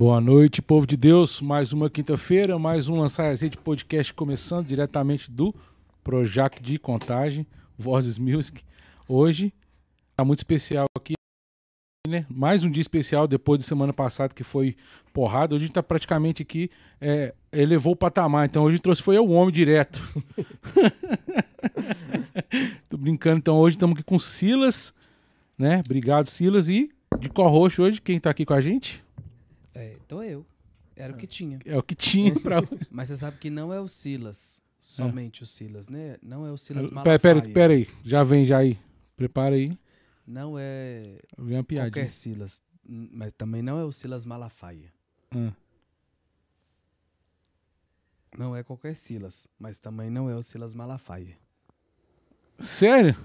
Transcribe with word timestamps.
Boa 0.00 0.18
noite, 0.18 0.62
povo 0.62 0.86
de 0.86 0.96
Deus. 0.96 1.42
Mais 1.42 1.74
uma 1.74 1.90
quinta-feira, 1.90 2.58
mais 2.58 2.88
um 2.88 2.98
Lançar 2.98 3.34
Redes 3.34 3.60
podcast 3.62 4.14
começando 4.14 4.66
diretamente 4.66 5.30
do 5.30 5.54
Projac 6.02 6.58
de 6.62 6.78
Contagem, 6.78 7.46
Vozes 7.76 8.18
Music. 8.18 8.62
Hoje 9.06 9.52
tá 10.16 10.24
muito 10.24 10.38
especial 10.38 10.86
aqui, 10.96 11.12
né? 12.08 12.24
Mais 12.30 12.64
um 12.64 12.70
dia 12.70 12.80
especial 12.80 13.28
depois 13.28 13.60
da 13.60 13.66
semana 13.66 13.92
passada 13.92 14.32
que 14.32 14.42
foi 14.42 14.74
porrada. 15.12 15.54
Hoje 15.54 15.64
a 15.64 15.66
gente 15.66 15.74
tá 15.74 15.82
praticamente 15.82 16.40
aqui, 16.40 16.70
é, 16.98 17.34
elevou 17.52 17.92
o 17.92 17.96
patamar. 17.96 18.46
Então 18.46 18.64
hoje 18.64 18.78
trouxe 18.78 19.02
foi 19.02 19.18
eu, 19.18 19.28
o 19.28 19.32
homem 19.32 19.52
direto. 19.52 20.00
Tô 22.88 22.96
brincando. 22.96 23.36
Então 23.36 23.58
hoje 23.58 23.76
estamos 23.76 23.94
aqui 23.96 24.02
com 24.02 24.18
Silas, 24.18 24.94
né? 25.58 25.82
Obrigado, 25.84 26.26
Silas. 26.26 26.70
E 26.70 26.90
de 27.18 27.28
co-host 27.28 27.82
hoje, 27.82 28.00
quem 28.00 28.18
tá 28.18 28.30
aqui 28.30 28.46
com 28.46 28.54
a 28.54 28.62
gente? 28.62 29.04
É, 29.80 29.96
tô 30.06 30.22
eu. 30.22 30.44
Era 30.94 31.14
o 31.14 31.16
que 31.16 31.26
tinha. 31.26 31.58
É 31.64 31.76
o 31.78 31.82
que 31.82 31.94
tinha 31.94 32.38
pra 32.38 32.58
Mas 32.90 33.08
você 33.08 33.16
sabe 33.16 33.38
que 33.38 33.48
não 33.48 33.72
é 33.72 33.80
o 33.80 33.88
Silas, 33.88 34.60
somente 34.78 35.42
o 35.42 35.46
Silas, 35.46 35.88
né? 35.88 36.18
Não 36.22 36.44
é 36.46 36.52
o 36.52 36.58
Silas 36.58 36.90
Pera, 36.90 36.94
Malafaia. 36.96 37.18
pera, 37.18 37.42
pera 37.54 37.72
aí. 37.72 37.88
Já 38.04 38.22
vem, 38.22 38.44
já 38.44 38.58
aí. 38.58 38.78
Prepara 39.16 39.54
aí. 39.54 39.76
Não 40.26 40.58
é 40.58 41.18
Vem 41.38 41.56
uma 41.56 41.64
piadinha. 41.64 41.90
qualquer 41.90 42.10
Silas, 42.10 42.62
Hum, 42.86 43.08
mas 43.12 43.32
também 43.32 43.62
não 43.62 43.78
é 43.78 43.84
o 43.84 43.92
Silas 43.92 44.24
Malafaia. 44.24 44.92
Ah. 45.30 45.52
Não 48.36 48.54
é 48.54 48.62
qualquer 48.62 48.96
Silas, 48.96 49.48
mas 49.58 49.78
também 49.78 50.10
não 50.10 50.28
é 50.28 50.34
o 50.34 50.42
Silas 50.42 50.74
Malafaia. 50.74 51.38
Sério? 52.58 53.16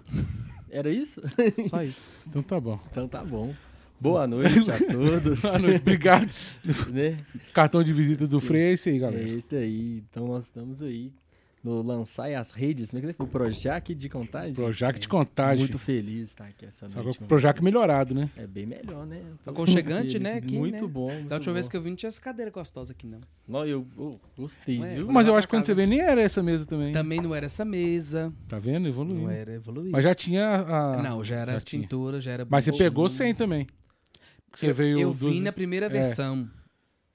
Era 0.69 0.89
isso? 0.89 1.21
Só 1.69 1.83
isso. 1.83 2.27
Então 2.29 2.41
tá 2.43 2.59
bom. 2.59 2.79
Então 2.91 3.07
tá 3.07 3.23
bom. 3.23 3.53
Boa 3.99 4.27
noite 4.27 4.69
a 4.69 4.77
todos. 4.91 5.41
Boa 5.41 5.59
noite, 5.59 5.77
obrigado. 5.81 6.29
né? 6.91 7.17
Cartão 7.53 7.83
de 7.83 7.93
visita 7.93 8.27
do 8.27 8.39
Frei 8.39 8.63
é 8.63 8.71
esse 8.73 8.89
aí, 8.89 8.97
É 8.97 8.99
galera. 8.99 9.29
esse 9.29 9.47
daí. 9.49 10.03
Então 10.09 10.27
nós 10.27 10.45
estamos 10.45 10.81
aí 10.83 11.11
no 11.63 11.81
Lançar 11.81 12.29
as 12.35 12.51
Redes. 12.51 12.91
Como 12.91 13.03
é 13.03 13.07
que 13.07 13.13
foi? 13.13 13.25
O 13.25 13.29
Projac 13.29 13.95
de 13.95 14.07
Contagem. 14.09 14.53
Projac 14.53 14.99
de 14.99 15.07
Contagem. 15.07 15.59
Muito 15.59 15.79
feliz 15.79 16.13
de 16.17 16.21
estar 16.23 16.43
aqui 16.45 16.65
essa 16.65 16.87
Só 16.89 17.01
noite. 17.01 17.17
que 17.17 17.23
o 17.23 17.27
Projac 17.27 17.57
você. 17.57 17.63
melhorado, 17.63 18.13
né? 18.13 18.29
É 18.37 18.45
bem 18.45 18.67
melhor, 18.67 19.07
né? 19.07 19.21
Aconchegante, 19.47 20.19
né, 20.19 20.33
aqui, 20.35 20.55
Muito 20.57 20.85
né? 20.85 20.87
bom. 20.87 21.11
Muito 21.11 21.27
Da 21.29 21.37
última 21.37 21.51
bom. 21.51 21.55
vez 21.55 21.67
que 21.69 21.75
eu 21.77 21.81
vim, 21.81 21.89
não 21.91 21.95
tinha 21.95 22.09
essa 22.09 22.21
cadeira 22.21 22.51
gostosa 22.51 22.91
aqui, 22.91 23.07
não. 23.07 23.21
Não, 23.47 23.65
eu, 23.65 23.87
eu 23.97 24.19
gostei, 24.37 24.77
Não 24.77 24.85
é? 24.85 24.95
viu? 24.95 25.07
Mas 25.11 25.25
eu 25.25 25.33
acho 25.35 25.47
que 25.47 25.53
quando 25.55 25.65
você 25.65 25.73
vê, 25.73 25.87
nem 25.87 26.01
era 26.01 26.21
essa 26.21 26.43
mesa 26.43 26.65
também. 26.67 26.91
Também 26.91 27.19
não 27.21 27.33
era 27.33 27.47
essa 27.47 27.65
mesa. 27.65 28.31
Tá 28.47 28.59
vendo? 28.59 28.87
Evoluindo. 28.87 29.21
Não 29.23 29.31
era 29.31 29.53
evoluído. 29.53 29.89
Mas 29.91 30.03
já 30.03 30.13
tinha 30.13 30.47
a. 30.67 31.01
não, 31.01 31.23
já 31.23 31.37
era 31.37 31.51
já 31.53 31.57
as 31.57 31.63
tinha. 31.63 31.81
pinturas, 31.81 32.23
já 32.23 32.31
era 32.31 32.45
Mas 32.47 32.65
você 32.65 32.73
pegou 32.73 33.07
sem 33.09 33.33
também. 33.33 33.65
Você 34.59 34.69
eu, 34.69 34.75
veio. 34.75 34.99
eu 34.99 35.09
dos- 35.11 35.19
vim 35.21 35.41
na 35.41 35.51
primeira 35.51 35.85
é. 35.87 35.89
versão 35.89 36.49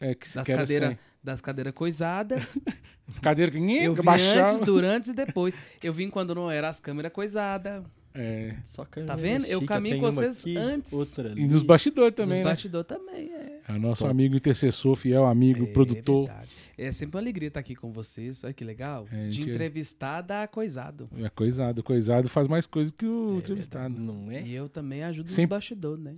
É, 0.00 0.14
que, 0.14 0.26
das 0.34 0.46
que 0.46 0.52
era 0.52 0.62
cadeiras 0.62 0.88
sem. 0.90 0.98
das 1.22 1.40
cadeiras 1.40 1.72
coisadas. 1.74 2.42
Cadeira 3.22 3.50
que 3.50 3.58
Eu 3.58 3.94
vi 3.94 4.02
baixava. 4.02 4.52
antes, 4.52 4.60
durante 4.60 5.10
e 5.10 5.12
depois. 5.12 5.58
Eu 5.82 5.92
vim 5.92 6.08
quando 6.08 6.32
não 6.34 6.48
era 6.50 6.68
as 6.68 6.78
câmeras 6.78 7.12
coisadas. 7.12 7.82
É. 8.14 8.54
Só 8.64 8.84
câmera 8.84 9.14
Tá 9.14 9.20
vendo? 9.20 9.44
Eu 9.46 9.58
chique, 9.60 9.66
caminho 9.66 10.00
com 10.00 10.10
vocês 10.10 10.40
aqui, 10.40 10.56
antes. 10.56 10.92
Outra 10.92 11.28
ali. 11.30 11.42
E 11.42 11.46
nos 11.46 11.62
bastidores 11.62 12.14
também, 12.14 12.38
né? 12.38 12.44
bastidores 12.44 12.86
também, 12.88 13.32
é. 13.32 13.60
É 13.68 13.72
o 13.72 13.78
nosso 13.78 14.00
Top. 14.02 14.10
amigo 14.10 14.34
intercessor, 14.36 14.96
fiel 14.96 15.26
amigo, 15.26 15.64
É 15.64 15.66
produtor. 15.72 16.26
verdade. 16.26 16.50
É 16.76 16.90
sempre 16.92 17.16
uma 17.16 17.22
alegria 17.22 17.48
estar 17.48 17.60
aqui 17.60 17.74
com 17.76 17.92
vocês. 17.92 18.42
Olha 18.42 18.52
que 18.52 18.64
legal. 18.64 19.06
É, 19.12 19.26
De 19.26 19.32
gente- 19.32 19.50
entrevistar 19.50 20.22
da 20.22 20.46
coisado. 20.48 21.08
É 21.18 21.28
coisado. 21.28 21.82
Coisado 21.84 22.28
faz 22.28 22.48
mais 22.48 22.66
coisa 22.66 22.92
que 22.92 23.06
o 23.06 23.34
É 23.34 23.38
entrevistado. 23.38 24.00
Não 24.00 24.30
é? 24.30 24.42
E 24.42 24.54
eu 24.54 24.68
também 24.68 25.02
ajudo 25.04 25.28
Sempre- 25.30 25.44
os 25.44 25.48
bastidores, 25.50 26.02
né? 26.02 26.14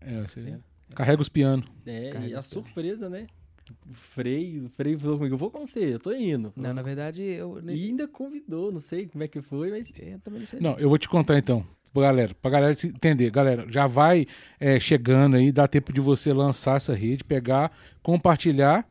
É, 0.00 0.26
Certo. 0.26 0.62
carrega 0.94 1.20
os 1.22 1.28
pianos. 1.28 1.66
É, 1.86 2.10
Carrega 2.10 2.32
e 2.32 2.34
a 2.34 2.42
surpresa, 2.44 3.08
né? 3.08 3.26
O 3.88 3.94
Frei, 3.94 4.60
o 4.60 4.68
Frei 4.68 4.96
falou 4.96 5.16
comigo, 5.18 5.34
eu 5.34 5.38
vou 5.38 5.50
com 5.50 5.64
você, 5.64 5.94
eu 5.94 5.98
tô 6.00 6.12
indo. 6.12 6.52
Não, 6.56 6.74
na 6.74 6.82
verdade, 6.82 7.22
eu, 7.22 7.60
E 7.68 7.86
ainda 7.88 8.08
convidou, 8.08 8.72
não 8.72 8.80
sei 8.80 9.06
como 9.06 9.22
é 9.22 9.28
que 9.28 9.40
foi, 9.40 9.70
mas 9.70 9.92
eu 9.98 10.18
também 10.18 10.40
não 10.40 10.46
sei. 10.46 10.58
Não, 10.60 10.76
eu 10.78 10.88
vou 10.88 10.98
te 10.98 11.08
contar 11.08 11.38
então. 11.38 11.64
Pra 11.92 12.02
galera, 12.02 12.34
pra 12.40 12.50
galera 12.50 12.74
se 12.74 12.88
entender. 12.88 13.30
Galera, 13.30 13.66
já 13.68 13.86
vai 13.86 14.26
é, 14.58 14.78
chegando 14.80 15.36
aí, 15.36 15.52
dá 15.52 15.68
tempo 15.68 15.92
de 15.92 16.00
você 16.00 16.32
lançar 16.32 16.76
essa 16.76 16.94
rede, 16.94 17.22
pegar, 17.22 17.70
compartilhar. 18.02 18.88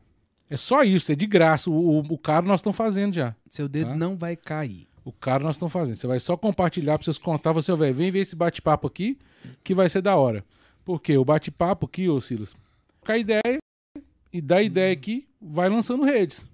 É 0.48 0.56
só 0.56 0.82
isso, 0.82 1.12
é 1.12 1.14
de 1.14 1.26
graça. 1.26 1.70
O, 1.70 1.74
o, 1.74 1.98
o 2.00 2.18
caro 2.18 2.46
nós 2.46 2.60
estamos 2.60 2.76
fazendo 2.76 3.14
já. 3.14 3.34
Seu 3.50 3.68
dedo 3.68 3.90
Tá. 3.90 3.96
não 3.96 4.16
vai 4.16 4.34
cair. 4.36 4.86
O 5.04 5.12
caro 5.12 5.44
nós 5.44 5.56
estamos 5.56 5.72
fazendo. 5.72 5.96
Você 5.96 6.06
vai 6.06 6.20
só 6.20 6.36
compartilhar 6.36 6.98
pra 6.98 7.04
vocês 7.04 7.18
contar. 7.18 7.52
Você, 7.52 7.74
velho, 7.74 7.94
vem 7.94 8.10
ver 8.10 8.20
esse 8.20 8.34
bate-papo 8.36 8.86
aqui, 8.86 9.18
que 9.64 9.74
vai 9.74 9.88
ser 9.88 10.02
da 10.02 10.16
hora. 10.16 10.44
Porque 10.84 11.16
o 11.16 11.24
bate-papo 11.24 11.86
aqui, 11.86 12.08
ô 12.08 12.20
Silas, 12.20 12.56
com 13.00 13.12
a 13.12 13.18
ideia 13.18 13.58
e 14.32 14.40
da 14.40 14.62
ideia 14.62 14.92
aqui, 14.92 15.26
vai 15.40 15.68
lançando 15.68 16.04
redes. 16.04 16.48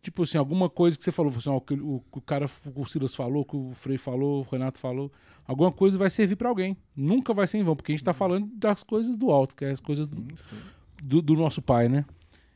Tipo 0.00 0.22
assim, 0.22 0.38
alguma 0.38 0.70
coisa 0.70 0.96
que 0.96 1.04
você 1.04 1.12
falou, 1.12 1.30
assim, 1.36 1.50
ó, 1.50 1.56
o, 1.56 1.60
que 1.60 1.74
o, 1.74 2.20
cara, 2.24 2.46
o 2.74 2.86
Silas 2.86 3.14
falou, 3.14 3.44
que 3.44 3.54
o 3.54 3.72
Frei 3.74 3.98
falou, 3.98 4.40
o 4.40 4.48
Renato 4.50 4.78
falou, 4.78 5.12
alguma 5.46 5.70
coisa 5.70 5.98
vai 5.98 6.08
servir 6.08 6.36
pra 6.36 6.48
alguém. 6.48 6.76
Nunca 6.96 7.34
vai 7.34 7.46
ser 7.46 7.58
em 7.58 7.62
vão, 7.62 7.76
porque 7.76 7.92
a 7.92 7.94
gente 7.94 8.04
tá 8.04 8.14
falando 8.14 8.46
das 8.54 8.82
coisas 8.82 9.16
do 9.16 9.30
alto, 9.30 9.54
que 9.54 9.64
é 9.64 9.70
as 9.70 9.80
coisas 9.80 10.10
do, 10.10 10.22
sim, 10.22 10.36
sim. 10.38 10.56
do, 11.02 11.20
do 11.20 11.34
nosso 11.34 11.60
pai, 11.60 11.88
né? 11.88 12.04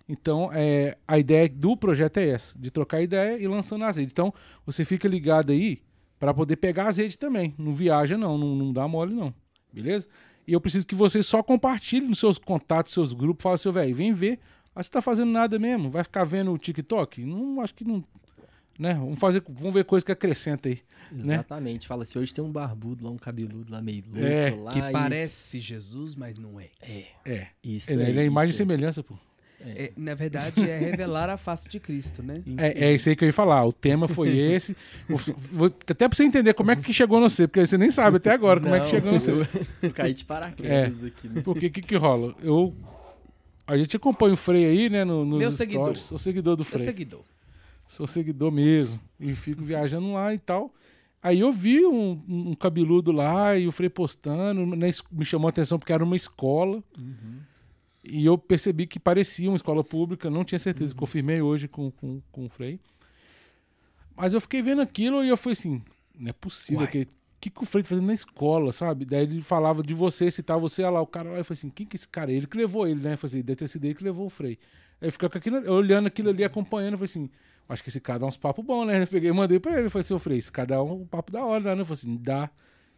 Então, 0.08 0.50
é, 0.52 0.96
a 1.06 1.18
ideia 1.18 1.48
do 1.48 1.76
projeto 1.76 2.18
é 2.18 2.28
essa, 2.28 2.58
de 2.58 2.70
trocar 2.70 3.02
ideia 3.02 3.38
e 3.38 3.46
lançando 3.46 3.84
as 3.84 3.96
redes. 3.96 4.12
Então, 4.12 4.32
você 4.64 4.84
fica 4.84 5.06
ligado 5.06 5.50
aí 5.50 5.82
para 6.18 6.32
poder 6.32 6.56
pegar 6.56 6.88
as 6.88 6.96
redes 6.96 7.16
também. 7.16 7.54
Não 7.58 7.72
viaja, 7.72 8.16
não, 8.16 8.38
não, 8.38 8.54
não 8.54 8.72
dá 8.72 8.86
mole, 8.88 9.14
não. 9.14 9.34
Beleza? 9.72 10.08
E 10.46 10.52
eu 10.52 10.60
preciso 10.60 10.86
que 10.86 10.94
você 10.94 11.22
só 11.22 11.42
compartilhe 11.42 12.06
nos 12.06 12.18
seus 12.18 12.38
contatos, 12.38 12.92
seus 12.92 13.12
grupos, 13.12 13.42
fala 13.42 13.54
assim, 13.56 13.70
velho, 13.72 13.94
vem 13.94 14.12
ver. 14.12 14.38
Ah, 14.74 14.82
você 14.82 14.90
tá 14.90 15.00
fazendo 15.02 15.30
nada 15.30 15.58
mesmo? 15.58 15.90
Vai 15.90 16.04
ficar 16.04 16.24
vendo 16.24 16.52
o 16.52 16.58
TikTok? 16.58 17.24
Não, 17.24 17.60
acho 17.60 17.74
que 17.74 17.82
não. 17.84 18.04
Né? 18.78 18.92
Vamos 18.94 19.18
fazer, 19.18 19.42
vamos 19.48 19.72
ver 19.72 19.84
coisa 19.84 20.04
que 20.04 20.12
acrescenta 20.12 20.68
aí. 20.68 20.80
Exatamente. 21.16 21.86
Fala 21.86 22.02
assim, 22.02 22.18
hoje 22.18 22.34
tem 22.34 22.44
um 22.44 22.52
barbudo 22.52 23.04
lá, 23.04 23.10
um 23.10 23.16
cabeludo 23.16 23.72
lá 23.72 23.80
meio 23.80 24.04
louco 24.06 24.20
É, 24.26 24.50
lá. 24.50 24.72
Que 24.72 24.78
e- 24.78 24.92
parece 24.92 25.58
Jesus, 25.58 26.14
mas 26.14 26.38
não 26.38 26.60
é. 26.60 26.68
É, 26.82 27.06
É. 27.24 27.46
isso 27.64 27.90
Ele, 27.92 28.02
ele 28.04 28.20
é 28.20 28.24
imagem 28.26 28.50
e 28.50 28.54
semelhança, 28.54 29.02
pô. 29.02 29.14
É, 29.60 29.92
na 29.96 30.14
verdade, 30.14 30.68
é 30.70 30.78
revelar 30.78 31.28
a 31.30 31.36
face 31.36 31.68
de 31.68 31.80
Cristo, 31.80 32.22
né? 32.22 32.34
É, 32.58 32.86
é 32.88 32.92
isso 32.94 33.08
aí 33.08 33.16
que 33.16 33.24
eu 33.24 33.26
ia 33.26 33.32
falar. 33.32 33.64
O 33.64 33.72
tema 33.72 34.06
foi 34.06 34.28
esse. 34.36 34.76
O- 35.10 35.64
até 35.64 36.06
pra 36.08 36.14
você 36.16 36.24
entender 36.24 36.52
como 36.54 36.70
é 36.70 36.76
que 36.76 36.92
chegou 36.92 37.18
no 37.20 37.28
você, 37.28 37.48
porque 37.48 37.66
você 37.66 37.78
nem 37.78 37.90
sabe 37.90 38.18
até 38.18 38.30
agora 38.32 38.60
como 38.60 38.74
é 38.74 38.78
que 38.80 38.84
Não, 38.84 38.90
chegou 38.90 39.12
no 39.12 39.20
você. 39.20 39.30
eu, 39.32 39.46
eu 39.82 39.90
caí 39.92 40.12
de 40.14 40.24
paraquedas 40.24 41.02
aqui. 41.04 41.28
né? 41.28 41.40
Porque 41.42 41.66
o 41.66 41.70
que, 41.70 41.80
que 41.82 41.96
rola? 41.96 42.34
Eu. 42.42 42.74
A 43.66 43.76
gente 43.76 43.96
acompanha 43.96 44.34
o 44.34 44.36
Frei 44.36 44.64
aí, 44.66 44.88
né? 44.90 45.04
No, 45.04 45.24
nos 45.24 45.38
Meu 45.38 45.50
stories. 45.50 45.56
seguidor. 45.56 45.96
Sou 45.96 46.18
seguidor 46.18 46.54
do 46.56 46.62
Meu 46.62 46.70
Frei. 46.70 46.84
seguidor. 46.84 47.22
Sou 47.86 48.06
seguidor 48.06 48.52
mesmo. 48.52 49.00
E 49.18 49.34
fico 49.34 49.62
viajando 49.64 50.12
lá 50.12 50.32
e 50.34 50.38
tal. 50.38 50.72
Aí 51.22 51.40
eu 51.40 51.50
vi 51.50 51.84
um, 51.84 52.22
um 52.28 52.54
cabeludo 52.54 53.10
lá 53.10 53.56
e 53.58 53.66
o 53.66 53.72
Frei 53.72 53.88
postando. 53.88 54.86
es- 54.86 55.02
me 55.10 55.24
chamou 55.24 55.48
a 55.48 55.50
atenção 55.50 55.78
porque 55.78 55.92
era 55.92 56.04
uma 56.04 56.14
escola. 56.14 56.84
E 58.08 58.24
eu 58.24 58.38
percebi 58.38 58.86
que 58.86 59.00
parecia 59.00 59.50
uma 59.50 59.56
escola 59.56 59.82
pública, 59.82 60.30
não 60.30 60.44
tinha 60.44 60.58
certeza, 60.58 60.94
confirmei 60.94 61.42
hoje 61.42 61.66
com, 61.66 61.90
com, 61.90 62.20
com 62.30 62.46
o 62.46 62.48
Frei. 62.48 62.78
Mas 64.16 64.32
eu 64.32 64.40
fiquei 64.40 64.62
vendo 64.62 64.80
aquilo 64.80 65.24
e 65.24 65.28
eu 65.28 65.36
falei 65.36 65.52
assim, 65.54 65.82
não 66.18 66.30
é 66.30 66.32
possível 66.32 66.82
Uai. 66.82 66.90
que 66.90 67.02
o 67.02 67.38
que, 67.38 67.50
que 67.50 67.62
o 67.62 67.66
Frei 67.66 67.82
tá 67.82 67.90
fazendo 67.90 68.06
na 68.06 68.14
escola, 68.14 68.72
sabe? 68.72 69.04
Daí 69.04 69.24
ele 69.24 69.42
falava 69.42 69.82
de 69.82 69.92
você, 69.92 70.30
citava 70.30 70.58
você, 70.58 70.82
olha 70.82 70.90
lá, 70.92 71.00
o 71.02 71.06
cara 71.06 71.30
lá, 71.30 71.38
eu 71.38 71.44
falei 71.44 71.58
assim, 71.58 71.68
quem 71.68 71.86
que 71.86 71.96
é 71.96 71.98
esse 71.98 72.08
cara? 72.08 72.32
Ele 72.32 72.46
que 72.46 72.56
levou 72.56 72.86
ele, 72.86 73.00
né? 73.00 73.12
Eu 73.12 73.18
falei 73.18 73.36
assim, 73.36 73.44
deve 73.44 73.56
ter 73.56 73.68
sido 73.68 73.84
ele 73.84 73.94
que 73.94 74.02
levou 74.02 74.26
o 74.26 74.30
Frei. 74.30 74.58
Aí 75.00 75.08
eu 75.08 75.12
ficava 75.12 75.32
com 75.32 75.38
aquilo, 75.38 75.70
olhando 75.70 76.06
aquilo 76.06 76.30
ali, 76.30 76.42
acompanhando, 76.42 76.94
eu 76.94 76.98
falei 76.98 77.10
assim, 77.10 77.30
acho 77.68 77.82
que 77.82 77.88
esse 77.90 78.00
cara 78.00 78.20
dá 78.20 78.26
uns 78.26 78.36
papos 78.36 78.64
bons, 78.64 78.86
né? 78.86 79.02
Eu 79.02 79.06
peguei 79.06 79.30
e 79.30 79.32
mandei 79.32 79.60
pra 79.60 79.72
ele, 79.74 79.86
eu 79.86 79.90
falei 79.90 80.00
assim, 80.00 80.14
ô 80.14 80.18
Frei, 80.18 80.38
esse 80.38 80.50
cara 80.50 80.68
dá 80.68 80.82
um 80.82 81.06
papo 81.06 81.30
da 81.30 81.44
hora, 81.44 81.74
né? 81.74 81.80
Eu 81.80 81.84
falei 81.84 82.00
assim, 82.00 82.16
dá. 82.16 82.50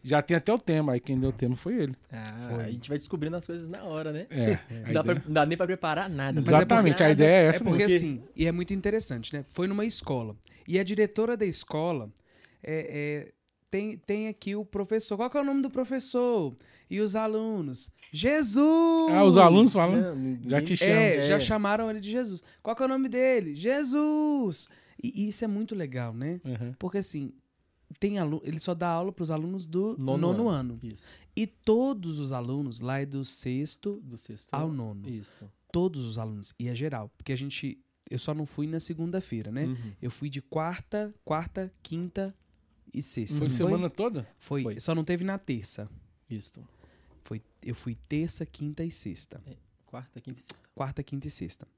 Já 0.03 0.23
tem 0.23 0.37
até 0.37 0.53
o 0.53 0.59
tema, 0.59 0.93
aí 0.93 1.01
quem 1.01 1.19
deu 1.19 1.31
o 1.31 1.33
tema 1.33 1.57
foi 1.57 1.75
ele. 1.83 1.95
Ah, 2.11 2.59
a 2.65 2.71
gente 2.71 2.89
vai 2.89 2.97
descobrindo 2.99 3.37
as 3.37 3.47
coisas 3.47 3.69
na 3.69 3.85
hora, 3.85 4.13
né? 4.13 4.27
É. 4.31 4.59
Não 4.87 4.93
dá, 4.93 5.05
pra- 5.05 5.15
não 5.27 5.33
dá 5.35 5.45
nem 5.47 5.57
pra 5.57 5.67
preparar 5.67 6.09
nada. 6.09 6.41
Mas 6.41 6.49
Exatamente, 6.49 7.03
a 7.03 7.11
ideia 7.11 7.45
é 7.45 7.47
essa 7.49 7.63
É 7.63 7.67
porque 7.67 7.87
mesmo. 7.87 7.97
assim, 7.97 8.23
e 8.37 8.47
é 8.47 8.53
muito 8.53 8.73
interessante, 8.73 9.35
né? 9.35 9.45
Foi 9.51 9.67
numa 9.67 9.85
escola. 9.85 10.37
E 10.67 10.79
a 10.79 10.85
diretora 10.85 11.37
da 11.37 11.45
escola 11.45 12.11
é, 12.63 13.27
é, 13.27 13.33
tem, 13.71 13.97
tem 13.99 14.29
aqui 14.29 14.55
o 14.55 14.65
professor. 14.65 15.17
Qual 15.17 15.29
que 15.29 15.37
é 15.37 15.41
o 15.41 15.45
nome 15.45 15.63
do 15.63 15.71
professor? 15.71 16.55
E 16.91 17.01
os 17.01 17.15
alunos? 17.17 17.91
Jesus! 18.13 19.13
Ah, 19.13 19.25
os 19.25 19.37
alunos 19.37 19.73
falam. 19.73 20.01
Já 20.47 20.61
te 20.63 20.73
ninguém- 20.73 20.77
chama. 20.77 20.93
É, 20.93 21.23
já 21.23 21.37
É. 21.37 21.41
chamaram 21.41 21.91
ele 21.91 22.01
de 22.01 22.11
Jesus. 22.11 22.43
Qual 22.63 22.75
que 22.75 22.83
é 22.83 22.87
o 22.87 22.89
nome 22.89 23.09
dele? 23.09 23.55
Jesus! 23.55 24.69
E, 25.03 25.25
e 25.25 25.29
isso 25.29 25.45
é 25.45 25.49
muito 25.49 25.75
legal, 25.75 26.13
né? 26.15 26.41
Uhum. 26.45 26.73
Porque 26.79 26.99
assim, 26.99 27.33
tem 27.99 28.19
aluno, 28.19 28.43
ele 28.45 28.61
só 28.61 28.75
dá 28.75 28.89
aula 28.89 29.13
para 29.13 29.23
os 29.23 29.31
alunos 29.31 29.65
do 29.65 29.97
nono, 29.99 30.33
Nono 30.33 30.49
ano. 30.49 30.79
Isso. 30.83 31.11
E 31.35 31.47
todos 31.47 32.19
os 32.19 32.33
alunos 32.33 32.81
lá 32.81 32.99
é 33.01 33.07
do 33.07 33.25
sexto 33.25 34.01
Do 34.05 34.19
sexto 34.19 34.53
ao 34.53 34.67
ano. 34.67 34.75
nono. 34.95 35.09
Isso. 35.09 35.39
Todos 35.73 36.05
os 36.05 36.19
alunos. 36.19 36.53
E 36.59 36.69
é 36.69 36.75
geral. 36.75 37.11
Porque 37.17 37.33
a 37.33 37.37
gente. 37.37 37.79
Eu 38.11 38.19
só 38.19 38.33
não 38.35 38.47
fui 38.47 38.67
na 38.67 38.81
segunda-feira, 38.81 39.53
né? 39.53 39.67
Uhum. 39.67 39.93
Eu 40.01 40.11
fui 40.11 40.31
de 40.31 40.41
quarta, 40.41 41.15
quarta, 41.25 41.71
quinta 41.83 42.35
e 42.93 43.03
sexta. 43.03 43.37
Foi 43.39 43.49
Não 43.49 43.55
semana 43.55 43.91
toda? 43.91 44.27
Foi, 44.39 44.63
Foi. 44.63 44.81
Só 44.81 44.95
não 44.95 45.05
teve 45.05 45.25
na 45.25 45.37
terça. 45.39 45.89
Isso. 46.29 46.61
Foi, 47.23 47.43
eu 47.63 47.75
fui 47.75 47.95
terça, 48.09 48.47
quinta 48.47 48.83
e 48.83 48.91
sexta. 48.91 49.43
Quarta, 49.87 50.21
quinta 50.21 50.41
e 50.41 50.43
sexta. 50.43 50.69
quarta, 50.75 51.03
quinta 51.03 51.27
e 51.27 51.31
sexta. 51.31 51.69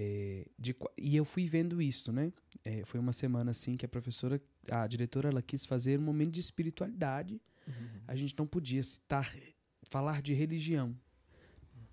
É, 0.00 0.46
de 0.56 0.76
e 0.96 1.16
eu 1.16 1.24
fui 1.24 1.44
vendo 1.48 1.82
isso, 1.82 2.12
né? 2.12 2.32
É, 2.64 2.84
foi 2.84 3.00
uma 3.00 3.12
semana 3.12 3.50
assim 3.50 3.76
que 3.76 3.84
a 3.84 3.88
professora, 3.88 4.40
a 4.70 4.86
diretora, 4.86 5.28
ela 5.28 5.42
quis 5.42 5.66
fazer 5.66 5.98
um 5.98 6.02
momento 6.02 6.30
de 6.30 6.38
espiritualidade. 6.38 7.40
A 8.06 8.14
gente 8.14 8.32
não 8.38 8.46
podia 8.46 8.80
citar, 8.80 9.36
falar 9.82 10.22
de 10.22 10.32
religião, 10.34 10.96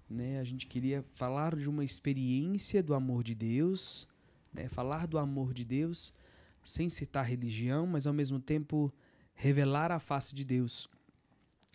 né? 0.08 0.40
A 0.40 0.44
gente 0.44 0.68
queria 0.68 1.04
falar 1.16 1.56
de 1.56 1.68
uma 1.68 1.84
experiência 1.84 2.84
do 2.84 2.94
amor 2.94 3.24
de 3.24 3.34
Deus, 3.34 4.08
né? 4.54 4.70
Falar 4.70 5.08
do 5.08 5.18
amor 5.18 5.52
de 5.52 5.66
Deus 5.66 6.14
sem 6.64 6.92
citar 6.92 7.26
religião, 7.26 7.88
mas 7.88 8.06
ao 8.06 8.14
mesmo 8.14 8.40
tempo 8.40 8.94
revelar 9.34 9.92
a 9.92 10.00
face 10.00 10.36
de 10.36 10.46
Deus. 10.46 10.88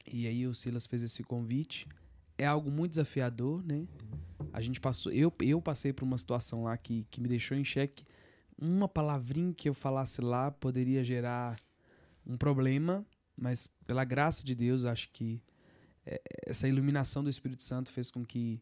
E 0.06 0.28
aí 0.28 0.46
o 0.46 0.54
Silas 0.54 0.86
fez 0.86 1.02
esse 1.02 1.24
convite. 1.24 1.88
É 2.38 2.46
algo 2.46 2.70
muito 2.70 2.90
desafiador, 2.90 3.64
né? 3.64 3.84
A 4.52 4.60
gente 4.60 4.80
passou, 4.80 5.12
eu, 5.12 5.32
eu 5.40 5.60
passei 5.60 5.92
por 5.92 6.04
uma 6.04 6.18
situação 6.18 6.64
lá 6.64 6.76
que, 6.76 7.06
que 7.10 7.20
me 7.20 7.28
deixou 7.28 7.56
em 7.56 7.64
xeque. 7.64 8.04
Uma 8.60 8.88
palavrinha 8.88 9.54
que 9.54 9.68
eu 9.68 9.74
falasse 9.74 10.20
lá 10.20 10.50
poderia 10.50 11.02
gerar 11.02 11.58
um 12.26 12.36
problema, 12.36 13.04
mas 13.36 13.68
pela 13.86 14.04
graça 14.04 14.44
de 14.44 14.54
Deus, 14.54 14.84
acho 14.84 15.10
que 15.12 15.42
é, 16.04 16.20
essa 16.46 16.68
iluminação 16.68 17.22
do 17.22 17.30
Espírito 17.30 17.62
Santo 17.62 17.90
fez 17.90 18.10
com 18.10 18.24
que, 18.24 18.60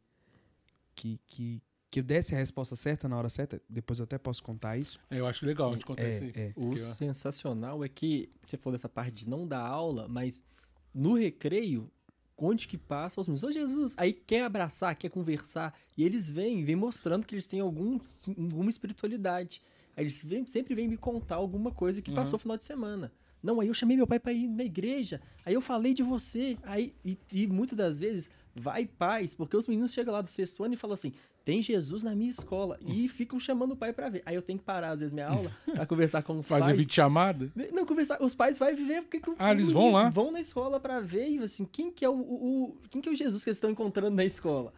que, 0.94 1.20
que, 1.26 1.62
que 1.90 2.00
eu 2.00 2.04
desse 2.04 2.34
a 2.34 2.38
resposta 2.38 2.76
certa 2.76 3.08
na 3.08 3.16
hora 3.16 3.28
certa. 3.28 3.60
Depois 3.68 3.98
eu 3.98 4.04
até 4.04 4.18
posso 4.18 4.42
contar 4.42 4.76
isso. 4.76 5.00
Eu 5.10 5.26
acho 5.26 5.44
legal 5.44 5.70
a 5.70 5.72
gente 5.72 5.86
contar 5.86 6.08
isso 6.08 6.24
aí. 6.24 6.32
É, 6.34 6.40
é. 6.48 6.52
O 6.56 6.76
sensacional 6.76 7.84
é 7.84 7.88
que 7.88 8.30
você 8.44 8.56
falou 8.56 8.76
dessa 8.76 8.88
parte 8.88 9.16
de 9.16 9.28
não 9.28 9.46
dar 9.46 9.60
aula, 9.60 10.06
mas 10.08 10.46
no 10.94 11.14
recreio, 11.14 11.90
onde 12.38 12.68
que 12.68 12.78
passa, 12.78 13.20
os 13.20 13.26
meninos, 13.26 13.42
ô 13.42 13.50
Jesus, 13.52 13.94
aí 13.98 14.12
quer 14.12 14.44
abraçar, 14.44 14.94
quer 14.96 15.08
conversar, 15.10 15.74
e 15.96 16.04
eles 16.04 16.30
vêm, 16.30 16.64
vêm 16.64 16.76
mostrando 16.76 17.26
que 17.26 17.34
eles 17.34 17.46
têm 17.46 17.60
algum, 17.60 17.98
alguma 18.28 18.70
espiritualidade. 18.70 19.60
Aí 19.96 20.04
eles 20.04 20.22
vêm- 20.24 20.46
sempre 20.46 20.74
vêm 20.74 20.86
me 20.86 20.96
contar 20.96 21.34
alguma 21.36 21.72
coisa 21.72 22.00
que 22.00 22.10
Uhum. 22.10 22.14
passou 22.16 22.36
no 22.36 22.40
final 22.40 22.56
de 22.56 22.64
semana. 22.64 23.12
Não, 23.42 23.60
aí 23.60 23.68
eu 23.68 23.74
chamei 23.74 23.96
meu 23.96 24.06
pai 24.06 24.18
pra 24.20 24.32
ir 24.32 24.46
na 24.48 24.64
igreja, 24.64 25.20
aí 25.44 25.54
eu 25.54 25.60
falei 25.60 25.92
de 25.94 26.02
você, 26.02 26.56
aí, 26.62 26.94
e, 27.04 27.18
e 27.32 27.46
muitas 27.46 27.76
das 27.76 27.98
vezes 27.98 28.30
vai 28.60 28.86
paz, 28.86 29.34
porque 29.34 29.56
os 29.56 29.66
meninos 29.68 29.92
chegam 29.92 30.12
lá 30.12 30.20
do 30.20 30.28
sexto 30.28 30.62
ano 30.64 30.74
e 30.74 30.76
falam 30.76 30.94
assim, 30.94 31.12
tem 31.44 31.62
Jesus 31.62 32.02
na 32.02 32.14
minha 32.14 32.28
escola, 32.28 32.78
e 32.86 33.08
ficam 33.08 33.40
chamando 33.40 33.72
o 33.72 33.76
pai 33.76 33.92
pra 33.92 34.08
ver. 34.10 34.22
Aí 34.26 34.34
eu 34.34 34.42
tenho 34.42 34.58
que 34.58 34.64
parar, 34.64 34.90
às 34.90 35.00
vezes, 35.00 35.14
minha 35.14 35.28
aula, 35.28 35.50
pra 35.72 35.86
conversar 35.86 36.22
com 36.22 36.38
os 36.38 36.46
Fazer 36.46 36.64
pais. 36.66 36.76
vídeo 36.76 36.92
chamada? 36.92 37.50
Não, 37.72 37.86
conversar. 37.86 38.22
Os 38.22 38.34
pais 38.34 38.58
vão 38.58 38.74
viver 38.74 39.02
porque 39.02 39.18
que 39.20 39.30
Ah, 39.38 39.52
eles 39.52 39.70
vão 39.70 39.92
lá? 39.92 40.10
Vão 40.10 40.30
na 40.30 40.40
escola 40.40 40.78
pra 40.78 41.00
ver 41.00 41.28
e 41.28 41.38
assim, 41.38 41.64
quem 41.64 41.90
que 41.90 42.04
é 42.04 42.08
o, 42.08 42.12
o- 42.14 42.64
o- 42.64 42.76
quem 42.90 43.00
que 43.00 43.08
é 43.08 43.12
o 43.12 43.16
Jesus 43.16 43.42
que 43.42 43.48
eles 43.48 43.56
estão 43.56 43.70
encontrando 43.70 44.14
na 44.14 44.24
escola? 44.24 44.72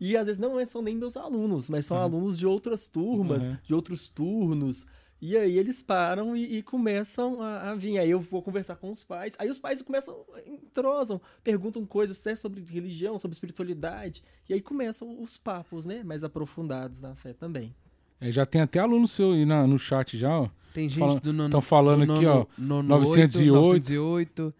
E 0.00 0.16
às 0.16 0.26
vezes 0.26 0.40
não 0.40 0.58
é- 0.58 0.66
são 0.66 0.80
nem 0.82 0.96
meus 0.96 1.16
alunos, 1.16 1.68
mas 1.70 1.86
são 1.86 1.96
Uhum. 1.96 2.02
alunos 2.02 2.38
de 2.38 2.46
outras 2.46 2.86
turmas, 2.86 3.46
Uhum. 3.48 3.56
de 3.62 3.74
outros 3.74 4.08
turnos. 4.08 4.86
E 5.26 5.38
aí 5.38 5.56
eles 5.58 5.80
param 5.80 6.36
e, 6.36 6.58
e 6.58 6.62
começam 6.62 7.40
a, 7.40 7.70
a 7.70 7.74
vir. 7.74 7.96
Aí 7.98 8.10
eu 8.10 8.20
vou 8.20 8.42
conversar 8.42 8.76
com 8.76 8.92
os 8.92 9.02
pais. 9.02 9.34
Aí 9.38 9.48
os 9.48 9.58
pais 9.58 9.80
começam, 9.80 10.14
entrosam, 10.46 11.18
perguntam 11.42 11.86
coisas 11.86 12.20
até 12.20 12.36
sobre 12.36 12.62
religião, 12.62 13.18
sobre 13.18 13.34
espiritualidade. 13.34 14.22
E 14.46 14.52
aí 14.52 14.60
começam 14.60 15.22
os 15.22 15.38
papos, 15.38 15.86
né? 15.86 16.02
Mais 16.04 16.24
aprofundados 16.24 17.00
na 17.00 17.14
fé 17.14 17.32
também. 17.32 17.74
É, 18.20 18.30
já 18.30 18.44
tem 18.44 18.60
até 18.60 18.78
aluno 18.80 19.08
seu 19.08 19.32
aí 19.32 19.46
na- 19.46 19.66
no 19.66 19.78
chat 19.78 20.18
já, 20.18 20.40
ó. 20.40 20.48
Tem 20.74 20.90
gente 20.90 20.98
Fala- 20.98 21.20
do 21.20 21.32
nono, 21.32 21.50
tão 21.50 21.60
falando 21.62 22.04
do 22.04 22.14
aqui, 22.16 22.26
ó, 22.26 22.44
nono 22.58 22.88
908. 22.90 23.54
908. 23.54 24.54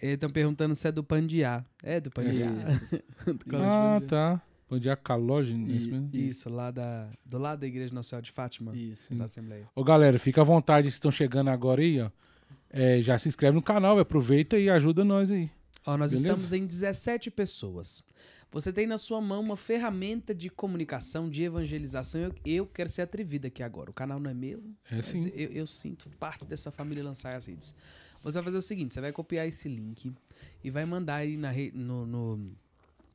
Estão 0.00 0.30
perguntando 0.30 0.76
se 0.76 0.86
é 0.86 0.92
do 0.92 1.02
Pandiá. 1.02 1.64
É 1.82 1.98
do 2.00 2.10
Pandiá. 2.12 2.48
Colégio 3.48 3.64
Ah, 3.64 4.00
tá. 4.06 4.42
Onde 4.70 4.88
é 4.88 4.92
a 4.92 4.96
Caloge? 4.96 5.54
E- 5.54 5.76
isso 5.76 5.88
mesmo? 5.88 6.10
Isso, 6.12 6.50
lá 6.50 6.70
da, 6.70 7.08
do 7.24 7.38
lado 7.38 7.60
da 7.60 7.66
Igreja 7.66 7.94
Nossa 7.94 8.08
Senhora 8.10 8.24
de 8.24 8.32
Fátima, 8.32 8.76
Isso. 8.76 9.14
da 9.14 9.24
Assembleia. 9.26 9.68
Ô, 9.74 9.84
galera, 9.84 10.18
fica 10.18 10.40
à 10.40 10.44
vontade, 10.44 10.90
se 10.90 10.94
estão 10.96 11.10
chegando 11.10 11.50
agora 11.50 11.80
aí, 11.80 12.00
ó. 12.00 12.10
É, 12.68 13.00
já 13.00 13.18
se 13.18 13.28
inscreve 13.28 13.54
no 13.54 13.62
canal, 13.62 13.98
aproveita 13.98 14.58
e 14.58 14.68
ajuda 14.68 15.04
nós 15.04 15.30
aí. 15.30 15.48
Ó, 15.86 15.96
nós 15.96 16.10
Beleza? 16.10 16.26
estamos 16.28 16.52
em 16.52 16.66
17 16.66 17.30
pessoas. 17.30 18.02
Você 18.50 18.72
tem 18.72 18.86
na 18.86 18.98
sua 18.98 19.20
mão 19.20 19.40
uma 19.40 19.56
ferramenta 19.56 20.34
de 20.34 20.50
comunicação, 20.50 21.28
de 21.30 21.44
evangelização. 21.44 22.20
Eu, 22.20 22.34
eu 22.44 22.66
quero 22.66 22.88
ser 22.88 23.02
atrevida 23.02 23.46
aqui 23.48 23.62
agora. 23.62 23.90
O 23.90 23.94
canal 23.94 24.18
não 24.18 24.30
é 24.30 24.34
meu. 24.34 24.62
É 24.90 25.00
sim. 25.02 25.30
Eu, 25.34 25.50
eu 25.50 25.66
sinto 25.66 26.10
parte 26.18 26.44
dessa 26.44 26.70
família 26.72 27.04
lançar 27.04 27.36
as 27.36 27.46
redes. 27.46 27.74
Você 28.22 28.34
vai 28.38 28.42
fazer 28.44 28.56
o 28.56 28.62
seguinte: 28.62 28.94
você 28.94 29.00
vai 29.00 29.12
copiar 29.12 29.46
esse 29.46 29.68
link 29.68 30.12
e 30.62 30.70
vai 30.70 30.84
mandar 30.84 31.16
aí 31.16 31.36
na 31.36 31.50
re- 31.50 31.72
no, 31.74 32.04
no, 32.06 32.50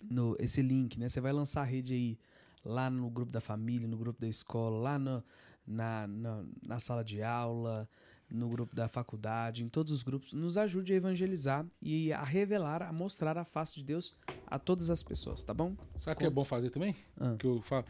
no- 0.09 0.35
esse 0.39 0.61
link, 0.61 0.97
né? 0.99 1.07
Você 1.09 1.19
vai 1.21 1.31
lançar 1.31 1.61
a 1.61 1.65
rede 1.65 1.93
aí 1.93 2.19
lá 2.63 2.89
no 2.89 3.09
grupo 3.09 3.31
da 3.31 3.41
família, 3.41 3.87
no 3.87 3.97
grupo 3.97 4.19
da 4.21 4.27
escola, 4.27 4.77
lá 4.77 4.99
no- 4.99 5.23
na, 5.65 6.07
na, 6.07 6.43
na 6.65 6.79
sala 6.79 7.03
de 7.03 7.21
aula, 7.23 7.87
no 8.29 8.47
grupo 8.49 8.75
da 8.75 8.87
faculdade, 8.87 9.63
em 9.63 9.69
todos 9.69 9.91
os 9.91 10.03
grupos. 10.03 10.33
Nos 10.33 10.57
ajude 10.57 10.93
a 10.93 10.95
evangelizar 10.95 11.65
e 11.81 12.11
a 12.13 12.23
revelar, 12.23 12.81
a 12.81 12.91
mostrar 12.93 13.37
a 13.37 13.43
face 13.43 13.75
de 13.75 13.83
Deus 13.83 14.15
a 14.47 14.57
todas 14.57 14.89
as 14.89 15.03
pessoas, 15.03 15.43
tá 15.43 15.53
bom? 15.53 15.75
Sabe 15.99 16.15
o 16.15 16.19
que 16.19 16.25
é 16.25 16.29
bom 16.29 16.43
fazer 16.45 16.69
também? 16.69 16.95
Ah. 17.19 17.35
Que 17.37 17.45
eu 17.45 17.61
falo. 17.61 17.85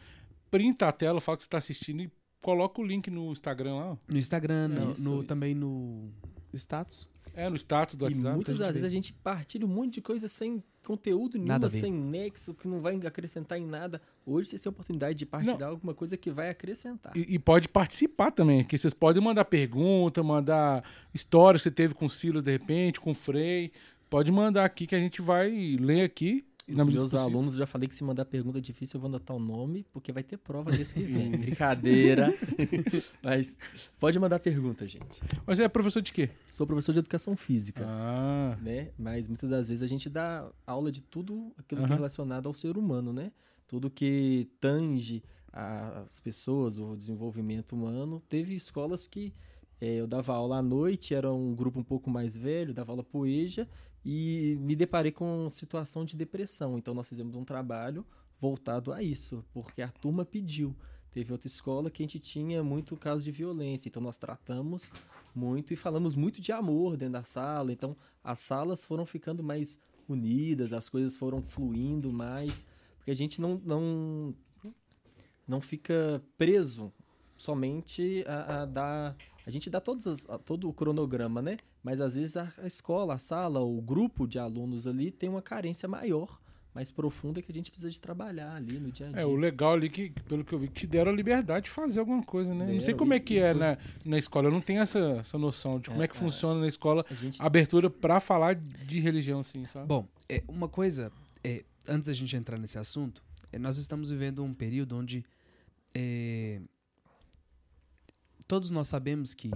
Printa 0.50 0.88
a 0.88 0.92
tela, 0.92 1.20
fala 1.20 1.36
que 1.38 1.44
você 1.44 1.48
tá 1.48 1.58
assistindo 1.58 2.02
e 2.02 2.10
coloca 2.40 2.80
o 2.80 2.84
link 2.84 3.08
no 3.10 3.30
Instagram 3.32 3.74
lá. 3.76 3.98
No 4.08 4.18
Instagram, 4.18 4.68
no- 4.68 4.90
Isso, 4.92 5.02
no- 5.04 5.18
isso. 5.18 5.24
também 5.28 5.54
no 5.54 6.10
status. 6.52 7.08
É, 7.34 7.48
no 7.48 7.56
status 7.56 7.94
do 7.96 8.04
E 8.04 8.08
WhatsApp. 8.08 8.34
muitas 8.34 8.54
a 8.54 8.58
gente 8.58 8.66
das 8.66 8.74
vezes 8.74 8.84
a 8.84 8.88
gente 8.90 9.12
partilha 9.14 9.64
um 9.64 9.68
monte 9.70 9.94
de 9.94 10.02
coisa 10.02 10.28
sem 10.28 10.62
conteúdo 10.86 11.38
nenhuma, 11.38 11.70
sem 11.70 11.92
nexo, 11.92 12.54
que 12.54 12.66
não 12.68 12.80
vai 12.80 12.98
acrescentar 13.06 13.58
em 13.58 13.66
nada. 13.66 14.00
Hoje 14.26 14.50
vocês 14.50 14.60
têm 14.60 14.70
a 14.70 14.72
oportunidade 14.72 15.18
de 15.18 15.26
partilhar 15.26 15.68
alguma 15.68 15.94
coisa 15.94 16.16
que 16.16 16.30
vai 16.30 16.48
acrescentar. 16.48 17.16
E, 17.16 17.34
e 17.34 17.38
pode 17.38 17.68
participar 17.68 18.30
também, 18.30 18.64
que 18.64 18.76
vocês 18.76 18.94
podem 18.94 19.22
mandar 19.22 19.44
pergunta, 19.44 20.22
mandar 20.22 20.84
história 21.14 21.58
que 21.58 21.62
você 21.62 21.70
teve 21.70 21.94
com 21.94 22.06
o 22.06 22.10
Silas 22.10 22.42
de 22.42 22.50
repente, 22.50 23.00
com 23.00 23.10
o 23.10 23.14
Frei. 23.14 23.72
Pode 24.10 24.30
mandar 24.30 24.64
aqui 24.64 24.86
que 24.86 24.94
a 24.94 24.98
gente 24.98 25.22
vai 25.22 25.50
ler 25.80 26.02
aqui. 26.02 26.44
Os 26.74 26.86
meus 26.86 27.14
alunos, 27.14 27.54
já 27.54 27.66
falei 27.66 27.88
que 27.88 27.94
se 27.94 28.04
mandar 28.04 28.24
pergunta 28.24 28.60
difícil, 28.60 28.96
eu 28.96 29.00
vou 29.00 29.08
anotar 29.08 29.36
o 29.36 29.40
nome, 29.40 29.86
porque 29.92 30.12
vai 30.12 30.22
ter 30.22 30.36
prova 30.36 30.70
desse 30.70 30.94
que 30.94 31.02
vem. 31.02 31.30
Brincadeira. 31.38 32.34
Mas 33.22 33.56
pode 33.98 34.18
mandar 34.18 34.38
pergunta, 34.38 34.86
gente. 34.86 35.20
Mas 35.46 35.60
é 35.60 35.68
professor 35.68 36.00
de 36.00 36.12
quê? 36.12 36.30
Sou 36.48 36.66
professor 36.66 36.92
de 36.92 36.98
educação 37.00 37.36
física. 37.36 37.84
Ah, 37.86 38.56
né? 38.60 38.90
Mas 38.98 39.28
muitas 39.28 39.48
das 39.48 39.68
vezes 39.68 39.82
a 39.82 39.86
gente 39.86 40.08
dá 40.08 40.50
aula 40.66 40.90
de 40.90 41.02
tudo 41.02 41.52
aquilo 41.56 41.86
que 41.86 41.92
é 41.92 41.96
relacionado 41.96 42.46
ao 42.46 42.54
ser 42.54 42.76
humano, 42.76 43.12
né? 43.12 43.32
Tudo 43.66 43.90
que 43.90 44.48
tange 44.60 45.22
as 45.52 46.18
pessoas, 46.20 46.78
o 46.78 46.96
desenvolvimento 46.96 47.72
humano. 47.72 48.22
Teve 48.28 48.54
escolas 48.54 49.06
que 49.06 49.34
eh, 49.80 49.96
eu 49.96 50.06
dava 50.06 50.32
aula 50.34 50.58
à 50.58 50.62
noite, 50.62 51.14
era 51.14 51.32
um 51.32 51.54
grupo 51.54 51.78
um 51.78 51.84
pouco 51.84 52.08
mais 52.08 52.34
velho, 52.34 52.72
dava 52.72 52.92
aula 52.92 53.04
pro 53.04 53.26
EJA, 53.26 53.68
e 54.04 54.56
me 54.60 54.74
deparei 54.74 55.12
com 55.12 55.48
situação 55.50 56.04
de 56.04 56.16
depressão. 56.16 56.78
Então 56.78 56.94
nós 56.94 57.08
fizemos 57.08 57.34
um 57.34 57.44
trabalho 57.44 58.04
voltado 58.40 58.92
a 58.92 59.02
isso, 59.02 59.44
porque 59.52 59.82
a 59.82 59.88
turma 59.88 60.24
pediu. 60.24 60.74
Teve 61.12 61.30
outra 61.30 61.46
escola 61.46 61.90
que 61.90 62.02
a 62.02 62.06
gente 62.06 62.18
tinha 62.18 62.64
muito 62.64 62.96
caso 62.96 63.22
de 63.22 63.30
violência, 63.30 63.88
então 63.88 64.02
nós 64.02 64.16
tratamos 64.16 64.90
muito 65.34 65.72
e 65.72 65.76
falamos 65.76 66.14
muito 66.14 66.40
de 66.40 66.50
amor 66.52 66.96
dentro 66.96 67.12
da 67.12 67.24
sala. 67.24 67.70
Então 67.70 67.94
as 68.24 68.40
salas 68.40 68.84
foram 68.84 69.04
ficando 69.04 69.42
mais 69.42 69.82
unidas, 70.08 70.72
as 70.72 70.88
coisas 70.88 71.14
foram 71.16 71.42
fluindo 71.42 72.12
mais, 72.12 72.66
porque 72.96 73.10
a 73.10 73.16
gente 73.16 73.40
não 73.40 73.60
não, 73.64 74.34
não 75.46 75.60
fica 75.60 76.22
preso 76.38 76.92
somente 77.36 78.24
a, 78.26 78.62
a 78.62 78.64
dar. 78.64 79.16
A 79.46 79.50
gente 79.50 79.68
dá 79.70 79.82
as- 80.06 80.26
todo 80.44 80.68
o 80.68 80.72
cronograma, 80.72 81.42
né? 81.42 81.58
Mas 81.82 82.00
às 82.00 82.14
vezes 82.14 82.36
a, 82.36 82.52
a 82.58 82.66
escola, 82.66 83.14
a 83.14 83.18
sala, 83.18 83.60
o 83.60 83.80
grupo 83.80 84.26
de 84.26 84.38
alunos 84.38 84.86
ali 84.86 85.10
tem 85.10 85.28
uma 85.28 85.42
carência 85.42 85.88
maior, 85.88 86.40
mais 86.74 86.90
profunda 86.90 87.42
que 87.42 87.50
a 87.52 87.54
gente 87.54 87.70
precisa 87.70 87.90
de 87.90 88.00
trabalhar 88.00 88.54
ali 88.54 88.78
no 88.78 88.90
dia 88.90 89.08
a 89.08 89.10
dia. 89.10 89.20
é, 89.20 89.26
o 89.26 89.34
legal 89.36 89.74
ali 89.74 89.90
que, 89.90 90.08
pelo 90.26 90.42
que 90.44 90.52
eu 90.54 90.58
vi, 90.58 90.68
que 90.68 90.74
te 90.80 90.86
deram 90.86 91.12
a 91.12 91.14
liberdade 91.14 91.64
de 91.64 91.70
fazer 91.70 92.00
alguma 92.00 92.22
coisa, 92.22 92.54
né? 92.54 92.64
não 92.66 92.74
sei 92.80 92.86
Deram, 92.86 92.98
como 92.98 93.12
é 93.12 93.16
e- 93.16 93.20
que 93.20 93.34
e 93.34 93.38
é 93.40 93.52
foi- 93.52 93.60
na, 93.60 93.78
na 94.06 94.18
escola, 94.18 94.48
eu 94.48 94.52
não 94.52 94.60
tenho 94.60 94.80
essa, 94.80 94.98
essa 95.20 95.36
noção 95.36 95.78
de 95.78 95.90
como 95.90 96.00
é, 96.00 96.04
É, 96.04 96.08
que 96.08 96.16
é. 96.16 96.20
funciona 96.20 96.58
na 96.60 96.66
escola 96.68 97.04
A 97.10 97.14
gente 97.14 97.42
a 97.42 97.46
abertura 97.46 97.90
pra 97.90 98.20
falar 98.20 98.54
de 98.54 99.00
religião, 99.00 99.40
assim, 99.40 99.66
sabe? 99.66 99.86
Bom, 99.86 100.06
é, 100.28 100.42
uma 100.48 100.68
coisa, 100.68 101.12
é, 101.44 101.62
antes 101.88 102.06
da 102.06 102.14
gente 102.14 102.34
entrar 102.36 102.56
nesse 102.58 102.78
assunto, 102.78 103.22
é, 103.52 103.58
nós 103.58 103.76
estamos 103.76 104.10
vivendo 104.10 104.42
um 104.42 104.54
período 104.54 104.96
onde 104.96 105.22
é, 105.94 106.58
todos 108.42 108.70
nós 108.70 108.88
sabemos 108.88 109.34
que 109.34 109.50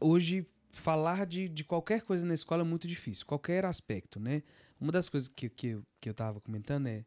hoje 0.00 0.46
falar 0.70 1.24
de, 1.26 1.48
de 1.48 1.64
qualquer 1.64 2.02
coisa 2.02 2.26
na 2.26 2.34
escola 2.34 2.62
é 2.62 2.64
muito 2.64 2.86
difícil, 2.88 3.24
qualquer 3.26 3.64
aspecto, 3.64 4.18
né? 4.18 4.42
Uma 4.80 4.90
das 4.92 5.08
coisas 5.08 5.28
que, 5.28 5.48
que, 5.48 5.68
eu- 5.68 5.86
que 6.00 6.08
eu 6.08 6.12
estava 6.12 6.40
comentando 6.40 6.86
é, 6.88 7.04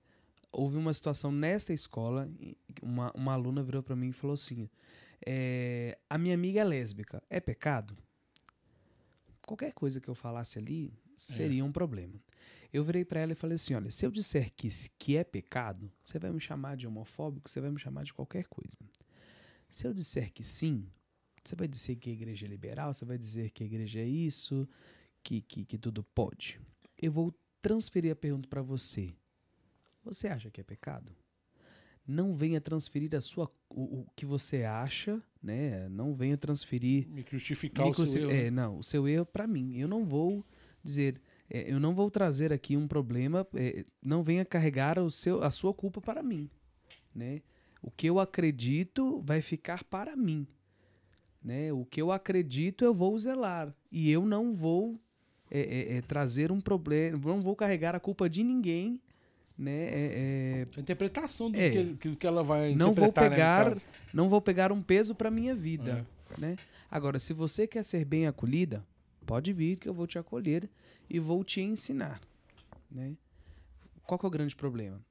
houve 0.51 0.77
uma 0.77 0.93
situação 0.93 1.31
nesta 1.31 1.73
escola, 1.73 2.27
uma, 2.81 3.11
uma 3.13 3.33
aluna 3.33 3.61
virou 3.61 3.83
para 3.83 3.95
mim 3.95 4.09
e 4.09 4.13
falou 4.13 4.33
assim, 4.35 4.69
é, 5.25 5.97
a 6.09 6.17
minha 6.17 6.33
amiga 6.33 6.61
é 6.61 6.63
lésbica, 6.63 7.21
é 7.29 7.39
pecado? 7.39 7.97
Qualquer 9.45 9.73
coisa 9.73 10.01
que 10.01 10.09
eu 10.09 10.15
falasse 10.15 10.57
ali, 10.59 10.93
seria 11.15 11.63
um 11.63 11.71
problema. 11.71 12.13
Eu 12.71 12.83
virei 12.83 13.05
pra 13.05 13.21
ela 13.21 13.31
e 13.31 13.35
falei 13.35 13.55
assim: 13.55 13.73
olha, 13.73 13.89
se 13.89 14.05
eu 14.05 14.11
disser 14.11 14.51
que, 14.55 14.67
que 14.99 15.15
é 15.15 15.23
pecado, 15.23 15.89
você 16.03 16.19
vai 16.19 16.31
me 16.31 16.39
chamar 16.39 16.75
de 16.75 16.85
homofóbico, 16.85 17.49
você 17.49 17.61
vai 17.61 17.71
me 17.71 17.79
chamar 17.79 18.03
de 18.03 18.13
qualquer 18.13 18.45
coisa. 18.47 18.75
Se 19.69 19.85
eu 19.87 19.93
disser 19.93 20.31
que 20.31 20.43
sim, 20.43 20.89
você 21.43 21.55
vai 21.55 21.67
dizer 21.67 21.95
que 21.95 22.09
a 22.09 22.13
igreja 22.13 22.45
é 22.45 22.49
liberal, 22.49 22.93
você 22.93 23.05
vai 23.05 23.17
dizer 23.17 23.51
que 23.51 23.63
a 23.63 23.65
igreja 23.65 23.99
é 23.99 24.05
isso, 24.05 24.67
que, 25.23 25.41
que, 25.41 25.65
que 25.65 25.77
tudo 25.77 26.03
pode. 26.03 26.59
Eu 26.97 27.11
vou 27.11 27.33
transferir 27.61 28.11
a 28.11 28.15
pergunta 28.15 28.47
pra 28.47 28.61
você. 28.61 29.13
Você 30.03 30.27
acha 30.27 30.49
que 30.49 30.61
é 30.61 30.63
pecado? 30.63 31.13
Não 32.05 32.33
venha 32.33 32.61
transferir 32.61 33.13
a 33.15 33.19
sua, 33.19 33.51
o, 33.69 33.99
o 33.99 34.07
que 34.15 34.25
você 34.25 34.63
acha, 34.63 35.21
né? 35.43 35.89
Não 35.89 36.15
venha 36.15 36.37
transferir 36.37 37.07
Me 37.09 37.25
justificar 37.29 37.85
me 37.85 37.91
o 37.91 38.07
seu 38.07 38.29
erro. 38.29 38.31
é, 38.31 38.43
né? 38.45 38.51
não, 38.51 38.79
o 38.79 38.83
seu 38.83 39.07
erro 39.07 39.25
para 39.25 39.45
mim. 39.45 39.77
Eu 39.77 39.87
não 39.89 40.05
vou 40.05 40.45
dizer, 40.81 41.21
é, 41.49 41.71
eu 41.71 41.79
não 41.79 41.93
vou 41.93 42.09
trazer 42.09 42.53
aqui 42.53 42.77
um 42.77 42.87
problema, 42.87 43.45
é, 43.53 43.85
não 44.01 44.23
venha 44.23 44.45
carregar 44.45 44.97
o 44.97 45.11
seu, 45.11 45.43
a 45.43 45.51
sua 45.51 45.73
culpa 45.73 45.99
para 45.99 46.23
mim, 46.23 46.49
né? 47.13 47.41
O 47.81 47.91
que 47.91 48.07
eu 48.07 48.19
acredito 48.19 49.21
vai 49.21 49.41
ficar 49.41 49.83
para 49.83 50.15
mim, 50.15 50.47
né? 51.43 51.71
O 51.71 51.85
que 51.85 52.01
eu 52.01 52.11
acredito 52.11 52.83
eu 52.83 52.93
vou 52.93 53.17
zelar 53.17 53.73
e 53.91 54.11
eu 54.11 54.25
não 54.25 54.53
vou 54.53 54.99
é, 55.49 55.59
é, 55.59 55.97
é, 55.97 56.01
trazer 56.01 56.51
um 56.51 56.59
problema, 56.59 57.17
não 57.17 57.41
vou 57.41 57.55
carregar 57.55 57.95
a 57.95 57.99
culpa 57.99 58.29
de 58.29 58.43
ninguém, 58.43 58.99
né? 59.57 59.71
É, 59.71 60.65
é, 60.65 60.67
A 60.75 60.79
interpretação 60.79 61.49
do 61.49 61.57
É. 61.57 61.69
que, 61.95 62.15
que, 62.15 62.27
ela 62.27 62.43
vai 62.43 62.75
não 62.75 62.91
vou 62.91 63.07
né, 63.07 63.11
pegar, 63.13 63.73
caso. 63.73 63.81
não 64.13 64.27
vou 64.27 64.41
pegar 64.41 64.71
um 64.71 64.81
peso 64.81 65.15
para 65.15 65.31
minha 65.31 65.55
vida, 65.55 66.05
né? 66.37 66.55
Agora, 66.91 67.19
se 67.19 67.33
você 67.33 67.65
quer 67.65 67.83
ser 67.83 68.05
bem 68.05 68.27
acolhida, 68.27 68.85
pode 69.25 69.51
vir 69.53 69.77
que 69.77 69.87
eu 69.87 69.93
vou 69.93 70.05
te 70.05 70.19
acolher 70.19 70.69
e 71.09 71.19
vou 71.19 71.43
te 71.43 71.61
ensinar, 71.61 72.21
né? 72.91 73.15
Qual 74.03 74.17
que 74.17 74.25
é 74.25 74.27
o 74.27 74.31
grande 74.31 74.55
problema? 74.55 75.01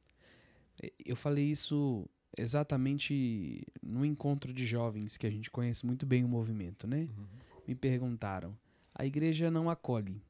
Eu 1.05 1.17
falei 1.17 1.45
isso 1.45 2.09
exatamente 2.37 3.67
no 3.83 4.05
encontro 4.05 4.53
de 4.53 4.67
jovens 4.67 5.17
que 5.17 5.27
a 5.27 5.31
gente 5.31 5.51
conhece 5.51 5.87
muito 5.87 6.05
bem 6.05 6.25
o 6.25 6.29
movimento, 6.29 6.87
né? 6.87 7.09
Me 7.67 7.75
perguntaram: 7.75 8.57
a 8.95 9.05
igreja 9.07 9.51
não 9.51 9.71
acolhe 9.71 10.23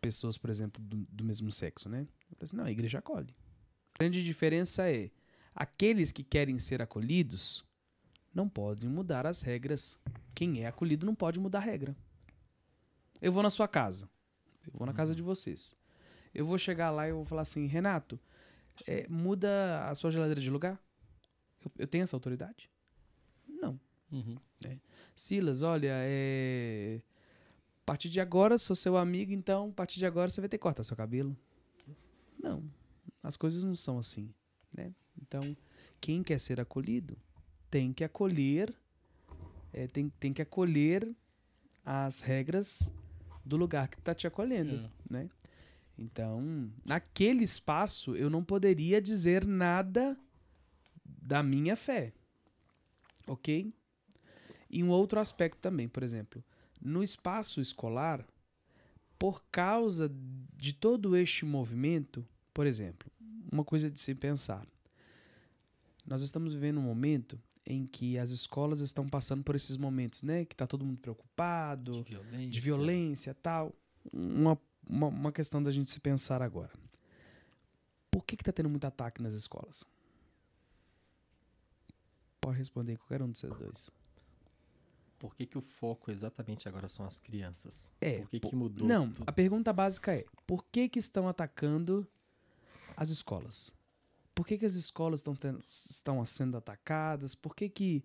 pessoas, 0.00 0.38
por 0.38 0.50
exemplo, 0.50 0.82
do, 0.82 1.06
do 1.10 1.24
mesmo 1.24 1.50
sexo, 1.50 1.88
né? 1.88 2.02
Eu 2.30 2.36
falei 2.36 2.44
assim, 2.44 2.56
não, 2.56 2.64
a 2.64 2.70
igreja 2.70 2.98
acolhe. 2.98 3.34
A 3.94 3.98
grande 3.98 4.24
diferença 4.24 4.88
é 4.88 5.10
aqueles 5.54 6.12
que 6.12 6.22
querem 6.22 6.58
ser 6.58 6.80
acolhidos 6.80 7.64
não 8.32 8.48
podem 8.48 8.88
mudar 8.88 9.26
as 9.26 9.42
regras. 9.42 9.98
Quem 10.34 10.62
é 10.62 10.66
acolhido 10.66 11.04
não 11.04 11.14
pode 11.14 11.40
mudar 11.40 11.58
a 11.58 11.62
regra. 11.62 11.96
Eu 13.20 13.32
vou 13.32 13.42
na 13.42 13.50
sua 13.50 13.66
casa. 13.66 14.08
Eu 14.66 14.78
vou 14.78 14.86
na 14.86 14.92
casa 14.92 15.14
de 15.14 15.22
vocês. 15.22 15.74
Eu 16.32 16.46
vou 16.46 16.58
chegar 16.58 16.90
lá 16.90 17.06
e 17.06 17.10
eu 17.10 17.16
vou 17.16 17.24
falar 17.24 17.42
assim, 17.42 17.66
Renato, 17.66 18.20
é, 18.86 19.08
muda 19.08 19.88
a 19.88 19.94
sua 19.94 20.10
geladeira 20.10 20.40
de 20.40 20.50
lugar? 20.50 20.80
Eu, 21.64 21.70
eu 21.78 21.86
tenho 21.86 22.02
essa 22.02 22.16
autoridade? 22.16 22.70
Não. 23.48 23.78
Uhum. 24.10 24.36
Silas, 25.14 25.62
olha, 25.62 25.90
é... 25.92 27.00
a 27.82 27.84
partir 27.84 28.08
de 28.08 28.20
agora 28.20 28.56
sou 28.56 28.76
seu 28.76 28.96
amigo, 28.96 29.32
então 29.32 29.68
a 29.70 29.72
partir 29.72 29.98
de 29.98 30.06
agora 30.06 30.30
você 30.30 30.40
vai 30.40 30.48
ter 30.48 30.58
que 30.58 30.62
cortar 30.62 30.84
seu 30.84 30.96
cabelo. 30.96 31.36
Não, 32.40 32.62
as 33.22 33.36
coisas 33.36 33.64
não 33.64 33.74
são 33.74 33.98
assim, 33.98 34.32
né? 34.72 34.94
Então, 35.20 35.56
quem 36.00 36.22
quer 36.22 36.38
ser 36.38 36.60
acolhido 36.60 37.18
tem 37.68 37.92
que 37.92 38.04
acolher, 38.04 38.72
é, 39.72 39.88
tem, 39.88 40.08
tem 40.20 40.32
que 40.32 40.40
acolher 40.40 41.12
as 41.84 42.20
regras 42.20 42.88
do 43.44 43.56
lugar 43.56 43.88
que 43.88 43.98
está 43.98 44.14
te 44.14 44.26
acolhendo, 44.26 44.76
É. 44.76 44.90
né? 45.10 45.30
Então, 45.98 46.70
naquele 46.84 47.42
espaço 47.42 48.14
eu 48.14 48.30
não 48.30 48.44
poderia 48.44 49.02
dizer 49.02 49.44
nada 49.44 50.16
da 51.28 51.42
minha 51.42 51.76
fé, 51.76 52.14
ok? 53.26 53.70
E 54.70 54.82
um 54.82 54.88
outro 54.88 55.20
aspecto 55.20 55.58
também, 55.60 55.86
por 55.86 56.02
exemplo, 56.02 56.42
no 56.80 57.02
espaço 57.02 57.60
escolar, 57.60 58.26
por 59.18 59.44
causa 59.52 60.10
de 60.56 60.72
todo 60.72 61.14
este 61.14 61.44
movimento, 61.44 62.26
por 62.54 62.66
exemplo, 62.66 63.10
uma 63.52 63.62
coisa 63.62 63.90
de 63.90 64.00
se 64.00 64.14
pensar. 64.14 64.66
Nós 66.06 66.22
estamos 66.22 66.54
vivendo 66.54 66.78
um 66.78 66.82
momento 66.82 67.38
em 67.66 67.84
que 67.84 68.16
as 68.18 68.30
escolas 68.30 68.80
estão 68.80 69.06
passando 69.06 69.44
por 69.44 69.54
esses 69.54 69.76
momentos, 69.76 70.22
né? 70.22 70.46
Que 70.46 70.56
tá 70.56 70.66
todo 70.66 70.82
mundo 70.82 70.98
preocupado, 70.98 72.02
De 72.04 72.12
violência. 72.14 72.50
de 72.50 72.60
violência 72.60 73.34
tal. 73.34 73.74
Uma, 74.10 74.58
uma, 74.88 75.08
uma 75.08 75.32
questão 75.32 75.62
da 75.62 75.70
gente 75.70 75.90
se 75.90 76.00
pensar 76.00 76.40
agora. 76.40 76.72
Por 78.10 78.24
que, 78.24 78.34
que 78.34 78.44
tá 78.44 78.52
tendo 78.52 78.70
muito 78.70 78.86
ataque 78.86 79.20
nas 79.20 79.34
escolas? 79.34 79.84
Pode 82.48 82.58
responder 82.58 82.96
qualquer 82.96 83.20
um 83.22 83.30
de 83.30 83.36
vocês 83.38 83.54
dois. 83.56 83.90
Por 85.18 85.34
que, 85.34 85.44
que 85.44 85.58
o 85.58 85.60
foco 85.60 86.10
exatamente 86.10 86.66
agora 86.68 86.88
são 86.88 87.04
as 87.04 87.18
crianças? 87.18 87.92
É, 88.00 88.20
Por 88.20 88.30
que, 88.30 88.40
po- 88.40 88.48
que 88.50 88.56
mudou? 88.56 88.86
Não, 88.88 89.10
tudo? 89.10 89.24
a 89.26 89.32
pergunta 89.32 89.70
básica 89.72 90.14
é: 90.14 90.24
por 90.46 90.64
que, 90.64 90.88
que 90.88 90.98
estão 90.98 91.28
atacando 91.28 92.08
as 92.96 93.10
escolas? 93.10 93.74
Por 94.34 94.46
que, 94.46 94.56
que 94.56 94.64
as 94.64 94.74
escolas 94.74 95.18
estão, 95.20 95.34
tendo- 95.36 95.60
estão 95.60 96.24
sendo 96.24 96.56
atacadas? 96.56 97.34
Por 97.34 97.54
que 97.54 97.68
que. 97.68 98.04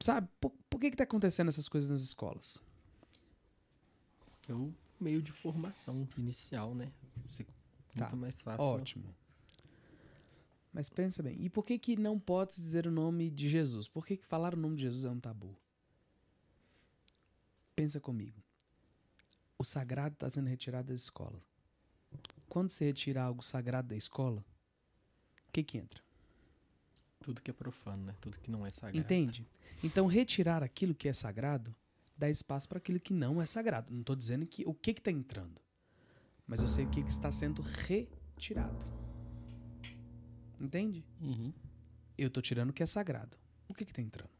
Sabe, 0.00 0.28
por, 0.40 0.50
por 0.70 0.80
que 0.80 0.90
que 0.90 0.96
tá 0.96 1.04
acontecendo 1.04 1.48
essas 1.48 1.68
coisas 1.68 1.90
nas 1.90 2.00
escolas? 2.00 2.62
É 4.48 4.52
o 4.54 4.72
meio 5.00 5.20
de 5.20 5.32
formação 5.32 6.08
inicial, 6.16 6.74
né? 6.74 6.90
Fica 7.32 7.52
Tá, 7.96 8.04
Muito 8.06 8.16
mais 8.18 8.40
fácil. 8.40 8.64
Ótimo. 8.64 9.14
Mas 10.76 10.90
pensa 10.90 11.22
bem, 11.22 11.38
e 11.40 11.48
por 11.48 11.64
que 11.64 11.78
que 11.78 11.96
não 11.96 12.18
pode 12.18 12.54
dizer 12.56 12.86
o 12.86 12.90
nome 12.90 13.30
de 13.30 13.48
Jesus? 13.48 13.88
Por 13.88 14.04
que 14.04 14.14
que 14.14 14.26
falar 14.26 14.52
o 14.52 14.58
nome 14.58 14.76
de 14.76 14.82
Jesus 14.82 15.06
é 15.06 15.10
um 15.10 15.18
tabu? 15.18 15.56
Pensa 17.74 17.98
comigo. 17.98 18.44
O 19.58 19.64
sagrado 19.64 20.12
está 20.12 20.30
sendo 20.30 20.48
retirado 20.48 20.88
da 20.88 20.94
escola. 20.94 21.42
Quando 22.46 22.68
se 22.68 22.84
retira 22.84 23.22
algo 23.22 23.42
sagrado 23.42 23.88
da 23.88 23.96
escola, 23.96 24.44
o 25.48 25.52
que 25.52 25.64
que 25.64 25.78
entra? 25.78 26.02
Tudo 27.20 27.40
que 27.40 27.50
é 27.50 27.54
profano, 27.54 28.04
né? 28.04 28.14
Tudo 28.20 28.38
que 28.38 28.50
não 28.50 28.66
é 28.66 28.68
sagrado. 28.68 28.98
Entende? 28.98 29.48
Então, 29.82 30.06
retirar 30.06 30.62
aquilo 30.62 30.94
que 30.94 31.08
é 31.08 31.12
sagrado 31.14 31.74
dá 32.18 32.28
espaço 32.28 32.68
para 32.68 32.76
aquilo 32.76 33.00
que 33.00 33.14
não 33.14 33.40
é 33.40 33.46
sagrado. 33.46 33.94
Não 33.94 34.02
estou 34.02 34.14
dizendo 34.14 34.46
que 34.46 34.62
o 34.66 34.74
que 34.74 34.90
está 34.90 35.10
entrando, 35.10 35.58
mas 36.46 36.60
eu 36.60 36.68
sei 36.68 36.84
o 36.84 36.90
que, 36.90 37.02
que 37.02 37.10
está 37.10 37.32
sendo 37.32 37.62
retirado. 37.62 39.05
Entende? 40.60 41.04
Uhum. 41.20 41.52
Eu 42.16 42.28
estou 42.28 42.42
tirando 42.42 42.70
o 42.70 42.72
que 42.72 42.82
é 42.82 42.86
sagrado. 42.86 43.36
O 43.68 43.74
que 43.74 43.84
está 43.84 44.00
entrando? 44.00 44.30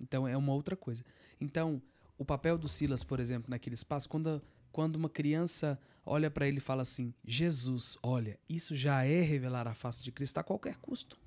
Então, 0.00 0.28
é 0.28 0.36
uma 0.36 0.52
outra 0.52 0.76
coisa. 0.76 1.04
Então, 1.40 1.82
o 2.16 2.24
papel 2.24 2.58
do 2.58 2.68
Silas, 2.68 3.02
por 3.02 3.20
exemplo, 3.20 3.50
naquele 3.50 3.74
espaço, 3.74 4.08
quando, 4.08 4.42
quando 4.70 4.96
uma 4.96 5.08
criança 5.08 5.78
olha 6.04 6.30
para 6.30 6.46
ele 6.46 6.58
e 6.58 6.60
fala 6.60 6.82
assim: 6.82 7.14
Jesus, 7.24 7.98
olha, 8.02 8.38
isso 8.48 8.76
já 8.76 9.04
é 9.04 9.22
revelar 9.22 9.66
a 9.66 9.74
face 9.74 10.02
de 10.02 10.12
Cristo 10.12 10.38
a 10.38 10.44
qualquer 10.44 10.76
custo. 10.76 11.18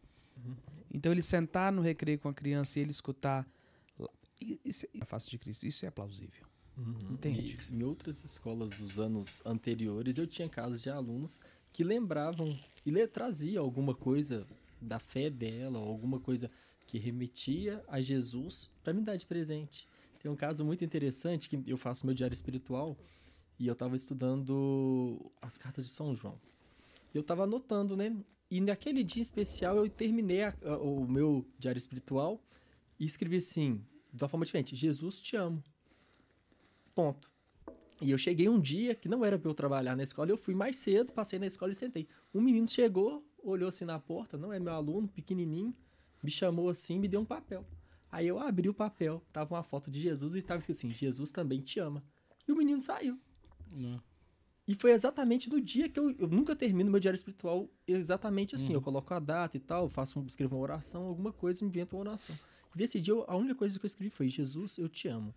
Então 0.93 1.11
ele 1.11 1.21
sentar 1.21 1.71
no 1.71 1.81
recreio 1.81 2.19
com 2.19 2.27
a 2.27 2.33
criança 2.33 2.79
e 2.79 2.81
ele 2.81 2.91
escutar 2.91 3.47
isso 4.65 4.87
é 4.93 5.01
a 5.01 5.05
face 5.05 5.29
de 5.29 5.37
Cristo, 5.37 5.67
isso 5.67 5.85
é 5.85 5.91
plausível. 5.91 6.45
Uhum. 6.77 7.11
Entende? 7.11 7.59
E 7.69 7.75
em 7.75 7.83
outras 7.83 8.23
escolas 8.23 8.71
dos 8.71 8.97
anos 8.97 9.41
anteriores, 9.45 10.17
eu 10.17 10.25
tinha 10.25 10.49
casos 10.49 10.81
de 10.81 10.89
alunos 10.89 11.39
que 11.71 11.83
lembravam 11.83 12.57
e 12.85 13.07
trazia 13.07 13.59
alguma 13.59 13.93
coisa 13.95 14.45
da 14.81 14.99
fé 14.99 15.29
dela, 15.29 15.79
alguma 15.79 16.19
coisa 16.19 16.49
que 16.87 16.97
remetia 16.97 17.83
a 17.87 18.01
Jesus 18.01 18.71
para 18.83 18.93
me 18.93 19.01
dar 19.01 19.15
de 19.15 19.25
presente. 19.25 19.87
Tem 20.19 20.29
um 20.29 20.35
caso 20.35 20.65
muito 20.65 20.83
interessante 20.83 21.49
que 21.49 21.63
eu 21.65 21.77
faço 21.77 22.05
meu 22.05 22.13
diário 22.13 22.33
espiritual 22.33 22.97
e 23.57 23.67
eu 23.67 23.73
estava 23.73 23.95
estudando 23.95 25.31
as 25.41 25.57
cartas 25.57 25.85
de 25.85 25.91
São 25.91 26.13
João. 26.13 26.39
Eu 27.13 27.21
estava 27.21 27.43
anotando, 27.43 27.95
né? 27.95 28.15
E 28.49 28.59
naquele 28.59 29.03
dia 29.03 29.21
especial 29.21 29.77
eu 29.77 29.89
terminei 29.89 30.43
a- 30.43 30.55
a- 30.63 30.77
o 30.77 31.07
meu 31.07 31.45
diário 31.57 31.77
espiritual 31.79 32.43
e 32.99 33.05
escrevi 33.05 33.37
assim, 33.37 33.81
de 34.13 34.23
uma 34.23 34.27
forma 34.29 34.45
diferente: 34.45 34.75
Jesus 34.75 35.21
te 35.21 35.35
amo. 35.35 35.63
Ponto. 36.93 37.30
E 38.01 38.09
eu 38.11 38.17
cheguei 38.17 38.49
um 38.49 38.59
dia 38.59 38.95
que 38.95 39.07
não 39.07 39.23
era 39.23 39.37
pra 39.37 39.49
eu 39.49 39.53
trabalhar 39.53 39.95
na 39.95 40.03
escola, 40.03 40.29
eu 40.31 40.37
fui 40.37 40.55
mais 40.55 40.77
cedo, 40.77 41.13
passei 41.13 41.37
na 41.37 41.45
escola 41.45 41.71
e 41.71 41.75
sentei. 41.75 42.07
Um 42.33 42.41
menino 42.41 42.67
chegou, 42.67 43.23
olhou 43.43 43.69
assim 43.69 43.85
na 43.85 43.99
porta, 43.99 44.37
não 44.37 44.51
é 44.51 44.59
meu 44.59 44.73
aluno, 44.73 45.07
pequenininho, 45.07 45.75
me 46.23 46.31
chamou 46.31 46.69
assim, 46.69 46.99
me 46.99 47.07
deu 47.07 47.19
um 47.21 47.25
papel. 47.25 47.65
Aí 48.11 48.27
eu 48.27 48.39
abri 48.39 48.67
o 48.67 48.73
papel, 48.73 49.23
tava 49.31 49.55
uma 49.55 49.63
foto 49.63 49.89
de 49.89 50.01
Jesus 50.01 50.35
e 50.35 50.41
tava 50.41 50.59
escrito 50.59 50.77
assim: 50.77 50.91
Jesus 50.91 51.31
também 51.31 51.61
te 51.61 51.79
ama. 51.79 52.03
E 52.47 52.51
o 52.51 52.55
menino 52.57 52.81
saiu. 52.81 53.17
Não. 53.71 54.01
E 54.67 54.75
foi 54.75 54.91
exatamente 54.91 55.49
no 55.49 55.59
dia 55.61 55.87
que 55.89 55.99
eu, 55.99 56.11
eu 56.17 56.27
nunca 56.27 56.55
termino 56.55 56.91
meu 56.91 56.99
diário 56.99 57.15
espiritual 57.15 57.69
exatamente 57.87 58.55
assim. 58.55 58.69
Uhum. 58.69 58.75
Eu 58.75 58.81
coloco 58.81 59.13
a 59.13 59.19
data 59.19 59.55
e 59.57 59.59
tal, 59.59 59.87
faço 59.89 60.21
escrevo 60.27 60.55
uma 60.55 60.61
oração, 60.61 61.03
alguma 61.05 61.31
coisa, 61.31 61.63
invento 61.63 61.95
uma 61.95 62.01
oração. 62.01 62.35
E 62.73 62.77
desse 62.77 62.99
dia, 62.99 63.13
eu- 63.13 63.25
a 63.27 63.35
única 63.35 63.55
coisa 63.55 63.77
que 63.79 63.85
eu 63.85 63.87
escrevi 63.87 64.09
foi: 64.09 64.27
Jesus, 64.29 64.77
eu 64.77 64.89
te 64.89 65.07
amo. 65.07 65.33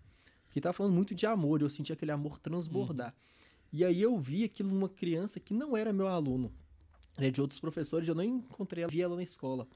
Que 0.55 0.61
tava 0.61 0.73
falando 0.73 0.95
muito 0.95 1.17
de 1.17 1.27
amor, 1.27 1.61
eu 1.61 1.69
senti 1.69 1.93
aquele 1.93 2.13
amor 2.13 2.39
transbordar. 2.39 3.13
E 3.73 3.85
aí 3.85 4.01
eu 4.01 4.17
vi 4.17 4.45
aquilo 4.45 4.71
numa 4.71 4.89
criança 4.89 5.41
que 5.41 5.53
não 5.53 5.77
era 5.77 5.93
meu 5.93 6.07
aluno, 6.07 6.53
era 7.17 7.29
de 7.29 7.41
outros 7.41 7.59
professores, 7.59 8.07
eu 8.07 8.15
não 8.15 8.23
encontrei 8.23 8.85
ela, 8.85 8.93
vi 8.93 9.03
ela 9.03 9.17
na 9.17 9.23
escola. 9.25 9.67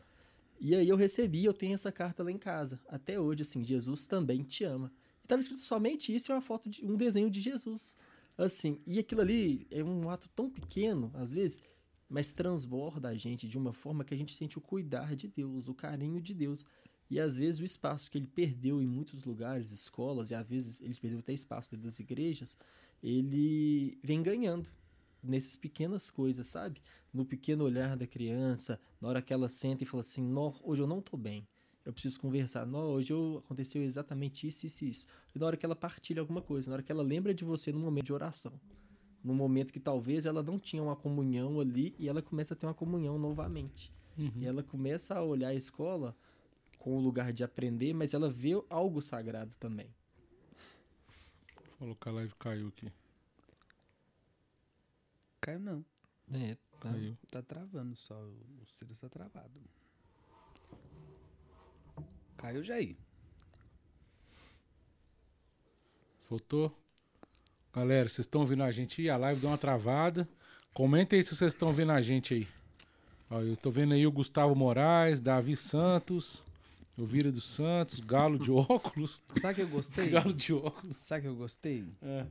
E 0.61 0.77
aí 0.77 0.89
eu 0.89 0.95
recebi, 0.95 1.45
eu 1.45 1.53
tenho 1.53 1.75
essa 1.75 1.91
carta 1.91 2.23
lá 2.23 2.31
em 2.31 2.39
casa, 2.39 2.81
até 2.87 3.19
hoje, 3.19 3.43
assim, 3.43 3.65
Jesus 3.65 4.07
também 4.07 4.45
te 4.45 4.63
ama. 4.63 4.93
E 5.25 5.27
tava 5.27 5.41
escrito 5.41 5.65
somente 5.65 6.15
isso 6.15 6.31
e 6.31 6.33
uma 6.33 6.41
foto 6.41 6.71
de 6.71 6.87
um 6.87 6.95
desenho 6.95 7.29
de 7.29 7.41
Jesus. 7.41 7.99
Assim, 8.37 8.81
e 8.87 9.01
aquilo 9.01 9.21
ali 9.21 9.67
é 9.73 9.83
um 9.83 10.09
ato 10.09 10.29
tão 10.29 10.49
pequeno, 10.49 11.11
às 11.13 11.33
vezes, 11.33 11.61
mas 12.09 12.33
transborda 12.33 13.09
a 13.09 13.15
gente 13.17 13.49
de 13.49 13.59
uma 13.59 13.73
forma 13.73 14.05
que 14.05 14.15
a 14.15 14.17
gente 14.17 14.33
sente 14.33 14.57
o 14.57 14.61
cuidar 14.61 15.17
de 15.17 15.27
Deus, 15.27 15.67
o 15.67 15.75
carinho 15.75 16.21
de 16.21 16.33
Deus. 16.33 16.65
E 17.11 17.19
às 17.19 17.37
vezes 17.37 17.61
o 17.61 17.65
espaço 17.65 18.11
que 18.11 18.19
ele 18.19 18.27
perdeu 18.27 18.83
em 18.83 18.87
muitos 18.87 19.25
lugares, 19.25 19.71
escolas, 19.71 20.31
e 20.31 20.35
às 20.35 20.47
vezes 20.47 20.83
ele 20.83 20.95
perdeu 20.95 21.21
até 21.21 21.33
espaço 21.33 21.71
dentro 21.71 21.87
das 21.87 21.99
igrejas, 21.99 22.59
ele 23.03 23.99
vem 24.03 24.23
ganhando 24.23 24.67
nessas 25.23 25.57
pequenas 25.57 26.11
coisas, 26.11 26.47
sabe? 26.47 26.83
No 27.13 27.25
pequeno 27.25 27.65
olhar 27.65 27.97
da 27.97 28.07
criança, 28.07 28.79
na 29.01 29.09
hora 29.09 29.23
que 29.23 29.33
ela 29.33 29.49
senta 29.49 29.83
e 29.83 29.87
fala 29.87 30.03
assim: 30.03 30.25
Nó, 30.25 30.53
hoje 30.63 30.83
eu 30.83 30.87
não 30.87 31.01
tô 31.01 31.17
bem, 31.17 31.47
eu 31.85 31.93
preciso 31.93 32.21
conversar. 32.21 32.67
Nó, 32.67 32.83
hoje 32.89 33.13
eu, 33.13 33.43
aconteceu 33.45 33.83
exatamente 33.83 34.47
isso, 34.47 34.67
isso 34.67 34.85
e 34.85 34.91
isso. 34.91 35.07
E 35.35 35.39
na 35.39 35.47
hora 35.47 35.57
que 35.57 35.65
ela 35.65 35.77
partilha 35.77 36.21
alguma 36.21 36.43
coisa, 36.43 36.69
na 36.69 36.75
hora 36.75 36.83
que 36.83 36.93
ela 36.93 37.03
lembra 37.03 37.33
de 37.33 37.45
você 37.45 37.73
no 37.73 37.79
momento 37.79 38.07
de 38.07 38.13
oração, 38.13 38.53
no 39.25 39.35
momento 39.35 39.73
que 39.73 39.81
talvez 39.81 40.27
ela 40.27 40.43
não 40.43 40.59
tinha 40.59 40.83
uma 40.83 40.95
comunhão 40.95 41.61
ali 41.61 41.95
e 41.99 42.09
ela 42.09 42.21
começa 42.21 42.55
a 42.55 42.57
ter 42.57 42.67
uma 42.67 42.75
comunhão 42.75 43.19
novamente. 43.19 43.93
Uhum. 44.17 44.33
E 44.37 44.47
ela 44.47 44.63
começa 44.63 45.15
a 45.15 45.23
olhar 45.23 45.49
a 45.49 45.55
escola 45.55 46.15
com 46.89 46.97
o 46.97 47.01
lugar 47.01 47.35
de 47.35 47.45
aprender, 47.45 47.93
mas 47.93 48.15
ela 48.15 48.31
vê 48.31 48.53
algo 48.71 49.03
sagrado 49.03 49.55
também. 49.57 49.95
Falou 51.79 51.95
que 51.95 52.09
a 52.09 52.13
live 52.13 52.35
caiu 52.37 52.69
aqui. 52.69 52.91
Caiu 55.39 55.61
não. 55.61 55.85
É, 56.33 56.55
tá. 56.81 56.91
Caiu. 56.91 57.19
Tá 57.31 57.43
travando 57.43 57.95
só. 57.95 58.15
O 58.15 58.65
Silas 58.67 58.99
tá 58.99 59.09
travado. 59.11 59.61
Caiu 62.39 62.65
já 62.65 62.77
aí. 62.77 62.97
Voltou? 66.27 66.75
Galera, 67.71 68.09
vocês 68.09 68.25
estão 68.25 68.41
ouvindo 68.41 68.63
a 68.63 68.71
gente 68.71 69.03
aí? 69.03 69.11
A 69.11 69.19
live 69.19 69.43
deu 69.43 69.51
uma 69.51 69.59
travada. 69.59 70.27
Comentem 70.73 71.19
aí 71.19 71.25
se 71.25 71.37
vocês 71.37 71.53
estão 71.53 71.71
vendo 71.71 71.93
a 71.93 72.01
gente 72.01 72.33
aí. 72.33 72.49
Ó, 73.29 73.43
eu 73.43 73.59
tô 73.59 73.71
vendo 73.71 73.93
aí 73.93 74.07
o 74.07 74.13
Gustavo 74.13 74.55
Moraes, 74.55 75.21
Davi 75.21 75.55
Santos, 75.55 76.43
Elvira 76.99 77.31
dos 77.31 77.45
Santos, 77.45 78.01
Galo 78.01 78.39
de 78.39 78.51
óculos. 78.53 79.23
Sabe 79.41 79.55
que 79.57 79.63
eu 79.63 79.69
gostei? 79.69 80.11
Galo 80.11 80.33
de 80.35 80.53
óculos. 80.53 80.97
Sabe 81.01 81.23
que 81.23 81.29
eu 81.29 81.37
gostei? 81.37 81.85
É, 82.03 82.27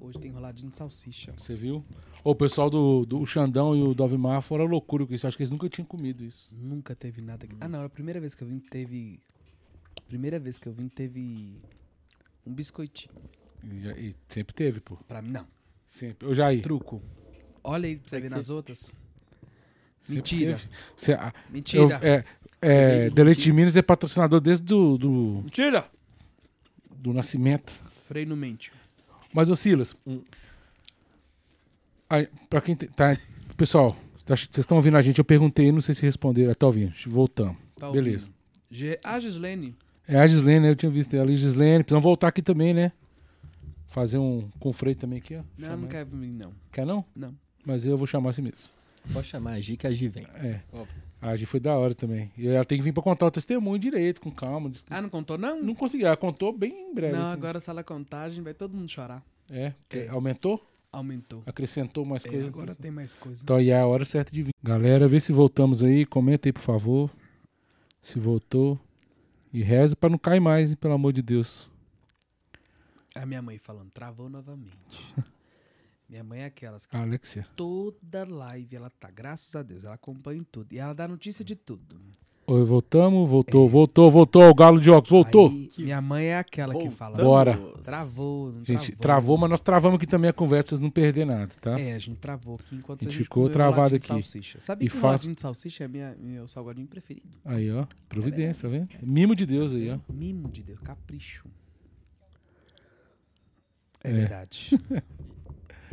Hoje 0.00 0.18
tem 0.18 0.30
enroladinho 0.30 0.68
de 0.68 0.74
salsicha. 0.74 1.32
você 1.38 1.54
viu? 1.54 1.82
O 2.22 2.34
pessoal 2.34 2.68
do, 2.68 3.06
do 3.06 3.24
Xandão 3.24 3.74
e 3.74 3.82
o 3.82 3.94
Dovimar 3.94 4.42
foram 4.42 4.66
loucura 4.66 5.06
com 5.06 5.14
isso. 5.14 5.26
Acho 5.26 5.36
que 5.36 5.42
eles 5.42 5.50
nunca 5.50 5.68
tinham 5.68 5.86
comido 5.86 6.22
isso. 6.22 6.48
Nunca 6.52 6.94
teve 6.94 7.22
nada 7.22 7.44
aqui. 7.46 7.56
Ah, 7.60 7.68
não. 7.68 7.84
A 7.84 7.88
primeira 7.88 8.20
vez 8.20 8.34
que 8.34 8.42
eu 8.42 8.48
vim 8.48 8.58
teve. 8.58 9.20
Primeira 10.06 10.38
vez 10.38 10.58
que 10.58 10.68
eu 10.68 10.72
vim 10.72 10.88
teve. 10.88 11.58
Um 12.46 12.52
biscoitinho. 12.52 13.14
E, 13.64 14.08
e 14.10 14.16
sempre 14.28 14.54
teve, 14.54 14.80
pô. 14.80 14.96
Pra 15.08 15.22
mim, 15.22 15.30
não. 15.30 15.46
Sempre. 15.86 16.28
Eu 16.28 16.34
já 16.34 16.52
ia. 16.52 16.60
Truco. 16.60 17.00
Olha 17.62 17.86
aí 17.88 17.96
pra 17.96 18.08
você 18.08 18.16
É 18.16 18.20
ver 18.20 18.30
nas 18.30 18.50
outras. 18.50 18.92
Mentira. 20.08 20.52
teve. 20.54 20.68
Cê- 20.96 21.12
ah, 21.14 21.32
eu- 21.48 21.52
Mentira. 21.52 21.84
é, 22.02 22.24
Você 22.62 22.72
é, 22.72 22.98
veio 22.98 23.10
Deleite 23.12 23.38
mentir. 23.40 23.54
Minas 23.54 23.76
é 23.76 23.82
patrocinador 23.82 24.40
desde 24.40 24.64
do, 24.64 24.96
do, 24.98 25.40
Mentira! 25.44 25.86
do 26.96 27.12
nascimento. 27.12 27.72
Freio 28.06 28.26
no 28.28 28.36
mente. 28.36 28.70
Mas, 29.32 29.50
ô 29.50 29.56
Silas, 29.56 29.96
Hum. 30.06 30.20
aí, 32.08 32.28
pra 32.48 32.60
quem 32.60 32.74
te- 32.74 32.86
tá. 32.88 33.16
Pessoal, 33.56 33.96
tá- 34.24 34.36
vocês 34.36 34.58
estão 34.58 34.76
ouvindo 34.76 34.96
a 34.96 35.02
gente? 35.02 35.18
Eu 35.18 35.24
perguntei, 35.24 35.70
não 35.72 35.80
sei 35.80 35.94
se 35.94 36.02
responderam. 36.02 36.54
Tá 36.54 36.66
ouvindo? 36.66 36.92
Voltamos. 37.06 37.56
Tá 37.76 37.90
Beleza. 37.90 38.26
ouvindo? 38.28 38.34
Ge- 38.70 38.98
Ah, 39.04 39.18
Gislene. 39.20 39.76
É 40.06 40.16
a 40.18 40.26
Gislene, 40.26 40.66
eu 40.68 40.76
tinha 40.76 40.90
visto 40.90 41.14
ela. 41.14 41.30
E 41.30 41.36
Gislene, 41.36 41.82
precisamos 41.82 42.02
voltar 42.02 42.28
aqui 42.28 42.42
também, 42.42 42.74
né? 42.74 42.92
Fazer 43.88 44.18
um 44.18 44.48
com 44.58 44.68
o 44.68 44.72
Frei 44.72 44.94
também 44.94 45.18
aqui, 45.18 45.34
ó. 45.36 45.42
Não, 45.56 45.68
Chama 45.68 45.76
não 45.82 45.88
quer 45.88 46.04
vir, 46.04 46.32
não. 46.32 46.52
Quer 46.72 46.84
não? 46.84 47.04
Não. 47.14 47.34
Mas 47.64 47.86
eu 47.86 47.96
vou 47.96 48.06
chamar 48.06 48.30
assim 48.30 48.42
mesmo. 48.42 48.68
Pode 49.12 49.26
chamar 49.26 49.52
a 49.52 49.60
Gi 49.60 49.76
que 49.76 49.86
a 49.86 49.92
Gi 49.92 50.08
vem. 50.08 50.24
É. 50.34 50.60
Óbvio. 50.72 51.02
A 51.20 51.36
Gi 51.36 51.46
foi 51.46 51.60
da 51.60 51.76
hora 51.76 51.94
também. 51.94 52.30
E 52.36 52.46
ela 52.48 52.64
tem 52.64 52.78
que 52.78 52.84
vir 52.84 52.92
pra 52.92 53.02
contar 53.02 53.26
o 53.26 53.30
testemunho 53.30 53.78
direito, 53.78 54.20
com 54.20 54.30
calma. 54.30 54.68
Diz 54.70 54.82
que 54.82 54.92
Ah, 54.92 55.00
não 55.00 55.08
contou, 55.08 55.38
não? 55.38 55.62
Não 55.62 55.74
consegui. 55.74 56.04
Ela 56.04 56.16
contou 56.16 56.52
bem 56.52 56.90
em 56.90 56.94
breve. 56.94 57.14
Não, 57.14 57.22
assim. 57.22 57.32
agora 57.32 57.60
sala 57.60 57.82
contagem, 57.84 58.42
vai 58.42 58.52
todo 58.54 58.74
mundo 58.76 58.88
chorar. 58.90 59.22
É. 59.50 59.72
É. 59.90 60.08
Aumentou? 60.08 60.62
Aumentou. 60.92 61.42
Acrescentou 61.46 62.04
mais 62.04 62.24
É, 62.24 62.28
coisas. 62.28 62.52
agora 62.52 62.74
tem 62.74 62.90
mais 62.90 63.14
coisa. 63.14 63.42
Então 63.42 63.56
aí 63.56 63.70
é 63.70 63.78
a 63.78 63.86
hora 63.86 64.04
certa 64.04 64.32
de 64.32 64.42
vir. 64.44 64.52
Galera, 64.62 65.08
vê 65.08 65.18
se 65.20 65.32
voltamos 65.32 65.82
aí. 65.82 66.04
Comenta 66.06 66.48
aí, 66.48 66.52
por 66.52 66.62
favor. 66.62 67.10
Se 68.02 68.18
voltou. 68.18 68.78
E 69.52 69.62
reza 69.62 69.94
pra 69.96 70.08
não 70.08 70.18
cair 70.18 70.40
mais, 70.40 70.70
hein, 70.70 70.76
pelo 70.76 70.94
amor 70.94 71.12
de 71.12 71.22
Deus. 71.22 71.68
A 73.14 73.24
minha 73.24 73.40
mãe 73.40 73.58
falando, 73.58 73.90
travou 73.90 74.28
novamente. 74.28 74.76
minha 76.14 76.22
mãe 76.22 76.40
é 76.42 76.44
aquelas 76.46 76.86
que 76.86 76.96
Alexia. 76.96 77.44
toda 77.56 78.24
live 78.24 78.76
ela 78.76 78.88
tá, 78.88 79.10
graças 79.10 79.52
a 79.56 79.62
Deus, 79.64 79.82
ela 79.82 79.94
acompanha 79.94 80.38
em 80.40 80.44
tudo. 80.44 80.72
E 80.72 80.78
ela 80.78 80.92
dá 80.94 81.08
notícia 81.08 81.44
de 81.44 81.56
tudo. 81.56 82.00
Oi, 82.46 82.62
voltamos. 82.62 83.28
Voltou, 83.28 83.66
voltou, 83.68 84.08
voltou. 84.10 84.48
O 84.48 84.54
galo 84.54 84.78
de 84.78 84.90
óculos 84.90 85.10
voltou. 85.10 85.48
Aí, 85.48 85.68
minha 85.78 86.00
mãe 86.00 86.26
é 86.26 86.38
aquela 86.38 86.72
que 86.76 86.88
fala, 86.90 87.16
Bora. 87.16 87.58
travou, 87.82 88.52
não 88.52 88.64
gente, 88.64 88.92
travou. 88.92 89.00
travou, 89.00 89.38
mas 89.38 89.50
nós 89.50 89.60
travamos 89.60 89.96
aqui 89.96 90.06
também 90.06 90.28
a 90.30 90.32
conversa 90.32 90.62
pra 90.64 90.68
vocês 90.70 90.80
não 90.80 90.90
perder 90.90 91.24
nada, 91.24 91.52
tá? 91.60 91.80
É, 91.80 91.94
a 91.94 91.98
gente 91.98 92.18
travou 92.20 92.54
aqui 92.56 92.76
enquanto 92.76 93.02
A 93.02 93.04
a 93.04 93.10
gente 93.10 93.16
gente, 93.16 93.24
ficou 93.24 93.48
travado 93.50 93.96
aqui. 93.96 94.06
Salsicha. 94.06 94.60
Sabe 94.60 94.84
E 94.84 94.88
que 94.88 94.92
fala- 94.94 95.14
enroladinho 95.14 95.34
de 95.34 95.40
salsicha 95.40 95.82
é 95.84 95.88
minha, 95.88 96.14
meu 96.20 96.46
salgadinho 96.46 96.86
preferido? 96.86 97.26
Aí, 97.44 97.72
ó. 97.72 97.86
Providência, 98.08 98.62
tá 98.62 98.68
vendo? 98.68 98.88
Mimo 99.02 99.34
de 99.34 99.46
Deus 99.46 99.74
aí, 99.74 99.90
ó. 99.90 99.98
Mimo 100.12 100.48
de 100.48 100.62
Deus, 100.62 100.78
capricho. 100.80 101.48
É, 104.04 104.10
É. 104.10 104.12
verdade. 104.12 104.70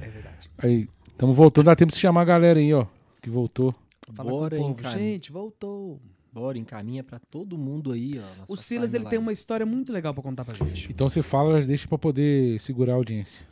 é 0.01 0.09
verdade. 0.09 0.51
Aí, 0.57 0.87
estamos 1.09 1.35
voltando. 1.35 1.65
Dá 1.65 1.75
tempo 1.75 1.91
de 1.91 1.97
chamar 1.97 2.21
a 2.21 2.25
galera 2.25 2.59
aí, 2.59 2.73
ó. 2.73 2.85
Que 3.21 3.29
voltou. 3.29 3.75
Fala 4.13 4.29
Bora, 4.29 4.57
com 4.57 4.73
povo. 4.73 4.89
Gente, 4.89 5.31
voltou. 5.31 6.01
Bora, 6.33 6.57
encaminha 6.57 7.03
pra 7.03 7.19
todo 7.19 7.57
mundo 7.57 7.91
aí, 7.91 8.19
ó. 8.19 8.53
O 8.53 8.55
Silas 8.55 8.93
ele 8.93 9.03
tem 9.03 9.09
timeline. 9.11 9.27
uma 9.27 9.33
história 9.33 9.65
muito 9.65 9.91
legal 9.91 10.13
pra 10.13 10.23
contar 10.23 10.45
pra 10.45 10.55
gente. 10.55 10.89
Então 10.91 11.09
você 11.09 11.21
fala, 11.21 11.61
deixa 11.61 11.87
pra 11.87 11.97
poder 11.97 12.59
segurar 12.59 12.93
a 12.93 12.95
audiência. 12.95 13.45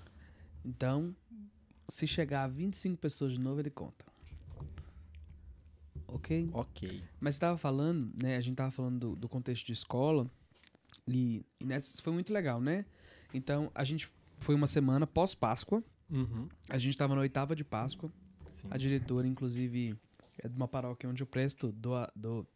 Então, 0.63 1.13
se 1.89 2.07
chegar 2.07 2.43
a 2.43 2.47
25 2.47 2.97
pessoas 2.97 3.33
de 3.33 3.39
novo, 3.39 3.59
ele 3.59 3.69
conta. 3.69 4.05
Ok? 6.07 6.49
Ok. 6.53 7.03
Mas 7.19 7.35
você 7.35 7.41
tava 7.41 7.57
falando, 7.57 8.11
né? 8.21 8.37
A 8.37 8.41
gente 8.41 8.55
tava 8.55 8.71
falando 8.71 8.99
do, 8.99 9.15
do 9.15 9.29
contexto 9.29 9.65
de 9.65 9.73
escola. 9.73 10.29
E, 11.07 11.43
e 11.59 11.65
nessa 11.65 12.01
foi 12.01 12.13
muito 12.13 12.33
legal, 12.33 12.61
né? 12.61 12.85
Então, 13.33 13.69
a 13.75 13.83
gente 13.83 14.09
foi 14.39 14.55
uma 14.55 14.67
semana 14.67 15.05
pós-Páscoa. 15.05 15.83
Uhum. 16.09 16.47
A 16.67 16.77
gente 16.77 16.97
tava 16.97 17.15
na 17.15 17.21
oitava 17.21 17.55
de 17.55 17.63
Páscoa. 17.63 18.11
Sim. 18.49 18.67
A 18.71 18.77
diretora, 18.77 19.27
inclusive, 19.27 19.95
é 20.37 20.47
de 20.47 20.55
uma 20.55 20.67
paróquia 20.67 21.09
onde 21.09 21.21
eu 21.21 21.27
presto 21.27 21.71
do, 21.71 21.91
do 22.15 22.47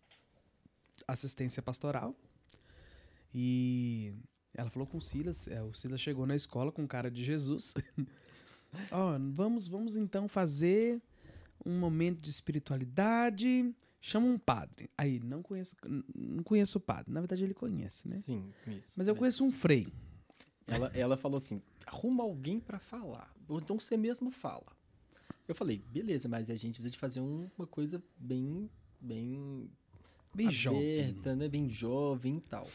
assistência 1.07 1.61
pastoral. 1.61 2.15
E 3.33 4.13
ela 4.53 4.69
falou 4.69 4.87
com 4.87 4.97
o 4.97 5.01
Silas. 5.01 5.47
é, 5.47 5.61
o 5.61 5.73
Silas 5.73 6.01
chegou 6.01 6.25
na 6.25 6.35
escola 6.35 6.71
com 6.71 6.85
cara 6.87 7.09
de 7.09 7.23
Jesus. 7.23 7.73
Ó, 8.91 9.17
vamos, 9.33 9.67
vamos 9.67 9.95
então 9.95 10.27
fazer 10.27 11.01
um 11.65 11.77
momento 11.79 12.19
de 12.21 12.29
espiritualidade. 12.29 13.73
Chama 14.01 14.27
um 14.27 14.37
padre. 14.37 14.89
Aí, 14.97 15.19
não 15.19 15.41
conheço, 15.41 15.75
não 16.13 16.43
conheço 16.43 16.77
o 16.77 16.81
padre. 16.81 17.11
Na 17.11 17.21
verdade, 17.21 17.43
ele 17.43 17.53
conhece, 17.53 18.07
né? 18.07 18.17
Sim, 18.17 18.51
isso. 18.67 18.95
Mas 18.97 19.07
eu 19.07 19.15
conheço 19.15 19.43
um 19.43 19.51
frei. 19.51 19.87
Ela, 20.67 20.91
ela 20.93 21.17
falou 21.17 21.37
assim: 21.37 21.61
arruma 21.85 22.23
alguém 22.23 22.59
pra 22.59 22.79
falar. 22.79 23.33
Ou 23.47 23.59
então 23.59 23.79
você 23.79 23.97
mesmo 23.97 24.31
fala. 24.31 24.65
Eu 25.47 25.53
falei, 25.53 25.83
beleza, 25.91 26.29
mas 26.29 26.49
a 26.49 26.55
gente 26.55 26.73
precisa 26.75 26.89
de 26.89 26.97
fazer 26.97 27.19
um- 27.19 27.49
uma 27.57 27.67
coisa 27.67 28.01
bem. 28.17 28.69
bem. 28.99 29.69
Bem 30.33 30.49
jovem. 30.49 30.79
aberta, 31.01 31.35
né? 31.35 31.47
Bem 31.47 31.69
jovem 31.69 32.37
e 32.37 32.41
tal. 32.41 32.67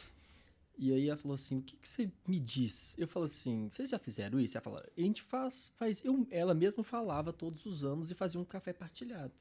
E 0.77 0.93
aí 0.93 1.09
ela 1.09 1.17
falou 1.17 1.35
assim: 1.35 1.59
o 1.59 1.63
que, 1.63 1.77
que 1.77 1.89
você 1.89 2.11
me 2.27 2.39
diz? 2.39 2.95
Eu 2.99 3.09
falo 3.09 3.25
assim: 3.25 3.69
vocês 3.69 3.91
já 3.91 3.99
fizeram 3.99 4.39
isso? 4.39 4.57
Ela 4.57 4.63
falou: 4.63 4.79
a 4.97 5.01
gente 5.01 5.23
faz. 5.23 5.73
faz 5.77 6.05
eu, 6.05 6.27
ela 6.31 6.55
mesma 6.55 6.85
falava 6.85 7.33
todos 7.33 7.67
os 7.67 7.85
anos 7.85 8.11
e 8.11 8.15
fazia 8.15 8.41
um 8.41 8.45
café 8.45 8.73
partilhado. 8.73 9.33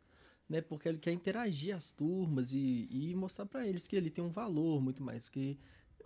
Né, 0.49 0.61
porque 0.61 0.87
ele 0.87 0.97
quer 0.97 1.11
interagir 1.11 1.75
as 1.75 1.91
turmas 1.91 2.53
e, 2.53 2.87
e 2.89 3.13
mostrar 3.13 3.45
pra 3.45 3.67
eles 3.67 3.85
que 3.85 3.97
ele 3.97 4.09
tem 4.09 4.23
um 4.23 4.29
valor 4.29 4.81
muito 4.81 5.03
mais 5.03 5.25
do 5.25 5.31
que 5.31 5.57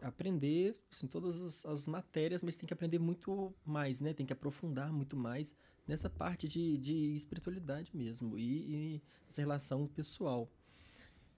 aprender 0.02 0.76
assim, 0.92 1.08
todas 1.08 1.42
as, 1.42 1.66
as 1.66 1.88
matérias, 1.88 2.42
mas 2.42 2.56
tem 2.56 2.68
que 2.68 2.74
aprender 2.74 3.00
muito 3.00 3.54
mais, 3.66 4.00
né? 4.00 4.14
Tem 4.14 4.26
que 4.26 4.34
aprofundar 4.34 4.92
muito 4.92 5.16
mais 5.16 5.56
nessa 5.88 6.10
parte 6.10 6.48
de, 6.48 6.78
de 6.78 7.16
espiritualidade 7.16 7.92
mesmo 7.96 8.38
e, 8.38 8.96
e 8.96 9.02
essa 9.30 9.42
relação 9.42 9.88
pessoal. 9.88 10.50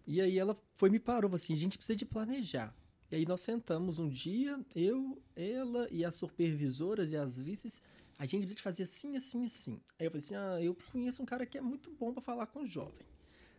E 0.06 0.19
aí 0.19 0.38
ela 0.38 0.58
foi 0.76 0.89
me 0.89 0.99
parou, 0.99 1.34
assim, 1.34 1.54
a 1.54 1.58
gente 1.58 1.78
precisa 1.78 1.95
de 1.95 2.06
planejar. 2.06 2.76
E 3.12 3.15
aí 3.15 3.26
nós 3.26 3.41
sentamos 3.41 3.99
um 3.99 4.10
dia, 4.10 4.60
eu, 4.76 5.21
ela 5.36 5.88
e 5.91 6.04
as 6.04 6.15
supervisoras 6.15 7.12
e 7.12 7.15
as 7.15 7.38
vices, 7.38 7.82
a 8.17 8.26
gente 8.26 8.41
precisa 8.41 8.62
fazer 8.62 8.84
assim, 8.84 9.15
assim, 9.15 9.45
assim. 9.45 9.82
Aí 9.99 10.08
eu 10.08 10.12
falei 10.12 10.26
assim, 10.26 10.36
ah, 10.36 10.62
eu 10.62 10.76
conheço 10.91 11.21
um 11.21 11.26
cara 11.26 11.45
que 11.45 11.58
é 11.58 11.62
muito 11.62 11.91
bom 11.91 12.13
para 12.13 12.21
falar 12.21 12.47
com 12.47 12.62
o 12.62 12.67
jovem. 12.67 13.06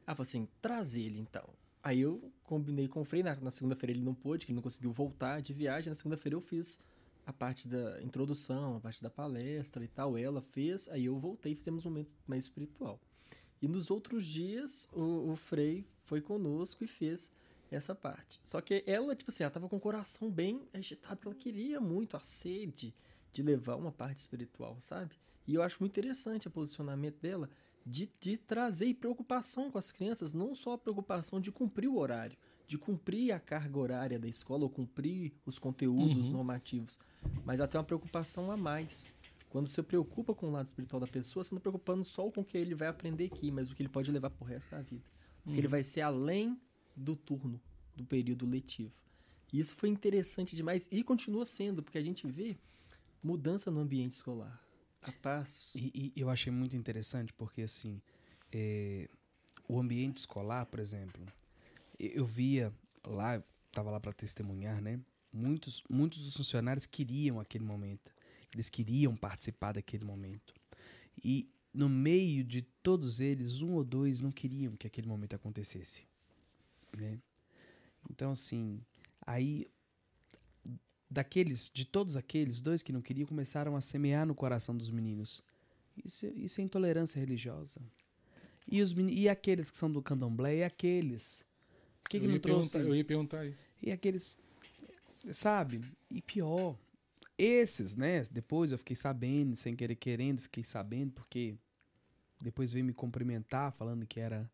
Ela 0.07 0.17
falou 0.17 0.23
assim, 0.23 0.49
traz 0.61 0.97
ele 0.97 1.19
então. 1.19 1.49
Aí 1.85 2.01
eu 2.01 2.33
combinei 2.45 2.89
com 2.89 3.03
o 3.03 3.05
Frei, 3.05 3.23
na, 3.23 3.37
na 3.37 3.51
segunda-feira 3.51 3.93
ele 3.93 4.01
não 4.01 4.15
pôde, 4.15 4.47
que 4.47 4.53
ele 4.53 4.57
não 4.57 4.63
conseguiu 4.63 4.91
voltar 4.91 5.43
de 5.43 5.53
viagem, 5.53 5.91
na 5.91 5.95
segunda-feira 5.95 6.35
eu 6.35 6.41
fiz 6.41 6.81
a 7.27 7.33
parte 7.33 7.69
da 7.69 8.03
introdução, 8.03 8.77
a 8.77 8.81
parte 8.81 9.03
da 9.03 9.11
palestra 9.11 9.85
e 9.85 9.89
tal, 9.89 10.17
ela 10.17 10.41
fez, 10.41 10.89
aí 10.89 11.05
eu 11.05 11.19
voltei 11.19 11.53
e 11.53 11.55
fizemos 11.55 11.85
um 11.85 11.91
momento 11.91 12.11
mais 12.27 12.45
espiritual. 12.45 12.99
E 13.61 13.69
nos 13.69 13.91
outros 13.91 14.25
dias, 14.25 14.89
o, 14.95 15.33
o 15.33 15.37
Frei 15.37 15.87
foi 16.07 16.23
conosco 16.23 16.83
e 16.83 16.87
fez 16.87 17.31
essa 17.71 17.95
parte. 17.95 18.41
Só 18.45 18.63
que 18.63 18.83
ela, 18.87 19.15
tipo 19.15 19.31
assim, 19.31 19.43
ela 19.43 19.51
tava 19.51 19.69
com 19.69 19.77
o 19.77 19.81
coração 19.81 20.31
bem 20.31 20.67
agitado, 20.73 21.21
ela 21.27 21.35
queria 21.35 21.83
muito 21.83 22.17
a 22.17 22.21
sede 22.21 22.95
de 23.31 23.43
levar 23.43 23.77
uma 23.77 23.93
parte 23.93 24.19
espiritual, 24.19 24.79
sabe? 24.81 25.17
E 25.47 25.55
eu 25.55 25.63
acho 25.63 25.77
muito 25.81 25.93
interessante 25.93 26.49
o 26.49 26.51
posicionamento 26.51 27.21
dela 27.21 27.51
de, 27.85 28.11
de 28.21 28.37
trazer 28.37 28.95
preocupação 28.95 29.71
com 29.71 29.79
as 29.79 29.93
crianças, 29.93 30.33
não 30.33 30.55
só 30.55 30.73
a 30.73 30.79
preocupação 30.79 31.41
de 31.41 31.53
cumprir 31.53 31.89
o 31.89 31.99
horário, 31.99 32.37
de 32.67 32.79
cumprir 32.79 33.33
a 33.33 33.39
carga 33.39 33.79
horária 33.79 34.19
da 34.19 34.29
escola 34.29 34.65
ou 34.65 34.71
cumprir 34.71 35.33
os 35.45 35.59
conteúdos 35.59 36.27
uhum. 36.27 36.33
normativos, 36.33 36.99
mas 37.45 37.61
até 37.61 37.79
uma 37.79 37.85
preocupação 37.85 38.51
a 38.51 38.57
mais. 38.57 39.13
Quando 39.51 39.69
você 39.69 39.83
preocupa 39.83 40.35
com 40.35 40.49
o 40.49 40.51
lado 40.51 40.69
espiritual 40.69 40.99
da 40.99 41.07
pessoa, 41.07 41.45
você 41.45 41.55
não 41.55 41.59
está 41.59 41.71
preocupando 41.71 42.05
só 42.05 42.29
com 42.31 42.41
o 42.41 42.45
que 42.45 42.59
ele 42.59 42.75
vai 42.75 42.89
aprender 42.89 43.27
aqui, 43.27 43.51
mas 43.51 43.71
o 43.71 43.75
que 43.75 43.83
ele 43.83 43.89
pode 43.89 44.11
levar 44.11 44.31
pro 44.31 44.45
resto 44.45 44.71
da 44.71 44.81
vida. 44.81 45.05
O 45.45 45.51
que 45.51 45.59
ele 45.59 45.67
uhum. 45.67 45.71
vai 45.71 45.85
ser 45.85 46.01
além 46.01 46.59
do 46.97 47.15
turno, 47.15 47.61
do 47.95 48.05
período 48.05 48.47
letivo. 48.47 48.93
E 49.53 49.61
isso 49.61 49.75
foi 49.77 49.89
interessante 49.89 50.57
demais 50.57 50.89
e 50.91 51.05
continua 51.05 51.47
sendo, 51.47 51.83
porque 51.83 51.99
a 51.99 52.03
gente 52.03 52.27
vê 52.27 52.57
mudança 53.23 53.71
no 53.71 53.81
ambiente 53.81 54.13
escolar. 54.13 54.64
A 55.07 55.13
paz. 55.13 55.73
E, 55.77 56.13
e 56.17 56.21
eu 56.21 56.31
achei 56.31 56.53
muito 56.53 56.77
interessante 56.77 57.33
porque, 57.33 57.63
assim, 57.63 58.01
é, 58.53 59.09
o 59.69 59.79
ambiente 59.79 60.19
escolar, 60.19 60.67
por 60.67 60.81
exemplo, 60.81 61.25
eu 61.99 62.25
via 62.25 62.73
lá, 63.05 63.43
estava 63.67 63.91
lá 63.91 64.01
para 64.01 64.13
testemunhar, 64.13 64.81
né? 64.81 65.01
Muitos, 65.33 65.83
muitos 65.91 66.25
dos 66.25 66.37
funcionários 66.37 66.87
queriam 66.87 67.41
aquele 67.41 67.65
momento. 67.65 68.15
Eles 68.53 68.71
queriam 68.71 69.17
participar 69.17 69.73
daquele 69.73 70.05
momento. 70.05 70.55
E 71.23 71.49
no 71.73 71.89
meio 71.89 72.45
de 72.45 72.63
todos 72.63 73.21
eles, 73.21 73.61
um 73.61 73.73
ou 73.73 73.85
dois 73.85 74.21
não 74.21 74.31
queriam 74.31 74.77
que 74.77 74.87
aquele 74.87 75.09
momento 75.09 75.35
acontecesse. 75.35 76.07
Né? 76.97 77.19
Então, 78.09 78.31
assim, 78.31 78.81
aí 79.27 79.67
daqueles, 81.15 81.71
de 81.73 81.85
todos 81.85 82.17
aqueles, 82.17 82.61
dois 82.61 82.83
que 82.83 82.93
não 82.93 83.01
queriam 83.01 83.27
começaram 83.27 83.77
a 83.77 83.81
semear 83.81 84.27
no 84.27 84.35
coração 84.35 84.77
dos 84.77 84.91
meninos. 84.91 85.43
Isso, 86.05 86.27
isso 86.35 86.61
é 86.61 86.65
intolerância 86.65 87.21
religiosa. 87.21 87.81
E, 88.67 88.83
os, 88.83 88.93
e 88.99 89.29
aqueles 89.29 89.71
que 89.71 89.77
são 89.77 89.91
do 89.91 90.03
candomblé, 90.03 90.57
e 90.57 90.65
aqueles. 90.65 91.47
Por 92.03 92.11
que, 92.11 92.21
que 92.21 92.27
não 92.27 92.39
trouxe? 92.41 92.77
Eu 92.77 92.95
ia 92.95 93.05
perguntar 93.05 93.41
aí. 93.41 93.55
E 93.81 93.93
aqueles. 93.93 94.37
Sabe? 95.31 95.83
E 96.11 96.21
pior. 96.21 96.77
Esses, 97.39 97.97
né? 97.97 98.25
Depois 98.31 98.73
eu 98.73 98.79
fiquei 98.79 98.97
sabendo, 98.97 99.57
sem 99.57 99.77
querer 99.77 99.97
querendo, 99.97 100.43
fiquei 100.43 100.65
sabendo, 100.65 101.13
porque 101.13 101.55
depois 102.41 102.73
veio 102.73 102.85
me 102.85 102.93
cumprimentar, 102.93 103.73
falando 103.73 104.05
que 104.07 104.19
era 104.19 104.51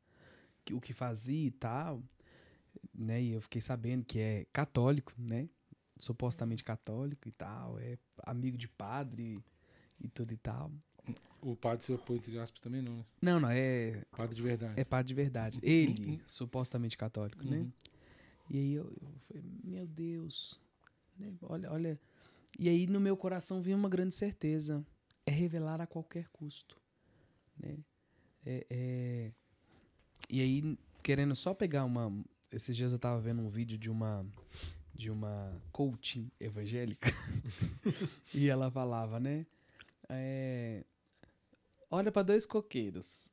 que, 0.65 0.75
o 0.75 0.81
que 0.81 0.93
fazia 0.93 1.47
e 1.47 1.51
tal. 1.51 2.03
Né? 2.95 3.23
E 3.23 3.33
eu 3.33 3.41
fiquei 3.41 3.61
sabendo 3.61 4.05
que 4.05 4.19
é 4.19 4.47
católico, 4.53 5.15
né? 5.19 5.49
Supostamente 6.01 6.65
católico 6.65 7.29
e 7.29 7.33
tal, 7.33 7.79
é 7.79 7.99
amigo 8.25 8.57
de 8.57 8.67
padre 8.69 9.43
e 10.01 10.09
tudo 10.09 10.33
e 10.33 10.37
tal. 10.37 10.73
O 11.43 11.57
padre 11.57 11.85
se 11.85 11.93
opôs 11.93 12.25
de 12.25 12.39
aspas 12.39 12.61
também 12.61 12.83
não, 12.83 12.97
né? 12.97 13.05
Não, 13.21 13.41
não, 13.41 13.51
é... 13.51 14.05
Padre 14.11 14.35
de 14.35 14.43
verdade. 14.43 14.81
É 14.81 14.85
padre 14.85 15.09
de 15.09 15.15
verdade. 15.15 15.59
Ele, 15.63 16.13
uhum. 16.13 16.21
supostamente 16.27 16.97
católico, 16.97 17.45
né? 17.45 17.59
uhum. 17.59 17.65
né? 17.65 17.73
E 18.51 18.59
aí 18.59 18.75
eu, 18.75 18.85
eu 18.85 19.09
falei, 19.27 19.43
meu 19.65 19.87
Deus, 19.87 20.61
né? 21.19 21.33
olha, 21.43 21.71
olha... 21.71 22.01
E 22.59 22.69
aí 22.69 22.87
no 22.87 23.01
meu 23.01 23.17
coração 23.17 23.63
vinha 23.63 23.77
uma 23.77 23.89
grande 23.89 24.15
certeza, 24.15 24.85
é 25.25 25.31
revelar 25.31 25.81
a 25.81 25.87
qualquer 25.87 26.29
custo, 26.29 26.77
né? 27.57 27.79
É, 28.45 28.67
é... 28.69 29.33
E 30.29 30.41
aí, 30.41 30.79
querendo 31.03 31.35
só 31.35 31.55
pegar 31.55 31.85
uma... 31.85 32.13
Esses 32.53 32.77
dias 32.77 32.93
eu 32.93 32.99
tava 32.99 33.21
vendo 33.21 33.41
um 33.41 33.49
vídeo 33.49 33.79
de 33.79 33.89
uma 33.89 34.27
de 35.01 35.11
uma 35.11 35.59
coaching 35.73 36.31
evangélica 36.39 37.11
e 38.35 38.51
ela 38.51 38.71
falava, 38.71 39.19
né? 39.19 39.47
É, 40.11 40.85
olha 41.91 42.13
para 42.13 42.23
dois 42.23 42.45
coqueiros. 42.45 43.33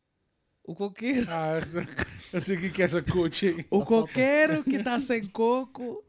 O 0.64 0.74
coqueiro. 0.74 1.28
Ah, 1.30 1.60
eu 2.32 2.40
sei 2.40 2.56
o 2.56 2.72
que 2.72 2.82
é 2.82 2.86
essa 2.86 3.02
coaching. 3.02 3.66
O 3.70 3.84
coqueiro 3.84 4.56
falta... 4.56 4.70
que 4.70 4.82
tá 4.82 4.98
sem 5.02 5.26
coco, 5.26 6.02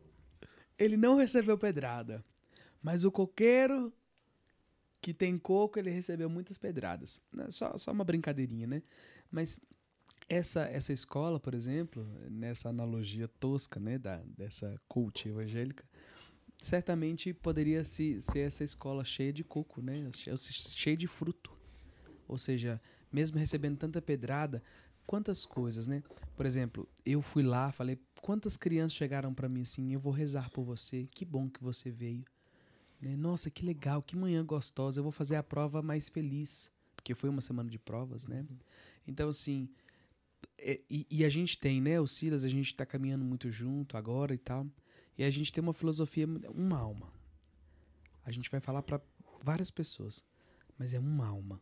ele 0.78 0.96
não 0.96 1.16
recebeu 1.16 1.58
pedrada. 1.58 2.24
Mas 2.80 3.04
o 3.04 3.10
coqueiro 3.10 3.92
que 5.00 5.12
tem 5.12 5.36
coco, 5.36 5.76
ele 5.76 5.90
recebeu 5.90 6.30
muitas 6.30 6.56
pedradas. 6.56 7.20
Só, 7.50 7.76
só 7.76 7.90
uma 7.90 8.04
brincadeirinha, 8.04 8.66
né? 8.68 8.82
Mas 9.28 9.60
essa, 10.28 10.62
essa 10.62 10.92
escola, 10.92 11.40
por 11.40 11.54
exemplo, 11.54 12.06
nessa 12.28 12.68
analogia 12.68 13.28
tosca 13.40 13.80
né, 13.80 13.98
da, 13.98 14.22
dessa 14.36 14.80
cult 14.86 15.26
evangélica, 15.26 15.84
certamente 16.58 17.32
poderia 17.32 17.82
se, 17.82 18.20
ser 18.20 18.40
essa 18.40 18.62
escola 18.62 19.04
cheia 19.04 19.32
de 19.32 19.42
coco, 19.42 19.80
né, 19.80 20.10
cheia 20.12 20.96
de 20.96 21.06
fruto. 21.06 21.50
Ou 22.26 22.36
seja, 22.36 22.80
mesmo 23.10 23.38
recebendo 23.38 23.78
tanta 23.78 24.02
pedrada, 24.02 24.62
quantas 25.06 25.46
coisas, 25.46 25.88
né? 25.88 26.02
Por 26.36 26.44
exemplo, 26.44 26.86
eu 27.06 27.22
fui 27.22 27.42
lá, 27.42 27.72
falei, 27.72 27.98
quantas 28.20 28.58
crianças 28.58 28.94
chegaram 28.94 29.32
para 29.32 29.48
mim 29.48 29.62
assim, 29.62 29.94
eu 29.94 30.00
vou 30.00 30.12
rezar 30.12 30.50
por 30.50 30.62
você, 30.62 31.08
que 31.10 31.24
bom 31.24 31.48
que 31.48 31.62
você 31.62 31.90
veio. 31.90 32.24
Né? 33.00 33.16
Nossa, 33.16 33.48
que 33.48 33.64
legal, 33.64 34.02
que 34.02 34.14
manhã 34.14 34.44
gostosa, 34.44 35.00
eu 35.00 35.02
vou 35.02 35.12
fazer 35.12 35.36
a 35.36 35.42
prova 35.42 35.80
mais 35.80 36.10
feliz, 36.10 36.70
porque 36.94 37.14
foi 37.14 37.30
uma 37.30 37.40
semana 37.40 37.70
de 37.70 37.78
provas, 37.78 38.26
né? 38.26 38.44
Uhum. 38.50 38.56
Então, 39.06 39.30
assim, 39.30 39.70
e, 40.60 41.06
e, 41.10 41.24
a 41.24 41.28
gente 41.28 41.56
tem, 41.58 41.80
né? 41.80 42.00
O 42.00 42.06
Silas, 42.06 42.44
a 42.44 42.48
gente 42.48 42.66
está 42.66 42.84
caminhando 42.84 43.24
muito 43.24 43.50
junto 43.50 43.96
agora 43.96 44.34
e 44.34 44.38
tal. 44.38 44.66
E 45.16 45.24
a 45.24 45.30
gente 45.30 45.52
tem 45.52 45.62
uma 45.62 45.72
filosofia, 45.72 46.26
uma 46.54 46.78
alma. 46.78 47.12
A 48.24 48.30
gente 48.30 48.50
vai 48.50 48.60
falar 48.60 48.82
para 48.82 49.00
várias 49.42 49.70
pessoas, 49.70 50.24
mas 50.78 50.94
é 50.94 50.98
uma 50.98 51.26
alma. 51.26 51.60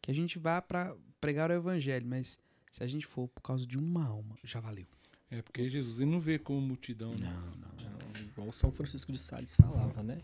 Que 0.00 0.10
a 0.10 0.14
gente 0.14 0.38
vá 0.38 0.62
para 0.62 0.96
pregar 1.20 1.50
o 1.50 1.54
evangelho, 1.54 2.06
mas 2.06 2.38
se 2.70 2.82
a 2.82 2.86
gente 2.86 3.06
for 3.06 3.28
por 3.28 3.40
causa 3.40 3.66
de 3.66 3.76
uma 3.76 4.04
alma, 4.04 4.38
já 4.44 4.60
valeu. 4.60 4.86
É 5.30 5.42
porque 5.42 5.68
Jesus 5.68 6.00
ele 6.00 6.10
não 6.10 6.20
vê 6.20 6.38
como 6.38 6.60
multidão. 6.60 7.10
Né? 7.10 7.28
Não, 7.28 7.46
não, 7.56 7.90
não. 7.90 8.22
Igual 8.22 8.52
São 8.52 8.70
Francisco 8.70 9.12
de 9.12 9.18
Sales 9.18 9.56
falava, 9.56 10.02
né? 10.02 10.20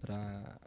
Para 0.00 0.60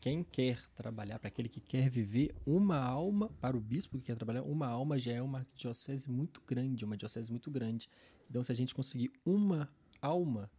quem 0.00 0.24
quer 0.24 0.58
trabalhar, 0.74 1.18
para 1.18 1.28
aquele 1.28 1.48
que 1.48 1.60
quer 1.60 1.90
viver 1.90 2.34
uma 2.46 2.78
alma, 2.78 3.28
para 3.38 3.54
o 3.56 3.60
bispo 3.60 3.98
que 3.98 4.06
quer 4.06 4.16
trabalhar, 4.16 4.42
uma 4.42 4.66
alma 4.66 4.98
já 4.98 5.12
é 5.12 5.20
uma 5.20 5.46
diocese 5.54 6.10
muito 6.10 6.42
grande, 6.46 6.86
uma 6.86 6.96
diocese 6.96 7.30
muito 7.30 7.50
grande. 7.50 7.88
Então, 8.28 8.42
se 8.42 8.50
a 8.50 8.54
gente 8.54 8.74
conseguir 8.74 9.12
uma 9.26 9.68
alma, 10.00 10.50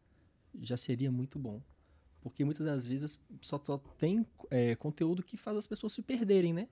já 0.62 0.77
seria 0.77 1.12
muito 1.12 1.39
bom. 1.39 1.60
Porque 2.21 2.45
muitas 2.45 2.67
das 2.67 2.86
vezes 2.86 3.19
só, 3.41 3.60
só 3.63 3.80
tem 3.97 4.23
é, 4.51 4.75
conteúdo 4.75 5.23
que 5.23 5.36
faz 5.36 5.58
as 5.58 5.65
pessoas 5.65 5.93
se 5.93 6.04
perderem, 6.04 6.54
né? 6.54 6.67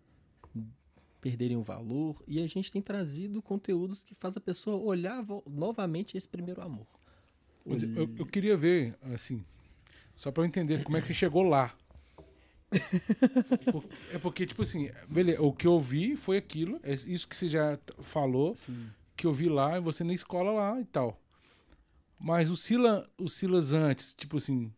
Perderem 1.20 1.58
o 1.58 1.64
valor. 1.64 2.24
E 2.28 2.40
a 2.40 2.48
gente 2.48 2.72
tem 2.72 2.84
trazido 2.84 3.42
conteúdos 3.42 4.04
que 4.04 4.14
faz 4.14 4.38
a 4.38 4.40
pessoa 4.40 4.78
olhar 4.78 5.26
novamente 5.48 6.16
esse 6.16 6.30
primeiro 6.30 6.62
amor. 6.62 6.86
Eu, 7.66 8.10
eu, 8.18 8.26
queria 8.28 8.56
ver, 8.56 8.96
assim, 9.02 9.44
só 10.16 10.32
para 10.32 10.44
eu 10.44 10.48
entender 10.48 10.84
como 10.84 10.98
é 10.98 11.02
que 11.02 11.08
você 11.08 11.14
chegou 11.14 11.44
lá 11.44 11.76
é 14.14 14.18
porque, 14.20 14.46
tipo 14.46 14.62
assim, 14.62 14.90
beleza, 15.08 15.42
o 15.42 15.52
que 15.52 15.68
eu 15.68 15.80
vi 15.80 16.16
foi 16.16 16.38
aquilo, 16.38 16.80
é 16.84 16.94
isso 16.94 17.28
que 17.28 17.36
você 17.36 17.48
já 17.50 17.78
falou, 18.00 18.56
Sim. 18.56 18.88
que 19.16 19.26
eu 19.26 19.34
vi 19.34 19.50
lá, 19.50 19.78
e 19.78 19.82
você 19.82 20.04
na 20.04 20.14
escola 20.14 20.52
lá 20.52 20.80
e 20.80 20.86
tal. 20.86 21.20
Mas 22.20 22.50
o, 22.52 22.58
Sila, 22.58 23.10
o 23.18 23.30
Silas 23.30 23.74
antes, 23.74 24.14
tipo 24.14 24.38
assim, 24.38 24.72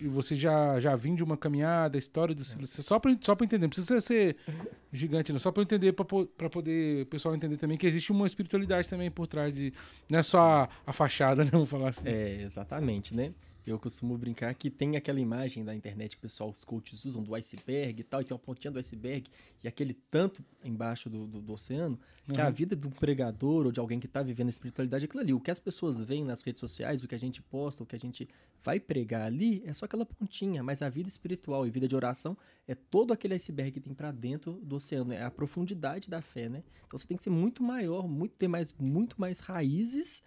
você 0.00 0.34
já, 0.34 0.78
já 0.80 0.94
vinha 0.94 1.16
de 1.16 1.24
uma 1.24 1.36
caminhada, 1.36 1.96
a 1.96 1.98
história 1.98 2.34
do 2.34 2.44
Silas, 2.44 2.78
é. 2.78 2.82
só 2.82 2.98
pra, 2.98 3.16
só 3.20 3.34
pra 3.34 3.46
entender, 3.46 3.62
não 3.62 3.70
precisa 3.70 4.00
ser 4.00 4.36
gigante, 4.92 5.32
não, 5.32 5.38
só 5.38 5.50
pra 5.50 5.62
entender, 5.62 5.92
pra, 5.92 6.04
pra 6.36 6.50
poder 6.50 7.02
o 7.02 7.06
pessoal 7.06 7.34
entender 7.34 7.56
também 7.56 7.78
que 7.78 7.86
existe 7.86 8.12
uma 8.12 8.26
espiritualidade 8.26 8.88
também 8.88 9.10
por 9.10 9.26
trás 9.26 9.54
de, 9.54 9.72
não 10.08 10.18
é 10.18 10.22
só 10.22 10.40
a, 10.40 10.68
a 10.86 10.92
fachada, 10.92 11.42
né, 11.44 11.50
vamos 11.50 11.70
falar 11.70 11.88
assim. 11.88 12.08
É, 12.08 12.42
exatamente, 12.42 13.14
né? 13.14 13.32
Eu 13.66 13.80
costumo 13.80 14.16
brincar 14.16 14.54
que 14.54 14.70
tem 14.70 14.96
aquela 14.96 15.18
imagem 15.20 15.64
da 15.64 15.74
internet 15.74 16.12
que 16.12 16.18
o 16.18 16.22
pessoal, 16.22 16.50
os 16.50 16.62
coaches 16.62 17.04
usam 17.04 17.20
do 17.22 17.34
iceberg 17.34 18.00
e 18.00 18.04
tal, 18.04 18.20
e 18.20 18.24
tem 18.24 18.32
uma 18.32 18.38
pontinha 18.38 18.70
do 18.70 18.78
iceberg 18.78 19.28
e 19.62 19.66
aquele 19.66 19.92
tanto 20.08 20.44
embaixo 20.62 21.10
do, 21.10 21.26
do, 21.26 21.40
do 21.42 21.52
oceano, 21.52 21.98
que 22.32 22.40
a 22.40 22.46
Uhum. 22.46 22.52
vida 22.52 22.76
de 22.76 22.86
um 22.86 22.90
pregador 22.90 23.66
ou 23.66 23.72
de 23.72 23.80
alguém 23.80 23.98
que 23.98 24.06
está 24.06 24.22
vivendo 24.22 24.46
a 24.46 24.50
espiritualidade 24.50 25.04
é 25.04 25.06
aquilo 25.06 25.20
ali. 25.20 25.32
O 25.32 25.40
que 25.40 25.50
as 25.50 25.58
pessoas 25.58 26.00
veem 26.00 26.24
nas 26.24 26.42
redes 26.42 26.60
sociais, 26.60 27.02
o 27.02 27.08
que 27.08 27.14
a 27.14 27.18
gente 27.18 27.42
posta, 27.42 27.82
o 27.82 27.86
que 27.86 27.96
a 27.96 27.98
gente 27.98 28.28
vai 28.62 28.78
pregar 28.78 29.22
ali, 29.22 29.62
é 29.66 29.72
só 29.72 29.84
aquela 29.84 30.06
pontinha, 30.06 30.62
mas 30.62 30.80
a 30.82 30.88
vida 30.88 31.08
espiritual 31.08 31.66
e 31.66 31.70
vida 31.70 31.88
de 31.88 31.96
oração 31.96 32.36
é 32.68 32.74
todo 32.74 33.12
aquele 33.12 33.34
iceberg 33.34 33.72
que 33.72 33.80
tem 33.80 33.94
para 33.94 34.12
dentro 34.12 34.52
do 34.62 34.76
oceano, 34.76 35.12
é 35.12 35.22
a 35.22 35.30
profundidade 35.30 36.08
da 36.08 36.22
fé, 36.22 36.48
né? 36.48 36.62
Então 36.86 36.96
você 36.98 37.06
tem 37.06 37.16
que 37.16 37.22
ser 37.22 37.30
muito 37.30 37.62
maior, 37.62 38.06
muito 38.08 38.34
ter 38.36 38.48
mais, 38.48 38.72
muito 38.78 39.20
mais 39.20 39.40
raízes 39.40 40.24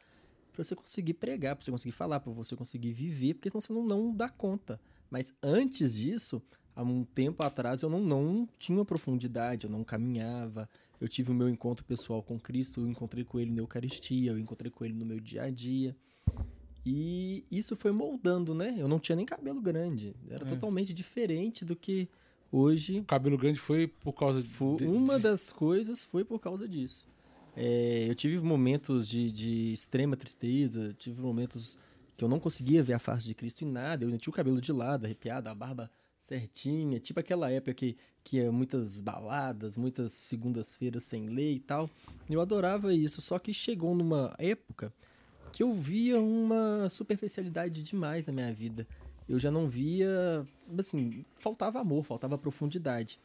para 0.51 0.63
você 0.63 0.75
conseguir 0.75 1.13
pregar, 1.15 1.55
para 1.55 1.65
você 1.65 1.71
conseguir 1.71 1.91
falar, 1.91 2.19
para 2.19 2.31
você 2.31 2.55
conseguir 2.55 2.91
viver, 2.93 3.35
porque 3.35 3.49
senão 3.49 3.61
você 3.61 3.73
não, 3.73 3.85
não 3.85 4.13
dá 4.15 4.29
conta. 4.29 4.79
Mas 5.09 5.33
antes 5.41 5.95
disso, 5.95 6.41
há 6.75 6.83
um 6.83 7.03
tempo 7.03 7.43
atrás, 7.43 7.81
eu 7.81 7.89
não, 7.89 8.01
não 8.01 8.47
tinha 8.59 8.83
profundidade, 8.85 9.65
eu 9.65 9.69
não 9.71 9.83
caminhava. 9.83 10.69
Eu 10.99 11.07
tive 11.07 11.31
o 11.31 11.33
meu 11.33 11.47
encontro 11.49 11.85
pessoal 11.85 12.21
com 12.21 12.37
Cristo, 12.39 12.81
eu 12.81 12.87
encontrei 12.87 13.23
com 13.23 13.39
Ele 13.39 13.51
na 13.51 13.59
Eucaristia, 13.61 14.31
eu 14.31 14.39
encontrei 14.39 14.69
com 14.69 14.83
Ele 14.83 14.93
no 14.93 15.05
meu 15.05 15.19
dia 15.19 15.43
a 15.43 15.49
dia. 15.49 15.95
E 16.85 17.43
isso 17.51 17.75
foi 17.75 17.91
moldando, 17.91 18.53
né? 18.53 18.75
Eu 18.77 18.87
não 18.87 18.99
tinha 18.99 19.15
nem 19.15 19.25
cabelo 19.25 19.61
grande. 19.61 20.15
Era 20.29 20.45
É. 20.45 20.47
totalmente 20.47 20.93
diferente 20.93 21.63
do 21.65 21.75
que 21.75 22.07
hoje 22.51 22.99
O 22.99 23.05
cabelo 23.05 23.37
grande 23.37 23.59
foi 23.59 23.87
por 23.87 24.13
causa 24.13 24.41
de, 24.41 24.85
uma 24.85 25.19
das 25.19 25.51
coisas 25.51 26.03
foi 26.03 26.23
por 26.23 26.39
causa 26.39 26.67
disso. 26.67 27.07
É, 27.61 28.05
eu 28.09 28.15
tive 28.15 28.39
momentos 28.39 29.05
de, 29.05 29.29
de 29.29 29.73
extrema 29.73 30.15
tristeza, 30.15 30.95
tive 30.97 31.19
momentos 31.21 31.77
que 32.15 32.23
eu 32.23 32.29
não 32.29 32.39
conseguia 32.39 32.81
ver 32.81 32.93
a 32.93 32.99
face 32.99 33.27
de 33.27 33.33
Cristo 33.33 33.65
em 33.65 33.67
nada. 33.69 34.05
Eu 34.05 34.17
tinha 34.17 34.31
o 34.31 34.33
cabelo 34.33 34.61
de 34.61 34.71
lado, 34.71 35.03
arrepiado, 35.03 35.49
a 35.49 35.53
barba 35.53 35.91
certinha, 36.21 37.01
tipo 37.01 37.19
aquela 37.19 37.51
época 37.51 37.73
que, 37.73 37.97
que 38.23 38.39
é 38.39 38.49
muitas 38.49 39.01
baladas, 39.01 39.75
muitas 39.75 40.13
segundas-feiras 40.13 41.03
sem 41.03 41.27
lei 41.27 41.55
e 41.55 41.59
tal. 41.59 41.89
Eu 42.29 42.39
adorava 42.39 42.93
isso, 42.93 43.19
só 43.19 43.37
que 43.37 43.53
chegou 43.53 43.93
numa 43.93 44.33
época 44.37 44.93
que 45.51 45.61
eu 45.61 45.73
via 45.73 46.17
uma 46.17 46.87
superficialidade 46.89 47.83
demais 47.83 48.25
na 48.25 48.31
minha 48.31 48.53
vida. 48.53 48.87
Eu 49.27 49.37
já 49.37 49.51
não 49.51 49.67
via, 49.67 50.47
assim, 50.77 51.25
faltava 51.37 51.81
amor, 51.81 52.05
faltava 52.05 52.37
profundidade. 52.37 53.19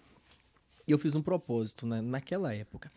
E 0.88 0.90
eu 0.90 0.98
fiz 0.98 1.14
um 1.14 1.22
propósito 1.22 1.86
né, 1.86 2.00
naquela 2.00 2.52
época. 2.52 2.90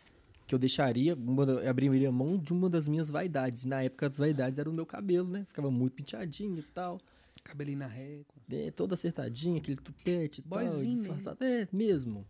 Que 0.48 0.54
eu 0.54 0.58
deixaria, 0.58 1.14
uma 1.14 1.44
eu 1.44 1.70
abriria 1.70 2.10
mão 2.10 2.38
de 2.38 2.54
uma 2.54 2.70
das 2.70 2.88
minhas 2.88 3.10
vaidades. 3.10 3.66
Na 3.66 3.82
época, 3.82 4.06
as 4.08 4.16
vaidades 4.16 4.58
eram 4.58 4.72
o 4.72 4.74
meu 4.74 4.86
cabelo, 4.86 5.28
né? 5.28 5.44
Ficava 5.44 5.70
muito 5.70 5.92
penteadinho 5.92 6.58
e 6.58 6.62
tal. 6.62 6.98
Cabelinho 7.44 7.78
na 7.78 7.86
régua. 7.86 8.34
né, 8.48 8.70
todo 8.70 8.94
acertadinho, 8.94 9.58
aquele 9.58 9.76
tupete 9.76 10.40
e 10.40 10.42
tal. 10.42 10.58
Boyzinho, 10.58 11.14
né? 11.14 11.36
É, 11.40 11.68
mesmo. 11.70 12.26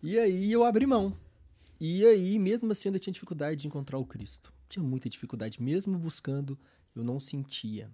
E 0.00 0.16
aí 0.16 0.52
eu 0.52 0.64
abri 0.64 0.86
mão. 0.86 1.12
E 1.80 2.06
aí, 2.06 2.38
mesmo 2.38 2.70
assim, 2.70 2.88
eu 2.88 2.90
ainda 2.90 3.00
tinha 3.00 3.12
dificuldade 3.12 3.62
de 3.62 3.66
encontrar 3.66 3.98
o 3.98 4.06
Cristo. 4.06 4.52
Tinha 4.68 4.82
muita 4.82 5.08
dificuldade, 5.08 5.60
mesmo 5.60 5.98
buscando, 5.98 6.56
eu 6.94 7.02
não 7.02 7.18
sentia. 7.18 7.90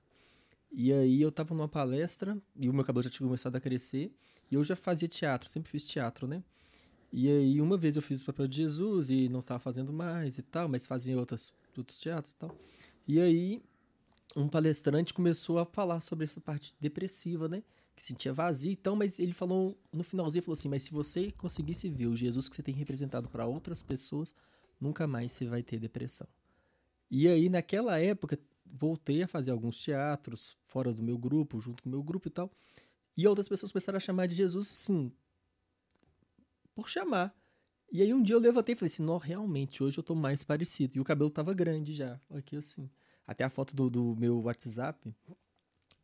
E 0.70 0.92
aí 0.92 1.22
eu 1.22 1.32
tava 1.32 1.54
numa 1.54 1.68
palestra, 1.68 2.36
e 2.54 2.68
o 2.68 2.74
meu 2.74 2.84
cabelo 2.84 3.02
já 3.02 3.08
tinha 3.08 3.26
começado 3.26 3.56
a 3.56 3.60
crescer, 3.60 4.12
e 4.50 4.54
eu 4.54 4.62
já 4.62 4.76
fazia 4.76 5.08
teatro, 5.08 5.48
sempre 5.48 5.70
fiz 5.70 5.86
teatro, 5.86 6.26
né? 6.26 6.44
E 7.18 7.30
aí 7.30 7.62
uma 7.62 7.78
vez 7.78 7.96
eu 7.96 8.02
fiz 8.02 8.20
o 8.20 8.26
papel 8.26 8.46
de 8.46 8.58
Jesus 8.58 9.08
e 9.08 9.26
não 9.30 9.40
estava 9.40 9.58
fazendo 9.58 9.90
mais 9.90 10.36
e 10.36 10.42
tal, 10.42 10.68
mas 10.68 10.84
fazia 10.84 11.18
outras, 11.18 11.50
outros 11.74 11.98
teatros 11.98 12.32
e 12.32 12.36
tal. 12.36 12.54
E 13.08 13.18
aí 13.18 13.62
um 14.36 14.46
palestrante 14.46 15.14
começou 15.14 15.58
a 15.58 15.64
falar 15.64 16.02
sobre 16.02 16.26
essa 16.26 16.42
parte 16.42 16.74
depressiva, 16.78 17.48
né? 17.48 17.62
Que 17.96 18.02
sentia 18.02 18.34
vazio 18.34 18.70
e 18.70 18.76
tal, 18.76 18.94
mas 18.94 19.18
ele 19.18 19.32
falou 19.32 19.74
no 19.90 20.04
finalzinho, 20.04 20.42
falou 20.42 20.58
assim, 20.58 20.68
mas 20.68 20.82
se 20.82 20.92
você 20.92 21.32
conseguisse 21.32 21.88
ver 21.88 22.06
o 22.06 22.14
Jesus 22.14 22.50
que 22.50 22.56
você 22.56 22.62
tem 22.62 22.74
representado 22.74 23.30
para 23.30 23.46
outras 23.46 23.82
pessoas, 23.82 24.34
nunca 24.78 25.06
mais 25.06 25.32
você 25.32 25.46
vai 25.46 25.62
ter 25.62 25.80
depressão. 25.80 26.28
E 27.10 27.26
aí 27.28 27.48
naquela 27.48 27.98
época 27.98 28.38
voltei 28.66 29.22
a 29.22 29.26
fazer 29.26 29.52
alguns 29.52 29.82
teatros 29.82 30.54
fora 30.66 30.92
do 30.92 31.02
meu 31.02 31.16
grupo, 31.16 31.62
junto 31.62 31.82
com 31.82 31.88
o 31.88 31.92
meu 31.92 32.02
grupo 32.02 32.28
e 32.28 32.30
tal. 32.30 32.52
E 33.16 33.26
outras 33.26 33.48
pessoas 33.48 33.72
começaram 33.72 33.96
a 33.96 34.00
chamar 34.00 34.26
de 34.26 34.34
Jesus, 34.34 34.68
sim, 34.68 35.10
por 36.76 36.88
chamar. 36.88 37.34
E 37.90 38.02
aí 38.02 38.12
um 38.12 38.22
dia 38.22 38.34
eu 38.34 38.40
levantei 38.40 38.74
e 38.74 38.78
falei 38.78 38.92
assim, 38.92 39.02
não, 39.02 39.16
realmente, 39.16 39.82
hoje 39.82 39.98
eu 39.98 40.02
tô 40.02 40.14
mais 40.14 40.44
parecido. 40.44 40.98
E 40.98 41.00
o 41.00 41.04
cabelo 41.04 41.30
tava 41.30 41.54
grande 41.54 41.94
já, 41.94 42.20
aqui 42.30 42.56
assim. 42.56 42.90
Até 43.26 43.42
a 43.42 43.50
foto 43.50 43.74
do, 43.74 43.88
do 43.88 44.14
meu 44.16 44.42
WhatsApp 44.42 45.12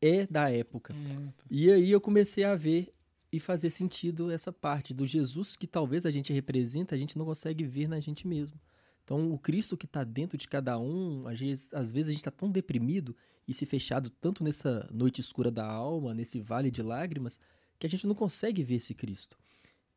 é 0.00 0.26
da 0.26 0.50
época. 0.50 0.94
Hum, 0.94 1.30
tá. 1.36 1.44
E 1.50 1.70
aí 1.70 1.90
eu 1.90 2.00
comecei 2.00 2.42
a 2.42 2.56
ver 2.56 2.92
e 3.30 3.38
fazer 3.38 3.70
sentido 3.70 4.30
essa 4.30 4.52
parte 4.52 4.94
do 4.94 5.06
Jesus 5.06 5.54
que 5.56 5.66
talvez 5.66 6.06
a 6.06 6.10
gente 6.10 6.32
representa, 6.32 6.94
a 6.94 6.98
gente 6.98 7.16
não 7.16 7.26
consegue 7.26 7.64
ver 7.64 7.88
na 7.88 8.00
gente 8.00 8.26
mesmo. 8.26 8.58
Então, 9.04 9.32
o 9.32 9.38
Cristo 9.38 9.76
que 9.76 9.86
está 9.86 10.04
dentro 10.04 10.38
de 10.38 10.48
cada 10.48 10.78
um, 10.78 11.26
às 11.26 11.38
vezes, 11.38 11.74
às 11.74 11.92
vezes 11.92 12.08
a 12.08 12.12
gente 12.12 12.20
está 12.20 12.30
tão 12.30 12.50
deprimido 12.50 13.16
e 13.46 13.52
se 13.52 13.66
fechado 13.66 14.08
tanto 14.08 14.44
nessa 14.44 14.88
noite 14.92 15.20
escura 15.20 15.50
da 15.50 15.66
alma, 15.66 16.14
nesse 16.14 16.40
vale 16.40 16.70
de 16.70 16.82
lágrimas, 16.82 17.38
que 17.78 17.86
a 17.86 17.90
gente 17.90 18.06
não 18.06 18.14
consegue 18.14 18.62
ver 18.62 18.76
esse 18.76 18.94
Cristo. 18.94 19.36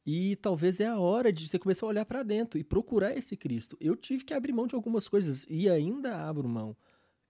E 0.05 0.35
talvez 0.35 0.79
é 0.79 0.85
a 0.85 0.99
hora 0.99 1.33
de 1.33 1.47
você 1.47 1.57
começar 1.57 1.85
a 1.85 1.89
olhar 1.89 2.05
para 2.05 2.21
dentro 2.21 2.59
e 2.59 2.63
procurar 2.63 3.17
esse 3.17 3.35
Cristo. 3.35 3.75
Eu 3.81 3.95
tive 3.95 4.23
que 4.23 4.33
abrir 4.33 4.53
mão 4.53 4.67
de 4.67 4.75
algumas 4.75 5.07
coisas 5.07 5.47
e 5.49 5.67
ainda 5.67 6.15
abro 6.27 6.47
mão. 6.47 6.77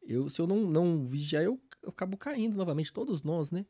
Eu, 0.01 0.29
se 0.29 0.41
eu 0.41 0.45
não, 0.45 0.69
não 0.69 1.07
vigiar, 1.07 1.43
eu, 1.43 1.59
eu 1.81 1.89
acabo 1.89 2.17
caindo 2.17 2.57
novamente, 2.57 2.91
todos 2.91 3.23
nós, 3.23 3.49
né? 3.49 3.65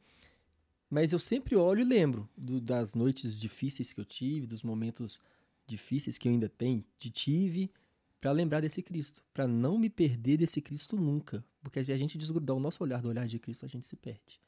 Mas 0.90 1.12
eu 1.12 1.20
sempre 1.20 1.56
olho 1.56 1.82
e 1.82 1.84
lembro 1.84 2.28
do- 2.36 2.60
das 2.60 2.96
noites 2.96 3.40
difíceis 3.40 3.94
que 3.94 4.00
eu 4.00 4.06
tive, 4.06 4.48
dos 4.48 4.64
momentos 4.64 5.22
difíceis 5.68 6.18
que 6.18 6.28
eu 6.28 6.32
ainda 6.32 6.50
tenho, 6.50 6.84
de 6.98 7.10
tive, 7.10 7.72
para 8.20 8.32
lembrar 8.32 8.60
desse 8.60 8.82
Cristo, 8.82 9.24
para 9.34 9.48
não 9.48 9.78
me 9.78 9.90
perder 9.90 10.38
desse 10.38 10.62
Cristo 10.62 10.96
nunca, 10.96 11.46
porque 11.62 11.84
se 11.84 11.92
a 11.92 11.98
gente 11.98 12.18
desgrudar 12.18 12.56
o 12.56 12.60
nosso 12.60 12.84
olhar 12.84 13.02
do 13.02 13.08
olhar 13.08 13.28
de 13.28 13.38
Cristo, 13.38 13.66
a 13.66 13.70
gente 13.70 13.86
se 13.86 13.96
perde. 13.96 14.40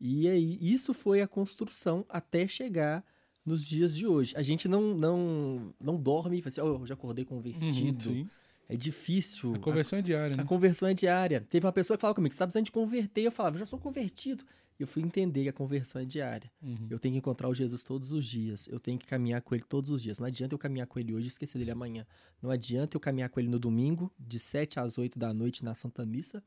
E 0.00 0.28
aí, 0.28 0.56
isso 0.60 0.94
foi 0.94 1.20
a 1.20 1.28
construção 1.28 2.04
até 2.08 2.46
chegar 2.46 3.04
nos 3.48 3.64
dias 3.64 3.94
de 3.96 4.06
hoje. 4.06 4.32
A 4.36 4.42
gente 4.42 4.68
não 4.68 4.94
não 4.94 5.74
não 5.80 5.96
dorme 5.96 6.38
e 6.38 6.42
fala 6.42 6.48
assim, 6.48 6.60
oh, 6.60 6.82
eu 6.82 6.86
já 6.86 6.94
acordei 6.94 7.24
Uhum, 7.24 7.28
convertido. 7.28 8.02
sim. 8.04 8.28
é 8.68 8.76
difícil. 8.76 9.54
A 9.54 9.58
conversão 9.58 9.98
é 9.98 10.02
diária, 10.02 10.34
A 10.34 10.36
né? 10.36 10.44
conversão 10.44 10.88
é 10.88 10.94
diária. 10.94 11.40
Teve 11.48 11.66
uma 11.66 11.72
pessoa 11.72 11.96
que 11.96 12.00
falava 12.02 12.14
comigo, 12.14 12.32
você 12.34 12.38
tá 12.38 12.46
precisando 12.46 12.66
de 12.66 12.72
converter. 12.72 13.22
Eu 13.22 13.32
falava, 13.32 13.56
eu 13.56 13.60
já 13.60 13.66
sou 13.66 13.78
convertido. 13.78 14.44
E 14.78 14.82
eu 14.82 14.86
fui 14.86 15.02
entender 15.02 15.42
que 15.42 15.48
a 15.48 15.52
conversão 15.52 16.00
é 16.00 16.04
diária. 16.04 16.48
Uhum. 16.62 16.86
Eu 16.88 17.00
tenho 17.00 17.12
que 17.14 17.18
encontrar 17.18 17.48
o 17.48 17.54
Jesus 17.54 17.82
todos 17.82 18.12
os 18.12 18.24
dias. 18.24 18.68
Eu 18.68 18.78
tenho 18.78 18.96
que 18.96 19.06
caminhar 19.06 19.42
com 19.42 19.52
ele 19.56 19.64
todos 19.68 19.90
os 19.90 20.00
dias. 20.00 20.18
Não 20.20 20.26
adianta 20.26 20.54
eu 20.54 20.58
caminhar 20.58 20.86
com 20.86 21.00
ele 21.00 21.12
hoje 21.12 21.26
e 21.26 21.28
esquecer 21.28 21.58
dele 21.58 21.72
amanhã. 21.72 22.06
Não 22.40 22.48
adianta 22.50 22.96
eu 22.96 23.00
caminhar 23.00 23.28
com 23.28 23.40
ele 23.40 23.48
no 23.48 23.58
domingo, 23.58 24.12
de 24.16 24.38
7 24.38 24.78
às 24.78 24.96
8 24.96 25.18
da 25.18 25.32
noite 25.34 25.64
na 25.64 25.74
Santa 25.74 26.06
Missa, 26.06 26.40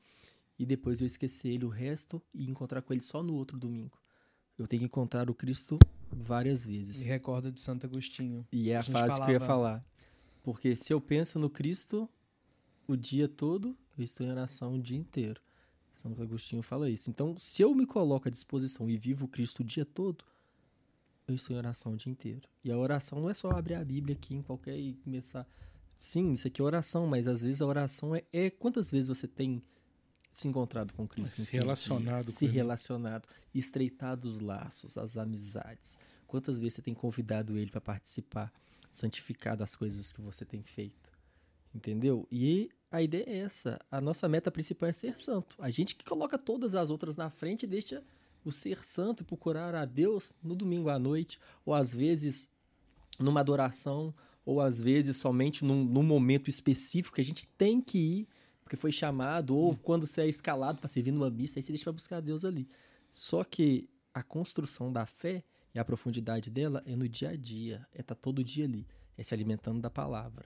e 0.57 0.65
depois 0.65 1.01
eu 1.01 1.07
esquecer 1.07 1.49
ele 1.49 1.65
o 1.65 1.69
resto 1.69 2.21
e 2.33 2.49
encontrar 2.49 2.81
com 2.83 2.93
ele 2.93 3.01
só 3.01 3.21
no 3.21 3.33
outro 3.33 3.57
domingo. 3.57 3.99
Eu 4.57 4.65
tenho 4.65 4.79
que 4.81 4.85
encontrar 4.85 5.29
o 5.29 5.33
Cristo 5.33 5.77
várias 6.11 6.63
vezes. 6.65 7.03
E 7.05 7.07
recorda 7.07 7.51
de 7.51 7.59
Santo 7.61 7.85
Agostinho. 7.85 8.45
E 8.51 8.69
é 8.69 8.75
a, 8.75 8.79
A 8.79 8.81
gente 8.81 8.93
fase 8.93 9.21
que 9.21 9.27
eu 9.29 9.33
ia 9.33 9.39
falava- 9.39 9.79
falar. 9.79 9.85
Porque 10.43 10.75
se 10.75 10.91
eu 10.93 10.99
penso 10.99 11.37
no 11.39 11.49
Cristo 11.49 12.09
o 12.87 12.95
dia 12.95 13.27
todo, 13.27 13.77
eu 13.97 14.03
estou 14.03 14.25
em 14.25 14.31
oração 14.31 14.75
o 14.75 14.79
dia 14.81 14.97
inteiro. 14.97 15.39
Santo 15.93 16.21
Agostinho 16.21 16.63
fala 16.63 16.89
isso. 16.89 17.09
Então, 17.09 17.37
se 17.37 17.61
eu 17.61 17.75
me 17.75 17.85
coloco 17.85 18.27
à 18.27 18.31
disposição 18.31 18.89
e 18.89 18.97
vivo 18.97 19.25
o 19.25 19.27
Cristo 19.27 19.59
o 19.59 19.63
dia 19.63 19.85
todo, 19.85 20.23
eu 21.27 21.35
estou 21.35 21.55
em 21.55 21.59
oração 21.59 21.93
o 21.93 21.95
dia 21.95 22.11
inteiro. 22.11 22.41
E 22.63 22.71
a 22.71 22.77
oração 22.77 23.21
não 23.21 23.29
é 23.29 23.33
só 23.33 23.51
abrir 23.51 23.75
a 23.75 23.85
Bíblia 23.85 24.15
aqui 24.15 24.33
em 24.33 24.41
qualquer 24.41 24.77
e 24.79 24.93
começar. 24.95 25.47
Sim, 25.97 26.33
isso 26.33 26.47
aqui 26.47 26.59
é 26.59 26.63
oração, 26.65 27.05
mas 27.05 27.27
às 27.27 27.43
vezes 27.43 27.61
a 27.61 27.65
oração 27.67 28.15
é, 28.15 28.23
é 28.33 28.49
quantas 28.49 28.89
vezes 28.89 29.07
você 29.09 29.27
tem 29.27 29.61
se 30.31 30.47
encontrado 30.47 30.93
com 30.93 31.07
Cristo? 31.07 31.41
Se 31.41 31.51
dia? 31.51 31.61
relacionado 31.61 32.25
com 32.25 32.31
Se 32.31 32.45
ele. 32.45 32.53
relacionado, 32.53 33.27
estreitado 33.53 34.27
os 34.27 34.39
laços, 34.39 34.97
as 34.97 35.17
amizades. 35.17 35.97
Quantas 36.27 36.57
vezes 36.57 36.75
você 36.75 36.81
tem 36.81 36.93
convidado 36.93 37.57
ele 37.57 37.69
para 37.69 37.81
participar, 37.81 38.51
santificado 38.91 39.63
as 39.63 39.75
coisas 39.75 40.11
que 40.11 40.21
você 40.21 40.45
tem 40.45 40.63
feito? 40.63 41.11
Entendeu? 41.73 42.27
E 42.31 42.69
a 42.91 43.01
ideia 43.01 43.25
é 43.27 43.37
essa. 43.39 43.79
A 43.89 44.01
nossa 44.01 44.27
meta 44.27 44.51
principal 44.51 44.89
é 44.89 44.93
ser 44.93 45.17
santo. 45.17 45.55
A 45.59 45.69
gente 45.69 45.95
que 45.95 46.05
coloca 46.05 46.37
todas 46.37 46.75
as 46.75 46.89
outras 46.89 47.15
na 47.15 47.29
frente 47.29 47.63
e 47.63 47.67
deixa 47.67 48.03
o 48.43 48.51
ser 48.51 48.83
santo 48.83 49.23
e 49.23 49.25
procurar 49.25 49.75
a 49.75 49.85
Deus 49.85 50.33
no 50.43 50.55
domingo 50.55 50.89
à 50.89 50.97
noite, 50.97 51.39
ou 51.65 51.73
às 51.73 51.93
vezes 51.93 52.51
numa 53.19 53.39
adoração, 53.39 54.13
ou 54.45 54.59
às 54.59 54.79
vezes 54.79 55.17
somente 55.17 55.63
num, 55.63 55.85
num 55.85 56.03
momento 56.03 56.49
específico 56.49 57.15
que 57.15 57.21
a 57.21 57.25
gente 57.25 57.45
tem 57.45 57.79
que 57.79 57.97
ir, 57.97 58.27
porque 58.71 58.79
foi 58.79 58.91
chamado, 58.93 59.53
ou 59.53 59.75
quando 59.75 60.07
você 60.07 60.21
é 60.21 60.27
escalado 60.29 60.79
para 60.79 60.87
servir 60.87 61.11
numa 61.11 61.29
missa, 61.29 61.59
aí 61.59 61.63
você 61.63 61.73
deixa 61.73 61.83
para 61.83 61.91
buscar 61.91 62.17
a 62.17 62.21
Deus 62.21 62.45
ali. 62.45 62.69
Só 63.09 63.43
que 63.43 63.89
a 64.13 64.23
construção 64.23 64.93
da 64.93 65.05
fé 65.05 65.43
e 65.75 65.79
a 65.79 65.83
profundidade 65.83 66.49
dela 66.49 66.81
é 66.85 66.95
no 66.95 67.05
dia 67.09 67.31
a 67.31 67.35
dia, 67.35 67.85
é 67.93 67.99
estar 67.99 68.15
todo 68.15 68.41
dia 68.41 68.63
ali, 68.63 68.87
é 69.17 69.23
se 69.25 69.33
alimentando 69.33 69.81
da 69.81 69.89
palavra. 69.89 70.45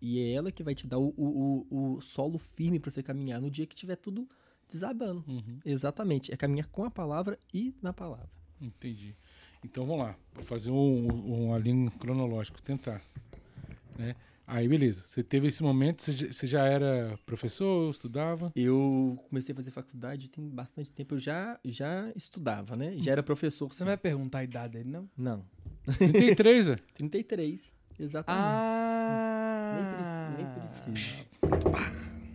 E 0.00 0.18
é 0.18 0.32
ela 0.32 0.50
que 0.50 0.62
vai 0.62 0.74
te 0.74 0.86
dar 0.86 0.96
o, 0.98 1.12
o, 1.14 1.66
o, 1.70 1.94
o 1.96 2.00
solo 2.00 2.38
firme 2.38 2.80
para 2.80 2.90
você 2.90 3.02
caminhar 3.02 3.38
no 3.38 3.50
dia 3.50 3.66
que 3.66 3.76
tiver 3.76 3.96
tudo 3.96 4.26
desabando. 4.66 5.22
Uhum, 5.28 5.58
Exatamente. 5.62 6.32
É 6.32 6.38
caminhar 6.38 6.68
com 6.68 6.84
a 6.84 6.90
palavra 6.90 7.38
e 7.52 7.74
na 7.82 7.92
palavra. 7.92 8.30
entendi. 8.62 9.14
Então 9.62 9.84
vamos 9.84 10.06
lá, 10.06 10.16
vou 10.32 10.42
fazer 10.44 10.70
um, 10.70 11.06
um- 11.06 11.48
uma 11.48 11.58
linha 11.58 11.90
cronológica, 11.90 12.58
tentar. 12.62 13.02
Né? 13.98 14.16
Aí, 14.50 14.66
beleza. 14.66 15.02
Você 15.02 15.22
teve 15.22 15.48
esse 15.48 15.62
momento, 15.62 16.02
você 16.02 16.46
já, 16.46 16.64
era 16.64 17.18
professor, 17.26 17.90
estudava? 17.90 18.50
Eu 18.56 19.22
comecei 19.28 19.52
a 19.52 19.56
fazer 19.56 19.70
faculdade 19.70 20.30
tem 20.30 20.48
bastante 20.48 20.90
tempo. 20.90 21.14
Eu 21.16 21.18
já, 21.18 21.60
já 21.62 22.10
estudava, 22.16 22.74
né? 22.74 22.94
Já 22.98 23.12
era 23.12 23.22
professor, 23.22 23.68
Você 23.68 23.78
sim. 23.80 23.84
não 23.84 23.90
vai 23.90 23.98
perguntar 23.98 24.38
a 24.38 24.44
idade 24.44 24.72
dele, 24.78 24.88
não? 24.90 25.08
Não. 25.16 25.44
33, 25.98 26.70
é? 26.70 26.76
33. 26.96 27.74
Exatamente. 28.00 28.42
Ah! 28.42 30.32
Nem, 30.38 30.44
preci- 30.46 30.86
nem 30.88 30.94
precisa. 30.94 31.26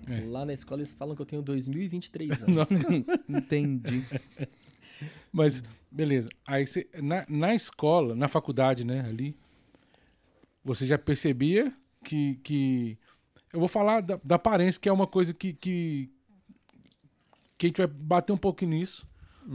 É. 0.07 0.25
Lá 0.29 0.45
na 0.45 0.53
escola 0.53 0.81
eles 0.81 0.91
falam 0.91 1.15
que 1.15 1.21
eu 1.21 1.25
tenho 1.25 1.41
2023 1.41 2.43
anos. 2.43 2.55
Nossa. 2.55 2.83
Entendi. 3.27 4.03
Mas, 5.31 5.63
beleza. 5.89 6.29
Aí 6.45 6.67
você, 6.67 6.87
na, 7.01 7.25
na 7.27 7.55
escola, 7.55 8.13
na 8.15 8.27
faculdade, 8.27 8.83
né, 8.83 8.99
ali, 9.01 9.35
você 10.63 10.85
já 10.85 10.97
percebia 10.99 11.73
que. 12.03 12.35
que 12.43 12.97
eu 13.51 13.59
vou 13.59 13.67
falar 13.67 14.01
da, 14.01 14.19
da 14.23 14.35
aparência, 14.35 14.79
que 14.79 14.89
é 14.89 14.93
uma 14.93 15.07
coisa 15.07 15.33
que, 15.33 15.53
que. 15.53 16.09
que 17.57 17.65
a 17.65 17.69
gente 17.69 17.77
vai 17.77 17.87
bater 17.87 18.33
um 18.33 18.37
pouco 18.37 18.65
nisso, 18.65 19.07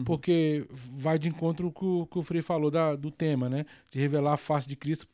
porque 0.05 0.67
vai 0.71 1.19
de 1.19 1.29
encontro 1.29 1.71
com 1.71 2.03
o 2.03 2.07
que 2.07 2.19
o 2.19 2.23
Frei 2.23 2.43
falou 2.43 2.71
da, 2.71 2.97
do 2.97 3.11
tema, 3.11 3.49
né? 3.49 3.67
De 3.91 3.99
revelar 3.99 4.35
a 4.35 4.37
face 4.37 4.69
de 4.69 4.77
Cristo. 4.77 5.07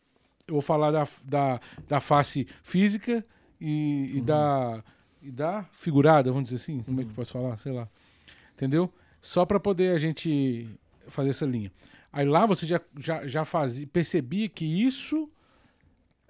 Eu 0.46 0.54
vou 0.54 0.62
falar 0.62 0.90
da, 0.90 1.08
da, 1.24 1.60
da 1.88 2.00
face 2.00 2.46
física 2.62 3.24
e, 3.60 4.16
e 4.16 4.20
da, 4.20 4.84
e 5.22 5.30
da 5.30 5.64
figurada, 5.72 6.30
vamos 6.30 6.50
dizer 6.50 6.62
assim. 6.62 6.80
Como 6.82 7.00
é 7.00 7.04
que 7.04 7.10
eu 7.10 7.14
posso 7.14 7.32
falar? 7.32 7.56
Sei 7.56 7.72
lá. 7.72 7.88
Entendeu? 8.52 8.92
Só 9.20 9.46
para 9.46 9.58
poder 9.58 9.94
a 9.94 9.98
gente 9.98 10.68
fazer 11.08 11.30
essa 11.30 11.46
linha. 11.46 11.72
Aí 12.12 12.26
lá 12.26 12.46
você 12.46 12.66
já, 12.66 12.80
já, 12.98 13.26
já 13.26 13.44
fazia, 13.44 13.86
percebia 13.86 14.48
que 14.48 14.64
isso. 14.64 15.28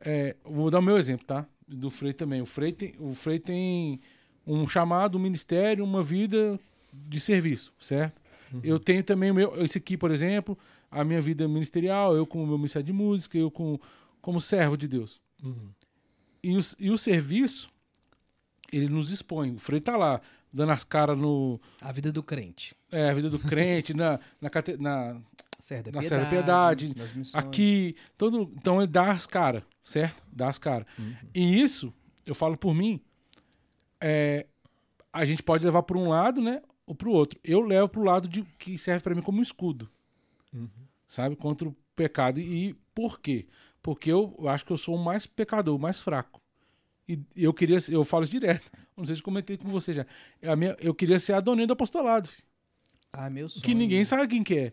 É, 0.04 0.36
vou 0.44 0.70
dar 0.70 0.78
o 0.78 0.82
meu 0.82 0.98
exemplo, 0.98 1.26
tá? 1.26 1.46
Do 1.66 1.90
Frei 1.90 2.12
também. 2.12 2.42
O 2.42 2.46
Frei 2.46 2.72
tem, 2.72 2.94
o 2.98 3.12
Frei 3.14 3.38
tem 3.38 4.00
um 4.46 4.66
chamado, 4.66 5.16
um 5.16 5.20
ministério, 5.20 5.82
uma 5.82 6.02
vida 6.02 6.60
de 6.92 7.18
serviço, 7.18 7.72
certo? 7.80 8.22
Eu 8.62 8.78
tenho 8.78 9.02
também 9.02 9.30
o 9.30 9.34
meu, 9.34 9.64
esse 9.64 9.78
aqui, 9.78 9.96
por 9.96 10.10
exemplo, 10.10 10.56
a 10.90 11.02
minha 11.02 11.20
vida 11.20 11.48
ministerial, 11.48 12.14
eu 12.14 12.26
com 12.26 12.42
o 12.42 12.46
meu 12.46 12.56
ministério 12.56 12.86
de 12.86 12.92
música, 12.92 13.36
eu 13.36 13.50
com, 13.50 13.80
como 14.20 14.40
servo 14.40 14.76
de 14.76 14.86
Deus. 14.86 15.20
Uhum. 15.42 15.70
E 16.42 16.56
o, 16.56 16.60
e 16.78 16.90
o 16.90 16.96
serviço, 16.96 17.68
ele 18.70 18.88
nos 18.88 19.10
expõe. 19.10 19.54
O 19.54 19.58
Frei 19.58 19.80
tá 19.80 19.96
lá, 19.96 20.20
dando 20.54 20.70
as 20.70 20.84
caras 20.84 21.18
no. 21.18 21.60
A 21.82 21.90
vida 21.90 22.12
do 22.12 22.22
crente. 22.22 22.76
É, 22.90 23.10
a 23.10 23.14
vida 23.14 23.28
do 23.28 23.38
crente, 23.38 23.92
na, 23.92 24.20
na, 24.40 24.50
na, 24.78 25.20
Serra 25.58 25.82
da 25.82 25.92
Na 25.92 26.00
Piedade. 26.00 26.08
Serra 26.08 26.24
da 26.24 26.30
Piedade, 26.30 26.94
aqui, 27.34 27.96
todo, 28.16 28.52
então 28.54 28.80
ele 28.80 28.90
dá 28.90 29.10
as 29.10 29.26
caras, 29.26 29.64
certo? 29.82 30.22
Dá 30.32 30.48
as 30.48 30.58
caras. 30.58 30.86
E 31.34 31.60
isso, 31.60 31.92
eu 32.24 32.34
falo 32.34 32.56
por 32.56 32.74
mim, 32.74 33.00
é, 34.00 34.46
a 35.12 35.24
gente 35.24 35.42
pode 35.42 35.64
levar 35.64 35.82
para 35.82 35.98
um 35.98 36.08
lado, 36.08 36.40
né, 36.40 36.62
ou 36.86 36.94
para 36.94 37.08
o 37.08 37.12
outro. 37.12 37.38
Eu 37.42 37.60
levo 37.60 37.88
para 37.88 38.00
o 38.00 38.04
lado 38.04 38.28
de, 38.28 38.42
que 38.58 38.78
serve 38.78 39.02
para 39.02 39.14
mim 39.14 39.22
como 39.22 39.38
um 39.38 39.42
escudo, 39.42 39.90
Uhum. 40.52 40.68
sabe, 41.08 41.34
contra 41.34 41.68
o 41.68 41.74
pecado. 41.96 42.38
E, 42.38 42.74
por 42.94 43.18
quê? 43.18 43.46
Porque 43.82 44.12
eu, 44.12 44.36
eu 44.38 44.48
acho 44.48 44.64
que 44.64 44.72
eu 44.72 44.78
sou 44.78 44.94
o 44.94 45.04
mais 45.04 45.26
pecador, 45.26 45.74
o 45.74 45.80
mais 45.80 45.98
fraco. 45.98 46.40
E 47.08 47.20
eu 47.36 47.52
queria, 47.52 47.78
eu 47.90 48.04
falo 48.04 48.24
isso 48.24 48.32
direto. 48.32 48.70
Não 48.96 49.04
sei 49.04 49.14
se 49.16 49.20
eu 49.20 49.24
comentei 49.24 49.56
com 49.56 49.68
você 49.70 49.92
já. 49.92 50.06
A 50.42 50.54
minha, 50.56 50.76
eu 50.80 50.94
queria 50.94 51.18
ser 51.18 51.32
a 51.32 51.40
do 51.40 51.52
apostolado. 51.72 52.28
filho 52.28 52.44
Ah, 53.12 53.28
meu 53.28 53.48
sonho. 53.48 53.64
que 53.64 53.74
ninguém 53.74 54.04
sabe 54.04 54.28
quem 54.28 54.42
que 54.44 54.56
é. 54.58 54.72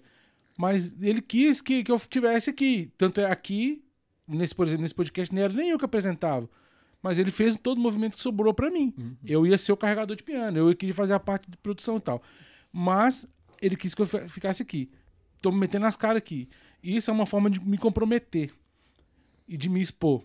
Mas 0.57 0.95
ele 1.01 1.21
quis 1.21 1.60
que, 1.62 1.84
que 1.84 1.91
eu 1.91 1.99
tivesse 1.99 2.49
aqui. 2.49 2.91
Tanto 2.97 3.19
é 3.19 3.25
aqui, 3.25 3.84
nesse, 4.27 4.53
por 4.53 4.67
exemplo, 4.67 4.84
nesse 4.84 4.93
podcast, 4.93 5.34
não 5.34 5.41
era 5.41 5.51
nem 5.53 5.69
eu 5.69 5.79
que 5.79 5.86
apresentava. 5.86 6.47
Mas 7.01 7.17
ele 7.17 7.31
fez 7.31 7.57
todo 7.57 7.79
o 7.79 7.81
movimento 7.81 8.15
que 8.15 8.21
sobrou 8.21 8.53
pra 8.53 8.69
mim. 8.69 8.93
Eu 9.25 9.45
ia 9.47 9.57
ser 9.57 9.71
o 9.71 9.77
carregador 9.77 10.15
de 10.15 10.23
piano, 10.23 10.57
eu 10.69 10.75
queria 10.75 10.93
fazer 10.93 11.13
a 11.13 11.19
parte 11.19 11.49
de 11.49 11.57
produção 11.57 11.97
e 11.97 11.99
tal. 12.01 12.21
Mas 12.71 13.27
ele 13.60 13.75
quis 13.75 13.95
que 13.95 14.01
eu 14.03 14.05
fi- 14.05 14.29
ficasse 14.29 14.62
aqui. 14.62 14.91
Tô 15.41 15.51
me 15.51 15.57
metendo 15.57 15.86
nas 15.86 15.95
caras 15.95 16.17
aqui. 16.17 16.47
E 16.84 16.95
isso 16.95 17.10
é 17.10 17.13
uma 17.13 17.25
forma 17.25 17.49
de 17.49 17.60
me 17.60 17.77
comprometer 17.77 18.53
e 19.47 19.57
de 19.57 19.67
me 19.67 19.81
expor. 19.81 20.23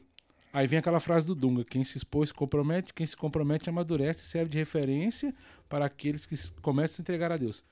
Aí 0.57 0.67
vem 0.67 0.79
aquela 0.79 0.99
frase 0.99 1.27
do 1.27 1.35
Dunga: 1.35 1.63
quem 1.67 1.85
se 1.85 1.99
expôs 1.99 2.31
se 2.31 2.35
compromete, 2.35 2.95
quem 2.95 3.05
se 3.05 3.15
compromete 3.15 3.69
amadurece 3.69 4.21
e 4.21 4.27
serve 4.27 4.49
de 4.49 4.57
referência 4.57 5.35
para 5.69 5.85
aqueles 5.85 6.25
que 6.25 6.35
começam 6.63 6.95
a 6.95 6.97
se 6.97 7.03
entregar 7.03 7.31
a 7.31 7.37
Deus. 7.37 7.63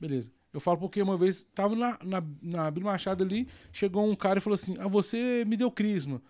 Beleza. 0.00 0.30
Eu 0.52 0.60
falo 0.60 0.78
porque 0.78 1.02
uma 1.02 1.16
vez 1.16 1.44
tava 1.52 1.74
na, 1.74 1.98
na, 2.00 2.22
na 2.40 2.70
Bíblia 2.70 2.92
Machado 2.92 3.24
ali, 3.24 3.48
chegou 3.72 4.08
um 4.08 4.14
cara 4.14 4.38
e 4.38 4.40
falou 4.40 4.54
assim: 4.54 4.76
Ah, 4.78 4.86
você 4.86 5.44
me 5.48 5.56
deu 5.56 5.68
crisma. 5.68 6.22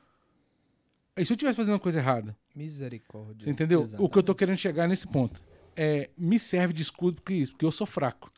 Aí 1.14 1.26
se 1.26 1.32
eu 1.32 1.34
estivesse 1.34 1.58
fazendo 1.58 1.74
uma 1.74 1.78
coisa 1.78 1.98
errada, 1.98 2.34
Misericórdia. 2.56 3.44
você 3.44 3.50
entendeu? 3.50 3.80
O 3.80 3.84
que 3.84 3.92
eu 3.92 3.98
tô 3.98 4.00
Exatamente. 4.08 4.38
querendo 4.38 4.56
chegar 4.56 4.88
nesse 4.88 5.06
ponto. 5.06 5.42
É, 5.76 6.08
me 6.16 6.38
serve 6.38 6.72
de 6.72 6.80
escudo 6.80 7.16
porque 7.16 7.34
isso, 7.34 7.52
porque 7.52 7.66
eu 7.66 7.70
sou 7.70 7.86
fraco. 7.86 8.32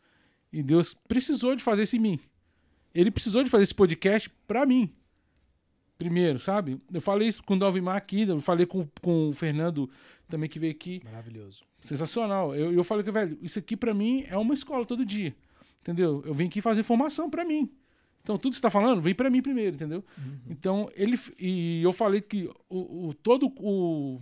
E 0.52 0.60
Deus 0.60 0.92
precisou 0.92 1.54
de 1.54 1.62
fazer 1.62 1.84
isso 1.84 1.94
em 1.94 2.00
mim. 2.00 2.20
Ele 2.92 3.12
precisou 3.12 3.44
de 3.44 3.48
fazer 3.48 3.62
esse 3.62 3.74
podcast 3.76 4.28
pra 4.48 4.66
mim. 4.66 4.92
Primeiro, 6.00 6.40
sabe? 6.40 6.80
Eu 6.90 7.00
falei 7.00 7.28
isso 7.28 7.42
com 7.44 7.54
o 7.54 7.58
Dalvimar 7.58 7.94
aqui, 7.96 8.22
eu 8.22 8.38
falei 8.40 8.64
com, 8.64 8.88
com 9.02 9.28
o 9.28 9.32
Fernando 9.32 9.88
também 10.28 10.48
que 10.48 10.58
veio 10.58 10.72
aqui. 10.72 10.98
Maravilhoso. 11.04 11.62
Sensacional. 11.78 12.54
Eu, 12.54 12.72
eu 12.72 12.82
falei 12.82 13.04
que, 13.04 13.10
velho, 13.10 13.36
isso 13.42 13.58
aqui 13.58 13.76
pra 13.76 13.92
mim 13.92 14.24
é 14.28 14.36
uma 14.38 14.54
escola 14.54 14.86
todo 14.86 15.04
dia. 15.04 15.34
Entendeu? 15.82 16.22
Eu 16.24 16.32
vim 16.32 16.46
aqui 16.46 16.60
fazer 16.62 16.82
formação 16.82 17.28
pra 17.28 17.44
mim. 17.44 17.70
Então, 18.22 18.38
tudo 18.38 18.52
que 18.52 18.56
você 18.56 18.62
tá 18.62 18.70
falando, 18.70 19.00
vem 19.02 19.14
pra 19.14 19.28
mim 19.28 19.42
primeiro, 19.42 19.76
entendeu? 19.76 20.02
Então, 20.48 20.90
ele. 20.94 21.18
E 21.38 21.82
eu 21.82 21.92
falei 21.92 22.20
que 22.22 22.50
o, 22.68 23.08
o- 23.08 23.14
todo 23.14 23.52
o, 23.58 24.20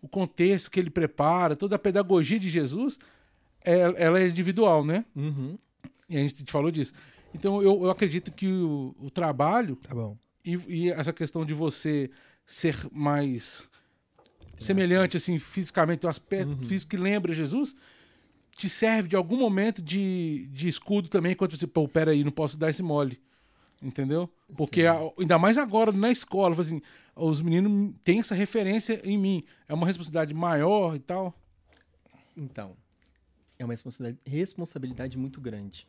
o 0.00 0.08
contexto 0.08 0.70
que 0.70 0.80
ele 0.80 0.90
prepara, 0.90 1.54
toda 1.56 1.76
a 1.76 1.78
pedagogia 1.78 2.38
de 2.40 2.48
Jesus, 2.50 2.98
é- 3.64 3.94
ela 4.04 4.20
é 4.20 4.28
individual, 4.28 4.84
né? 4.84 5.04
Uhum. 5.14 5.56
E 6.08 6.16
a 6.16 6.20
gente 6.20 6.50
falou 6.50 6.70
disso. 6.70 6.92
Então, 7.34 7.62
eu, 7.62 7.84
eu 7.84 7.90
acredito 7.90 8.30
que 8.30 8.46
o, 8.46 8.94
o 9.00 9.10
trabalho 9.10 9.76
Tá 9.76 9.94
bom. 9.94 10.16
E, 10.44 10.56
e 10.68 10.90
essa 10.90 11.12
questão 11.12 11.44
de 11.44 11.54
você 11.54 12.10
ser 12.46 12.76
mais 12.92 13.68
semelhante, 14.58 15.16
assim, 15.16 15.38
fisicamente, 15.38 16.06
o 16.06 16.08
aspecto 16.08 16.56
físico 16.64 16.90
que 16.90 16.96
lembra 16.96 17.34
Jesus, 17.34 17.74
te 18.56 18.68
serve 18.68 19.08
de 19.08 19.16
algum 19.16 19.36
momento 19.36 19.80
de, 19.82 20.46
de 20.52 20.68
escudo 20.68 21.08
também, 21.08 21.34
quando 21.34 21.56
você, 21.56 21.66
pô, 21.66 21.88
peraí, 21.88 22.22
não 22.22 22.30
posso 22.30 22.56
dar 22.56 22.70
esse 22.70 22.82
mole. 22.82 23.20
Entendeu? 23.82 24.30
Porque 24.56 24.86
a- 24.86 25.00
ainda 25.18 25.38
mais 25.38 25.58
agora 25.58 25.90
na 25.90 26.10
escola, 26.12 26.54
assim, 26.58 26.80
os 27.16 27.40
meninos 27.42 27.92
têm 28.04 28.20
essa 28.20 28.34
referência 28.34 29.00
em 29.02 29.18
mim. 29.18 29.44
É 29.66 29.74
uma 29.74 29.86
responsabilidade 29.86 30.32
maior 30.32 30.94
e 30.94 31.00
tal. 31.00 31.34
Então, 32.36 32.76
é 33.58 33.64
uma 33.64 33.74
responsabilidade 34.24 35.18
muito 35.18 35.40
grande. 35.40 35.88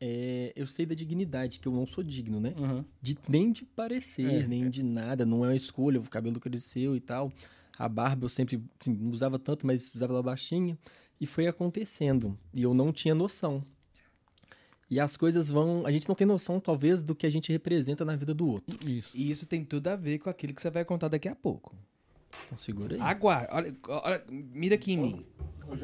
É, 0.00 0.52
eu 0.54 0.66
sei 0.66 0.86
da 0.86 0.94
dignidade, 0.94 1.58
que 1.58 1.66
eu 1.66 1.72
não 1.72 1.86
sou 1.86 2.04
digno, 2.04 2.38
né? 2.40 2.54
Uhum. 2.56 2.84
De, 3.02 3.16
nem 3.28 3.50
de 3.50 3.64
parecer, 3.64 4.44
É, 4.44 4.46
nem 4.46 4.70
de 4.70 4.82
nada. 4.82 5.26
Não 5.26 5.44
é 5.44 5.48
uma 5.48 5.56
escolha, 5.56 6.00
o 6.00 6.08
cabelo 6.08 6.38
cresceu 6.38 6.94
e 6.94 7.00
tal. 7.00 7.32
A 7.76 7.88
barba 7.88 8.24
eu 8.24 8.28
sempre 8.28 8.62
assim, 8.80 8.92
não 8.92 9.10
usava 9.10 9.38
tanto, 9.38 9.66
mas 9.66 9.94
usava 9.94 10.12
ela 10.12 10.22
baixinha. 10.22 10.78
E 11.20 11.26
foi 11.26 11.46
acontecendo. 11.48 12.38
E 12.54 12.62
eu 12.62 12.74
não 12.74 12.92
tinha 12.92 13.14
noção. 13.14 13.64
E 14.90 14.98
as 14.98 15.16
coisas 15.16 15.48
vão. 15.48 15.84
A 15.84 15.92
gente 15.92 16.08
não 16.08 16.14
tem 16.14 16.26
noção, 16.26 16.60
talvez, 16.60 17.02
do 17.02 17.14
que 17.14 17.26
a 17.26 17.30
gente 17.30 17.52
representa 17.52 18.04
na 18.04 18.16
vida 18.16 18.32
do 18.32 18.48
outro. 18.48 18.76
Isso. 18.88 19.10
E 19.14 19.30
isso 19.30 19.46
tem 19.46 19.64
tudo 19.64 19.88
a 19.88 19.96
ver 19.96 20.18
com 20.18 20.30
aquilo 20.30 20.54
que 20.54 20.62
você 20.62 20.70
vai 20.70 20.84
contar 20.84 21.08
daqui 21.08 21.28
a 21.28 21.34
pouco. 21.34 21.74
Então 22.46 22.56
segura 22.56 22.94
aí. 22.94 23.00
Aguarde. 23.00 23.48
Olha, 23.52 23.76
olha, 23.88 24.24
mira 24.28 24.76
aqui 24.76 24.92
em 24.92 24.98
mim. 24.98 25.26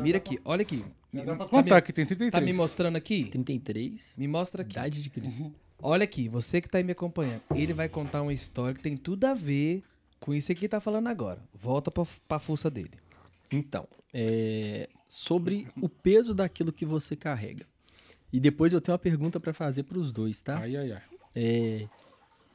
Mira 0.01 0.17
aqui, 0.19 0.41
olha 0.45 0.63
aqui. 0.63 0.85
Me- 1.15 1.25
dá 1.25 1.37
pra 1.37 1.45
tá 1.45 1.51
contar 1.51 1.75
me- 1.77 1.83
que 1.83 1.93
tem 1.93 2.05
33. 2.07 2.33
Tá 2.33 2.41
me 2.41 2.53
mostrando 2.53 2.97
aqui? 2.97 3.25
33, 3.31 4.17
Me 4.19 4.29
mostra 4.29 4.63
aqui. 4.63 4.73
idade 4.73 5.03
de 5.03 5.11
Cristo. 5.11 5.53
Olha 5.83 6.05
aqui, 6.05 6.29
você 6.29 6.61
que 6.61 6.69
tá 6.69 6.79
aí 6.79 6.85
me 6.85 6.93
acompanhando. 6.93 7.43
Ele 7.55 7.73
vai 7.73 7.89
contar 7.89 8.23
uma 8.23 8.33
história 8.33 8.75
que 8.75 8.83
tem 8.83 8.97
tudo 8.97 9.25
a 9.27 9.35
ver 9.35 9.83
com 10.21 10.33
isso 10.33 10.51
aqui 10.51 10.63
que 10.63 10.69
tá 10.69 10.81
falando 10.81 11.09
agora. 11.09 11.41
Volta 11.53 11.91
pra, 11.91 12.05
pra 12.27 12.39
força 12.39 12.71
dele. 12.71 12.93
Então, 13.51 13.87
é, 14.13 14.89
sobre 15.07 15.67
o 15.81 15.89
peso 15.89 16.35
daquilo 16.35 16.73
que 16.73 16.85
você 16.87 17.15
carrega. 17.15 17.67
E 18.33 18.41
depois 18.41 18.73
eu 18.73 18.81
tenho 18.81 18.93
uma 18.95 18.99
pergunta 18.99 19.39
para 19.39 19.53
fazer 19.53 19.83
para 19.85 19.99
os 19.99 20.11
dois, 20.11 20.41
tá? 20.43 20.59
Ai, 20.59 20.75
ai, 20.77 20.93
ai. 20.93 21.03
É, 21.37 21.87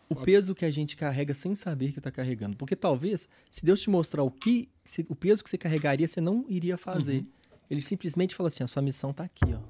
o 0.09 0.15
peso 0.15 0.55
que 0.55 0.65
a 0.65 0.71
gente 0.71 0.95
carrega 0.97 1.33
sem 1.35 1.53
saber 1.55 1.91
que 1.93 1.99
está 1.99 2.09
carregando. 2.11 2.57
Porque 2.57 2.75
talvez, 2.75 3.29
se 3.51 3.63
Deus 3.63 3.79
te 3.79 3.89
mostrar 3.89 4.23
o 4.23 4.31
que, 4.31 4.67
se- 4.83 5.05
o 5.07 5.15
peso 5.15 5.43
que 5.43 5.49
você 5.49 5.57
carregaria, 5.57 6.07
você 6.07 6.19
não 6.19 6.43
iria 6.49 6.77
fazer. 6.77 7.25
Ele 7.69 7.81
simplesmente 7.81 8.35
fala 8.35 8.47
assim: 8.47 8.63
a 8.63 8.67
sua 8.67 8.81
missão 8.81 9.13
tá 9.13 9.23
aqui, 9.23 9.45
ó. 9.53 9.61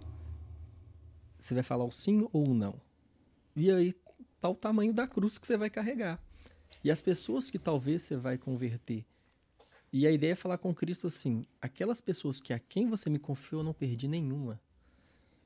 Você 1.40 1.54
vai 1.54 1.64
falar 1.64 1.86
o 1.86 1.92
sim 1.92 2.28
ou 2.32 2.50
o 2.50 2.54
não. 2.54 2.80
E 3.56 3.72
aí 3.72 3.94
tá 4.40 4.50
o 4.50 4.56
tamanho 4.56 4.94
da 4.94 5.08
cruz 5.08 5.38
que 5.38 5.46
você 5.46 5.58
vai 5.58 5.70
carregar. 5.70 6.22
E 6.84 6.92
as 6.92 7.02
pessoas 7.02 7.50
que 7.50 7.60
talvez 7.60 8.04
você 8.04 8.16
vai 8.16 8.38
converter 8.38 9.06
E 9.92 10.08
a 10.08 10.12
ideia 10.12 10.34
é 10.34 10.36
falar 10.36 10.58
com 10.58 10.74
Cristo 10.74 11.08
assim: 11.08 11.46
aquelas 11.62 12.00
pessoas 12.00 12.40
que 12.40 12.54
a 12.54 12.60
quem 12.60 12.88
você 12.88 13.10
me 13.10 13.20
confiou, 13.20 13.62
eu 13.62 13.66
não 13.66 13.74
perdi 13.74 14.08
nenhuma. 14.08 14.60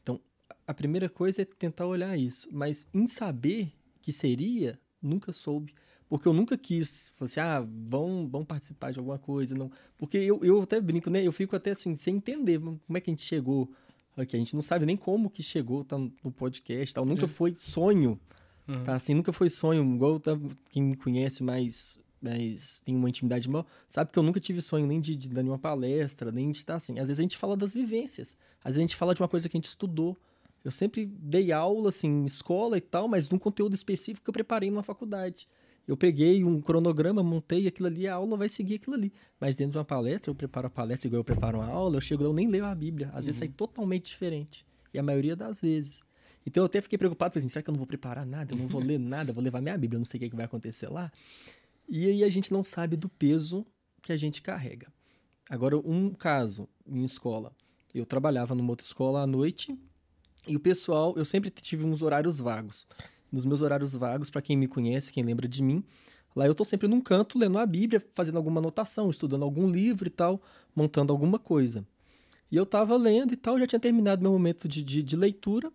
Então, 0.02 0.20
a 0.68 0.74
primeira 0.74 1.10
coisa 1.10 1.42
é 1.42 1.46
tentar 1.46 1.86
olhar 1.86 2.18
isso, 2.18 2.48
mas 2.52 2.88
em 2.94 3.08
saber 3.08 3.74
que 4.02 4.12
seria, 4.12 4.80
nunca 5.02 5.32
soube. 5.32 5.74
Porque 6.14 6.28
eu 6.28 6.34
nunca 6.34 6.56
quis, 6.56 7.12
falar 7.16 7.26
assim, 7.26 7.40
ah, 7.40 7.68
vão, 7.88 8.28
vão 8.30 8.46
participar 8.46 8.92
de 8.92 9.00
alguma 9.00 9.18
coisa, 9.18 9.56
não. 9.56 9.72
Porque 9.98 10.16
eu, 10.16 10.40
eu 10.44 10.62
até 10.62 10.80
brinco, 10.80 11.10
né? 11.10 11.26
Eu 11.26 11.32
fico 11.32 11.56
até 11.56 11.72
assim, 11.72 11.96
sem 11.96 12.18
entender 12.18 12.60
como 12.60 12.80
é 12.96 13.02
que 13.02 13.10
a 13.10 13.14
gente 13.14 13.24
chegou 13.24 13.68
aqui. 14.16 14.36
A 14.36 14.40
gente 14.40 14.54
não 14.54 14.62
sabe 14.62 14.86
nem 14.86 14.96
como 14.96 15.28
que 15.28 15.42
chegou, 15.42 15.84
tá 15.84 15.98
no 15.98 16.32
podcast, 16.32 16.94
tal. 16.94 17.04
Nunca 17.04 17.28
foi 17.28 17.56
sonho, 17.56 18.20
Uhum. 18.68 18.84
tá? 18.84 18.94
Assim, 18.94 19.16
nunca 19.16 19.34
foi 19.34 19.50
sonho, 19.50 19.84
igual 19.96 20.20
tá, 20.20 20.40
quem 20.70 20.84
me 20.84 20.96
conhece 20.96 21.42
mais, 21.42 22.00
mais, 22.22 22.80
tem 22.86 22.96
uma 22.96 23.10
intimidade 23.10 23.50
maior, 23.50 23.66
sabe 23.88 24.12
que 24.12 24.20
eu 24.20 24.22
nunca 24.24 24.40
tive 24.40 24.62
sonho 24.62 24.86
nem 24.86 25.02
de, 25.02 25.16
de 25.16 25.28
dar 25.30 25.42
nenhuma 25.42 25.58
palestra, 25.58 26.32
nem 26.32 26.52
de 26.52 26.60
estar 26.60 26.76
assim. 26.76 27.00
Às 27.00 27.08
vezes 27.08 27.20
a 27.20 27.24
gente 27.24 27.38
fala 27.38 27.58
das 27.58 27.74
vivências, 27.74 28.38
às 28.60 28.76
vezes 28.76 28.78
a 28.78 28.82
gente 28.82 28.96
fala 28.96 29.16
de 29.16 29.22
uma 29.24 29.28
coisa 29.28 29.50
que 29.50 29.58
a 29.58 29.60
gente 29.60 29.66
estudou. 29.66 30.16
Eu 30.64 30.70
sempre 30.70 31.08
dei 31.08 31.52
aula, 31.52 31.90
assim, 31.90 32.08
em 32.08 32.26
escola 32.26 32.78
e 32.78 32.82
tal, 32.82 33.08
mas 33.08 33.28
de 33.28 33.34
um 33.34 33.40
conteúdo 33.40 33.74
específico 33.74 34.24
que 34.24 34.30
eu 34.30 34.34
preparei 34.34 34.70
numa 34.70 34.84
faculdade. 34.84 35.48
Eu 35.88 35.98
peguei 35.98 36.44
um 36.44 36.62
cronograma, 36.62 37.22
montei 37.22 37.68
aquilo 37.68 37.88
ali, 37.88 38.08
a 38.08 38.16
aula 38.16 38.38
vai 38.38 38.48
seguir 38.48 38.76
aquilo 38.76 38.96
ali. 38.96 39.12
Mas 39.40 39.56
dentro 39.56 39.74
de 39.74 39.78
uma 39.78 39.86
palestra, 39.86 40.32
eu 40.32 40.36
preparo 40.36 40.68
a 40.68 40.70
palestra 40.70 41.08
igual 41.08 41.20
eu 41.20 41.24
preparo 41.24 41.60
uma 41.60 41.68
aula, 41.68 41.98
eu 41.98 42.02
chego 42.02 42.24
lá, 42.24 42.30
eu 42.30 42.34
nem 42.34 42.48
leio 42.48 42.66
a 42.66 42.74
Bíblia. 42.74 43.10
Às 43.14 43.26
vezes 43.26 43.40
sai 43.40 43.50
totalmente 43.50 44.06
diferente. 44.06 44.66
E 44.94 45.00
a 45.00 45.04
maioria 45.04 45.36
das 45.36 45.60
vezes. 45.60 46.06
Então 46.46 46.62
eu 46.62 46.66
até 46.66 46.82
fiquei 46.82 46.98
preocupado, 46.98 47.34
falei 47.34 47.42
assim, 47.42 47.52
será 47.52 47.64
que 47.64 47.70
eu 47.70 47.74
não 47.74 47.80
vou 47.80 47.88
preparar 47.88 48.26
nada? 48.26 48.54
Eu 48.54 48.58
não 48.58 48.68
vou 48.68 48.80
ler 48.84 49.00
nada, 49.00 49.34
vou 49.34 49.44
levar 49.44 49.62
minha 49.62 49.78
Bíblia, 49.78 49.98
eu 49.98 50.00
não 50.00 50.06
sei 50.06 50.18
o 50.18 50.20
que, 50.20 50.26
é 50.26 50.30
que 50.30 50.36
vai 50.36 50.46
acontecer 50.46 50.88
lá. 50.88 51.12
E 51.90 52.08
aí 52.08 52.24
a 52.24 52.30
gente 52.30 52.52
não 52.52 52.64
sabe 52.64 52.96
do 52.96 53.10
peso 53.10 53.66
que 54.02 54.14
a 54.14 54.18
gente 54.18 54.42
carrega. 54.42 54.88
Agora, 55.50 55.78
um 55.78 56.12
caso 56.12 56.68
em 56.88 57.04
escola. 57.04 57.54
Eu 57.94 58.06
trabalhava 58.06 58.56
numa 58.56 58.72
outra 58.72 58.86
escola 58.86 59.22
à 59.22 59.28
noite 59.28 59.78
e 60.48 60.56
o 60.56 60.60
pessoal, 60.60 61.14
eu 61.16 61.24
sempre 61.24 61.50
tive 61.50 61.84
uns 61.84 62.02
horários 62.02 62.40
vagos. 62.40 62.88
Nos 63.34 63.46
meus 63.46 63.62
horários 63.62 63.96
vagos, 63.96 64.30
para 64.30 64.42
quem 64.42 64.56
me 64.56 64.68
conhece, 64.68 65.12
quem 65.12 65.24
lembra 65.24 65.48
de 65.48 65.64
mim, 65.64 65.84
lá 66.36 66.46
eu 66.46 66.54
tô 66.54 66.64
sempre 66.64 66.88
num 66.88 67.02
canto 67.02 67.40
lendo 67.40 67.58
a 67.58 67.66
Bíblia, 67.66 68.06
fazendo 68.14 68.38
alguma 68.38 68.60
anotação, 68.60 69.10
estudando 69.10 69.44
algum 69.44 69.68
livro 69.68 70.08
e 70.08 70.12
tal, 70.12 70.42
montando 70.76 71.12
alguma 71.12 71.40
coisa. 71.40 71.86
E 72.52 72.56
eu 72.56 72.66
tava 72.66 72.96
lendo 72.96 73.34
e 73.34 73.36
tal, 73.36 73.60
já 73.60 73.66
tinha 73.66 73.80
terminado 73.80 74.22
meu 74.22 74.32
momento 74.32 74.68
de, 74.68 74.84
de, 74.84 75.02
de 75.02 75.16
leitura, 75.16 75.72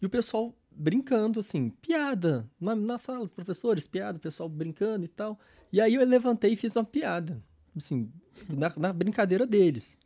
e 0.00 0.06
o 0.06 0.10
pessoal 0.10 0.54
brincando, 0.70 1.40
assim, 1.40 1.70
piada, 1.70 2.46
na, 2.60 2.74
na 2.74 2.98
sala, 2.98 3.24
os 3.24 3.32
professores, 3.32 3.86
piada, 3.86 4.18
o 4.18 4.20
pessoal 4.20 4.48
brincando 4.48 5.04
e 5.04 5.08
tal. 5.08 5.38
E 5.72 5.80
aí 5.80 5.94
eu 5.94 6.06
levantei 6.06 6.52
e 6.52 6.56
fiz 6.56 6.76
uma 6.76 6.84
piada, 6.84 7.42
assim, 7.74 8.10
na, 8.48 8.70
na 8.76 8.92
brincadeira 8.92 9.46
deles. 9.46 9.98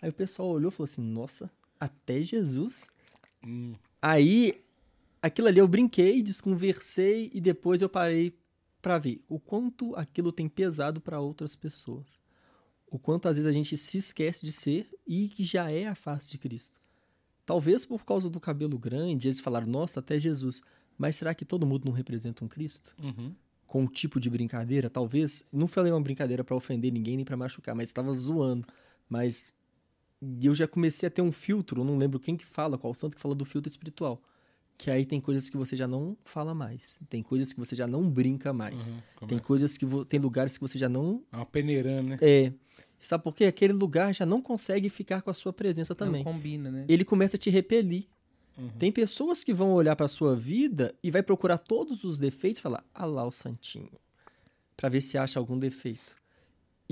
Aí 0.00 0.08
o 0.08 0.14
pessoal 0.14 0.48
olhou 0.48 0.70
e 0.70 0.74
falou 0.74 0.90
assim, 0.90 1.02
nossa, 1.02 1.50
até 1.78 2.22
Jesus 2.22 2.88
Hum. 3.44 3.74
Aí, 4.00 4.62
aquilo 5.22 5.48
ali 5.48 5.58
eu 5.58 5.68
brinquei, 5.68 6.22
desconversei 6.22 7.30
e 7.34 7.40
depois 7.40 7.82
eu 7.82 7.88
parei 7.88 8.38
pra 8.80 8.98
ver 8.98 9.22
o 9.28 9.38
quanto 9.38 9.94
aquilo 9.96 10.32
tem 10.32 10.48
pesado 10.48 11.00
pra 11.00 11.20
outras 11.20 11.54
pessoas. 11.54 12.22
O 12.86 12.98
quanto 12.98 13.28
às 13.28 13.36
vezes 13.36 13.48
a 13.48 13.52
gente 13.52 13.76
se 13.76 13.98
esquece 13.98 14.44
de 14.44 14.50
ser 14.50 14.90
e 15.06 15.28
que 15.28 15.44
já 15.44 15.70
é 15.70 15.86
a 15.86 15.94
face 15.94 16.30
de 16.30 16.38
Cristo. 16.38 16.80
Talvez 17.46 17.84
por 17.84 18.04
causa 18.04 18.28
do 18.28 18.40
cabelo 18.40 18.78
grande, 18.78 19.28
eles 19.28 19.40
falaram, 19.40 19.66
nossa, 19.66 20.00
até 20.00 20.18
Jesus. 20.18 20.62
Mas 20.98 21.16
será 21.16 21.34
que 21.34 21.44
todo 21.44 21.66
mundo 21.66 21.84
não 21.84 21.92
representa 21.92 22.44
um 22.44 22.48
Cristo? 22.48 22.94
Uhum. 23.02 23.34
Com 23.66 23.82
um 23.82 23.86
tipo 23.86 24.18
de 24.18 24.28
brincadeira? 24.28 24.90
Talvez. 24.90 25.46
Não 25.52 25.68
falei 25.68 25.92
uma 25.92 26.00
brincadeira 26.00 26.42
pra 26.42 26.56
ofender 26.56 26.92
ninguém 26.92 27.16
nem 27.16 27.24
pra 27.24 27.36
machucar, 27.36 27.74
mas 27.74 27.88
estava 27.88 28.12
zoando. 28.12 28.66
Mas 29.08 29.52
eu 30.42 30.54
já 30.54 30.66
comecei 30.66 31.06
a 31.06 31.10
ter 31.10 31.22
um 31.22 31.32
filtro, 31.32 31.84
não 31.84 31.96
lembro 31.96 32.20
quem 32.20 32.36
que 32.36 32.44
fala, 32.44 32.76
qual 32.76 32.92
santo 32.92 33.16
que 33.16 33.22
fala 33.22 33.34
do 33.34 33.44
filtro 33.44 33.70
espiritual. 33.70 34.22
Que 34.80 34.90
aí 34.90 35.04
tem 35.04 35.20
coisas 35.20 35.50
que 35.50 35.58
você 35.58 35.76
já 35.76 35.86
não 35.86 36.16
fala 36.24 36.54
mais. 36.54 37.02
Tem 37.10 37.22
coisas 37.22 37.52
que 37.52 37.60
você 37.60 37.76
já 37.76 37.86
não 37.86 38.08
brinca 38.08 38.50
mais. 38.50 38.88
Uhum. 38.88 39.26
Tem 39.28 39.36
é? 39.36 39.40
coisas 39.42 39.76
que 39.76 39.84
vo- 39.84 40.06
tem 40.06 40.18
lugares 40.18 40.56
que 40.56 40.60
você 40.62 40.78
já 40.78 40.88
não 40.88 41.22
É 41.30 41.36
uma 41.36 41.44
peneirã, 41.44 42.02
né? 42.02 42.16
é. 42.22 42.50
Sabe 42.98 43.22
por 43.22 43.34
quê? 43.34 43.44
Aquele 43.44 43.74
lugar 43.74 44.14
já 44.14 44.24
não 44.24 44.40
consegue 44.40 44.88
ficar 44.88 45.20
com 45.20 45.30
a 45.30 45.34
sua 45.34 45.52
presença 45.52 45.94
também. 45.94 46.24
Não 46.24 46.32
combina, 46.32 46.70
né? 46.70 46.86
Ele 46.88 47.04
começa 47.04 47.36
a 47.36 47.38
te 47.38 47.50
repelir. 47.50 48.06
Uhum. 48.56 48.70
Tem 48.78 48.90
pessoas 48.90 49.44
que 49.44 49.52
vão 49.52 49.72
olhar 49.74 49.94
pra 49.96 50.08
sua 50.08 50.34
vida 50.34 50.94
e 51.02 51.10
vai 51.10 51.22
procurar 51.22 51.58
todos 51.58 52.02
os 52.02 52.16
defeitos 52.16 52.60
e 52.60 52.62
falar: 52.62 52.82
"Ah 52.94 53.04
lá 53.04 53.26
o 53.26 53.30
santinho", 53.30 53.90
Pra 54.78 54.88
ver 54.88 55.02
se 55.02 55.18
acha 55.18 55.38
algum 55.38 55.58
defeito. 55.58 56.16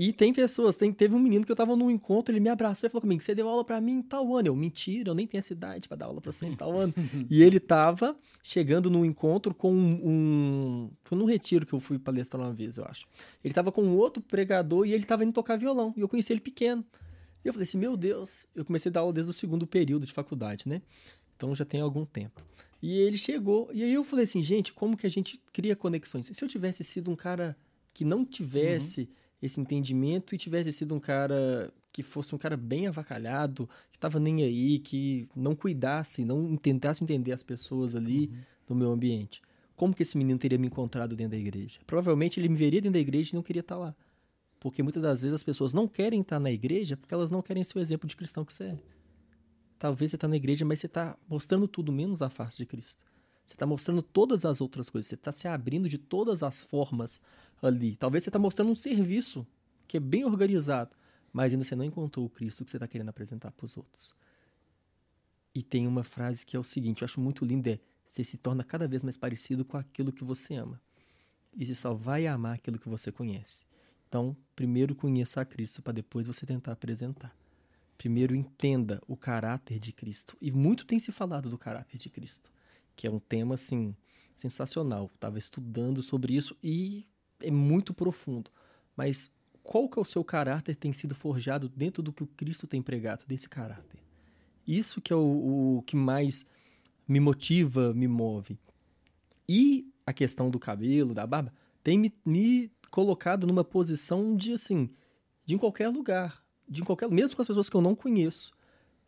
E 0.01 0.13
tem 0.13 0.33
pessoas, 0.33 0.77
tem, 0.77 0.93
teve 0.93 1.13
um 1.13 1.19
menino 1.19 1.45
que 1.45 1.51
eu 1.51 1.55
tava 1.57 1.75
num 1.75 1.91
encontro, 1.91 2.33
ele 2.33 2.39
me 2.39 2.47
abraçou 2.47 2.87
e 2.87 2.89
falou 2.89 3.01
comigo: 3.01 3.21
"Você 3.21 3.35
deu 3.35 3.49
aula 3.49 3.65
pra 3.65 3.81
mim 3.81 3.95
em 3.95 4.01
tal 4.01 4.33
ano". 4.33 4.47
Eu: 4.47 4.55
"Mentira, 4.55 5.09
eu 5.09 5.13
nem 5.13 5.27
tenho 5.27 5.39
essa 5.39 5.51
idade 5.51 5.89
pra 5.89 5.97
dar 5.97 6.05
aula 6.05 6.21
pra 6.21 6.31
você 6.31 6.45
em 6.45 6.55
tal 6.55 6.71
ano". 6.77 6.93
e 7.29 7.43
ele 7.43 7.59
tava 7.59 8.17
chegando 8.41 8.89
num 8.89 9.03
encontro 9.03 9.53
com 9.53 9.73
um, 9.73 10.89
foi 11.03 11.17
num 11.17 11.25
retiro 11.25 11.65
que 11.65 11.73
eu 11.73 11.81
fui 11.81 11.99
palestrar 11.99 12.41
uma 12.41 12.53
vez, 12.53 12.77
eu 12.77 12.85
acho. 12.85 13.05
Ele 13.43 13.53
tava 13.53 13.73
com 13.73 13.83
um 13.83 13.97
outro 13.97 14.23
pregador 14.23 14.87
e 14.87 14.93
ele 14.93 15.03
tava 15.03 15.25
indo 15.25 15.33
tocar 15.33 15.57
violão, 15.57 15.93
e 15.97 15.99
eu 15.99 16.07
conheci 16.07 16.31
ele 16.31 16.39
pequeno. 16.39 16.81
E 17.43 17.49
eu 17.49 17.51
falei 17.51 17.63
assim: 17.63 17.77
"Meu 17.77 17.97
Deus, 17.97 18.47
eu 18.55 18.63
comecei 18.63 18.89
a 18.89 18.93
dar 18.93 19.01
aula 19.01 19.11
desde 19.11 19.31
o 19.31 19.33
segundo 19.33 19.67
período 19.67 20.05
de 20.05 20.13
faculdade, 20.13 20.69
né? 20.69 20.81
Então 21.35 21.53
já 21.53 21.65
tem 21.65 21.81
algum 21.81 22.05
tempo. 22.05 22.41
E 22.81 22.97
ele 22.99 23.17
chegou, 23.17 23.69
e 23.73 23.83
aí 23.83 23.93
eu 23.93 24.05
falei 24.05 24.23
assim, 24.23 24.41
gente, 24.41 24.71
como 24.71 24.95
que 24.95 25.05
a 25.05 25.11
gente 25.11 25.37
cria 25.51 25.75
conexões? 25.75 26.29
Se 26.31 26.41
eu 26.41 26.47
tivesse 26.47 26.85
sido 26.85 27.11
um 27.11 27.15
cara 27.17 27.57
que 27.93 28.05
não 28.05 28.23
tivesse 28.23 29.09
esse 29.41 29.59
entendimento 29.59 30.35
e 30.35 30.37
tivesse 30.37 30.71
sido 30.73 30.93
um 30.93 30.99
cara 30.99 31.71
que 31.91 32.03
fosse 32.03 32.35
um 32.35 32.37
cara 32.37 32.55
bem 32.55 32.87
avacalhado, 32.87 33.69
que 33.91 33.97
tava 33.97 34.19
nem 34.19 34.43
aí, 34.43 34.79
que 34.79 35.27
não 35.35 35.55
cuidasse, 35.55 36.23
não 36.23 36.55
tentasse 36.55 37.03
entender 37.03 37.31
as 37.31 37.43
pessoas 37.43 37.95
ali 37.95 38.31
no 38.67 38.75
meu 38.75 38.91
ambiente. 38.91 39.41
Como 39.75 39.93
que 39.93 40.03
esse 40.03 40.17
menino 40.17 40.37
teria 40.37 40.57
me 40.57 40.67
encontrado 40.67 41.15
dentro 41.15 41.31
da 41.31 41.37
igreja? 41.37 41.79
Provavelmente 41.87 42.39
ele 42.39 42.49
me 42.49 42.57
veria 42.57 42.81
dentro 42.81 42.93
da 42.93 42.99
igreja 42.99 43.31
e 43.31 43.35
não 43.35 43.41
queria 43.41 43.61
estar 43.61 43.77
lá. 43.77 43.95
Porque 44.59 44.83
muitas 44.83 45.01
das 45.01 45.21
vezes 45.21 45.33
as 45.33 45.43
pessoas 45.43 45.73
não 45.73 45.87
querem 45.87 46.19
estar 46.19 46.39
na 46.39 46.51
igreja 46.51 46.97
porque 46.97 47.13
elas 47.13 47.31
não 47.31 47.41
querem 47.41 47.63
ser 47.63 47.77
o 47.77 47.81
exemplo 47.81 48.07
de 48.07 48.15
cristão 48.15 48.43
que 48.43 48.53
você 48.53 48.65
é. 48.65 48.77
Talvez 49.79 50.11
você 50.11 50.17
está 50.17 50.27
na 50.27 50.35
igreja, 50.35 50.65
mas 50.65 50.79
você 50.79 50.87
está 50.87 51.17
mostrando 51.29 51.65
tudo 51.65 51.93
menos 51.93 52.21
a 52.21 52.29
face 52.29 52.57
de 52.57 52.65
Cristo. 52.65 53.05
Você 53.49 53.55
está 53.55 53.65
mostrando 53.65 54.03
todas 54.03 54.45
as 54.45 54.61
outras 54.61 54.91
coisas. 54.91 55.09
Você 55.09 55.15
está 55.15 55.31
se 55.31 55.47
abrindo 55.47 55.89
de 55.89 55.97
todas 55.97 56.43
as 56.43 56.61
formas 56.61 57.19
ali. 57.61 57.95
Talvez 57.95 58.23
você 58.23 58.29
está 58.29 58.37
mostrando 58.37 58.71
um 58.71 58.75
serviço 58.75 59.45
que 59.87 59.97
é 59.97 59.99
bem 59.99 60.23
organizado, 60.23 60.95
mas 61.33 61.51
ainda 61.51 61.65
você 61.65 61.75
não 61.75 61.83
encontrou 61.83 62.27
o 62.27 62.29
Cristo 62.29 62.63
que 62.63 62.69
você 62.69 62.77
está 62.77 62.87
querendo 62.87 63.09
apresentar 63.09 63.51
para 63.51 63.65
os 63.65 63.75
outros. 63.75 64.13
E 65.55 65.63
tem 65.63 65.87
uma 65.87 66.03
frase 66.03 66.45
que 66.45 66.55
é 66.55 66.59
o 66.59 66.63
seguinte, 66.63 67.01
eu 67.01 67.05
acho 67.05 67.19
muito 67.19 67.43
linda, 67.43 67.71
é 67.71 67.79
você 68.07 68.23
se 68.23 68.37
torna 68.37 68.63
cada 68.63 68.87
vez 68.87 69.03
mais 69.03 69.17
parecido 69.17 69.65
com 69.65 69.77
aquilo 69.77 70.11
que 70.11 70.23
você 70.23 70.53
ama. 70.53 70.79
E 71.57 71.65
você 71.65 71.73
só 71.73 71.91
vai 71.91 72.27
amar 72.27 72.53
aquilo 72.53 72.77
que 72.77 72.87
você 72.87 73.11
conhece. 73.11 73.63
Então, 74.07 74.37
primeiro 74.55 74.93
conheça 74.93 75.41
a 75.41 75.45
Cristo 75.45 75.81
para 75.81 75.93
depois 75.93 76.27
você 76.27 76.45
tentar 76.45 76.73
apresentar. 76.73 77.35
Primeiro 77.97 78.35
entenda 78.35 79.01
o 79.07 79.17
caráter 79.17 79.79
de 79.79 79.91
Cristo. 79.91 80.37
E 80.39 80.51
muito 80.51 80.85
tem 80.85 80.99
se 80.99 81.11
falado 81.11 81.49
do 81.49 81.57
caráter 81.57 81.97
de 81.97 82.11
Cristo, 82.11 82.51
que 82.99 83.07
é 83.07 83.09
um 83.09 83.17
tema 83.17 83.55
assim 83.55 83.95
sensacional. 84.35 85.09
Estava 85.15 85.37
estudando 85.37 86.01
sobre 86.01 86.35
isso 86.35 86.57
e 86.61 87.07
é 87.41 87.49
muito 87.49 87.93
profundo. 87.93 88.51
Mas 88.93 89.33
qual 89.63 89.87
que 89.87 89.97
é 89.97 90.01
o 90.01 90.05
seu 90.05 90.21
caráter 90.21 90.75
tem 90.75 90.91
sido 90.91 91.15
forjado 91.15 91.69
dentro 91.69 92.03
do 92.03 92.11
que 92.11 92.23
o 92.23 92.27
Cristo 92.27 92.67
tem 92.67 92.81
pregado 92.81 93.23
desse 93.25 93.47
caráter? 93.47 94.01
Isso 94.67 94.99
que 94.99 95.13
é 95.13 95.15
o, 95.15 95.77
o 95.77 95.83
que 95.83 95.95
mais 95.95 96.45
me 97.07 97.21
motiva, 97.21 97.93
me 97.93 98.05
move. 98.05 98.59
E 99.47 99.89
a 100.05 100.11
questão 100.11 100.49
do 100.49 100.59
cabelo, 100.59 101.13
da 101.13 101.25
barba, 101.25 101.53
tem 101.81 101.97
me, 101.97 102.13
me 102.25 102.69
colocado 102.91 103.47
numa 103.47 103.63
posição 103.63 104.35
de 104.35 104.51
assim, 104.51 104.89
de 105.45 105.55
em 105.55 105.57
qualquer 105.57 105.87
lugar, 105.87 106.43
de 106.67 106.81
em 106.81 106.83
qualquer, 106.83 107.09
mesmo 107.09 107.37
com 107.37 107.41
as 107.41 107.47
pessoas 107.47 107.69
que 107.69 107.77
eu 107.77 107.81
não 107.81 107.95
conheço. 107.95 108.51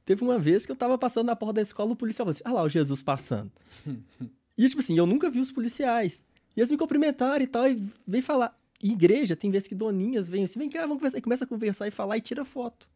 Teve 0.05 0.23
uma 0.23 0.39
vez 0.39 0.65
que 0.65 0.71
eu 0.71 0.75
tava 0.75 0.97
passando 0.97 1.27
na 1.27 1.35
porta 1.35 1.55
da 1.55 1.61
escola, 1.61 1.91
o 1.91 1.95
policial 1.95 2.25
falou 2.25 2.31
assim: 2.31 2.43
"Ah 2.45 2.51
lá 2.51 2.63
o 2.63 2.69
Jesus 2.69 3.01
passando". 3.01 3.51
e 4.57 4.67
tipo 4.67 4.79
assim, 4.79 4.97
eu 4.97 5.05
nunca 5.05 5.29
vi 5.29 5.39
os 5.39 5.51
policiais. 5.51 6.27
E 6.55 6.59
eles 6.59 6.71
me 6.71 6.77
cumprimentaram 6.77 7.43
e 7.43 7.47
tal 7.47 7.67
e 7.69 7.81
veio 8.07 8.23
falar. 8.23 8.55
Em 8.83 8.91
igreja 8.91 9.35
tem 9.35 9.51
vezes 9.51 9.67
que 9.67 9.75
doninhas 9.75 10.27
vêm 10.27 10.43
assim: 10.43 10.59
"Vem 10.59 10.69
cá, 10.69 10.81
vamos 10.81 10.97
conversar". 10.97 11.17
E 11.17 11.21
começa 11.21 11.45
a 11.45 11.47
conversar 11.47 11.87
e 11.87 11.91
falar 11.91 12.17
e 12.17 12.21
tira 12.21 12.43
foto. 12.43 12.87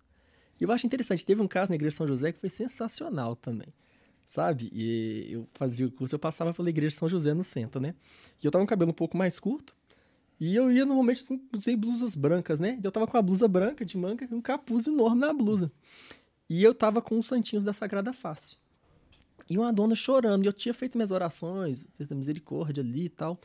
E 0.59 0.63
eu 0.63 0.71
acho 0.71 0.85
interessante, 0.85 1.25
teve 1.25 1.41
um 1.41 1.47
caso 1.47 1.69
na 1.69 1.75
igreja 1.75 1.91
de 1.91 1.97
São 1.97 2.07
José 2.07 2.31
que 2.31 2.39
foi 2.39 2.49
sensacional 2.49 3.35
também. 3.35 3.67
Sabe? 4.25 4.71
E 4.73 5.27
eu 5.29 5.47
fazia 5.53 5.85
o 5.85 5.91
curso, 5.91 6.15
eu 6.15 6.19
passava 6.19 6.53
pela 6.53 6.69
igreja 6.69 6.89
de 6.89 6.95
São 6.95 7.07
José 7.07 7.33
no 7.33 7.43
centro, 7.43 7.79
né? 7.79 7.93
E 8.41 8.45
eu 8.45 8.51
tava 8.51 8.63
com 8.63 8.65
o 8.65 8.69
cabelo 8.69 8.91
um 8.91 8.93
pouco 8.93 9.15
mais 9.15 9.39
curto. 9.39 9.75
E 10.39 10.55
eu 10.55 10.71
ia 10.71 10.85
normalmente 10.85 11.21
assim, 11.21 11.39
usei 11.55 11.75
blusas 11.75 12.15
brancas, 12.15 12.59
né? 12.59 12.79
Eu 12.83 12.91
tava 12.91 13.07
com 13.07 13.17
a 13.17 13.21
blusa 13.21 13.47
branca 13.47 13.85
de 13.85 13.97
manga 13.97 14.27
e 14.29 14.33
um 14.33 14.41
capuz 14.41 14.87
enorme 14.87 15.21
na 15.21 15.31
blusa. 15.31 15.71
E 16.49 16.63
eu 16.63 16.73
tava 16.73 17.01
com 17.01 17.17
os 17.17 17.27
santinhos 17.27 17.63
da 17.63 17.73
Sagrada 17.73 18.13
Face. 18.13 18.57
E 19.49 19.57
uma 19.57 19.71
dona 19.71 19.95
chorando. 19.95 20.43
E 20.43 20.47
eu 20.47 20.53
tinha 20.53 20.73
feito 20.73 20.97
minhas 20.97 21.11
orações, 21.11 21.87
Deus 21.97 22.07
da 22.07 22.15
misericórdia 22.15 22.81
ali 22.81 23.05
e 23.05 23.09
tal. 23.09 23.39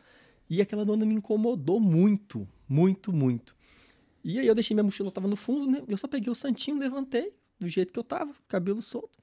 E 0.49 0.61
aquela 0.61 0.85
dona 0.85 1.07
me 1.07 1.15
incomodou 1.15 1.79
muito, 1.79 2.47
muito, 2.69 3.13
muito. 3.13 3.55
E 4.23 4.39
aí 4.39 4.47
eu 4.47 4.55
deixei 4.55 4.75
minha 4.75 4.85
mochila, 4.85 5.11
tava 5.11 5.29
no 5.29 5.37
fundo, 5.37 5.71
né? 5.71 5.83
Eu 5.89 5.97
só 5.97 6.07
peguei 6.07 6.31
o 6.31 6.35
santinho, 6.35 6.79
levantei, 6.79 7.33
do 7.59 7.69
jeito 7.69 7.93
que 7.93 7.99
eu 7.99 8.05
tava, 8.05 8.35
cabelo 8.49 8.83
solto. 8.83 9.19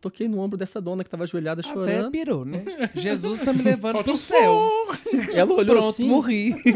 Toquei 0.00 0.28
no 0.28 0.38
ombro 0.40 0.56
dessa 0.58 0.80
dona 0.80 1.02
que 1.02 1.10
tava 1.10 1.24
ajoelhada 1.24 1.62
chorando. 1.62 2.10
pirou, 2.10 2.44
né? 2.44 2.64
Jesus 2.94 3.40
tá 3.40 3.52
me 3.52 3.62
levando 3.62 4.02
pro 4.04 4.12
o 4.12 4.16
céu. 4.16 4.60
Ela 5.32 5.52
olhou 5.54 5.76
Pronto, 5.76 5.88
assim. 5.88 6.06
morri. 6.06 6.50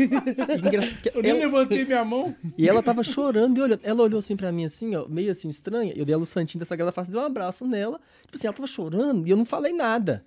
engra- 0.59 0.89
Eu 1.15 1.23
nem 1.23 1.31
ela- 1.33 1.41
levantei 1.41 1.85
minha 1.85 2.05
mão. 2.05 2.35
E 2.57 2.69
ela 2.69 2.83
tava 2.83 3.05
chorando 3.05 3.59
e 3.59 3.61
olhando. 3.61 3.81
Ela 3.83 4.03
olhou 4.03 4.19
assim 4.19 4.37
pra 4.37 4.51
mim, 4.51 4.65
assim, 4.65 4.95
ó, 4.97 5.07
meio 5.07 5.31
assim, 5.31 5.49
estranha. 5.49 5.93
Eu 5.97 6.05
dei 6.05 6.15
ela 6.15 6.23
o 6.23 6.27
santinho 6.27 6.59
dessa 6.59 6.71
Sagrada 6.71 6.93
Face, 6.93 7.11
dei 7.11 7.21
um 7.21 7.25
abraço 7.25 7.67
nela. 7.67 8.01
Tipo 8.27 8.37
assim, 8.39 8.47
ela 8.47 8.57
tava 8.57 8.67
chorando 8.67 9.27
e 9.27 9.31
eu 9.31 9.37
não 9.37 9.45
falei 9.45 9.73
nada. 9.73 10.25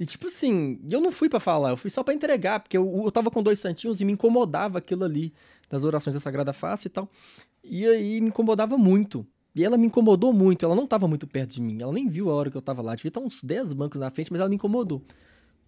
E 0.00 0.04
tipo 0.06 0.26
assim, 0.26 0.80
eu 0.90 1.00
não 1.00 1.12
fui 1.12 1.28
pra 1.28 1.38
falar, 1.38 1.70
eu 1.70 1.76
fui 1.76 1.90
só 1.90 2.02
pra 2.02 2.12
entregar, 2.12 2.58
porque 2.60 2.76
eu, 2.76 3.02
eu 3.04 3.12
tava 3.12 3.30
com 3.30 3.42
dois 3.42 3.60
santinhos 3.60 4.00
e 4.00 4.04
me 4.04 4.12
incomodava 4.12 4.78
aquilo 4.78 5.04
ali, 5.04 5.32
das 5.70 5.84
orações 5.84 6.14
da 6.14 6.20
Sagrada 6.20 6.52
Face 6.52 6.88
e 6.88 6.90
tal. 6.90 7.08
E 7.62 7.86
aí 7.86 8.20
me 8.20 8.28
incomodava 8.28 8.76
muito. 8.76 9.24
E 9.54 9.64
ela 9.64 9.76
me 9.76 9.86
incomodou 9.86 10.32
muito, 10.32 10.64
ela 10.64 10.74
não 10.74 10.86
tava 10.86 11.06
muito 11.06 11.26
perto 11.26 11.50
de 11.54 11.60
mim, 11.60 11.82
ela 11.82 11.92
nem 11.92 12.08
viu 12.08 12.30
a 12.30 12.34
hora 12.34 12.50
que 12.50 12.56
eu 12.56 12.62
tava 12.62 12.80
lá. 12.80 12.94
Devia 12.94 13.08
estar 13.10 13.20
uns 13.20 13.42
10 13.42 13.72
bancos 13.74 14.00
na 14.00 14.10
frente, 14.10 14.30
mas 14.32 14.40
ela 14.40 14.48
me 14.48 14.56
incomodou. 14.56 15.02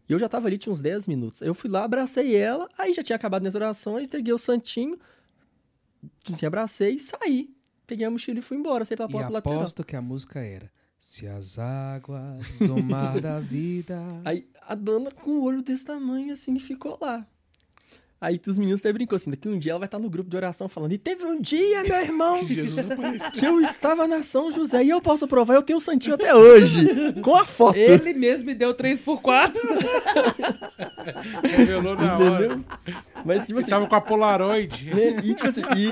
E 0.08 0.12
eu 0.12 0.18
já 0.18 0.28
tava 0.28 0.46
ali, 0.48 0.56
tinha 0.58 0.72
uns 0.72 0.80
10 0.80 1.06
minutos. 1.06 1.42
Eu 1.42 1.54
fui 1.54 1.68
lá, 1.70 1.84
abracei 1.84 2.34
ela, 2.34 2.68
aí 2.78 2.94
já 2.94 3.02
tinha 3.02 3.16
acabado 3.16 3.42
minhas 3.42 3.54
orações, 3.54 4.06
entreguei 4.08 4.32
o 4.32 4.38
santinho, 4.38 4.98
assim, 6.30 6.46
abracei 6.46 6.94
e 6.96 7.00
saí. 7.00 7.50
Peguei 7.86 8.06
a 8.06 8.10
mochila 8.10 8.38
e 8.38 8.42
fui 8.42 8.56
embora, 8.56 8.84
saí 8.86 8.96
pela 8.96 9.08
E 9.08 9.12
porta 9.12 9.28
lateral. 9.28 9.58
aposto 9.58 9.84
que 9.84 9.94
a 9.94 10.00
música 10.00 10.40
era 10.40 10.70
Se 10.98 11.26
as 11.26 11.58
águas 11.58 12.58
do 12.58 12.82
mar 12.82 13.20
da 13.20 13.38
vida... 13.40 14.00
Aí 14.24 14.48
a 14.66 14.74
dona 14.74 15.10
com 15.10 15.32
o 15.32 15.42
olho 15.42 15.60
desse 15.60 15.84
tamanho, 15.84 16.32
assim, 16.32 16.58
ficou 16.58 16.96
lá. 17.00 17.26
Aí 18.24 18.40
os 18.46 18.56
meninos 18.56 18.80
até 18.80 18.90
brincou 18.90 19.16
assim, 19.16 19.30
daqui 19.30 19.46
um 19.46 19.58
dia 19.58 19.72
ela 19.72 19.80
vai 19.80 19.86
estar 19.86 19.98
no 19.98 20.08
grupo 20.08 20.30
de 20.30 20.36
oração 20.36 20.66
falando, 20.66 20.92
e 20.92 20.98
teve 20.98 21.26
um 21.26 21.38
dia, 21.38 21.82
meu 21.82 22.00
irmão, 22.00 22.38
Que 22.38 22.54
Jesus 22.64 22.86
que 23.34 23.44
eu 23.44 23.60
estava 23.60 24.08
na 24.08 24.22
São 24.22 24.50
José, 24.50 24.82
e 24.82 24.88
eu 24.88 24.98
posso 24.98 25.28
provar, 25.28 25.56
eu 25.56 25.62
tenho 25.62 25.76
o 25.76 25.80
santinho 25.80 26.14
até 26.14 26.34
hoje, 26.34 26.86
com 27.20 27.36
a 27.36 27.44
foto. 27.44 27.76
Ele 27.76 28.14
mesmo 28.14 28.46
me 28.46 28.54
deu 28.54 28.74
3x4. 28.74 29.52
Revelou 31.44 31.94
na 31.96 32.16
hora. 32.16 32.46
Entendeu? 32.46 32.64
Mas, 33.26 33.42
tipo 33.42 33.58
Ele 33.58 33.60
assim, 33.60 33.70
tava 33.70 33.86
com 33.86 33.94
a 33.94 34.00
Polaroid. 34.00 34.86
né, 34.94 35.20
e 35.22 35.34
tipo 35.34 35.48
assim, 35.48 35.62
e... 35.76 35.90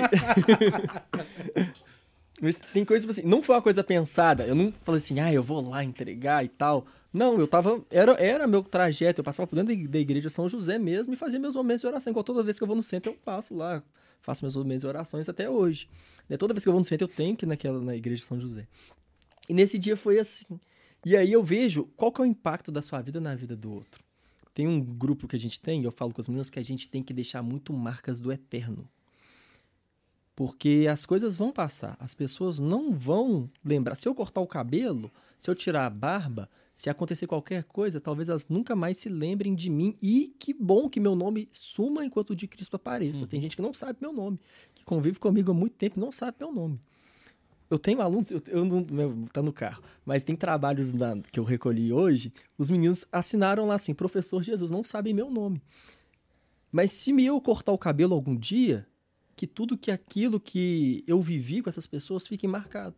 Mas 2.40 2.56
tem 2.56 2.82
coisa, 2.82 3.02
tipo 3.02 3.10
assim, 3.10 3.28
não 3.28 3.42
foi 3.42 3.56
uma 3.56 3.62
coisa 3.62 3.84
pensada, 3.84 4.46
eu 4.46 4.54
não 4.54 4.72
falei 4.80 5.00
assim, 5.00 5.20
ah, 5.20 5.30
eu 5.30 5.42
vou 5.42 5.68
lá 5.68 5.84
entregar 5.84 6.42
e 6.42 6.48
tal. 6.48 6.86
Não, 7.12 7.38
eu 7.38 7.46
tava, 7.46 7.84
era, 7.90 8.12
era 8.12 8.46
meu 8.46 8.62
trajeto, 8.62 9.20
eu 9.20 9.24
passava 9.24 9.46
por 9.46 9.56
dentro 9.56 9.88
da- 9.88 9.98
igreja 9.98 10.30
São 10.30 10.48
José 10.48 10.78
mesmo 10.78 11.12
e 11.12 11.16
fazia 11.16 11.38
meus 11.38 11.54
momentos 11.54 11.82
de 11.82 11.86
oração, 11.86 12.10
igual 12.10 12.24
toda 12.24 12.42
vez 12.42 12.56
que 12.56 12.62
eu 12.62 12.66
vou 12.66 12.74
no 12.76 12.82
centro 12.82 13.12
eu 13.12 13.16
passo 13.16 13.54
lá, 13.54 13.82
faço 14.22 14.42
meus 14.44 14.56
momentos 14.56 14.80
de 14.80 14.86
orações 14.86 15.28
até 15.28 15.50
hoje. 15.50 15.88
Né, 16.28 16.36
Toda 16.38 16.54
vez 16.54 16.62
que 16.64 16.68
eu 16.68 16.72
vou 16.72 16.80
no 16.80 16.86
centro 16.86 17.04
eu 17.04 17.08
tenho 17.14 17.36
que 17.36 17.44
ir 17.44 17.48
naquela, 17.48 17.80
na 17.80 17.94
igreja 17.94 18.24
São 18.24 18.40
José. 18.40 18.66
E 19.48 19.52
nesse 19.52 19.78
dia 19.78 19.96
foi 19.96 20.18
assim. 20.18 20.46
E 21.04 21.16
aí 21.16 21.32
eu 21.32 21.42
vejo 21.42 21.84
qual 21.96 22.10
que 22.12 22.20
é 22.20 22.24
o 22.24 22.26
impacto 22.26 22.70
da 22.72 22.80
sua 22.80 23.02
vida 23.02 23.20
na 23.20 23.34
vida 23.34 23.54
do 23.56 23.72
outro. 23.72 24.02
Tem 24.54 24.66
um 24.68 24.80
grupo 24.80 25.26
que 25.28 25.36
a 25.36 25.38
gente 25.38 25.58
tem, 25.60 25.82
eu 25.82 25.90
falo 25.90 26.14
com 26.14 26.20
as 26.20 26.28
meninas 26.28 26.48
que 26.48 26.58
a 26.58 26.62
gente 26.62 26.88
tem 26.88 27.02
que 27.02 27.12
deixar 27.12 27.42
muito 27.42 27.72
marcas 27.72 28.20
do 28.20 28.30
eterno. 28.32 28.88
Porque 30.34 30.86
as 30.90 31.04
coisas 31.04 31.36
vão 31.36 31.52
passar, 31.52 31.96
as 32.00 32.14
pessoas 32.14 32.58
não 32.58 32.92
vão 32.92 33.50
lembrar. 33.64 33.96
Se 33.96 34.08
eu 34.08 34.14
cortar 34.14 34.40
o 34.40 34.46
cabelo, 34.46 35.10
se 35.38 35.50
eu 35.50 35.54
tirar 35.54 35.86
a 35.86 35.90
barba, 35.90 36.48
se 36.74 36.88
acontecer 36.88 37.26
qualquer 37.26 37.64
coisa, 37.64 38.00
talvez 38.00 38.28
elas 38.28 38.48
nunca 38.48 38.74
mais 38.74 38.96
se 38.96 39.08
lembrem 39.08 39.54
de 39.54 39.68
mim. 39.68 39.96
E 40.00 40.34
que 40.38 40.54
bom 40.54 40.88
que 40.88 40.98
meu 40.98 41.14
nome 41.14 41.48
suma 41.52 42.04
enquanto 42.04 42.30
o 42.30 42.36
de 42.36 42.46
Cristo 42.46 42.76
apareça. 42.76 43.26
Tem 43.26 43.40
gente 43.40 43.54
que 43.56 43.62
não 43.62 43.74
sabe 43.74 43.98
meu 44.00 44.12
nome, 44.12 44.40
que 44.74 44.84
convive 44.84 45.18
comigo 45.18 45.50
há 45.50 45.54
muito 45.54 45.74
tempo 45.74 45.98
e 45.98 46.00
não 46.00 46.10
sabe 46.10 46.36
meu 46.40 46.52
nome. 46.52 46.80
Eu 47.68 47.78
tenho 47.78 48.02
alunos, 48.02 48.30
eu, 48.30 48.42
eu 48.48 48.64
não, 48.64 48.86
meu, 48.90 49.28
tá 49.32 49.40
no 49.40 49.52
carro, 49.52 49.82
mas 50.04 50.22
tem 50.22 50.36
trabalhos 50.36 50.92
na- 50.92 51.20
que 51.30 51.40
eu 51.40 51.44
recolhi 51.44 51.90
hoje. 51.92 52.30
Os 52.58 52.68
meninos 52.68 53.06
assinaram 53.10 53.66
lá 53.66 53.76
assim: 53.76 53.94
Professor 53.94 54.42
Jesus, 54.42 54.70
não 54.70 54.84
sabem 54.84 55.14
meu 55.14 55.30
nome. 55.30 55.62
Mas 56.70 56.92
se 56.92 57.12
me 57.12 57.24
eu 57.24 57.40
cortar 57.40 57.72
o 57.72 57.78
cabelo 57.78 58.14
algum 58.14 58.36
dia, 58.36 58.86
que 59.36 59.46
tudo 59.46 59.76
que 59.76 59.90
aquilo 59.90 60.38
que 60.38 61.02
eu 61.06 61.20
vivi 61.20 61.62
com 61.62 61.68
essas 61.70 61.86
pessoas 61.86 62.26
fique 62.26 62.46
marcado. 62.46 62.94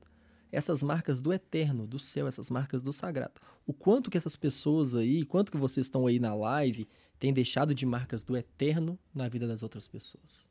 Essas 0.54 0.82
marcas 0.82 1.20
do 1.20 1.32
eterno, 1.32 1.86
do 1.86 1.98
céu, 1.98 2.26
essas 2.26 2.50
marcas 2.50 2.82
do 2.82 2.92
sagrado. 2.92 3.40
O 3.66 3.72
quanto 3.72 4.10
que 4.10 4.16
essas 4.16 4.36
pessoas 4.36 4.94
aí, 4.94 5.24
quanto 5.24 5.50
que 5.50 5.58
vocês 5.58 5.86
estão 5.86 6.06
aí 6.06 6.18
na 6.18 6.34
live, 6.34 6.88
têm 7.18 7.32
deixado 7.32 7.74
de 7.74 7.84
marcas 7.84 8.22
do 8.22 8.36
eterno 8.36 8.98
na 9.14 9.28
vida 9.28 9.46
das 9.46 9.62
outras 9.62 9.88
pessoas. 9.88 10.48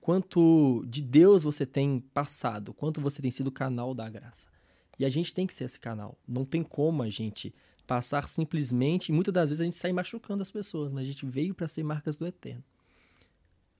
Quanto 0.00 0.84
de 0.88 1.02
Deus 1.02 1.42
você 1.42 1.66
tem 1.66 2.00
passado, 2.12 2.72
quanto 2.72 3.00
você 3.00 3.20
tem 3.20 3.30
sido 3.30 3.50
canal 3.50 3.94
da 3.94 4.08
graça. 4.08 4.48
E 4.98 5.04
a 5.04 5.08
gente 5.08 5.32
tem 5.32 5.46
que 5.46 5.54
ser 5.54 5.64
esse 5.64 5.78
canal. 5.78 6.18
Não 6.26 6.44
tem 6.44 6.62
como 6.62 7.02
a 7.02 7.08
gente 7.08 7.54
passar 7.86 8.28
simplesmente, 8.28 9.08
e 9.08 9.12
muitas 9.12 9.34
das 9.34 9.48
vezes 9.48 9.60
a 9.60 9.64
gente 9.64 9.76
sai 9.76 9.92
machucando 9.92 10.42
as 10.42 10.50
pessoas, 10.50 10.92
mas 10.92 11.02
a 11.02 11.06
gente 11.06 11.26
veio 11.26 11.54
para 11.54 11.66
ser 11.66 11.82
marcas 11.82 12.16
do 12.16 12.26
eterno. 12.26 12.62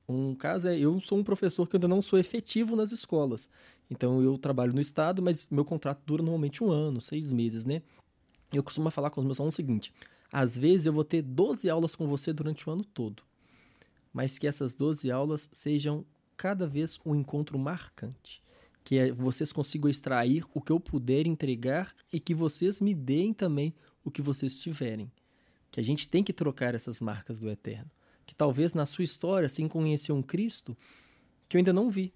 Um 0.08 0.34
caso 0.34 0.68
é, 0.68 0.76
eu 0.76 1.00
sou 1.00 1.18
um 1.18 1.22
professor 1.22 1.68
que 1.68 1.76
ainda 1.76 1.86
não 1.86 2.02
sou 2.02 2.18
efetivo 2.18 2.74
nas 2.74 2.90
escolas. 2.90 3.48
Então 3.90 4.22
eu 4.22 4.38
trabalho 4.38 4.72
no 4.72 4.80
estado, 4.80 5.20
mas 5.20 5.48
meu 5.50 5.64
contrato 5.64 6.00
dura 6.06 6.22
normalmente 6.22 6.62
um 6.62 6.70
ano, 6.70 7.00
seis 7.00 7.32
meses, 7.32 7.64
né? 7.64 7.82
Eu 8.52 8.62
costumo 8.62 8.90
falar 8.90 9.10
com 9.10 9.20
os 9.20 9.26
meus 9.26 9.40
alunos 9.40 9.54
o 9.54 9.56
seguinte: 9.56 9.92
às 10.30 10.56
vezes 10.56 10.86
eu 10.86 10.92
vou 10.92 11.04
ter 11.04 11.22
12 11.22 11.68
aulas 11.68 11.94
com 11.94 12.06
você 12.06 12.32
durante 12.32 12.68
o 12.68 12.72
ano 12.72 12.84
todo, 12.84 13.22
mas 14.12 14.38
que 14.38 14.46
essas 14.46 14.74
12 14.74 15.10
aulas 15.10 15.48
sejam 15.52 16.04
cada 16.36 16.66
vez 16.66 16.98
um 17.04 17.14
encontro 17.14 17.58
marcante. 17.58 18.42
Que 18.82 18.96
é- 18.96 19.12
vocês 19.12 19.52
consigam 19.52 19.90
extrair 19.90 20.44
o 20.54 20.60
que 20.60 20.72
eu 20.72 20.80
puder 20.80 21.26
entregar 21.26 21.94
e 22.12 22.18
que 22.18 22.34
vocês 22.34 22.80
me 22.80 22.94
deem 22.94 23.34
também 23.34 23.74
o 24.02 24.10
que 24.10 24.22
vocês 24.22 24.58
tiverem. 24.58 25.10
Que 25.70 25.80
a 25.80 25.84
gente 25.84 26.08
tem 26.08 26.24
que 26.24 26.32
trocar 26.32 26.74
essas 26.74 27.00
marcas 27.00 27.38
do 27.38 27.50
eterno 27.50 27.90
que 28.30 28.34
talvez 28.36 28.72
na 28.72 28.86
sua 28.86 29.02
história, 29.02 29.48
sem 29.48 29.66
conhecer 29.66 30.12
um 30.12 30.22
Cristo, 30.22 30.76
que 31.48 31.56
eu 31.56 31.58
ainda 31.58 31.72
não 31.72 31.90
vi. 31.90 32.14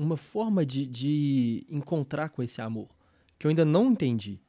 Uma 0.00 0.16
forma 0.16 0.64
de, 0.64 0.86
de 0.86 1.66
encontrar 1.68 2.30
com 2.30 2.42
esse 2.42 2.62
amor, 2.62 2.88
que 3.38 3.46
eu 3.46 3.50
ainda 3.50 3.64
não 3.64 3.90
entendi. 3.90 4.40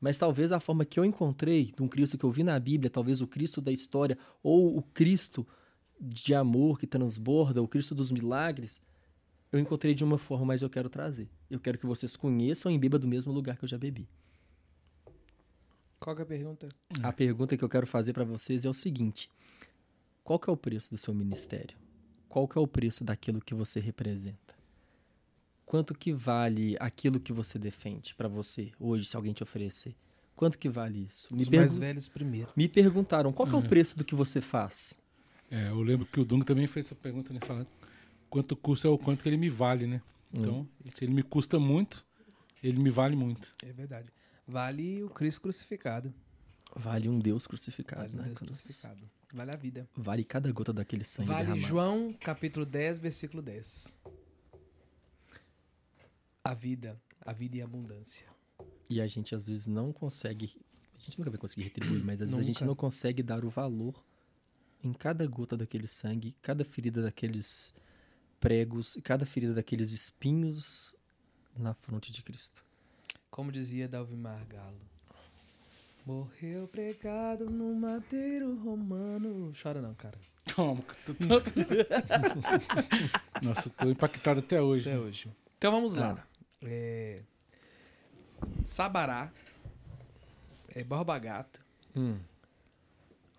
Mas 0.00 0.18
talvez 0.18 0.52
a 0.52 0.60
forma 0.60 0.84
que 0.84 0.98
eu 1.00 1.04
encontrei 1.04 1.72
de 1.76 1.82
um 1.82 1.88
Cristo 1.88 2.16
que 2.16 2.24
eu 2.24 2.30
vi 2.30 2.44
na 2.44 2.58
Bíblia, 2.58 2.88
talvez 2.90 3.20
o 3.20 3.26
Cristo 3.26 3.60
da 3.60 3.72
história, 3.72 4.16
ou 4.42 4.76
o 4.76 4.82
Cristo 4.82 5.46
de 6.00 6.34
amor 6.34 6.78
que 6.78 6.86
transborda, 6.86 7.60
o 7.60 7.66
Cristo 7.66 7.94
dos 7.94 8.12
milagres, 8.12 8.80
eu 9.50 9.58
encontrei 9.58 9.92
de 9.92 10.04
uma 10.04 10.18
forma, 10.18 10.46
mas 10.46 10.62
eu 10.62 10.70
quero 10.70 10.88
trazer. 10.88 11.28
Eu 11.50 11.58
quero 11.58 11.78
que 11.78 11.86
vocês 11.86 12.16
conheçam 12.16 12.70
e 12.70 12.78
bebam 12.78 13.00
do 13.00 13.08
mesmo 13.08 13.32
lugar 13.32 13.56
que 13.56 13.64
eu 13.64 13.68
já 13.68 13.78
bebi. 13.78 14.08
Qual 15.98 16.14
que 16.14 16.22
é 16.22 16.24
a 16.24 16.26
pergunta? 16.26 16.68
A 17.02 17.12
pergunta 17.12 17.56
que 17.56 17.64
eu 17.64 17.68
quero 17.68 17.86
fazer 17.86 18.12
para 18.12 18.24
vocês 18.24 18.64
é 18.64 18.68
o 18.68 18.74
seguinte: 18.74 19.28
qual 20.24 20.38
que 20.38 20.48
é 20.48 20.52
o 20.52 20.56
preço 20.56 20.90
do 20.90 20.98
seu 20.98 21.12
ministério? 21.12 21.76
Qual 22.28 22.48
que 22.48 22.56
é 22.56 22.60
o 22.60 22.66
preço 22.66 23.04
daquilo 23.04 23.40
que 23.40 23.54
você 23.54 23.78
representa? 23.78 24.61
Quanto 25.72 25.94
que 25.94 26.12
vale 26.12 26.76
aquilo 26.78 27.18
que 27.18 27.32
você 27.32 27.58
defende 27.58 28.14
para 28.14 28.28
você 28.28 28.70
hoje, 28.78 29.06
se 29.06 29.16
alguém 29.16 29.32
te 29.32 29.42
oferecer? 29.42 29.96
Quanto 30.36 30.58
que 30.58 30.68
vale 30.68 31.06
isso? 31.06 31.34
Me, 31.34 31.44
Os 31.44 31.48
mais 31.48 31.70
pergun- 31.72 31.80
velhos 31.80 32.08
primeiro. 32.08 32.50
me 32.54 32.68
perguntaram 32.68 33.32
qual 33.32 33.48
que 33.48 33.54
é 33.54 33.58
o 33.58 33.62
Uhum. 33.62 33.68
preço 33.68 33.96
do 33.96 34.04
que 34.04 34.14
você 34.14 34.38
faz? 34.42 35.02
É, 35.50 35.68
eu 35.70 35.80
lembro 35.80 36.04
que 36.04 36.20
o 36.20 36.26
Dung 36.26 36.44
também 36.44 36.66
fez 36.66 36.84
essa 36.84 36.94
pergunta, 36.94 37.32
né? 37.32 37.40
Falando 37.42 37.66
quanto 38.28 38.54
custa 38.54 38.86
é 38.86 38.90
o 38.90 38.98
quanto 38.98 39.22
que 39.22 39.30
ele 39.30 39.38
me 39.38 39.48
vale, 39.48 39.86
né? 39.86 40.02
Então, 40.30 40.68
se 40.94 41.06
ele 41.06 41.14
me 41.14 41.22
custa 41.22 41.58
muito, 41.58 42.04
ele 42.62 42.78
me 42.78 42.90
vale 42.90 43.16
muito. 43.16 43.50
É 43.64 43.72
verdade. 43.72 44.10
Vale 44.46 45.02
o 45.02 45.08
Cristo 45.08 45.40
crucificado. 45.40 46.12
Vale 46.76 47.08
um 47.08 47.18
Deus 47.18 47.46
crucificado, 47.46 48.02
Vale 48.02 48.12
o 48.12 48.16
né? 48.18 48.24
Deus 48.24 48.38
crucificado. 48.40 49.10
Vale 49.32 49.50
a 49.50 49.56
vida. 49.56 49.88
Vale 49.96 50.22
cada 50.22 50.52
gota 50.52 50.70
daquele 50.70 51.04
sangue 51.06 51.28
Vale 51.28 51.44
derramado. 51.46 51.66
João, 51.66 52.12
capítulo 52.20 52.66
10, 52.66 52.98
versículo 52.98 53.40
10. 53.40 53.96
A 56.44 56.54
vida, 56.54 57.00
a 57.20 57.32
vida 57.32 57.56
e 57.56 57.62
a 57.62 57.64
abundância. 57.64 58.26
E 58.90 59.00
a 59.00 59.06
gente 59.06 59.34
às 59.34 59.46
vezes 59.46 59.66
não 59.66 59.92
consegue. 59.92 60.60
A 60.96 61.00
gente 61.00 61.18
nunca 61.18 61.30
vai 61.30 61.38
conseguir 61.38 61.64
retribuir, 61.64 62.04
mas 62.04 62.20
às 62.20 62.30
vezes 62.30 62.44
a 62.44 62.46
gente 62.46 62.64
não 62.64 62.74
consegue 62.74 63.22
dar 63.22 63.44
o 63.44 63.50
valor 63.50 63.94
em 64.82 64.92
cada 64.92 65.26
gota 65.26 65.56
daquele 65.56 65.86
sangue, 65.86 66.34
cada 66.42 66.64
ferida 66.64 67.00
daqueles 67.02 67.74
pregos, 68.40 68.96
e 68.96 69.02
cada 69.02 69.24
ferida 69.24 69.54
daqueles 69.54 69.92
espinhos 69.92 70.96
na 71.56 71.74
fronte 71.74 72.10
de 72.10 72.22
Cristo. 72.22 72.64
Como 73.30 73.52
dizia 73.52 73.88
Dalvimar 73.88 74.44
Galo. 74.48 74.80
Morreu 76.04 76.66
pregado 76.66 77.48
no 77.48 77.74
madeiro 77.76 78.56
romano. 78.56 79.52
Chora 79.60 79.80
não, 79.80 79.94
cara. 79.94 80.18
Calma, 80.46 80.84
eu 81.06 81.14
tô, 81.14 81.40
tô... 81.40 81.52
Nossa, 83.40 83.68
eu 83.68 83.72
tô 83.72 83.90
impactado 83.90 84.40
até 84.40 84.60
hoje. 84.60 84.90
Até 84.90 84.98
hoje. 84.98 85.30
Então 85.56 85.70
vamos 85.70 85.94
lá. 85.94 86.16
Tá. 86.16 86.31
É, 86.64 87.16
Sabará. 88.64 89.30
É 90.74 90.82
Borba 90.82 91.18
Gato. 91.18 91.60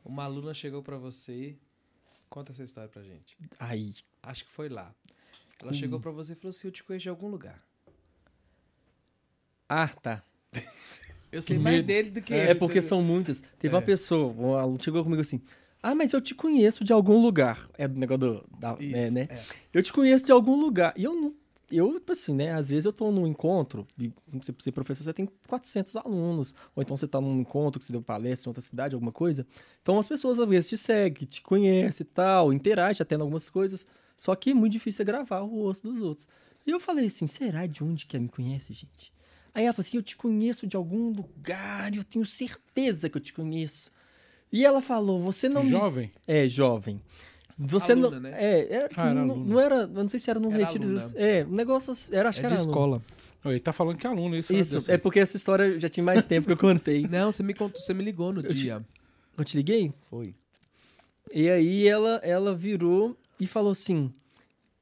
Uma 0.06 0.24
aluna 0.26 0.54
chegou 0.54 0.84
pra 0.84 0.98
você. 0.98 1.56
Conta 2.30 2.52
essa 2.52 2.64
história 2.64 2.90
pra 2.90 3.02
gente. 3.04 3.38
Aí, 3.60 3.94
Acho 4.22 4.46
que 4.46 4.52
foi 4.52 4.70
lá. 4.70 4.94
Ela 5.62 5.74
chegou 5.74 6.00
pra 6.00 6.12
você 6.12 6.34
e 6.34 6.36
falou 6.36 6.50
assim: 6.50 6.68
Eu 6.68 6.72
te 6.72 6.84
conheço 6.84 7.04
de 7.04 7.10
algum 7.10 7.28
lugar. 7.30 7.62
Ah, 9.70 9.88
tá. 9.88 10.24
Eu 11.32 11.42
sei 11.42 11.58
Que 11.58 11.64
mais 11.64 11.78
medo. 11.78 11.88
dele 11.88 12.10
do 12.12 12.22
que 12.22 12.34
É, 12.34 12.52
ele, 12.52 12.56
porque 12.60 12.74
entendeu? 12.80 12.90
são 12.90 13.02
muitas. 13.02 13.42
Teve 13.58 13.74
É. 13.74 13.78
uma 13.78 13.82
pessoa, 13.82 14.32
um 14.34 14.56
aluno 14.56 14.82
chegou 14.84 15.04
comigo 15.04 15.22
assim. 15.22 15.42
Ah, 15.82 15.96
mas 15.96 16.14
eu 16.14 16.22
te 16.22 16.36
conheço 16.36 16.84
de 16.84 16.94
algum 16.94 17.20
lugar. 17.22 17.68
É 17.78 17.88
do 17.88 18.00
negócio 18.00 18.20
do. 18.20 18.48
Da, 18.60 18.76
né, 18.76 19.06
Isso, 19.06 19.14
né? 19.14 19.28
é. 19.30 19.44
Eu 19.74 19.82
te 19.82 19.92
conheço 19.92 20.26
de 20.26 20.32
algum 20.32 20.56
lugar. 20.60 20.94
E 20.96 21.04
eu 21.04 21.14
não. 21.16 21.34
Eu, 21.76 21.94
tipo 21.94 22.12
assim, 22.12 22.34
né? 22.34 22.52
Às 22.54 22.70
vezes 22.70 22.86
eu 22.86 22.94
tô 22.94 23.12
num 23.12 23.26
encontro, 23.28 23.88
e 24.00 24.12
você 24.32 24.54
ser 24.60 24.72
professor, 24.72 25.04
você 25.04 25.14
tem 25.14 25.28
400 25.48 25.96
alunos. 25.96 26.54
Ou 26.76 26.84
então 26.84 26.96
você 26.96 27.08
tá 27.08 27.20
num 27.20 27.40
encontro 27.40 27.80
que 27.80 27.86
você 27.86 27.92
deu 27.92 28.02
palestra 28.02 28.48
em 28.48 28.52
outra 28.52 28.62
cidade, 28.62 28.94
alguma 28.96 29.12
coisa. 29.12 29.46
Então 29.82 29.98
as 30.00 30.08
pessoas 30.08 30.40
às 30.40 30.48
vezes 30.48 30.70
te 30.70 30.78
seguem, 30.78 31.28
te 31.28 31.42
conhecem 31.42 32.04
e 32.06 32.08
tal, 32.10 32.54
interagem 32.54 33.02
até 33.02 33.16
em 33.16 33.22
algumas 33.22 33.50
coisas. 33.50 33.86
Só 34.16 34.36
que 34.36 34.52
é 34.52 34.54
muito 34.54 34.74
difícil 34.74 35.02
é 35.02 35.06
gravar 35.06 35.42
o 35.42 35.48
rosto 35.48 35.92
dos 35.92 36.02
outros. 36.02 36.28
E 36.66 36.72
eu 36.72 36.80
falei 36.80 37.08
assim: 37.08 37.28
será 37.28 37.66
de 37.66 37.84
onde 37.84 38.06
que 38.06 38.16
ela 38.16 38.24
me 38.24 38.30
conhece, 38.30 38.72
gente? 38.74 39.12
Aí 39.54 39.66
ela 39.66 39.74
falou 39.74 39.86
assim: 39.86 39.98
eu 39.98 40.04
te 40.04 40.16
conheço 40.16 40.66
de 40.68 40.76
algum 40.76 41.10
lugar, 41.10 41.94
eu 41.96 42.04
tenho 42.04 42.26
certeza 42.26 43.10
que 43.10 43.18
eu 43.18 43.22
te 43.22 43.34
conheço. 43.34 43.92
E 44.52 44.64
ela 44.64 44.82
falou: 44.82 45.20
você 45.22 45.50
não. 45.50 45.64
me- 45.64 45.70
Jovem? 45.70 46.12
É, 46.28 46.48
jovem. 46.48 47.02
Você 47.58 47.92
Aluna, 47.92 48.10
não. 48.12 48.20
né? 48.20 48.32
É, 48.34 48.60
é, 48.76 48.90
Ah, 48.96 49.10
era 49.10 49.14
não, 49.26 49.34
aluna. 49.36 49.50
não 49.54 49.60
era. 49.60 49.76
Eu 49.82 49.88
não 49.88 50.08
sei 50.10 50.20
se 50.20 50.30
era 50.30 50.40
num 50.40 50.52
Era 50.52 50.66
retiro. 50.66 50.84
aluna. 50.86 51.12
É, 51.16 51.46
um 51.46 51.54
negócio. 51.56 51.94
Era, 52.16 52.30
acho 52.30 52.40
É 52.40 52.42
que 52.42 52.48
de 52.48 52.54
era. 52.54 52.62
aluna. 52.62 52.72
escola. 52.72 53.02
Ele 53.46 53.60
tá 53.60 53.74
falando 53.74 53.98
que 53.98 54.08
é 54.08 54.10
aluno, 54.10 54.36
isso. 54.38 54.54
Isso, 54.54 54.90
é 54.90 54.98
porque 54.98 55.20
essa 55.20 55.36
história 55.36 55.78
já 55.78 55.90
tinha 55.90 56.04
mais 56.04 56.24
tempo 56.24 56.48
que 56.48 56.54
eu 56.54 56.58
contei. 56.58 57.06
Não, 57.12 57.32
você 57.32 57.44
me 57.44 57.54
contou, 57.54 57.82
você 57.82 57.94
me 57.94 58.04
ligou 58.04 58.32
no 58.32 58.40
Eu 58.40 58.48
te- 58.50 58.54
dia. 58.54 58.84
Eu 59.38 59.44
te 59.44 59.58
liguei? 59.58 59.94
Foi. 60.10 60.34
E 61.34 61.50
aí 61.50 61.88
ela, 61.88 62.22
ela 62.24 62.56
virou 62.56 63.18
e 63.40 63.46
falou 63.46 63.72
assim: 63.74 64.12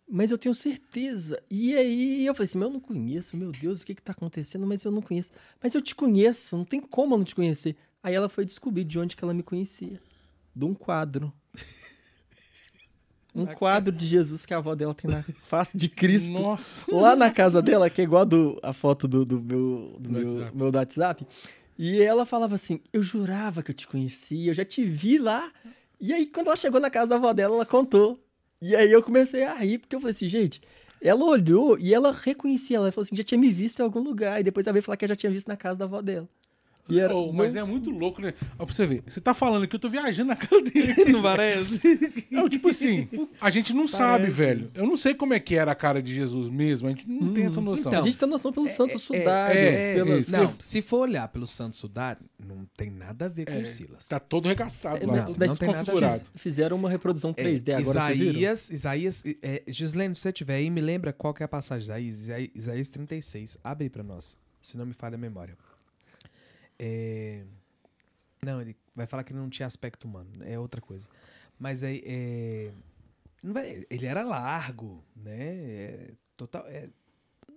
Mas 0.08 0.30
eu 0.32 0.38
tenho 0.38 0.54
certeza. 0.54 1.42
E 1.50 1.76
aí 1.76 2.26
eu 2.26 2.36
falei 2.36 2.46
assim: 2.46 2.58
Mas 2.60 2.68
eu 2.68 2.74
não 2.74 2.80
conheço, 2.80 3.36
meu 3.36 3.52
Deus, 3.52 3.82
o 3.82 3.86
que 3.86 3.96
que 3.96 4.02
tá 4.02 4.12
acontecendo? 4.12 4.66
Mas 4.68 4.84
eu 4.86 4.92
não 4.92 5.02
conheço. 5.02 5.32
Mas 5.62 5.74
eu 5.74 5.82
te 5.82 5.96
conheço, 5.96 6.56
não 6.56 6.66
tem 6.66 6.80
como 6.80 7.16
eu 7.16 7.18
não 7.18 7.26
te 7.26 7.34
conhecer. 7.36 7.76
Aí 8.04 8.14
ela 8.14 8.30
foi 8.30 8.46
descobrir 8.46 8.84
de 8.84 8.98
onde 9.00 9.16
que 9.16 9.24
ela 9.24 9.34
me 9.34 9.42
conhecia. 9.44 10.00
De 10.56 10.66
um 10.66 10.74
quadro. 10.74 11.32
Um 13.34 13.46
Na 13.46 13.56
quadro 13.56 13.96
de 13.96 14.06
Jesus 14.06 14.46
que 14.46 14.54
a 14.54 14.58
avó 14.58 14.76
dela 14.76 14.94
tem 14.94 15.10
na 15.10 15.24
face 15.48 15.78
de 15.78 15.88
Cristo. 15.88 16.32
Nossa. 16.32 16.86
Lá 16.94 17.16
na 17.16 17.32
casa 17.32 17.62
dela, 17.62 17.90
que 17.90 18.02
é 18.02 18.04
igual 18.04 18.24
a, 18.24 18.26
do, 18.26 18.60
a 18.62 18.74
foto 18.74 19.08
do, 19.08 19.26
do 19.26 19.40
meu, 19.42 19.96
do 19.98 20.00
Do 20.00 20.10
meu, 20.12 20.22
WhatsApp. 20.24 20.58
meu 20.58 20.72
WhatsApp. 20.74 21.28
E 21.78 22.02
ela 22.02 22.26
falava 22.26 22.56
assim: 22.56 22.82
Eu 22.92 23.02
jurava 23.02 23.64
que 23.64 23.72
eu 23.72 23.76
te 23.76 23.88
conhecia, 23.88 24.52
eu 24.52 24.54
já 24.54 24.66
te 24.66 24.84
vi 24.84 25.18
lá. 25.18 25.52
E 26.00 26.14
aí, 26.14 26.26
quando 26.26 26.48
ela 26.48 26.58
chegou 26.58 26.80
na 26.82 26.90
casa 26.90 27.08
da 27.08 27.16
avó 27.16 27.32
dela, 27.32 27.56
ela 27.56 27.66
contou. 27.66 28.20
E 28.62 28.76
aí 28.76 28.92
eu 28.92 29.02
comecei 29.02 29.44
a 29.44 29.54
rir, 29.56 29.78
porque 29.80 29.96
eu 29.96 30.00
falei 30.02 30.14
assim, 30.16 30.28
gente. 30.28 30.62
Ela 31.02 31.24
olhou 31.24 31.80
e 31.80 31.94
ela 31.94 32.12
reconhecia 32.12 32.78
ela. 32.78 32.86
Ela 32.88 32.92
falou 32.92 33.04
assim: 33.04 33.16
já 33.16 33.24
tinha 33.24 33.40
me 33.40 33.50
visto 33.50 33.80
em 33.80 33.84
algum 33.84 34.02
lugar. 34.02 34.40
E 34.40 34.44
depois 34.44 34.68
ela 34.68 34.74
veio 34.74 34.84
falar 34.84 34.98
que 34.98 35.08
já 35.08 35.16
tinha 35.16 35.32
visto 35.32 35.48
na 35.48 35.56
casa 35.58 35.80
da 35.80 35.86
avó 35.86 36.02
dela. 36.02 36.28
E 36.90 37.00
era, 37.00 37.16
Oh, 37.16 37.32
mas 37.32 37.56
é 37.56 37.64
muito 37.64 37.90
louco, 37.90 38.22
né? 38.22 38.34
Ó, 38.60 38.66
pra 38.66 38.74
você 38.76 38.86
ver. 38.86 39.04
Você 39.08 39.22
tá 39.22 39.34
falando 39.34 39.68
que 39.68 39.76
eu 39.76 39.80
tô 39.80 39.90
viajando 39.90 40.30
na 40.30 40.36
cara 40.36 40.62
dele. 40.62 40.94
Não 41.12 41.22
parece? 41.22 41.80
Não, 42.30 42.50
tipo 42.50 42.70
assim, 42.70 43.08
a 43.40 43.50
gente 43.50 43.74
não 43.74 43.88
sabe, 43.88 44.24
Parece. 44.24 44.36
velho. 44.36 44.72
Eu 44.74 44.86
não 44.86 44.96
sei 44.98 45.14
como 45.14 45.34
é 45.34 45.40
que 45.40 45.56
era 45.56 45.72
a 45.72 45.76
cara 45.76 46.02
de 46.02 46.14
Jesus 46.14 46.50
mesmo. 46.50 46.88
A 46.88 46.92
gente 46.92 47.08
não 47.08 47.34
tem 47.34 47.46
essa 47.46 47.62
noção. 47.62 47.92
Então, 47.92 48.02
a 48.02 48.04
gente 48.04 48.18
tem 48.18 48.28
noção 48.28 48.52
pelo 48.52 48.70
Santo 48.70 48.96
é- 48.96 48.98
Sudário, 48.98 49.60
é, 49.60 49.94
pelas. 49.96 50.28
isso. 50.28 50.32
Não, 50.38 50.54
se 50.60 50.82
for 50.82 51.00
olhar 51.02 51.28
pelo 51.30 51.48
Santo 51.48 51.76
Sudário, 51.78 52.26
não 52.44 52.66
tem 52.76 52.90
nada 52.90 53.26
a 53.26 53.30
ver 53.30 53.46
com 53.46 53.52
É, 53.54 53.64
Silas. 53.66 54.08
Tá 54.08 54.20
todo 54.20 54.48
regaçado 54.48 54.98
É, 55.04 55.06
lá. 55.08 55.08
não, 55.08 55.14
na- 55.38 55.48
não 55.48 55.56
tem 55.56 55.70
nada 55.72 55.92
fiz- 55.92 56.26
fizeram 56.36 56.76
uma 56.78 56.90
reprodução 56.90 57.34
É, 57.38 57.44
3D 57.44 57.74
agora? 57.74 58.14
Isaías, 58.14 58.70
Isaías, 58.70 59.24
é, 59.42 59.64
Gislene, 59.68 60.16
se 60.16 60.22
você 60.22 60.32
tiver 60.32 60.56
aí, 60.56 60.70
me 60.70 60.82
lembra 60.82 61.14
qual 61.14 61.34
que 61.34 61.44
é 61.44 61.46
a 61.46 61.50
passagem 61.50 61.86
de 61.86 61.92
Isaías, 61.92 62.18
Isaías, 62.22 62.50
Isaías 62.56 62.90
36. 62.90 63.58
Abre 63.64 63.86
aí 63.86 63.90
pra 63.90 64.04
nós, 64.04 64.38
se 64.62 64.78
não 64.78 64.86
me 64.86 64.94
falha 64.94 65.16
a 65.16 65.18
memória. 65.18 65.56
É, 66.84 67.44
Não, 68.44 68.60
ele 68.60 68.76
vai 68.96 69.06
falar 69.06 69.24
que 69.24 69.32
ele 69.32 69.40
não 69.40 69.50
tinha 69.50 69.68
aspecto 69.68 70.06
humano, 70.08 70.32
é 70.42 70.58
outra 70.58 70.82
coisa. 70.82 71.08
Mas 71.60 71.84
aí, 71.84 72.02
é, 72.04 72.72
ele 73.90 74.06
era 74.08 74.24
largo, 74.24 75.04
né? 75.16 75.38
É, 75.54 76.12
total, 76.36 76.66
é, 76.68 76.90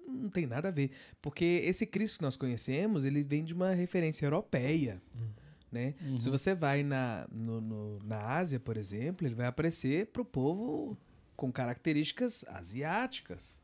não 0.06 0.28
tem 0.28 0.46
nada 0.46 0.68
a 0.68 0.70
ver. 0.70 0.90
Porque 1.22 1.44
esse 1.64 1.86
Cristo 1.86 2.18
que 2.18 2.22
nós 2.24 2.36
conhecemos, 2.36 3.04
ele 3.06 3.22
vem 3.22 3.42
de 3.44 3.54
uma 3.54 3.72
referência 3.72 4.26
europeia, 4.26 5.00
né? 5.72 5.94
Uhum. 6.02 6.18
Se 6.18 6.28
você 6.28 6.54
vai 6.54 6.82
na, 6.82 7.26
no- 7.32 7.60
no- 7.62 7.98
na 8.04 8.18
Ásia, 8.18 8.60
por 8.60 8.76
exemplo, 8.76 9.26
ele 9.26 9.34
vai 9.34 9.46
aparecer 9.46 10.08
pro 10.08 10.24
povo 10.24 10.98
com 11.34 11.50
características 11.50 12.44
asiáticas. 12.48 13.58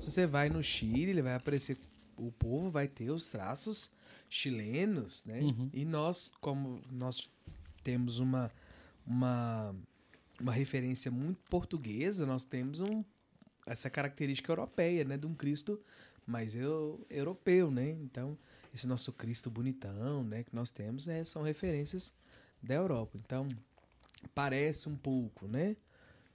Se 0.00 0.10
você 0.10 0.26
vai 0.26 0.48
no 0.48 0.62
Chile, 0.62 1.10
ele 1.10 1.22
vai 1.22 1.34
aparecer. 1.34 1.76
O 2.16 2.32
povo 2.32 2.70
vai 2.70 2.88
ter 2.88 3.10
os 3.10 3.28
traços 3.28 3.90
chilenos, 4.32 5.22
né? 5.26 5.40
Uhum. 5.40 5.68
E 5.74 5.84
nós, 5.84 6.30
como 6.40 6.80
nós 6.90 7.28
temos 7.84 8.18
uma, 8.18 8.50
uma, 9.06 9.76
uma 10.40 10.52
referência 10.52 11.10
muito 11.10 11.38
portuguesa, 11.50 12.24
nós 12.24 12.42
temos 12.42 12.80
um, 12.80 13.04
essa 13.66 13.90
característica 13.90 14.50
europeia, 14.50 15.04
né? 15.04 15.18
De 15.18 15.26
um 15.26 15.34
Cristo 15.34 15.78
mais 16.26 16.56
eu, 16.56 17.06
europeu, 17.10 17.70
né? 17.70 17.90
Então, 17.90 18.38
esse 18.72 18.86
nosso 18.86 19.12
Cristo 19.12 19.50
bonitão, 19.50 20.24
né? 20.24 20.44
Que 20.44 20.56
nós 20.56 20.70
temos 20.70 21.08
é, 21.08 21.22
são 21.26 21.42
referências 21.42 22.10
da 22.62 22.74
Europa. 22.74 23.18
Então, 23.22 23.46
parece 24.34 24.88
um 24.88 24.96
pouco, 24.96 25.46
né? 25.46 25.76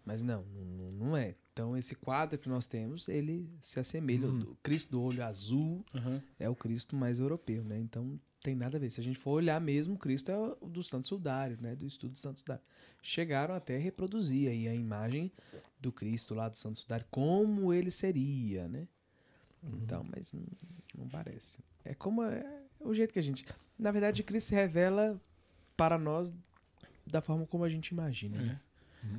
Mas 0.06 0.22
não, 0.22 0.44
não, 0.44 0.92
não 0.92 1.18
é. 1.18 1.34
Então, 1.58 1.76
esse 1.76 1.96
quadro 1.96 2.38
que 2.38 2.48
nós 2.48 2.68
temos, 2.68 3.08
ele 3.08 3.50
se 3.64 3.80
assemelha. 3.80 4.28
Uhum. 4.28 4.42
O 4.42 4.56
Cristo 4.62 4.92
do 4.92 5.02
olho 5.02 5.26
azul 5.26 5.84
Aham. 5.96 6.22
é 6.38 6.48
o 6.48 6.56
Cristo 6.56 6.96
mais 6.96 7.20
europeu, 7.20 7.64
né? 7.64 7.80
Então, 7.80 8.20
tem 8.44 8.56
nada 8.56 8.78
a 8.78 8.80
ver. 8.80 8.92
Se 8.92 9.02
a 9.02 9.04
gente 9.04 9.18
for 9.18 9.32
olhar 9.32 9.60
mesmo, 9.60 9.96
o 9.96 9.98
Cristo 9.98 10.32
é 10.32 10.38
o 10.38 10.70
do 10.70 10.84
Santo 10.84 11.08
Sudário, 11.08 11.58
né? 11.60 11.76
Do 11.76 11.88
estudo 11.88 12.14
do 12.14 12.20
Santo 12.20 12.38
Sudário. 12.42 12.64
Chegaram 13.02 13.56
até 13.56 13.76
a 13.76 13.80
reproduzir 13.80 14.52
aí 14.52 14.68
a 14.68 14.76
imagem 14.76 15.32
do 15.80 15.92
Cristo 15.92 16.36
lá 16.36 16.48
do 16.48 16.56
Santo 16.56 16.78
Sudário, 16.78 17.08
como 17.10 17.74
ele 17.74 17.90
seria, 17.90 18.68
né? 18.68 18.88
Então, 19.82 20.06
mas 20.16 20.34
não, 20.34 20.46
não 20.96 21.10
parece. 21.10 21.58
É 21.84 21.96
como 21.96 22.22
é 22.22 22.62
o 22.80 22.94
jeito 22.94 23.12
que 23.12 23.20
a 23.20 23.24
gente. 23.24 23.44
Na 23.80 23.90
verdade, 23.90 24.22
Cristo 24.22 24.50
se 24.50 24.56
revela 24.56 25.20
para 25.76 25.98
nós 25.98 26.32
da 27.04 27.20
forma 27.20 27.48
como 27.48 27.64
a 27.64 27.70
gente 27.70 27.88
imagina, 27.88 28.38
né? 28.40 28.62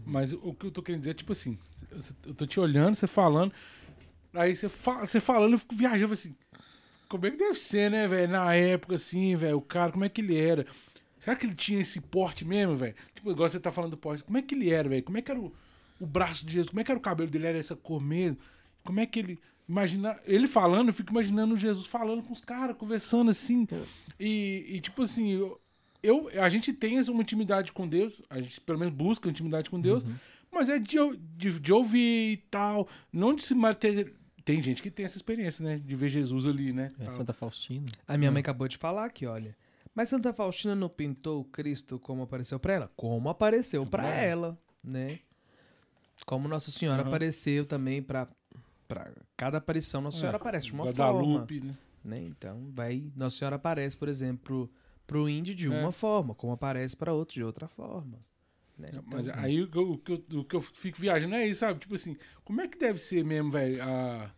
Mas 0.04 0.32
o 0.32 0.52
que 0.54 0.66
eu 0.66 0.70
tô 0.70 0.82
querendo 0.82 1.00
dizer 1.00 1.10
é 1.12 1.14
tipo 1.14 1.32
assim: 1.32 1.58
eu- 2.26 2.34
tô 2.34 2.46
te 2.46 2.60
olhando, 2.60 2.94
você 2.94 3.06
falando. 3.06 3.52
Aí 4.34 4.54
você, 4.54 4.68
fa 4.68 5.06
você 5.06 5.20
falando, 5.20 5.52
eu 5.52 5.58
fico 5.58 5.74
viajando 5.74 6.12
assim. 6.12 6.34
Como 7.08 7.24
é 7.26 7.30
que 7.30 7.38
deve 7.38 7.54
ser, 7.54 7.90
né, 7.90 8.06
velho? 8.06 8.30
Na 8.30 8.54
época, 8.54 8.94
assim, 8.96 9.34
velho, 9.34 9.56
o 9.56 9.62
cara, 9.62 9.90
como 9.92 10.04
é 10.04 10.08
que 10.08 10.20
ele 10.20 10.38
era? 10.38 10.66
Será 11.18 11.34
que 11.34 11.46
ele 11.46 11.54
tinha 11.54 11.80
esse 11.80 12.00
porte 12.00 12.44
mesmo, 12.44 12.74
velho? 12.74 12.94
Tipo, 13.14 13.30
igual 13.30 13.48
você 13.48 13.58
tá 13.58 13.72
falando 13.72 13.92
do 13.92 13.96
porte. 13.96 14.22
Como 14.22 14.36
é 14.36 14.42
que 14.42 14.54
ele 14.54 14.70
era, 14.70 14.88
velho? 14.88 15.02
Como 15.02 15.16
é 15.18 15.22
que 15.22 15.30
era 15.30 15.40
o, 15.40 15.52
o 15.98 16.06
braço 16.06 16.44
de 16.44 16.52
Jesus? 16.52 16.68
Como 16.70 16.80
é 16.80 16.84
que 16.84 16.90
era 16.92 16.98
o 16.98 17.02
cabelo 17.02 17.30
dele? 17.30 17.46
Era 17.46 17.58
essa 17.58 17.74
cor 17.74 18.00
mesmo? 18.00 18.38
Como 18.84 19.00
é 19.00 19.06
que 19.06 19.18
ele. 19.18 19.38
Imagina, 19.68 20.18
ele 20.24 20.46
falando, 20.46 20.88
eu 20.88 20.94
fico 20.94 21.10
imaginando 21.10 21.56
Jesus 21.56 21.86
falando 21.86 22.22
com 22.22 22.32
os 22.32 22.40
caras, 22.40 22.76
conversando 22.76 23.30
assim. 23.30 23.66
E, 24.18 24.64
e, 24.68 24.80
tipo 24.80 25.02
assim, 25.02 25.30
eu, 25.32 25.60
eu, 26.02 26.28
a 26.40 26.48
gente 26.48 26.72
tem 26.72 26.98
essa 26.98 27.10
uma 27.12 27.22
intimidade 27.22 27.72
com 27.72 27.86
Deus, 27.88 28.22
a 28.30 28.40
gente 28.40 28.60
pelo 28.60 28.78
menos 28.78 28.94
busca 28.94 29.28
intimidade 29.28 29.70
com 29.70 29.80
Deus, 29.80 30.04
mas 30.50 30.68
é 30.68 30.78
de, 30.78 30.96
de, 31.36 31.58
de 31.60 31.72
ouvir 31.72 32.32
e 32.32 32.36
tal, 32.50 32.88
não 33.12 33.34
de 33.34 33.42
se 33.42 33.54
manter. 33.54 34.14
Tem 34.44 34.62
gente 34.62 34.80
que 34.82 34.90
tem 34.90 35.04
essa 35.04 35.16
experiência, 35.16 35.62
né? 35.62 35.78
De 35.78 35.94
ver 35.94 36.08
Jesus 36.08 36.46
ali, 36.46 36.72
né? 36.72 36.90
É, 36.98 37.04
tal. 37.04 37.10
Santa 37.12 37.32
Faustina. 37.34 37.84
A 38.06 38.16
minha 38.16 38.30
mãe 38.30 38.40
acabou 38.40 38.66
de 38.66 38.78
falar 38.78 39.04
aqui, 39.04 39.26
olha. 39.26 39.54
Mas 39.94 40.08
Santa 40.08 40.32
Faustina 40.32 40.74
não 40.74 40.88
pintou 40.88 41.40
o 41.40 41.44
Cristo 41.44 41.98
como 41.98 42.22
apareceu 42.22 42.58
pra 42.58 42.72
ela? 42.72 42.92
Como 42.96 43.28
apareceu 43.28 43.84
pra 43.84 44.04
Claro. 44.04 44.16
ela, 44.18 44.58
né? 44.82 45.18
Como 46.24 46.48
Nossa 46.48 46.70
Senhora 46.70 47.02
Aham. 47.02 47.08
apareceu 47.10 47.66
também 47.66 48.00
pra, 48.02 48.26
pra 48.86 49.10
cada 49.36 49.58
aparição. 49.58 50.00
Nossa 50.00 50.18
Senhora 50.18 50.36
É, 50.36 50.40
aparece 50.40 50.68
de 50.68 50.72
uma 50.72 50.86
forma, 50.86 51.20
Guadalupe, 51.20 51.60
né? 51.60 51.74
né? 52.04 52.22
Então, 52.22 52.70
vai... 52.72 53.04
Nossa 53.16 53.36
Senhora 53.36 53.56
aparece, 53.56 53.96
por 53.96 54.08
exemplo, 54.08 54.38
pro, 54.44 54.70
pro 55.08 55.28
índio 55.28 55.54
de 55.54 55.66
É. 55.66 55.70
uma 55.70 55.90
forma, 55.90 56.34
como 56.34 56.52
aparece 56.52 56.94
pra 56.96 57.12
outro 57.12 57.34
de 57.34 57.42
outra 57.42 57.66
forma. 57.66 58.18
Né? 58.78 58.90
Então, 58.92 59.02
Mas 59.12 59.28
aí 59.30 59.62
o 59.62 59.68
que, 59.68 59.76
eu, 59.78 59.90
o, 59.92 59.98
que 59.98 60.12
eu, 60.12 60.24
o 60.40 60.44
que 60.44 60.54
eu 60.54 60.60
fico 60.60 61.00
viajando 61.00 61.34
é 61.34 61.44
isso, 61.48 61.60
sabe? 61.60 61.80
Tipo 61.80 61.94
assim, 61.96 62.16
como 62.44 62.60
é 62.60 62.68
que 62.68 62.78
deve 62.78 63.00
ser 63.00 63.24
mesmo, 63.24 63.50
velho, 63.50 63.82
a- 63.82 64.30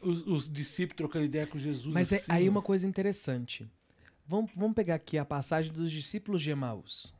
os, 0.00 0.26
os 0.26 0.48
discípulos 0.50 0.96
trocando 0.96 1.24
ideia 1.26 1.46
com 1.46 1.58
Jesus? 1.58 1.92
Mas 1.92 2.12
é 2.12 2.16
assim, 2.16 2.32
aí 2.32 2.44
mano? 2.44 2.52
uma 2.52 2.62
coisa 2.62 2.86
interessante. 2.86 3.68
Vamos, 4.26 4.50
vamos 4.56 4.74
pegar 4.74 4.94
aqui 4.94 5.18
a 5.18 5.24
passagem 5.24 5.70
dos 5.72 5.90
discípulos 5.92 6.40
de 6.40 6.50
Emaús. 6.50 7.14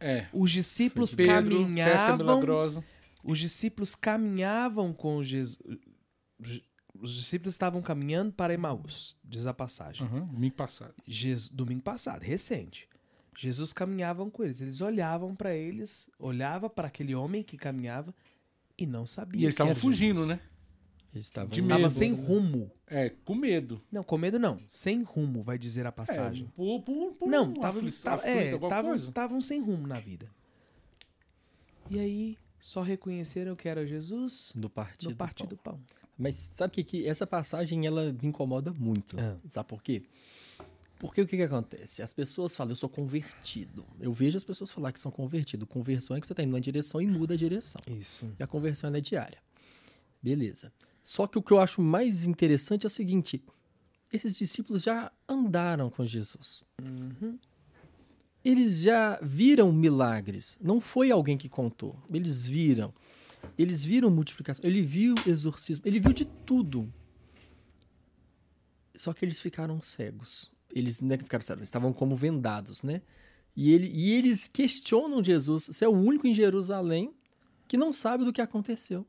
É. 0.00 0.26
Os 0.32 0.50
discípulos 0.50 1.14
Pedro, 1.14 1.60
caminhavam 1.60 2.16
milagrosa. 2.16 2.84
Os 3.22 3.38
discípulos 3.38 3.94
caminhavam 3.94 4.92
com 4.92 5.22
Jesus. 5.22 5.58
Os 7.02 7.12
discípulos 7.14 7.54
estavam 7.54 7.82
caminhando 7.82 8.32
para 8.32 8.54
Emaús, 8.54 9.16
diz 9.24 9.46
a 9.48 9.52
passagem. 9.52 10.06
Aham, 10.06 10.24
domingo 10.26 10.54
passado. 10.54 10.94
Jesus- 11.04 11.48
domingo 11.48 11.82
passado, 11.82 12.22
recente. 12.22 12.88
Jesus 13.36 13.72
caminhavam 13.72 14.30
com 14.30 14.44
eles. 14.44 14.60
Eles 14.60 14.80
olhavam 14.80 15.34
para 15.34 15.52
eles, 15.52 16.08
olhava 16.18 16.70
para 16.70 16.86
aquele 16.86 17.12
homem 17.14 17.42
que 17.42 17.56
caminhava 17.56 18.14
e 18.78 18.86
não 18.86 19.04
sabia. 19.04 19.40
E 19.40 19.44
eles 19.46 19.54
estavam 19.54 19.74
fugindo, 19.74 20.20
Jesus. 20.20 20.28
né? 20.28 20.40
Eles 21.12 21.26
estavam 21.26 21.50
De 21.50 21.60
medo. 21.60 21.90
sem 21.90 22.12
rumo. 22.14 22.70
É, 22.86 23.10
com 23.10 23.34
medo. 23.34 23.82
Não, 23.90 24.04
com 24.04 24.16
medo 24.16 24.38
não. 24.38 24.62
Sem 24.68 25.02
rumo, 25.02 25.42
vai 25.42 25.58
dizer 25.58 25.84
a 25.86 25.92
passagem. 25.92 26.44
É, 26.44 26.50
por, 26.56 26.82
por, 26.82 27.12
por 27.14 27.28
não, 27.28 27.52
aflito, 27.64 28.08
é, 28.22 28.56
tavam- 28.58 28.94
estavam 28.94 29.40
sem 29.40 29.60
rumo 29.60 29.86
na 29.88 29.98
vida. 29.98 30.30
E 31.90 31.98
aí, 31.98 32.38
só 32.60 32.80
reconheceram 32.80 33.56
que 33.56 33.68
era 33.68 33.84
Jesus 33.86 34.52
no 34.54 34.70
partido. 34.70 35.10
no 35.10 35.16
partido 35.16 35.48
do 35.50 35.56
pão. 35.56 35.80
Mas 36.22 36.36
sabe 36.36 36.70
o 36.70 36.74
que, 36.74 36.84
que 36.84 37.08
essa 37.08 37.26
passagem 37.26 37.84
ela 37.84 38.12
me 38.12 38.28
incomoda 38.28 38.72
muito? 38.72 39.18
Ah. 39.18 39.36
Sabe 39.48 39.68
por 39.68 39.82
quê? 39.82 40.02
Porque 40.98 41.20
o 41.20 41.26
que, 41.26 41.36
que 41.36 41.42
acontece? 41.42 42.00
As 42.00 42.12
pessoas 42.12 42.54
falam, 42.54 42.70
eu 42.70 42.76
sou 42.76 42.88
convertido. 42.88 43.84
Eu 43.98 44.12
vejo 44.12 44.36
as 44.36 44.44
pessoas 44.44 44.70
falar 44.70 44.92
que 44.92 45.00
são 45.00 45.10
convertidos. 45.10 45.68
Conversão 45.68 46.16
é 46.16 46.20
que 46.20 46.26
você 46.28 46.32
está 46.32 46.44
indo 46.44 46.50
numa 46.50 46.60
direção 46.60 47.02
e 47.02 47.06
muda 47.08 47.34
a 47.34 47.36
direção. 47.36 47.80
Isso. 47.88 48.24
E 48.38 48.42
a 48.42 48.46
conversão 48.46 48.94
é 48.94 49.00
diária. 49.00 49.38
Beleza. 50.22 50.72
Só 51.02 51.26
que 51.26 51.36
o 51.36 51.42
que 51.42 51.52
eu 51.52 51.58
acho 51.58 51.82
mais 51.82 52.24
interessante 52.24 52.84
é 52.84 52.86
o 52.86 52.90
seguinte: 52.90 53.42
esses 54.12 54.36
discípulos 54.36 54.82
já 54.82 55.10
andaram 55.28 55.90
com 55.90 56.04
Jesus. 56.04 56.62
Uhum. 56.80 57.36
Eles 58.44 58.82
já 58.82 59.18
viram 59.20 59.72
milagres. 59.72 60.56
Não 60.62 60.80
foi 60.80 61.10
alguém 61.10 61.36
que 61.36 61.48
contou. 61.48 61.96
Eles 62.12 62.46
viram. 62.46 62.94
Eles 63.58 63.84
viram 63.84 64.10
multiplicação. 64.10 64.64
Ele 64.64 64.82
viu 64.82 65.14
exorcismo. 65.26 65.86
Ele 65.86 66.00
viu 66.00 66.12
de 66.12 66.24
tudo. 66.24 66.92
Só 68.94 69.12
que 69.12 69.24
eles 69.24 69.40
ficaram 69.40 69.80
cegos. 69.80 70.50
Eles 70.70 71.00
não 71.00 71.14
é 71.14 71.18
que 71.18 71.24
ficaram 71.24 71.42
cegos, 71.42 71.60
eles 71.60 71.68
estavam 71.68 71.92
como 71.92 72.16
vendados, 72.16 72.82
né? 72.82 73.02
E, 73.54 73.70
ele, 73.70 73.90
e 73.92 74.12
eles 74.12 74.48
questionam 74.48 75.22
Jesus. 75.22 75.66
Você 75.66 75.84
é 75.84 75.88
o 75.88 75.92
único 75.92 76.26
em 76.26 76.32
Jerusalém 76.32 77.14
que 77.68 77.76
não 77.76 77.92
sabe 77.92 78.24
do 78.24 78.32
que 78.32 78.40
aconteceu. 78.40 79.06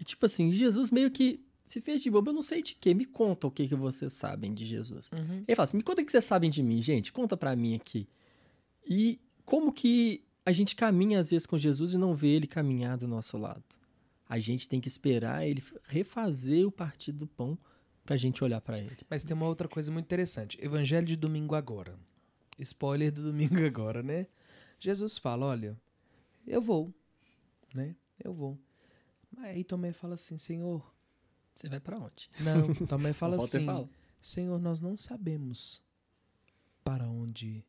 E 0.00 0.04
tipo 0.04 0.24
assim, 0.24 0.52
Jesus 0.52 0.90
meio 0.90 1.10
que 1.10 1.44
se 1.68 1.80
fez 1.80 2.02
de 2.02 2.10
bobo. 2.10 2.30
Eu 2.30 2.34
não 2.34 2.42
sei 2.42 2.62
de 2.62 2.74
quê. 2.74 2.94
Me 2.94 3.04
conta 3.04 3.46
o 3.46 3.50
que, 3.50 3.68
que 3.68 3.74
vocês 3.74 4.12
sabem 4.12 4.54
de 4.54 4.64
Jesus. 4.64 5.10
Uhum. 5.12 5.44
Ele 5.46 5.54
fala 5.54 5.64
assim: 5.64 5.76
me 5.76 5.82
conta 5.82 6.00
o 6.02 6.04
que 6.04 6.10
vocês 6.10 6.24
sabem 6.24 6.48
de 6.48 6.62
mim, 6.62 6.80
gente. 6.80 7.12
Conta 7.12 7.36
pra 7.36 7.54
mim 7.54 7.74
aqui. 7.74 8.08
E 8.88 9.20
como 9.44 9.72
que 9.72 10.24
a 10.48 10.52
gente 10.52 10.74
caminha 10.74 11.18
às 11.18 11.28
vezes 11.28 11.46
com 11.46 11.58
Jesus 11.58 11.92
e 11.92 11.98
não 11.98 12.14
vê 12.14 12.28
ele 12.28 12.46
caminhar 12.46 12.96
do 12.96 13.06
nosso 13.06 13.36
lado? 13.36 13.62
A 14.26 14.38
gente 14.38 14.66
tem 14.66 14.80
que 14.80 14.88
esperar 14.88 15.46
ele 15.46 15.62
refazer 15.84 16.66
o 16.66 16.72
partido 16.72 17.18
do 17.18 17.26
pão 17.26 17.58
pra 18.02 18.16
gente 18.16 18.42
olhar 18.42 18.58
pra 18.62 18.78
ele. 18.78 18.96
Mas 19.10 19.22
tem 19.22 19.36
uma 19.36 19.46
outra 19.46 19.68
coisa 19.68 19.92
muito 19.92 20.06
interessante. 20.06 20.58
Evangelho 20.64 21.06
de 21.06 21.16
domingo 21.16 21.54
agora. 21.54 21.98
Spoiler 22.58 23.12
do 23.12 23.24
domingo 23.30 23.62
agora, 23.62 24.02
né? 24.02 24.26
Jesus 24.80 25.18
fala, 25.18 25.44
olha, 25.44 25.78
eu 26.46 26.62
vou, 26.62 26.94
né? 27.74 27.94
Eu 28.18 28.32
vou. 28.32 28.58
Aí 29.36 29.62
Tomé 29.62 29.92
fala 29.92 30.14
assim, 30.14 30.38
Senhor... 30.38 30.82
Você 31.54 31.68
vai 31.68 31.78
pra 31.78 31.98
onde? 31.98 32.30
Não, 32.40 32.74
Tomé 32.88 33.12
fala 33.12 33.36
assim, 33.36 33.66
fala. 33.66 33.86
Senhor, 34.18 34.58
nós 34.58 34.80
não 34.80 34.96
sabemos 34.96 35.82
para 36.82 37.06
onde 37.06 37.62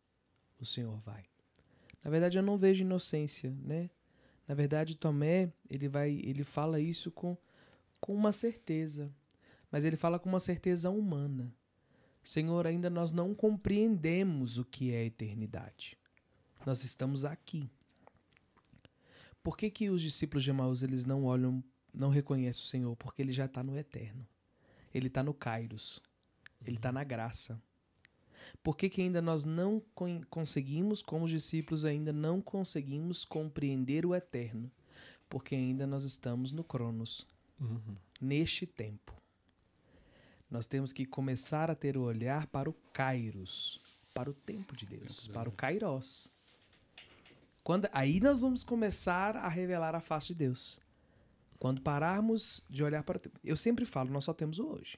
o 0.58 0.66
Senhor 0.66 0.98
vai. 1.02 1.26
Na 2.04 2.10
verdade, 2.10 2.38
eu 2.38 2.44
não 2.44 2.58
vejo 2.58 2.84
inocência, 2.84 3.56
né? 3.64 3.90
Na 4.48 4.56
verdade, 4.56 4.98
Tomé, 4.98 5.52
ele 5.70 5.88
vai, 5.88 6.12
ele 6.24 6.44
fala 6.44 6.80
isso 6.80 7.12
com, 7.12 7.38
com 8.00 8.16
uma 8.16 8.32
certeza, 8.32 9.14
mas 9.72 9.86
ele 9.86 9.96
fala 9.96 10.18
com 10.18 10.28
uma 10.28 10.40
certeza 10.40 10.90
humana. 10.90 11.54
Senhor, 12.24 12.66
ainda 12.66 12.90
nós 12.90 13.12
não 13.12 13.34
compreendemos 13.34 14.58
o 14.58 14.66
que 14.66 14.92
é 14.92 15.00
a 15.00 15.06
eternidade. 15.06 15.98
Nós 16.66 16.84
estamos 16.84 17.24
aqui. 17.26 17.70
Por 19.42 19.58
que, 19.58 19.70
que 19.70 19.90
os 19.90 20.02
discípulos 20.02 20.44
de 20.44 20.50
Emaús 20.50 20.84
eles 20.84 21.06
não 21.06 21.24
olham, 21.24 21.64
não 21.94 22.10
reconhecem 22.10 22.64
o 22.64 22.68
Senhor? 22.68 22.96
Porque 22.96 23.22
ele 23.22 23.32
já 23.32 23.46
está 23.46 23.64
no 23.64 23.78
eterno. 23.78 24.28
Ele 24.94 25.08
está 25.08 25.24
no 25.24 25.34
Kairos. 25.34 26.02
Ele 26.66 26.76
está 26.76 26.92
na 26.92 27.04
graça. 27.04 27.62
Por 28.64 28.76
que, 28.76 28.90
que 28.90 29.02
ainda 29.02 29.22
nós 29.22 29.44
não 29.46 29.82
con- 29.94 30.24
conseguimos, 30.30 31.02
como 31.02 31.26
os 31.26 31.32
discípulos 31.32 31.86
ainda 31.86 32.12
não 32.14 32.42
conseguimos 32.42 33.26
compreender 33.26 34.06
o 34.06 34.14
eterno? 34.16 34.72
Porque 35.28 35.56
ainda 35.56 35.86
nós 35.86 36.04
estamos 36.04 36.52
no 36.52 36.64
Cronos, 36.64 37.28
neste 38.20 38.66
tempo. 38.66 39.14
Nós 40.50 40.66
temos 40.66 40.92
que 40.92 41.06
começar 41.06 41.70
a 41.70 41.76
ter 41.76 41.96
o 41.96 42.02
olhar 42.02 42.48
para 42.48 42.70
o 42.70 42.74
Kairos, 42.92 43.80
para 44.14 44.30
o 44.30 44.34
tempo 44.34 44.76
de 44.76 44.86
Deus, 44.86 45.28
para 45.28 45.48
o 45.48 45.52
Kairos. 45.52 46.32
Quando, 47.64 47.88
aí 47.92 48.20
nós 48.20 48.42
vamos 48.42 48.64
começar 48.64 49.38
a 49.38 49.48
revelar 49.48 49.94
a 49.94 50.00
face 50.00 50.30
de 50.30 50.36
Deus. 50.36 50.80
Quando 51.60 51.82
pararmos 51.82 52.64
de 52.70 52.84
olhar 52.84 53.04
para 53.04 53.18
o 53.18 53.20
tempo. 53.20 53.40
Eu 53.44 53.58
sempre 53.58 53.86
falo, 53.86 54.10
nós 54.10 54.24
só 54.24 54.34
temos 54.34 54.58
o 54.60 54.66
hoje. 54.66 54.98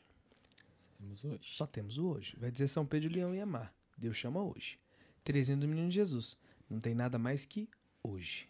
Temos 1.02 1.26
hoje. 1.26 1.39
Só 1.56 1.66
temos 1.66 1.97
o 1.97 2.06
hoje. 2.06 2.38
Vai 2.39 2.52
dizer 2.52 2.68
São 2.68 2.86
Pedro, 2.86 3.12
Leão 3.12 3.34
e 3.34 3.41
Amar. 3.41 3.74
Deus 3.97 4.16
chama 4.16 4.43
hoje. 4.43 4.78
Terezinha 5.24 5.58
do 5.58 5.68
Menino 5.68 5.89
Jesus. 5.89 6.38
Não 6.70 6.80
tem 6.80 6.93
nada 6.93 7.18
mais 7.18 7.43
que 7.43 7.68
hoje. 8.04 8.47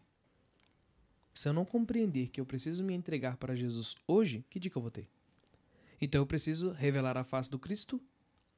Se 1.33 1.47
eu 1.47 1.53
não 1.53 1.63
compreender 1.63 2.27
que 2.27 2.41
eu 2.41 2.45
preciso 2.45 2.83
me 2.83 2.93
entregar 2.93 3.37
para 3.37 3.55
Jesus 3.55 3.95
hoje, 4.05 4.45
que 4.49 4.59
que 4.59 4.75
eu 4.75 4.81
vou 4.81 4.91
ter? 4.91 5.07
Então 6.01 6.21
eu 6.21 6.25
preciso 6.25 6.71
revelar 6.71 7.15
a 7.15 7.23
face 7.23 7.49
do 7.49 7.57
Cristo 7.57 8.01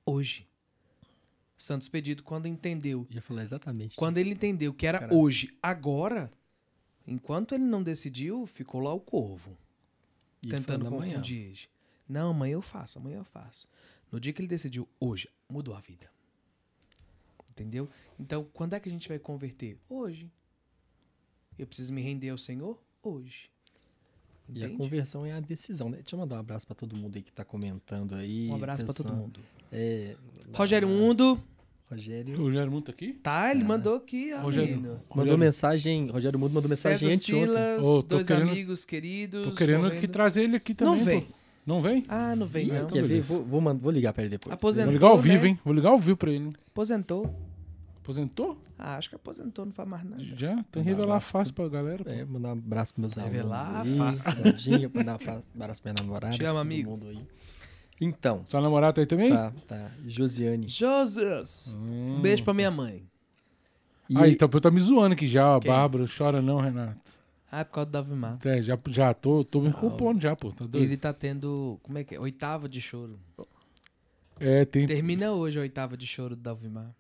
hoje. 0.04 0.48
Santos 1.56 1.88
Pedido, 1.88 2.24
quando 2.24 2.48
entendeu, 2.48 3.06
Ia 3.12 3.22
falar 3.22 3.44
exatamente 3.44 3.96
quando 3.96 4.16
disso. 4.16 4.26
ele 4.26 4.34
entendeu 4.34 4.74
que 4.74 4.88
era 4.88 5.08
hoje, 5.14 5.56
agora, 5.62 6.32
enquanto 7.06 7.54
ele 7.54 7.64
não 7.64 7.84
decidiu, 7.84 8.48
ficou 8.48 8.82
lá 8.82 8.92
o 8.92 9.00
corvo 9.00 9.56
Ia 10.42 10.50
tentando 10.50 10.90
confundir. 10.90 11.70
Não, 12.14 12.30
amanhã 12.30 12.54
eu 12.54 12.62
faço, 12.62 13.00
amanhã 13.00 13.18
eu 13.18 13.24
faço. 13.26 13.68
No 14.12 14.20
dia 14.20 14.32
que 14.32 14.40
ele 14.40 14.48
decidiu, 14.48 14.88
hoje, 15.00 15.28
mudou 15.50 15.74
a 15.74 15.80
vida. 15.80 16.08
Entendeu? 17.50 17.90
Então, 18.20 18.46
quando 18.54 18.76
é 18.76 18.80
que 18.80 18.88
a 18.88 18.92
gente 18.92 19.08
vai 19.10 19.18
converter? 19.18 19.78
Hoje. 19.90 20.30
Eu 21.58 21.66
preciso 21.68 21.92
me 21.94 22.02
render 22.02 22.30
ao 22.30 22.38
Senhor? 22.38 22.80
Hoje. 23.02 23.50
E 24.50 24.58
a 24.62 24.66
Entende? 24.66 24.78
conversão 24.78 25.26
é 25.26 25.32
a 25.32 25.40
decisão, 25.40 25.90
né? 25.90 25.98
Deixa 25.98 26.16
eu 26.16 26.20
mandar 26.20 26.36
um 26.36 26.40
abraço 26.40 26.66
pra 26.68 26.76
todo 26.76 26.96
mundo 26.96 27.16
aí 27.16 27.22
que 27.24 27.32
tá 27.32 27.44
comentando 27.46 28.14
aí. 28.16 28.48
Um 28.50 28.56
abraço 28.56 28.84
pra 28.86 28.94
todo 28.94 29.14
mundo. 29.14 29.40
É, 29.72 30.16
Rogério 30.54 30.88
Mundo, 30.88 31.42
Rogério. 31.90 32.36
O 32.40 32.44
Rogério 32.44 32.72
Mundo 32.72 32.84
tá 32.86 32.92
aqui? 32.92 33.14
tá? 33.14 33.52
Ele 33.52 33.64
mandou 33.64 33.96
aqui, 33.96 34.34
ó, 34.34 34.42
Rogério. 34.42 34.70
menino. 34.76 34.94
Mandou 34.96 35.16
Rogério, 35.16 35.38
mensagem, 35.40 36.08
Rogério 36.10 36.38
Mundo 36.40 36.54
mandou 36.54 36.70
mensagem 36.70 37.00
César 37.00 37.14
anteontem. 37.16 37.54
Silas, 37.56 37.84
Ô, 37.84 38.04
tô 38.04 38.16
dois 38.18 38.28
querendo- 38.28 38.52
amigos 38.52 38.86
queridos. 38.86 39.44
Tô 39.48 39.56
querendo 39.56 39.92
que 40.00 40.08
trazer 40.08 40.44
ele 40.44 40.58
aqui 40.58 40.74
também. 40.76 40.96
Não 40.98 41.04
vem. 41.04 41.22
pô. 41.22 41.43
Não 41.66 41.80
vem? 41.82 42.04
Ah, 42.10 42.36
não 42.36 42.46
vem 42.46 42.68
Ih, 42.68 42.72
não. 42.74 42.88
Quer 42.88 43.04
ver? 43.04 43.22
Vou, 43.22 43.44
vou, 43.44 43.62
mand- 43.62 43.80
vou 43.80 43.92
ligar 43.92 44.12
pra 44.14 44.24
ele 44.24 44.32
depois. 44.32 44.54
Aposentou. 44.54 44.86
Vou 44.92 44.94
ligar 44.94 45.08
ao 45.08 45.16
né? 45.18 45.22
vivo, 45.24 45.48
hein? 45.48 45.60
Vou 45.64 45.74
ligar 45.74 45.90
ao 45.90 45.98
vivo 45.98 46.18
pra 46.18 46.32
ele. 46.32 46.50
Aposentou. 46.68 47.34
Aposentou? 48.02 48.58
Ah, 48.78 48.98
acho 48.98 49.08
que 49.10 49.16
aposentou, 49.16 49.66
não 49.66 49.72
faz 49.72 49.88
mais 49.88 50.04
nada. 50.04 50.22
Já? 50.36 50.56
Tem 50.56 50.64
que 50.64 50.80
Mandar 50.80 50.90
revelar 50.92 51.20
fácil 51.22 51.54
pra 51.54 51.70
galera. 51.70 52.04
pô. 52.04 52.10
É, 52.10 52.26
mandar 52.26 52.50
um 52.50 52.52
abraço 52.54 52.94
pros 52.94 53.16
meus 53.16 53.30
Revelar 53.32 53.78
alunos 53.78 53.92
aí, 53.92 53.98
fácil. 54.18 54.32
Cidadinha, 54.34 54.92
mandar 54.94 55.14
um 55.14 55.42
abraço 55.56 55.82
pra 55.82 55.94
minha 55.94 56.04
namorada. 56.06 56.34
Te 56.36 56.44
amo, 56.44 56.60
todo 56.60 56.62
amigo. 56.62 56.92
mundo 56.92 57.08
aí. 57.08 57.20
Então, 58.02 58.42
Sua 58.46 58.60
namorada 58.60 58.94
tá 58.96 59.02
aí 59.02 59.08
também? 59.08 59.30
tá, 59.32 59.54
tá. 59.66 59.92
Josiane. 60.06 60.68
Jesus! 60.68 61.78
Hum. 61.80 62.18
Um 62.18 62.22
beijo 62.22 62.44
pra 62.44 62.54
minha 62.54 62.70
mãe. 62.70 63.04
E 64.10 64.18
Aí, 64.18 64.34
então 64.34 64.50
eu 64.52 64.60
tá 64.60 64.70
me 64.70 64.82
zoando 64.82 65.14
aqui 65.14 65.26
já, 65.26 65.56
ó. 65.56 65.60
Quem? 65.62 65.72
Bárbara. 65.72 66.06
Chora 66.18 66.42
não, 66.42 66.58
Renato. 66.60 66.98
Ah, 67.56 67.60
é 67.60 67.64
por 67.64 67.74
causa 67.74 67.86
do 67.90 67.92
Davimar. 67.92 68.40
É, 68.46 68.62
já, 68.64 68.80
já 68.88 69.14
tô, 69.14 69.44
tô 69.44 69.62
me 69.62 69.72
culpando 69.72 70.20
já, 70.20 70.36
pô. 70.36 70.52
Tá 70.52 70.66
doido? 70.66 70.84
Ele 70.84 70.98
tá 70.98 71.14
tendo. 71.14 71.80
Como 71.84 71.98
é 72.00 72.04
que 72.04 72.16
é? 72.16 72.20
Oitava 72.20 72.68
de 72.68 72.82
choro. 72.82 73.20
É, 74.40 74.66
tem, 74.66 74.88
Termina 74.88 75.32
hoje 75.34 75.60
a 75.60 75.62
oitava 75.62 75.96
de 75.96 76.08
choro 76.08 76.36
do 76.36 76.42
Davimar. 76.42 76.92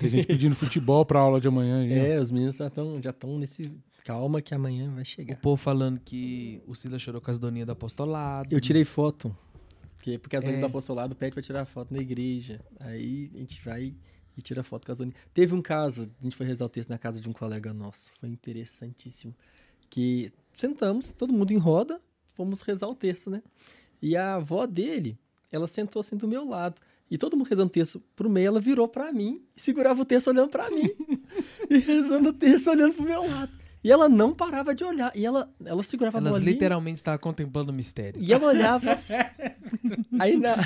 tem 0.00 0.10
gente 0.10 0.26
pedindo 0.26 0.54
futebol 0.56 1.04
pra 1.06 1.20
aula 1.20 1.40
de 1.40 1.46
amanhã. 1.48 1.86
já. 1.88 1.94
É, 1.94 2.18
os 2.18 2.30
meninos 2.30 2.56
já 2.56 2.66
estão 2.66 3.00
já 3.02 3.12
tão 3.12 3.38
nesse. 3.38 3.62
Calma 4.04 4.42
que 4.42 4.52
amanhã 4.54 4.90
vai 4.92 5.02
O 5.02 5.06
chegar. 5.06 5.36
povo 5.36 5.56
falando 5.56 5.98
que 5.98 6.60
o 6.66 6.74
Silas 6.74 7.00
chorou 7.00 7.20
com 7.22 7.30
as 7.30 7.38
doninhas 7.38 7.66
do 7.66 7.72
apostolado. 7.72 8.54
Eu 8.54 8.60
tirei 8.60 8.84
foto. 8.84 9.34
Porque, 9.96 10.18
porque 10.18 10.36
as 10.36 10.44
É. 10.44 10.56
é. 10.56 10.60
do 10.60 10.66
apostolado 10.66 11.14
pede 11.14 11.32
pra 11.32 11.42
tirar 11.42 11.64
foto 11.64 11.94
na 11.94 12.00
igreja. 12.00 12.60
Aí 12.80 13.30
a 13.34 13.38
gente 13.38 13.64
vai 13.64 13.94
e 14.36 14.42
tira 14.42 14.62
foto 14.62 14.86
com 14.86 14.92
as 14.92 14.98
doninhas. 14.98 15.18
Teve 15.32 15.54
um 15.54 15.62
caso, 15.62 16.10
a 16.20 16.22
gente 16.22 16.36
foi 16.36 16.46
rezar 16.46 16.64
o 16.64 16.68
texto 16.68 16.90
na 16.90 16.98
casa 16.98 17.20
de 17.20 17.28
um 17.28 17.32
colega 17.32 17.72
nosso. 17.72 18.10
Foi 18.20 18.28
interessantíssimo. 18.28 19.34
Que 19.88 20.32
sentamos, 20.56 21.12
todo 21.12 21.32
mundo 21.32 21.52
em 21.52 21.58
roda, 21.58 22.00
fomos 22.34 22.60
rezar 22.62 22.88
o 22.88 22.94
terço, 22.94 23.30
né? 23.30 23.42
E 24.02 24.16
a 24.16 24.34
avó 24.34 24.66
dele, 24.66 25.18
ela 25.50 25.68
sentou 25.68 26.00
assim 26.00 26.16
do 26.16 26.28
meu 26.28 26.44
lado. 26.46 26.80
E 27.10 27.18
todo 27.18 27.36
mundo 27.36 27.48
rezando 27.48 27.68
o 27.68 27.72
terço 27.72 28.02
pro 28.16 28.28
meio, 28.28 28.48
ela 28.48 28.60
virou 28.60 28.88
pra 28.88 29.12
mim 29.12 29.42
e 29.56 29.60
segurava 29.60 30.02
o 30.02 30.04
terço 30.04 30.30
olhando 30.30 30.50
pra 30.50 30.70
mim. 30.70 30.90
e 31.70 31.78
rezando 31.78 32.30
o 32.30 32.32
terço 32.32 32.70
olhando 32.70 32.94
pro 32.94 33.04
meu 33.04 33.26
lado. 33.28 33.52
E 33.84 33.92
ela 33.92 34.08
não 34.08 34.32
parava 34.32 34.74
de 34.74 34.82
olhar. 34.82 35.12
E 35.14 35.26
ela, 35.26 35.52
ela 35.62 35.82
segurava 35.82 36.16
a 36.16 36.20
Elas 36.20 36.32
bolinha. 36.32 36.52
literalmente 36.52 36.96
estavam 36.96 37.18
contemplando 37.18 37.70
o 37.70 37.74
mistério. 37.74 38.18
E 38.18 38.32
ela 38.32 38.46
olhava 38.46 38.92
assim, 38.92 39.12
Aí 40.18 40.36
na... 40.38 40.56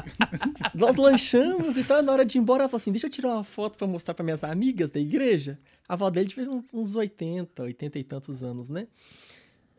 nós 0.74 0.96
lanchamos 0.96 1.76
e 1.76 1.84
tal. 1.84 2.02
Na 2.02 2.10
hora 2.10 2.24
de 2.24 2.38
ir 2.38 2.40
embora, 2.40 2.62
ela 2.62 2.68
falou 2.70 2.78
assim: 2.78 2.90
deixa 2.90 3.06
eu 3.06 3.10
tirar 3.10 3.28
uma 3.34 3.44
foto 3.44 3.76
pra 3.76 3.86
mostrar 3.86 4.14
pra 4.14 4.24
minhas 4.24 4.42
amigas 4.42 4.90
da 4.90 4.98
igreja. 4.98 5.58
A 5.86 5.92
avó 5.92 6.08
dele 6.08 6.30
fez 6.30 6.48
uns, 6.48 6.72
uns 6.72 6.96
80, 6.96 7.62
80 7.62 7.98
e 7.98 8.04
tantos 8.04 8.42
anos, 8.42 8.70
né? 8.70 8.86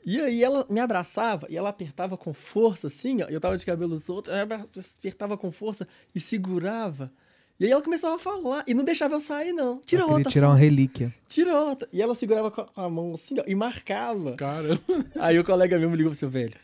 E 0.06 0.20
aí 0.22 0.44
ela 0.44 0.66
me 0.70 0.80
abraçava 0.80 1.48
e 1.50 1.58
ela 1.58 1.70
apertava 1.70 2.18
com 2.18 2.34
força, 2.34 2.86
assim, 2.88 3.22
ó. 3.24 3.26
Eu 3.26 3.42
tava 3.42 3.58
de 3.58 3.66
cabelo 3.66 4.00
solto, 4.00 4.30
ela 4.30 4.68
apertava 4.98 5.36
com 5.38 5.52
força 5.52 5.88
e 6.14 6.20
segurava. 6.20 7.12
E 7.60 7.66
aí 7.66 7.72
ela 7.72 7.82
começava 7.82 8.16
a 8.16 8.20
falar 8.20 8.64
e 8.66 8.74
não 8.74 8.84
deixava 8.86 9.16
eu 9.16 9.20
sair, 9.22 9.52
não. 9.52 9.82
Tira 9.86 10.02
Eu 10.04 10.06
queria 10.06 10.18
outra. 10.18 10.32
tirar 10.32 10.48
uma 10.50 10.56
relíquia. 10.56 11.14
Tira 11.28 11.60
outra. 11.60 11.90
E 11.92 12.02
ela 12.02 12.16
segurava 12.16 12.50
com 12.50 12.62
a- 12.62 12.66
com 12.68 12.82
a 12.82 12.90
mão 12.90 13.14
assim, 13.14 13.38
ó, 13.40 13.44
e 13.46 13.54
marcava. 13.54 14.34
Caramba. 14.38 14.82
Aí 15.20 15.38
o 15.38 15.44
colega 15.44 15.78
meu 15.78 15.90
me 15.90 15.98
ligou 15.98 16.12
pro 16.12 16.18
seu 16.18 16.30
velho. 16.30 16.56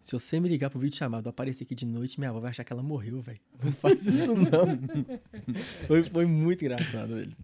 Se 0.00 0.12
você 0.12 0.40
me 0.40 0.48
ligar 0.48 0.70
pro 0.70 0.78
vídeo 0.80 0.96
chamado, 0.96 1.28
aparecer 1.28 1.64
aqui 1.64 1.74
de 1.74 1.84
noite, 1.84 2.18
minha 2.18 2.30
avó 2.30 2.40
vai 2.40 2.48
achar 2.50 2.64
que 2.64 2.72
ela 2.72 2.82
morreu, 2.82 3.20
velho. 3.20 3.38
Não 3.62 3.72
faz 3.72 4.06
isso, 4.06 4.34
não. 4.34 4.78
foi, 5.86 6.02
foi 6.04 6.24
muito 6.24 6.64
engraçado, 6.64 7.14
velho. 7.14 7.36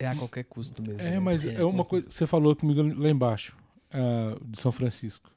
É 0.00 0.08
a 0.08 0.16
qualquer 0.16 0.42
custo 0.42 0.82
mesmo. 0.82 1.00
É, 1.02 1.12
né? 1.12 1.20
mas 1.20 1.46
É, 1.46 1.54
é 1.60 1.64
uma 1.64 1.84
coisa. 1.84 2.06
Você 2.10 2.26
falou 2.26 2.56
comigo 2.56 2.82
lá 3.00 3.08
embaixo, 3.08 3.56
ah, 3.92 4.36
de 4.44 4.60
São 4.60 4.72
Francisco. 4.72 5.30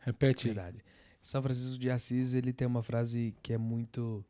Repete. 0.00 0.48
Verdade. 0.48 0.78
São 1.22 1.40
Francisco 1.42 1.78
de 1.78 1.88
Assis, 1.90 2.34
ele 2.34 2.52
tem 2.52 2.66
uma 2.68 2.82
frase 2.82 3.34
que 3.42 3.54
é 3.54 3.56
muito, 3.58 4.22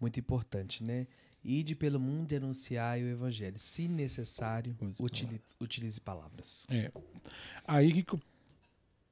muito 0.00 0.18
importante, 0.20 0.82
né? 0.84 1.06
Ide 1.44 1.74
pelo 1.74 2.00
mundo 2.00 2.32
e 2.32 2.36
anunciai 2.36 3.02
o 3.02 3.06
evangelho. 3.08 3.58
Se 3.58 3.86
necessário, 3.86 4.74
Use 4.80 5.02
utili- 5.02 5.40
utilize 5.60 6.00
palavras. 6.00 6.66
É. 6.70 6.90
Aí 7.66 8.02
que 8.02 8.16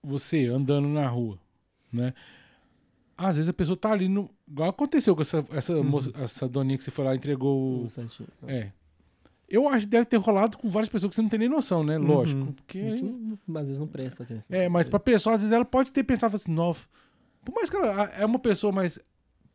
você 0.02 0.46
andando 0.46 0.88
na 0.88 1.06
rua, 1.08 1.38
né? 1.92 2.14
Às 3.16 3.36
vezes 3.36 3.48
a 3.48 3.52
pessoa 3.52 3.76
tá 3.76 3.92
ali 3.92 4.08
no. 4.08 4.30
Igual 4.48 4.70
aconteceu 4.70 5.14
com 5.14 5.22
essa, 5.22 5.44
essa, 5.50 5.74
Uhum. 5.76 5.84
moça, 5.84 6.10
essa 6.16 6.48
doninha 6.48 6.78
que 6.78 6.84
você 6.84 6.90
foi 6.90 7.04
lá 7.04 7.12
e 7.14 7.18
entregou. 7.18 7.82
O 7.82 7.88
Santinho. 7.88 8.28
É. 8.46 8.72
Eu 9.48 9.68
acho 9.68 9.80
que 9.80 9.90
deve 9.90 10.06
ter 10.06 10.16
rolado 10.16 10.56
com 10.56 10.66
várias 10.66 10.88
pessoas 10.88 11.10
que 11.10 11.16
você 11.16 11.22
não 11.22 11.28
tem 11.28 11.38
nem 11.38 11.48
noção, 11.48 11.84
né? 11.84 11.98
Lógico. 11.98 12.40
Uhum. 12.40 12.52
Porque. 12.52 12.78
Às 12.80 13.66
vezes 13.66 13.78
não 13.78 13.86
presta 13.86 14.22
atenção. 14.22 14.56
É, 14.56 14.68
mas 14.70 14.88
pra 14.88 14.98
pessoa, 14.98 15.34
às 15.34 15.42
vezes 15.42 15.52
ela 15.54 15.64
pode 15.66 15.92
ter 15.92 16.02
pensado 16.02 16.34
assim, 16.34 16.50
nossa. 16.50 16.86
Por 17.44 17.54
mais 17.54 17.68
que 17.68 17.76
ela 17.76 18.04
é 18.04 18.24
uma 18.24 18.38
pessoa, 18.38 18.72
mas 18.72 18.98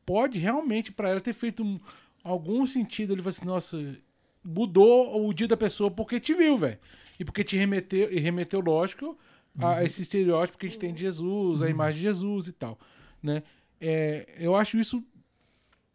pode 0.08 0.40
realmente 0.40 0.92
pra 0.92 1.10
ela 1.10 1.22
ter 1.22 1.34
feito 1.34 1.64
um- 1.64 1.80
algum 2.24 2.66
sentido. 2.66 3.14
Ele 3.14 3.22
falou 3.22 3.30
assim, 3.36 3.46
nossa, 3.46 3.98
mudou 4.44 5.28
o 5.28 5.34
dia 5.34 5.48
da 5.48 5.58
pessoa 5.58 5.92
porque 5.92 6.20
te 6.20 6.34
viu, 6.34 6.58
velho. 6.58 6.80
E 7.20 7.26
porque 7.26 7.44
te 7.44 7.58
remeteu, 7.58 8.12
e 8.12 8.20
remeteu, 8.20 8.60
lógico, 8.62 9.18
a 9.60 9.84
esse 9.84 10.04
estereótipo 10.04 10.58
que 10.58 10.66
a 10.68 10.70
gente 10.70 10.80
tem 10.80 10.94
de 10.94 11.02
Jesus, 11.02 11.62
a 11.62 11.70
imagem 11.70 11.96
de 11.96 12.02
Jesus 12.04 12.48
e 12.48 12.54
tal, 12.54 12.80
né? 13.22 13.44
É, 13.82 14.28
eu 14.40 14.56
acho 14.56 14.78
isso 14.80 15.04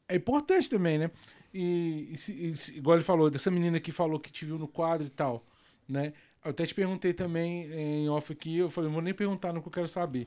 é 0.09 0.17
importante 0.17 0.69
também, 0.69 0.99
né? 0.99 1.11
E, 1.55 2.15
e 2.29 2.33
e 2.73 2.77
igual 2.79 2.97
ele 2.97 3.05
falou, 3.05 3.31
dessa 3.31 3.51
menina 3.51 3.79
que 3.81 3.91
falou 3.93 4.19
que 4.21 4.31
te 4.33 4.45
viu 4.45 4.59
no 4.59 4.67
quadro 4.69 5.07
e 5.07 5.11
tal, 5.11 5.45
né? 5.89 6.13
Eu 6.45 6.51
até 6.51 6.67
te 6.67 6.75
perguntei 6.75 7.13
também 7.15 7.71
eh, 7.71 7.99
em 8.01 8.09
off 8.09 8.33
aqui, 8.33 8.59
eu 8.59 8.69
falei, 8.69 8.89
não 8.89 8.95
vou 8.95 9.03
nem 9.03 9.15
perguntar 9.15 9.53
no 9.53 9.63
que 9.63 9.69
eu 9.69 9.73
quero 9.73 9.89
saber. 9.89 10.27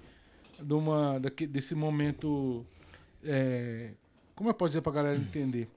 De 0.61 0.73
uma, 0.73 1.19
daque- 1.19 1.45
desse 1.47 1.75
momento. 1.75 2.65
É, 3.25 3.91
como 4.35 4.49
eu 4.49 4.53
posso 4.53 4.69
dizer 4.71 4.81
pra 4.81 4.91
galera 4.91 5.17
entender? 5.17 5.67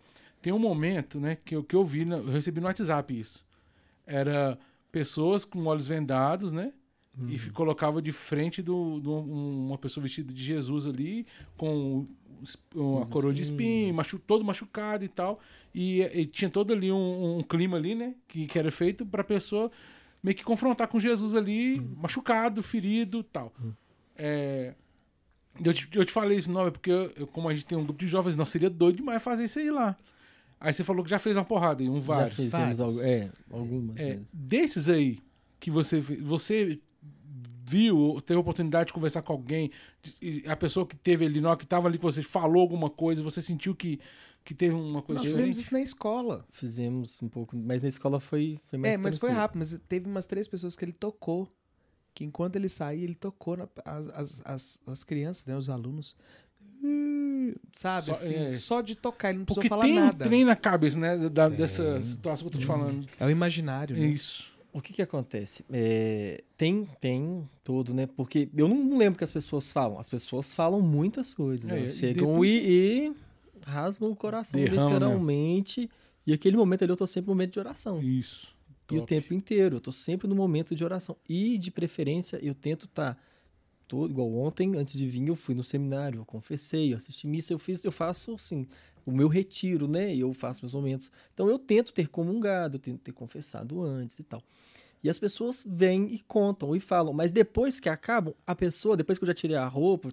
Tem 0.40 0.53
um 0.53 0.59
momento, 0.59 1.18
né, 1.18 1.36
que 1.44 1.57
eu, 1.57 1.64
que 1.64 1.74
eu 1.74 1.84
vi, 1.84 2.05
na- 2.05 2.18
eu 2.18 2.30
recebi 2.30 2.61
no 2.61 2.66
WhatsApp 2.66 3.18
isso. 3.18 3.44
Era 4.07 4.59
pessoas 4.92 5.44
com 5.44 5.64
olhos 5.66 5.86
vendados, 5.88 6.53
né? 6.53 6.72
E 7.28 7.36
fi- 7.36 7.51
colocava 7.51 8.01
de 8.01 8.12
frente 8.12 8.62
do, 8.62 9.01
do- 9.01 9.12
um- 9.12 9.66
uma 9.66 9.76
pessoa 9.78 10.01
vestida 10.03 10.32
de 10.32 10.40
Jesus 10.42 10.86
ali, 10.86 11.26
com 11.57 12.07
uma 12.74 13.03
Os 13.03 13.11
coroa 13.11 13.34
de 13.34 13.42
espinhos. 13.42 13.72
espinho, 13.72 13.94
machu, 13.94 14.18
todo 14.20 14.44
machucado 14.44 15.05
e 15.05 15.09
tal. 15.09 15.40
E, 15.74 16.01
e 16.03 16.24
tinha 16.26 16.49
todo 16.49 16.72
ali 16.72 16.92
um, 16.92 17.38
um 17.38 17.42
clima 17.42 17.76
ali, 17.76 17.96
né? 17.96 18.14
Que, 18.28 18.46
que 18.46 18.57
era 18.59 18.70
feito 18.70 19.05
pra 19.05 19.24
pessoa 19.24 19.68
meio 20.22 20.36
que 20.36 20.44
confrontar 20.44 20.86
com 20.86 21.01
Jesus 21.01 21.34
ali, 21.34 21.80
machucado, 21.96 22.62
ferido 22.62 23.18
e 23.18 23.24
tal. 23.24 23.53
É, 24.16 24.74
eu, 25.64 25.72
te, 25.74 25.88
eu 25.94 26.04
te 26.04 26.12
falei 26.12 26.38
isso, 26.38 26.50
não, 26.50 26.66
é 26.66 26.70
porque 26.70 26.90
eu- 26.90 27.11
eu- 27.16 27.26
como 27.26 27.48
a 27.48 27.54
gente 27.54 27.66
tem 27.66 27.76
um 27.78 27.84
grupo 27.84 27.98
de 27.98 28.06
jovens, 28.06 28.36
nós 28.36 28.48
seria 28.48 28.70
doido 28.70 28.96
demais 28.96 29.22
fazer 29.22 29.44
isso 29.44 29.59
aí 29.59 29.70
lá. 29.70 29.96
Aí 30.61 30.72
você 30.72 30.82
falou 30.82 31.04
que 31.04 31.11
já 31.11 31.18
fez 31.18 31.36
uma 31.36 31.44
porrada 31.44 31.82
aí, 31.82 31.88
um 31.88 32.00
Já 32.00 32.06
vários. 32.06 32.34
fizemos 32.34 32.78
vários. 32.78 32.80
algo, 32.80 33.00
é, 33.00 33.30
algumas 33.50 33.96
É, 33.96 34.14
vezes. 34.14 34.28
desses 34.34 34.88
aí 34.88 35.18
que 35.61 35.70
você 35.70 36.02
fez, 36.02 36.20
você 36.20 36.80
viu, 37.64 38.18
teve 38.24 38.36
a 38.38 38.40
oportunidade 38.40 38.88
de 38.88 38.92
conversar 38.92 39.22
com 39.22 39.32
alguém, 39.32 39.70
a 40.46 40.56
pessoa 40.56 40.86
que 40.86 40.96
teve 40.96 41.26
ali, 41.26 41.44
hora 41.44 41.56
que 41.56 41.64
estava 41.64 41.86
ali 41.86 41.98
com 41.98 42.11
você, 42.11 42.22
falou 42.22 42.62
alguma 42.62 42.88
coisa, 42.88 43.22
você 43.22 43.42
sentiu 43.42 43.74
que, 43.74 44.00
que 44.42 44.54
teve 44.54 44.74
uma 44.74 45.02
coisa 45.02 45.20
Nós 45.20 45.28
fizemos 45.30 45.59
isso 45.59 45.72
na 45.74 45.80
escola. 45.82 46.44
Fizemos 46.50 47.20
um 47.22 47.28
pouco, 47.28 47.56
mas 47.56 47.82
na 47.82 47.88
escola 47.88 48.18
foi, 48.20 48.59
foi 48.68 48.78
mais 48.78 48.98
É, 48.98 49.02
mas 49.02 49.18
foi 49.18 49.30
rápido. 49.32 49.59
Mas 49.59 49.78
teve 49.86 50.09
umas 50.09 50.24
três 50.26 50.48
pessoas 50.48 50.74
que 50.74 50.84
ele 50.84 50.92
tocou. 50.92 51.46
Que 52.19 52.25
enquanto 52.25 52.57
ele 52.57 52.69
saía, 52.69 53.05
ele 53.05 53.14
tocou 53.14 53.57
na- 53.57 53.69
as, 53.85 54.09
as, 54.09 54.43
as, 54.45 54.81
as 54.89 55.05
crianças, 55.05 55.45
né? 55.47 55.57
Os 55.57 55.71
alunos. 55.71 56.16
Sabe, 57.77 58.07
Só- 58.07 58.12
assim, 58.12 58.35
é. 58.35 58.49
só 58.49 58.81
de 58.81 58.97
tocar, 58.97 59.31
ele 59.31 59.39
não 59.39 59.45
precisou 59.45 59.62
Porque 59.62 59.69
falar 59.69 59.83
tem 59.83 59.95
nada. 59.95 60.25
um 60.25 60.29
trem 60.29 60.45
na 60.45 60.57
cabeça, 60.57 60.99
né, 60.99 61.29
da- 61.29 61.49
dessa 61.49 62.03
situação 62.03 62.43
que 62.45 62.49
eu 62.49 62.53
tô 62.53 62.59
te 62.59 62.66
falando. 62.66 63.07
É 63.21 63.25
o 63.25 63.31
imaginário, 63.31 63.97
né? 63.97 64.05
Isso. 64.07 64.51
O 64.73 64.81
que 64.81 64.93
que 64.93 65.01
acontece? 65.01 65.64
É, 65.73 66.43
tem, 66.57 66.89
tem 67.01 67.49
todo, 67.62 67.95
né? 67.95 68.07
Porque 68.07 68.49
eu 68.57 68.66
não 68.69 68.99
lembro 68.99 69.16
que 69.16 69.25
as 69.25 69.33
pessoas 69.33 69.71
falam. 69.71 69.99
As 70.01 70.09
pessoas 70.11 70.53
falam 70.53 70.81
muitas 70.81 71.33
coisas. 71.35 71.71
É, 71.71 71.79
Elas 71.79 71.95
e 71.95 71.99
chegam 72.01 72.27
depois- 72.33 72.51
e, 72.51 72.69
e 72.69 73.12
rasgam 73.64 74.11
o 74.11 74.16
coração, 74.16 74.59
Derrama, 74.61 74.83
né? 74.89 74.95
literalmente. 74.95 75.89
E 76.27 76.33
aquele 76.33 76.57
momento 76.57 76.83
ali 76.83 76.93
eu 76.93 76.97
tô 76.97 77.07
sempre 77.07 77.29
no 77.29 77.35
momento 77.35 77.53
de 77.53 77.61
oração. 77.61 78.03
Isso. 78.03 78.49
E 78.91 78.97
o 78.97 79.01
Top. 79.01 79.07
tempo 79.07 79.34
inteiro, 79.34 79.76
eu 79.76 79.80
tô 79.80 79.93
sempre 79.93 80.26
no 80.26 80.34
momento 80.34 80.74
de 80.74 80.82
oração. 80.82 81.16
E 81.28 81.59
de 81.59 81.70
preferência, 81.70 82.39
eu 82.43 82.55
tento 82.55 82.86
estar 82.86 83.22
todo 83.86 84.11
igual 84.11 84.32
ontem, 84.34 84.76
antes 84.76 84.95
de 84.95 85.09
vir, 85.09 85.26
eu 85.26 85.34
fui 85.34 85.55
no 85.55 85.64
seminário, 85.64 86.20
eu 86.20 86.24
confessei, 86.24 86.93
eu 86.93 86.97
assisti 86.97 87.26
missa, 87.26 87.53
eu 87.53 87.59
fiz, 87.59 87.84
eu 87.84 87.93
faço 87.93 88.34
assim, 88.34 88.66
o 89.05 89.11
meu 89.11 89.28
retiro, 89.28 89.89
né? 89.89 90.14
E 90.14 90.20
eu 90.20 90.32
faço 90.34 90.62
meus 90.62 90.74
momentos. 90.74 91.11
Então 91.32 91.49
eu 91.49 91.59
tento 91.59 91.93
ter 91.93 92.09
comungado, 92.09 92.76
eu 92.76 92.80
tento 92.80 93.01
ter 93.01 93.12
confessado 93.12 93.82
antes 93.82 94.18
e 94.18 94.24
tal. 94.24 94.43
E 95.03 95.09
as 95.09 95.18
pessoas 95.18 95.62
vêm 95.66 96.12
e 96.12 96.18
contam 96.20 96.74
e 96.74 96.80
falam, 96.80 97.12
mas 97.12 97.30
depois 97.30 97.78
que 97.78 97.89
acabam, 97.89 98.34
a 98.47 98.55
pessoa, 98.55 98.97
depois 98.97 99.16
que 99.16 99.24
eu 99.24 99.28
já 99.28 99.34
tirei 99.34 99.57
a 99.57 99.66
roupa, 99.66 100.12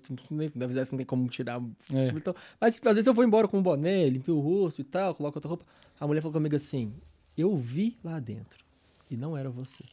na 0.54 0.68
verdade 0.68 0.92
não 0.92 0.98
tem 0.98 1.06
como 1.06 1.28
tirar 1.28 1.60
É. 1.92 2.10
então, 2.10 2.36
mas 2.62 2.80
às 2.86 2.96
vezes 2.96 3.08
eu 3.08 3.14
vou 3.14 3.24
embora 3.24 3.48
com 3.48 3.58
um 3.58 3.64
boné, 3.64 4.08
limpei 4.08 4.34
o 4.34 4.40
rosto 4.40 4.82
e 4.82 4.84
tal, 4.84 5.16
coloco 5.16 5.38
outra 5.38 5.50
roupa. 5.50 5.66
A 6.00 6.06
mulher 6.06 6.22
falou 6.22 6.34
comigo 6.34 6.56
assim: 6.56 6.94
Eu 7.36 7.58
vi 7.58 7.98
lá 8.04 8.20
dentro 8.20 8.65
e 9.10 9.18
não 9.18 9.36
era 9.36 9.50
você. 9.50 9.84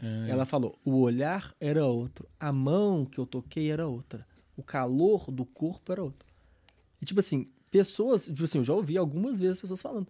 É. 0.00 0.30
Ela 0.30 0.44
falou: 0.44 0.78
O 0.84 1.00
olhar 1.00 1.54
era 1.60 1.84
outro, 1.86 2.28
a 2.38 2.52
mão 2.52 3.04
que 3.04 3.18
eu 3.18 3.26
toquei 3.26 3.70
era 3.70 3.86
outra, 3.86 4.26
o 4.56 4.62
calor 4.62 5.30
do 5.30 5.44
corpo 5.44 5.92
era 5.92 6.02
outro. 6.02 6.28
E 7.00 7.04
tipo 7.04 7.20
assim, 7.20 7.48
pessoas, 7.70 8.26
tipo 8.26 8.44
assim, 8.44 8.58
eu 8.58 8.64
já 8.64 8.74
ouvi 8.74 8.96
algumas 8.96 9.40
vezes 9.40 9.60
pessoas 9.60 9.82
falando: 9.82 10.08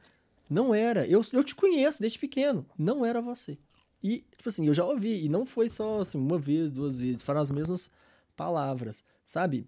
Não 0.48 0.74
era, 0.74 1.06
eu, 1.06 1.22
eu 1.32 1.44
te 1.44 1.54
conheço 1.54 2.00
desde 2.00 2.18
pequeno, 2.18 2.66
não 2.78 3.04
era 3.04 3.20
você. 3.20 3.58
E, 4.02 4.24
tipo 4.36 4.48
assim, 4.48 4.66
eu 4.66 4.74
já 4.74 4.84
ouvi, 4.84 5.24
e 5.24 5.28
não 5.28 5.44
foi 5.44 5.68
só 5.68 6.00
assim, 6.00 6.18
uma 6.18 6.38
vez, 6.38 6.70
duas 6.70 6.98
vezes, 6.98 7.22
foram 7.22 7.40
as 7.40 7.50
mesmas 7.50 7.90
palavras, 8.36 9.04
sabe? 9.24 9.66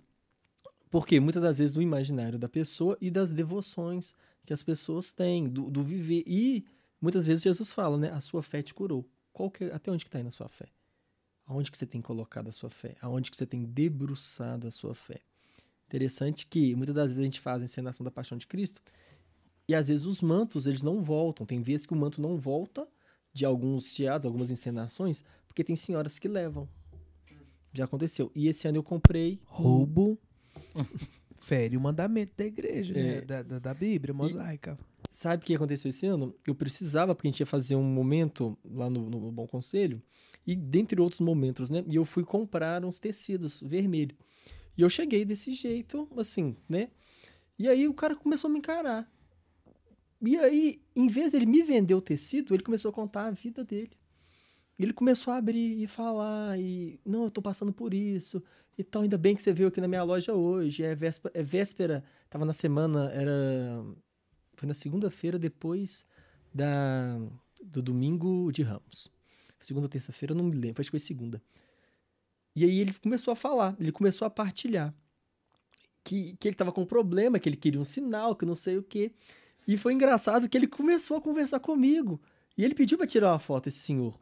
Porque 0.89 1.19
muitas 1.19 1.43
das 1.43 1.59
vezes 1.59 1.73
do 1.73 1.83
imaginário 1.83 2.39
da 2.39 2.49
pessoa 2.49 2.97
e 3.01 3.11
das 3.11 3.33
devoções 3.33 4.15
que 4.47 4.53
as 4.53 4.63
pessoas 4.63 5.11
têm, 5.11 5.49
do, 5.49 5.71
do 5.71 5.83
viver. 5.83 6.25
E 6.27 6.65
muitas 7.01 7.27
vezes 7.27 7.43
Jesus 7.43 7.73
fala, 7.73 7.97
né? 7.97 8.11
A 8.11 8.21
sua 8.21 8.43
fé 8.43 8.63
te 8.63 8.75
curou. 8.75 9.09
Qual 9.33 9.51
que, 9.51 9.65
até 9.65 9.91
onde 9.91 10.05
que 10.05 10.09
está 10.09 10.19
aí 10.19 10.25
na 10.25 10.31
sua 10.31 10.49
fé? 10.49 10.67
Aonde 11.47 11.71
que 11.71 11.79
você 11.79 11.87
tem 11.87 12.01
colocado 12.01 12.49
a 12.49 12.53
sua 12.53 12.71
fé? 12.71 12.95
Aonde 13.01 13.31
que 13.31 13.37
você 13.37 13.47
tem 13.47 13.65
debruçado 13.65 14.69
a 14.69 14.71
sua 14.71 14.95
fé? 14.95 15.21
Interessante 15.87 16.47
que 16.47 16.75
muitas 16.77 16.95
das 16.95 17.07
vezes 17.07 17.19
a 17.19 17.25
gente 17.25 17.41
faz 17.41 17.61
a 17.61 17.65
encenação 17.65 18.05
da 18.05 18.11
paixão 18.11 18.39
de 18.39 18.47
Cristo 18.47 18.81
e 19.67 19.75
às 19.75 19.89
vezes 19.89 20.07
os 20.07 20.21
mantos 20.21 20.67
eles 20.67 20.83
não 20.83 21.03
voltam. 21.03 21.47
Tem 21.47 21.61
vezes 21.61 21.87
que 21.87 21.93
o 21.93 21.97
manto 21.97 22.21
não 22.21 22.37
volta 22.37 22.87
de 23.33 23.45
alguns 23.45 23.93
teatros, 23.95 24.27
algumas 24.27 24.51
encenações, 24.51 25.25
porque 25.47 25.65
tem 25.65 25.75
senhoras 25.75 26.19
que 26.19 26.29
levam. 26.29 26.69
Já 27.73 27.85
aconteceu. 27.85 28.31
E 28.35 28.49
esse 28.49 28.67
ano 28.67 28.79
eu 28.79 28.83
comprei 28.83 29.39
Roubo 29.45 30.19
fere 31.39 31.77
o 31.77 31.81
mandamento 31.81 32.33
da 32.37 32.45
igreja, 32.45 32.93
né? 32.93 33.17
É. 33.17 33.21
Da, 33.23 33.43
da, 33.43 33.59
da 33.59 33.75
Bíblia 33.75 34.13
mosaica. 34.13 34.79
Sabe 35.11 35.43
o 35.43 35.47
que 35.47 35.55
aconteceu 35.55 35.89
esse 35.89 36.07
ano? 36.07 36.35
Eu 36.47 36.55
precisava, 36.55 37.15
porque 37.15 37.29
a 37.29 37.31
gente 37.31 37.41
ia 37.41 37.47
fazer 37.47 37.75
um 37.75 37.83
momento 37.83 38.57
lá 38.65 38.89
no, 38.89 39.11
no 39.11 39.33
Bom 39.33 39.47
Conselho, 39.47 40.01
e 40.47 40.55
dentre 40.55 41.01
outros 41.01 41.21
momentos, 41.21 41.69
né? 41.69 41.85
E 41.89 41.97
eu 41.97 42.05
fui 42.05 42.25
comprar 42.25 42.85
uns 42.85 42.99
tecidos 42.99 43.61
vermelhos. 43.61 44.17
E 44.77 44.83
eu 44.83 44.89
cheguei 44.89 45.25
desse 45.25 45.53
jeito, 45.53 46.09
assim, 46.17 46.57
né? 46.69 46.89
E 47.59 47.69
aí 47.69 47.87
o 47.87 47.95
cara 47.95 48.17
começou 48.17 48.49
a 48.49 48.53
me 48.53 48.59
encarar. 48.59 49.11
E 50.23 50.37
aí, 50.39 50.81
em 50.95 51.09
vez 51.09 51.33
dele 51.33 51.47
me 51.47 51.63
vender 51.63 51.95
o 51.95 52.01
tecido, 52.01 52.55
ele 52.55 52.63
começou 52.63 52.91
a 52.91 52.93
contar 52.93 53.27
a 53.27 53.31
vida 53.31 53.65
dele. 53.65 53.93
Ele 54.79 54.93
começou 54.93 55.33
a 55.33 55.37
abrir 55.37 55.83
e 55.83 55.87
falar, 55.87 56.59
e 56.59 56.99
não, 57.05 57.25
eu 57.25 57.31
tô 57.31 57.43
passando 57.43 57.73
por 57.73 57.93
isso, 57.93 58.43
e 58.79 58.83
tal, 58.83 59.03
ainda 59.03 59.19
bem 59.19 59.37
que 59.37 59.43
você 59.43 59.53
veio 59.53 59.69
aqui 59.69 59.81
na 59.81 59.89
minha 59.89 60.03
loja 60.03 60.33
hoje, 60.33 60.83
é 60.83 60.95
véspera, 60.95 61.39
é 61.39 61.43
véspera 61.43 62.05
tava 62.31 62.47
na 62.47 62.55
semana, 62.55 63.11
era, 63.13 63.85
foi 64.61 64.67
na 64.67 64.75
segunda-feira 64.75 65.39
depois 65.39 66.05
da, 66.53 67.19
do 67.65 67.81
domingo 67.81 68.53
de 68.53 68.63
Ramos. 68.63 69.11
Segunda 69.63 69.87
ou 69.87 69.89
terça-feira, 69.89 70.35
não 70.35 70.45
me 70.45 70.55
lembro, 70.55 70.83
acho 70.83 70.91
que 70.91 70.99
foi 70.99 71.01
segunda. 71.01 71.43
E 72.55 72.63
aí 72.63 72.79
ele 72.79 72.93
começou 72.93 73.33
a 73.33 73.37
falar, 73.37 73.75
ele 73.81 73.91
começou 73.91 74.27
a 74.27 74.31
partilhar 74.31 74.95
que, 76.05 76.37
que 76.39 76.47
ele 76.47 76.55
tava 76.55 76.73
com 76.73 76.83
um 76.83 76.87
problema, 76.87 77.39
que 77.39 77.49
ele 77.49 77.57
queria 77.57 77.81
um 77.81 77.87
sinal, 77.87 78.37
que 78.37 78.45
não 78.45 78.55
sei 78.55 78.77
o 78.77 78.83
quê. 78.83 79.13
E 79.67 79.79
foi 79.79 79.95
engraçado 79.95 80.47
que 80.47 80.59
ele 80.59 80.67
começou 80.67 81.17
a 81.17 81.23
conversar 81.23 81.61
comigo. 81.61 82.21
E 82.55 82.63
ele 82.63 82.75
pediu 82.75 82.99
para 82.99 83.07
tirar 83.07 83.33
uma 83.33 83.39
foto, 83.39 83.71
esse 83.71 83.79
senhor. 83.79 84.19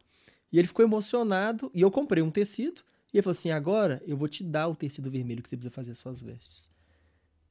E 0.53 0.59
ele 0.59 0.68
ficou 0.68 0.84
emocionado, 0.84 1.68
e 1.74 1.80
eu 1.80 1.91
comprei 1.91 2.22
um 2.22 2.30
tecido, 2.30 2.82
e 3.12 3.16
ele 3.16 3.22
falou 3.22 3.32
assim: 3.32 3.51
agora 3.51 4.01
eu 4.07 4.16
vou 4.16 4.28
te 4.28 4.45
dar 4.45 4.68
o 4.68 4.76
tecido 4.76 5.11
vermelho 5.11 5.43
que 5.43 5.49
você 5.49 5.57
precisa 5.57 5.74
fazer 5.74 5.91
as 5.91 5.99
suas 5.99 6.22
vestes. 6.22 6.70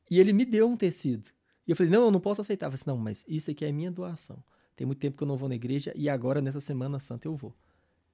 E 0.10 0.22
ele 0.22 0.32
me 0.32 0.46
deu 0.46 0.70
um 0.70 0.78
tecido. 0.78 1.36
E 1.68 1.72
eu 1.72 1.76
falei: 1.76 1.92
não, 1.92 2.06
eu 2.06 2.12
não 2.12 2.20
posso 2.20 2.42
aceitar. 2.42 2.68
Eu 2.68 2.72
falei 2.72 2.82
assim, 2.82 2.90
não, 2.90 2.98
mas 2.98 3.26
isso 3.28 3.52
aqui 3.52 3.66
é 3.66 3.72
minha 3.72 3.92
doação. 3.92 4.42
Tem 4.76 4.86
muito 4.86 5.00
tempo 5.00 5.18
que 5.18 5.24
eu 5.24 5.28
não 5.28 5.36
vou 5.36 5.50
na 5.50 5.56
igreja, 5.56 5.92
e 5.96 6.08
agora, 6.08 6.40
nessa 6.40 6.60
Semana 6.60 7.00
Santa, 7.00 7.28
eu 7.28 7.36
vou. 7.36 7.54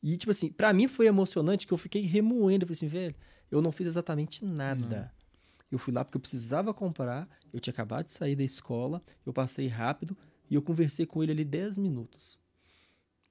E, 0.01 0.17
tipo 0.17 0.31
assim, 0.31 0.49
para 0.49 0.73
mim 0.73 0.87
foi 0.87 1.05
emocionante 1.05 1.67
que 1.67 1.73
eu 1.73 1.77
fiquei 1.77 2.01
remoendo. 2.01 2.63
Eu 2.63 2.67
falei 2.67 2.73
assim, 2.73 2.87
velho, 2.87 3.15
eu 3.51 3.61
não 3.61 3.71
fiz 3.71 3.87
exatamente 3.87 4.43
nada. 4.43 4.85
Não. 4.85 5.23
Eu 5.71 5.79
fui 5.79 5.93
lá 5.93 6.03
porque 6.03 6.17
eu 6.17 6.21
precisava 6.21 6.73
comprar, 6.73 7.27
eu 7.51 7.59
tinha 7.59 7.71
acabado 7.71 8.05
de 8.05 8.13
sair 8.13 8.35
da 8.35 8.43
escola, 8.43 9.01
eu 9.25 9.33
passei 9.33 9.67
rápido 9.67 10.15
e 10.49 10.55
eu 10.55 10.61
conversei 10.61 11.05
com 11.05 11.23
ele 11.23 11.31
ali 11.31 11.43
10 11.43 11.77
minutos. 11.77 12.39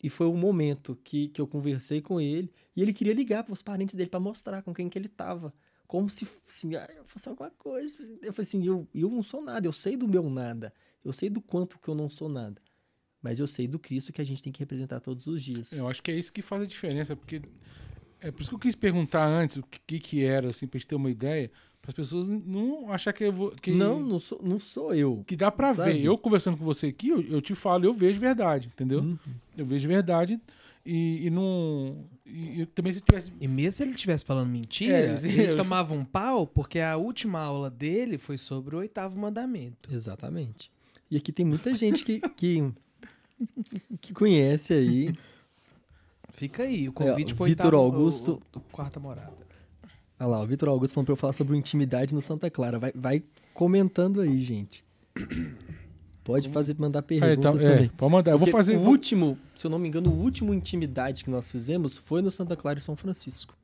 E 0.02 0.10
foi 0.10 0.26
o 0.26 0.34
momento 0.34 0.98
que, 1.04 1.28
que 1.28 1.40
eu 1.40 1.46
conversei 1.46 2.00
com 2.00 2.20
ele 2.20 2.52
e 2.74 2.82
ele 2.82 2.92
queria 2.92 3.14
ligar 3.14 3.44
para 3.44 3.52
os 3.52 3.62
parentes 3.62 3.94
dele 3.94 4.10
para 4.10 4.18
mostrar 4.18 4.62
com 4.62 4.74
quem 4.74 4.88
que 4.88 4.98
ele 4.98 5.06
estava. 5.06 5.54
Como 5.92 6.08
se 6.08 6.26
assim, 6.48 6.74
ah, 6.74 6.88
eu 6.96 7.04
fosse 7.04 7.28
alguma 7.28 7.50
coisa. 7.50 7.98
Eu 8.22 8.32
falei 8.32 8.46
assim, 8.48 8.66
eu, 8.66 8.88
eu 8.94 9.10
não 9.10 9.22
sou 9.22 9.42
nada, 9.42 9.66
eu 9.66 9.74
sei 9.74 9.94
do 9.94 10.08
meu 10.08 10.30
nada. 10.30 10.72
Eu 11.04 11.12
sei 11.12 11.28
do 11.28 11.38
quanto 11.38 11.78
que 11.78 11.86
eu 11.86 11.94
não 11.94 12.08
sou 12.08 12.30
nada. 12.30 12.62
Mas 13.20 13.38
eu 13.38 13.46
sei 13.46 13.68
do 13.68 13.78
Cristo 13.78 14.10
que 14.10 14.22
a 14.22 14.24
gente 14.24 14.42
tem 14.42 14.50
que 14.50 14.60
representar 14.60 15.00
todos 15.00 15.26
os 15.26 15.42
dias. 15.42 15.70
Eu 15.72 15.86
acho 15.86 16.02
que 16.02 16.10
é 16.10 16.14
isso 16.14 16.32
que 16.32 16.40
faz 16.40 16.62
a 16.62 16.64
diferença, 16.64 17.14
porque 17.14 17.42
é 18.20 18.30
por 18.30 18.40
isso 18.40 18.48
que 18.48 18.54
eu 18.54 18.60
quis 18.60 18.74
perguntar 18.74 19.26
antes 19.26 19.58
o 19.58 19.62
que, 19.86 20.00
que 20.00 20.24
era, 20.24 20.48
assim, 20.48 20.66
pra 20.66 20.78
gente 20.78 20.88
ter 20.88 20.94
uma 20.94 21.10
ideia. 21.10 21.50
Para 21.82 21.90
as 21.90 21.94
pessoas 21.94 22.26
não 22.26 22.90
achar 22.90 23.12
que 23.12 23.24
eu 23.24 23.32
vou. 23.32 23.50
Que, 23.50 23.70
não, 23.70 24.00
não 24.00 24.18
sou, 24.18 24.40
não 24.42 24.58
sou 24.58 24.94
eu. 24.94 25.22
Que 25.26 25.36
dá 25.36 25.52
para 25.52 25.72
ver. 25.72 26.02
Eu 26.02 26.16
conversando 26.16 26.56
com 26.56 26.64
você 26.64 26.86
aqui, 26.86 27.10
eu, 27.10 27.20
eu, 27.20 27.42
te 27.42 27.54
falo, 27.54 27.84
eu 27.84 27.92
vejo 27.92 28.18
verdade, 28.18 28.68
entendeu? 28.68 29.00
Uhum. 29.00 29.18
Eu 29.54 29.66
vejo 29.66 29.86
verdade 29.86 30.40
e, 30.84 31.26
e 31.26 31.30
não. 31.30 32.04
E, 32.26 32.66
também 32.66 32.92
se 32.92 33.00
tivesse. 33.00 33.32
E 33.40 33.46
mesmo 33.46 33.72
se 33.72 33.82
ele 33.82 33.92
estivesse 33.92 34.24
falando 34.24 34.48
mentira, 34.48 34.96
é, 34.96 35.26
ele 35.26 35.50
eu... 35.50 35.56
tomava 35.56 35.94
um 35.94 36.04
pau, 36.04 36.46
porque 36.46 36.80
a 36.80 36.96
última 36.96 37.40
aula 37.40 37.70
dele 37.70 38.18
foi 38.18 38.36
sobre 38.36 38.74
o 38.74 38.78
oitavo 38.78 39.18
mandamento. 39.18 39.94
Exatamente. 39.94 40.70
E 41.10 41.16
aqui 41.16 41.30
tem 41.30 41.44
muita 41.44 41.74
gente 41.74 42.04
que, 42.04 42.20
que, 42.20 42.72
que 44.00 44.14
conhece 44.14 44.72
aí. 44.72 45.14
Fica 46.30 46.62
aí, 46.62 46.88
o 46.88 46.92
convite 46.92 47.32
é, 47.32 47.36
para 47.36 47.46
Vitor 47.46 47.74
Augusto. 47.74 48.42
O, 48.54 48.58
o, 48.58 48.60
o 48.60 48.64
quarta 48.72 48.98
morada. 48.98 49.32
Olha 50.18 50.28
lá, 50.28 50.40
o 50.40 50.46
Vitor 50.46 50.68
Augusto 50.68 50.94
falou 50.94 51.04
pra 51.04 51.12
eu 51.12 51.16
falar 51.16 51.32
sobre 51.32 51.56
intimidade 51.56 52.14
no 52.14 52.22
Santa 52.22 52.50
Clara. 52.50 52.78
Vai, 52.78 52.92
vai 52.94 53.22
comentando 53.52 54.20
aí, 54.20 54.40
gente. 54.40 54.84
Pode 56.24 56.48
fazer, 56.50 56.76
mandar 56.78 57.02
perguntas 57.02 57.30
é, 57.30 57.34
então, 57.34 57.56
também. 57.56 57.86
É, 57.86 57.90
pode 57.96 58.12
mandar. 58.12 58.30
Eu 58.30 58.38
vou 58.38 58.48
fazer. 58.48 58.76
O 58.76 58.80
último, 58.80 59.36
se 59.56 59.66
eu 59.66 59.70
não 59.70 59.78
me 59.78 59.88
engano, 59.88 60.10
o 60.10 60.20
último 60.20 60.54
intimidade 60.54 61.24
que 61.24 61.30
nós 61.30 61.50
fizemos 61.50 61.96
foi 61.96 62.22
no 62.22 62.30
Santa 62.30 62.56
Clara 62.56 62.78
e 62.78 62.82
São 62.82 62.94
Francisco. 62.94 63.56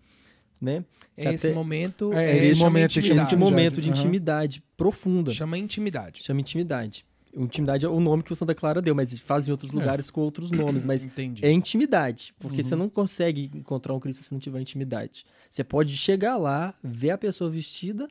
Né? 0.60 0.84
É 1.16 1.32
esse 1.32 1.46
até, 1.46 1.54
momento. 1.54 2.12
É, 2.12 2.32
é 2.32 2.44
esse, 2.44 2.60
momento, 2.60 2.98
esse 2.98 3.36
momento 3.36 3.80
de 3.80 3.90
intimidade 3.90 4.58
uhum. 4.58 4.64
profunda. 4.76 5.32
Chama 5.32 5.56
intimidade. 5.56 6.22
Chama 6.22 6.40
intimidade. 6.40 7.06
Intimidade 7.36 7.86
é 7.86 7.88
o 7.88 8.00
nome 8.00 8.24
que 8.24 8.32
o 8.32 8.36
Santa 8.36 8.54
Clara 8.54 8.82
deu, 8.82 8.94
mas 8.94 9.16
faz 9.20 9.46
em 9.46 9.52
outros 9.52 9.70
é. 9.70 9.74
lugares 9.74 10.10
com 10.10 10.20
outros 10.20 10.50
nomes. 10.50 10.84
Mas 10.84 11.04
Entendi. 11.04 11.44
é 11.44 11.52
intimidade. 11.52 12.34
Porque 12.40 12.58
uhum. 12.58 12.64
você 12.64 12.74
não 12.74 12.88
consegue 12.88 13.52
encontrar 13.54 13.94
um 13.94 14.00
Cristo 14.00 14.24
se 14.24 14.32
não 14.32 14.40
tiver 14.40 14.60
intimidade. 14.60 15.24
Você 15.48 15.62
pode 15.62 15.96
chegar 15.96 16.36
lá, 16.36 16.74
ver 16.82 17.10
a 17.10 17.18
pessoa 17.18 17.48
vestida 17.48 18.08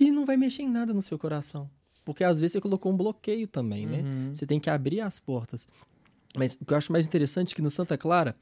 e 0.00 0.10
não 0.10 0.24
vai 0.24 0.38
mexer 0.38 0.62
em 0.62 0.70
nada 0.70 0.94
no 0.94 1.02
seu 1.02 1.18
coração. 1.18 1.68
Porque 2.06 2.22
às 2.22 2.38
vezes 2.38 2.52
você 2.52 2.60
colocou 2.60 2.92
um 2.92 2.96
bloqueio 2.96 3.48
também, 3.48 3.84
né? 3.84 4.02
Uhum. 4.02 4.32
Você 4.32 4.46
tem 4.46 4.60
que 4.60 4.70
abrir 4.70 5.00
as 5.00 5.18
portas. 5.18 5.68
Mas 6.36 6.54
o 6.54 6.64
que 6.64 6.72
eu 6.72 6.76
acho 6.76 6.92
mais 6.92 7.04
interessante 7.04 7.52
é 7.52 7.56
que 7.56 7.60
no 7.60 7.68
Santa 7.68 7.98
Clara, 7.98 8.36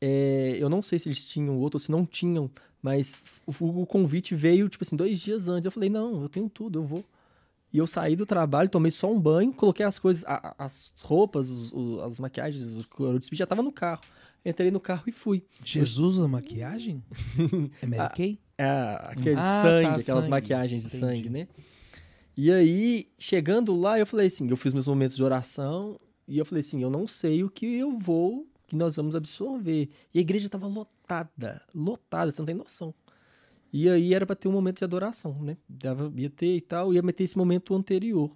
é, 0.00 0.56
eu 0.56 0.68
não 0.68 0.80
sei 0.80 0.96
se 1.00 1.08
eles 1.08 1.24
tinham 1.26 1.58
outro 1.58 1.78
ou 1.78 1.80
se 1.80 1.90
não 1.90 2.06
tinham, 2.06 2.48
mas 2.80 3.18
o, 3.44 3.82
o 3.82 3.84
convite 3.84 4.36
veio, 4.36 4.68
tipo 4.68 4.84
assim, 4.84 4.94
dois 4.94 5.18
dias 5.18 5.48
antes. 5.48 5.66
Eu 5.66 5.72
falei, 5.72 5.90
não, 5.90 6.22
eu 6.22 6.28
tenho 6.28 6.48
tudo, 6.48 6.78
eu 6.78 6.84
vou. 6.84 7.04
E 7.72 7.78
eu 7.78 7.88
saí 7.88 8.14
do 8.14 8.24
trabalho, 8.24 8.68
tomei 8.68 8.92
só 8.92 9.12
um 9.12 9.20
banho, 9.20 9.52
coloquei 9.52 9.84
as 9.84 9.98
coisas, 9.98 10.24
a, 10.24 10.54
as 10.56 10.92
roupas, 11.02 11.50
os, 11.50 11.72
os, 11.72 12.00
as 12.04 12.20
maquiagens, 12.20 12.76
o 12.76 12.88
couro 12.88 13.18
já 13.32 13.48
tava 13.48 13.64
no 13.64 13.72
carro. 13.72 14.00
Entrei 14.44 14.70
no 14.70 14.78
carro 14.78 15.02
e 15.08 15.12
fui. 15.12 15.44
Jesus 15.64 15.98
usa 15.98 16.28
maquiagem? 16.28 17.02
é 17.82 17.86
Mary 17.86 18.14
Kay? 18.14 18.38
É, 18.56 18.96
aquele 19.10 19.40
ah, 19.40 19.62
sangue, 19.62 19.88
tá, 19.88 19.96
aquelas 19.96 20.24
sangue. 20.26 20.30
maquiagens 20.30 20.82
de 20.82 20.96
Entendi. 20.96 21.00
sangue, 21.00 21.28
né? 21.28 21.48
E 22.36 22.50
aí, 22.50 23.08
chegando 23.18 23.74
lá, 23.74 23.98
eu 23.98 24.06
falei 24.06 24.28
assim, 24.28 24.48
eu 24.48 24.56
fiz 24.56 24.72
meus 24.72 24.88
momentos 24.88 25.16
de 25.16 25.22
oração 25.22 26.00
e 26.26 26.38
eu 26.38 26.44
falei 26.44 26.60
assim, 26.60 26.82
eu 26.82 26.90
não 26.90 27.06
sei 27.06 27.44
o 27.44 27.50
que 27.50 27.66
eu 27.66 27.98
vou, 27.98 28.46
que 28.66 28.76
nós 28.76 28.96
vamos 28.96 29.16
absorver. 29.16 29.88
E 30.14 30.18
a 30.18 30.22
igreja 30.22 30.48
tava 30.48 30.66
lotada, 30.66 31.62
lotada, 31.74 32.30
você 32.30 32.40
não 32.40 32.46
tem 32.46 32.54
noção. 32.54 32.94
E 33.72 33.88
aí 33.88 34.14
era 34.14 34.26
para 34.26 34.36
ter 34.36 34.48
um 34.48 34.52
momento 34.52 34.78
de 34.78 34.84
adoração, 34.84 35.40
né? 35.42 35.56
Dava, 35.68 36.12
ia 36.16 36.30
ter 36.30 36.56
e 36.56 36.60
tal, 36.60 36.92
ia 36.92 37.02
meter 37.02 37.24
esse 37.24 37.36
momento 37.36 37.74
anterior. 37.74 38.30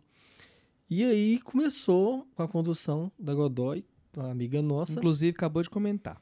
E 0.89 1.03
aí 1.03 1.41
começou 1.41 2.27
com 2.35 2.43
a 2.43 2.49
condução 2.49 3.11
da 3.19 3.35
Godoy, 3.35 3.85
uma 4.17 4.31
amiga 4.31 4.61
nossa. 4.63 4.99
Inclusive 4.99 5.35
acabou 5.35 5.63
de 5.63 5.71
comentar. 5.71 6.21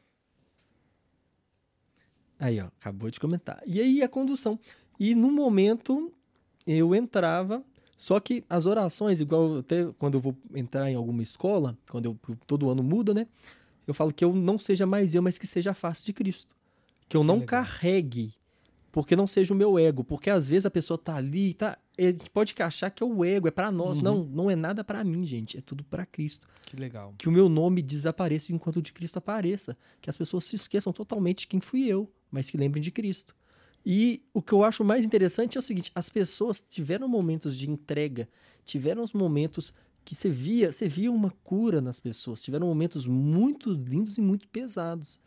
Aí, 2.38 2.60
ó, 2.60 2.66
acabou 2.66 3.10
de 3.10 3.20
comentar. 3.20 3.62
E 3.66 3.80
aí 3.80 4.02
a 4.02 4.08
condução. 4.08 4.58
E 4.98 5.14
no 5.14 5.30
momento 5.30 6.12
eu 6.66 6.94
entrava, 6.94 7.62
só 7.96 8.18
que 8.20 8.44
as 8.48 8.66
orações, 8.66 9.20
igual 9.20 9.58
até 9.58 9.86
quando 9.98 10.14
eu 10.14 10.20
vou 10.20 10.36
entrar 10.54 10.90
em 10.90 10.94
alguma 10.94 11.22
escola, 11.22 11.76
quando 11.90 12.06
eu 12.06 12.36
todo 12.46 12.70
ano 12.70 12.82
muda, 12.82 13.14
né? 13.14 13.26
Eu 13.86 13.94
falo 13.94 14.12
que 14.12 14.24
eu 14.24 14.32
não 14.32 14.58
seja 14.58 14.86
mais 14.86 15.14
eu, 15.14 15.22
mas 15.22 15.38
que 15.38 15.46
seja 15.46 15.72
a 15.72 15.74
face 15.74 16.04
de 16.04 16.12
Cristo. 16.12 16.54
Que 17.08 17.16
eu 17.16 17.24
não 17.24 17.40
carregue 17.40 18.34
porque 18.92 19.16
não 19.16 19.26
seja 19.26 19.54
o 19.54 19.56
meu 19.56 19.78
ego, 19.78 20.04
porque 20.04 20.28
às 20.28 20.48
vezes 20.48 20.66
a 20.66 20.70
pessoa 20.70 20.98
tá 20.98 21.16
ali, 21.16 21.54
tá, 21.54 21.78
a 21.98 22.02
gente 22.02 22.28
pode 22.28 22.54
achar 22.58 22.90
que 22.90 23.02
é 23.02 23.06
o 23.06 23.24
ego, 23.24 23.48
é 23.48 23.50
para 23.50 23.72
nós. 23.72 23.96
Uhum. 23.96 24.04
Não, 24.04 24.24
não 24.24 24.50
é 24.50 24.54
nada 24.54 24.84
para 24.84 25.02
mim, 25.02 25.24
gente, 25.24 25.56
é 25.56 25.62
tudo 25.62 25.82
para 25.82 26.04
Cristo. 26.04 26.46
Que 26.62 26.76
legal. 26.76 27.14
Que 27.16 27.26
o 27.26 27.32
meu 27.32 27.48
nome 27.48 27.80
desapareça 27.80 28.52
enquanto 28.52 28.76
o 28.76 28.82
de 28.82 28.92
Cristo 28.92 29.16
apareça, 29.16 29.76
que 30.00 30.10
as 30.10 30.18
pessoas 30.18 30.44
se 30.44 30.56
esqueçam 30.56 30.92
totalmente 30.92 31.40
de 31.40 31.46
quem 31.46 31.58
fui 31.58 31.88
eu, 31.88 32.12
mas 32.30 32.50
que 32.50 32.58
lembrem 32.58 32.82
de 32.82 32.90
Cristo. 32.90 33.34
E 33.84 34.22
o 34.32 34.40
que 34.40 34.52
eu 34.52 34.62
acho 34.62 34.84
mais 34.84 35.04
interessante 35.04 35.56
é 35.56 35.60
o 35.60 35.62
seguinte, 35.62 35.90
as 35.94 36.08
pessoas 36.08 36.60
tiveram 36.60 37.08
momentos 37.08 37.56
de 37.56 37.68
entrega, 37.68 38.28
tiveram 38.64 39.02
os 39.02 39.12
momentos 39.12 39.74
que 40.04 40.14
você 40.14 40.30
via, 40.30 40.72
você 40.72 40.88
via 40.88 41.10
uma 41.10 41.30
cura 41.44 41.80
nas 41.80 41.98
pessoas, 41.98 42.40
tiveram 42.40 42.66
momentos 42.66 43.06
muito 43.06 43.72
lindos 43.72 44.18
e 44.18 44.20
muito 44.20 44.48
pesados. 44.48 45.20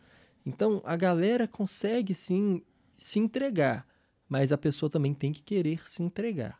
Então, 0.45 0.82
a 0.86 0.95
galera 0.95 1.47
consegue 1.47 2.14
sim 2.14 2.62
se 2.97 3.20
entregar, 3.20 3.86
mas 4.30 4.51
a 4.51 4.58
pessoa 4.58 4.89
também 4.89 5.14
tem 5.14 5.32
que 5.32 5.41
querer 5.41 5.82
se 5.89 6.03
entregar. 6.03 6.60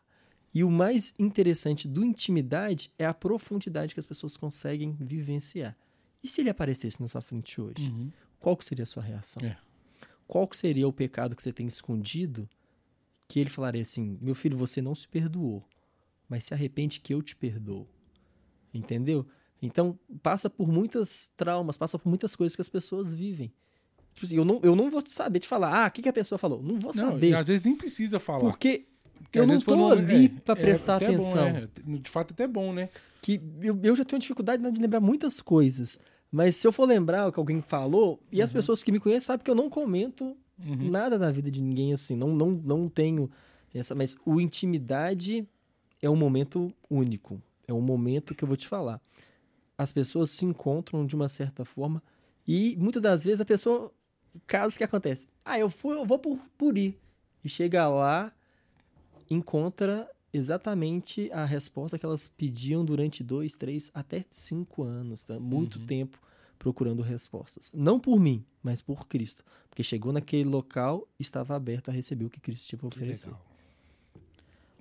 E 0.52 0.64
o 0.64 0.70
mais 0.70 1.14
interessante 1.18 1.86
do 1.86 2.04
intimidade 2.04 2.90
é 2.98 3.04
a 3.04 3.14
profundidade 3.14 3.94
que 3.94 4.00
as 4.00 4.06
pessoas 4.06 4.36
conseguem 4.36 4.96
vivenciar. 4.98 5.76
E 6.22 6.28
se 6.28 6.40
ele 6.40 6.50
aparecesse 6.50 7.00
na 7.00 7.06
sua 7.06 7.20
frente 7.20 7.60
hoje? 7.60 7.90
Uhum. 7.90 8.10
Qual 8.40 8.56
seria 8.60 8.82
a 8.82 8.86
sua 8.86 9.02
reação? 9.02 9.46
É. 9.46 9.56
Qual 10.26 10.48
seria 10.52 10.88
o 10.88 10.92
pecado 10.92 11.36
que 11.36 11.42
você 11.42 11.52
tem 11.52 11.66
escondido 11.66 12.48
que 13.28 13.40
ele 13.40 13.50
falaria 13.50 13.82
assim: 13.82 14.18
meu 14.20 14.34
filho, 14.34 14.56
você 14.56 14.80
não 14.80 14.94
se 14.94 15.06
perdoou, 15.06 15.64
mas 16.28 16.44
se 16.44 16.54
arrepende 16.54 17.00
que 17.00 17.14
eu 17.14 17.22
te 17.22 17.36
perdoo? 17.36 17.86
Entendeu? 18.72 19.26
Então, 19.60 19.98
passa 20.22 20.50
por 20.50 20.68
muitas 20.68 21.32
traumas, 21.36 21.76
passa 21.76 21.98
por 21.98 22.08
muitas 22.08 22.36
coisas 22.36 22.54
que 22.54 22.60
as 22.60 22.68
pessoas 22.68 23.12
vivem. 23.12 23.52
Tipo 24.14 24.26
assim, 24.26 24.36
eu 24.36 24.44
não, 24.44 24.60
eu 24.62 24.74
não 24.74 24.90
vou 24.90 25.02
saber 25.06 25.40
te 25.40 25.48
falar, 25.48 25.84
ah, 25.84 25.88
o 25.88 25.90
que, 25.90 26.02
que 26.02 26.08
a 26.08 26.12
pessoa 26.12 26.38
falou? 26.38 26.62
Não 26.62 26.78
vou 26.78 26.92
não, 26.94 27.10
saber. 27.12 27.34
às 27.34 27.46
vezes 27.46 27.62
nem 27.62 27.76
precisa 27.76 28.18
falar. 28.18 28.40
Porque, 28.40 28.86
porque 29.22 29.38
eu 29.38 29.46
não 29.46 29.54
estou 29.54 29.92
ali 29.92 30.26
é, 30.26 30.40
para 30.40 30.58
é, 30.58 30.62
prestar 30.62 31.02
é 31.02 31.06
atenção. 31.06 31.52
Bom, 31.52 31.94
é. 31.94 31.98
De 31.98 32.10
fato, 32.10 32.32
até 32.32 32.46
bom, 32.46 32.72
né? 32.72 32.88
Que 33.20 33.40
eu, 33.60 33.78
eu 33.82 33.96
já 33.96 34.04
tenho 34.04 34.20
dificuldade 34.20 34.62
de 34.70 34.80
lembrar 34.80 35.00
muitas 35.00 35.40
coisas. 35.40 36.00
Mas 36.30 36.56
se 36.56 36.66
eu 36.66 36.72
for 36.72 36.86
lembrar 36.86 37.28
o 37.28 37.32
que 37.32 37.38
alguém 37.38 37.60
falou, 37.60 38.20
e 38.30 38.38
uhum. 38.38 38.44
as 38.44 38.52
pessoas 38.52 38.82
que 38.82 38.92
me 38.92 39.00
conhecem 39.00 39.26
sabem 39.26 39.44
que 39.44 39.50
eu 39.50 39.54
não 39.54 39.70
comento 39.70 40.36
uhum. 40.58 40.90
nada 40.90 41.18
da 41.18 41.30
vida 41.30 41.50
de 41.50 41.62
ninguém 41.62 41.92
assim. 41.92 42.16
Não, 42.16 42.34
não, 42.34 42.50
não 42.50 42.88
tenho 42.88 43.30
essa. 43.74 43.94
Mas 43.94 44.16
o 44.24 44.40
intimidade 44.40 45.46
é 46.00 46.10
um 46.10 46.16
momento 46.16 46.72
único. 46.90 47.40
É 47.66 47.72
um 47.72 47.80
momento 47.80 48.34
que 48.34 48.44
eu 48.44 48.48
vou 48.48 48.56
te 48.56 48.66
falar. 48.66 49.00
As 49.78 49.92
pessoas 49.92 50.30
se 50.30 50.44
encontram 50.44 51.04
de 51.04 51.14
uma 51.14 51.28
certa 51.28 51.64
forma 51.64 52.02
E 52.46 52.76
muitas 52.78 53.02
das 53.02 53.24
vezes 53.24 53.40
a 53.40 53.44
pessoa, 53.44 53.92
casos 54.46 54.78
que 54.78 54.84
acontece, 54.84 55.28
ah, 55.44 55.58
eu 55.58 55.68
fui, 55.68 55.96
eu 55.96 56.06
vou 56.06 56.18
por, 56.18 56.38
por 56.56 56.78
ir. 56.78 56.98
E 57.44 57.48
chega 57.48 57.88
lá, 57.88 58.32
encontra 59.28 60.08
exatamente 60.32 61.30
a 61.32 61.44
resposta 61.44 61.98
que 61.98 62.04
elas 62.06 62.28
pediam 62.28 62.84
durante 62.84 63.22
dois, 63.24 63.54
três, 63.54 63.90
até 63.94 64.22
cinco 64.30 64.82
anos, 64.82 65.22
tá? 65.22 65.38
Muito 65.38 65.78
Uhum. 65.78 65.86
tempo 65.86 66.18
procurando 66.58 67.02
respostas. 67.02 67.70
Não 67.74 67.98
por 68.00 68.18
mim, 68.18 68.44
mas 68.62 68.80
por 68.80 69.06
Cristo. 69.06 69.44
Porque 69.68 69.82
chegou 69.82 70.12
naquele 70.12 70.48
local 70.48 71.06
e 71.18 71.22
estava 71.22 71.54
aberto 71.54 71.90
a 71.90 71.92
receber 71.92 72.24
o 72.24 72.30
que 72.30 72.40
Cristo 72.40 72.66
tinha 72.68 72.78
para 72.78 72.88
oferecer. 72.88 73.28
legal. 73.28 73.44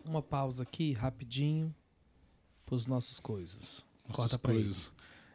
Uma 0.05 0.21
pausa 0.21 0.63
aqui, 0.63 0.93
rapidinho, 0.93 1.73
pros 2.65 2.85
nossos 2.85 3.19
coisas. 3.19 3.83
Corta 4.11 4.37
pra 4.37 4.53
coisas. 4.53 4.93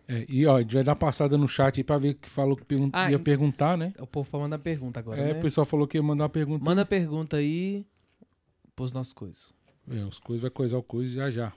É, 0.08 0.24
e 0.28 0.46
ó, 0.46 0.56
a 0.56 0.60
gente 0.62 0.74
vai 0.74 0.82
dar 0.82 0.92
uma 0.92 0.96
passada 0.96 1.36
no 1.36 1.46
chat 1.46 1.78
aí 1.78 1.84
pra 1.84 1.98
ver 1.98 2.14
que 2.14 2.28
falou 2.28 2.56
que 2.56 2.64
pergun- 2.64 2.90
Ah, 2.92 3.10
ia 3.10 3.18
perguntar, 3.18 3.76
né? 3.76 3.92
O 3.98 4.06
povo 4.06 4.28
pra 4.30 4.40
mandar 4.40 4.58
pergunta 4.58 4.98
agora, 4.98 5.20
é, 5.20 5.34
né? 5.34 5.38
o 5.38 5.42
pessoal 5.42 5.64
falou 5.64 5.86
que 5.86 5.98
ia 5.98 6.02
mandar 6.02 6.24
uma 6.24 6.30
pergunta. 6.30 6.64
Manda 6.64 6.84
pergunta 6.86 7.36
aí 7.36 7.84
pros 8.74 8.92
nossos 8.92 9.12
coisas. 9.12 9.48
É, 9.90 10.04
os 10.04 10.18
coisas 10.18 10.42
vai 10.42 10.50
coisar 10.50 10.78
o 10.78 10.82
coisa 10.82 11.12
já 11.12 11.30
já. 11.30 11.52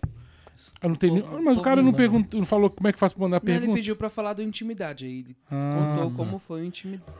Ah, 0.81 0.87
não 0.87 0.95
Povo- 0.95 1.13
nem- 1.13 1.43
Mas 1.43 1.57
o 1.57 1.61
cara 1.61 1.77
não, 1.77 1.85
manda. 1.85 1.97
perguntou, 1.97 2.39
não 2.39 2.45
falou 2.45 2.69
como 2.69 2.87
é 2.87 2.93
que 2.93 2.99
faz 2.99 3.11
pra 3.13 3.21
mandar 3.23 3.41
Não, 3.43 3.49
ele 3.51 3.59
pergunta. 3.59 3.77
pediu 3.77 3.95
pra 3.95 4.09
falar 4.09 4.33
do 4.33 4.41
intimidade 4.43 5.05
aí. 5.05 5.19
Ele 5.19 5.35
Ah, 5.49 5.95
contou 5.95 6.09
tá. 6.11 6.15
como 6.15 6.39
foi 6.39 6.61
o 6.61 6.65
intimidade. 6.65 7.11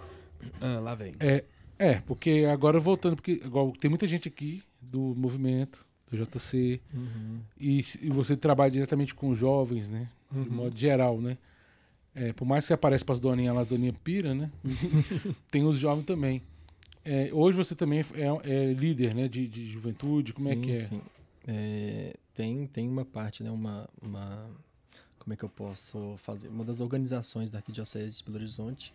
Ah, 0.61 0.79
lá 0.79 0.93
vem. 0.95 1.13
É, 1.19 1.43
é, 1.79 1.95
porque 2.05 2.45
agora 2.51 2.79
voltando, 2.79 3.15
porque 3.15 3.33
igual, 3.43 3.71
tem 3.73 3.89
muita 3.89 4.07
gente 4.07 4.27
aqui 4.27 4.61
do 4.81 5.13
movimento, 5.15 5.85
do 6.11 6.17
JC, 6.17 6.79
Uhum. 6.93 7.39
e, 7.59 7.79
e 8.01 8.09
você 8.09 8.37
trabalha 8.37 8.69
diretamente 8.71 9.15
com 9.15 9.33
jovens, 9.33 9.89
né? 9.89 10.07
De 10.31 10.37
Uhum. 10.49 10.55
modo 10.55 10.77
geral, 10.77 11.19
né? 11.19 11.37
É, 12.15 12.31
por 12.33 12.45
mais 12.45 12.63
que 12.63 12.67
você 12.67 12.73
apareça 12.73 13.03
pras 13.03 13.19
doninhas 13.19 13.55
lá, 13.55 13.61
as 13.61 13.67
doninhas 13.67 13.95
pira, 14.03 14.35
né? 14.35 14.51
tem 15.49 15.63
os 15.63 15.77
jovens 15.77 16.05
também. 16.05 16.41
É, 17.05 17.29
hoje 17.33 17.57
você 17.57 17.75
também 17.75 17.99
é, 17.99 18.49
é 18.49 18.73
líder, 18.73 19.13
né? 19.13 19.27
De, 19.27 19.47
de 19.47 19.67
juventude, 19.67 20.33
como 20.33 20.49
é 20.49 20.55
Sim, 20.55 20.61
que 20.61 20.71
é? 20.71 20.75
sim. 20.75 21.01
É, 21.45 22.15
tem, 22.33 22.65
tem 22.67 22.87
uma 22.87 23.03
parte, 23.03 23.43
né? 23.43 23.51
Uma, 23.51 23.89
uma. 24.01 24.49
Como 25.19 25.33
é 25.33 25.37
que 25.37 25.43
eu 25.43 25.49
posso 25.49 26.15
fazer? 26.17 26.47
Uma 26.47 26.63
das 26.63 26.79
organizações 26.79 27.51
da 27.51 27.59
Arquidiocese 27.59 28.17
de 28.17 28.23
Belo 28.23 28.37
Horizonte, 28.37 28.93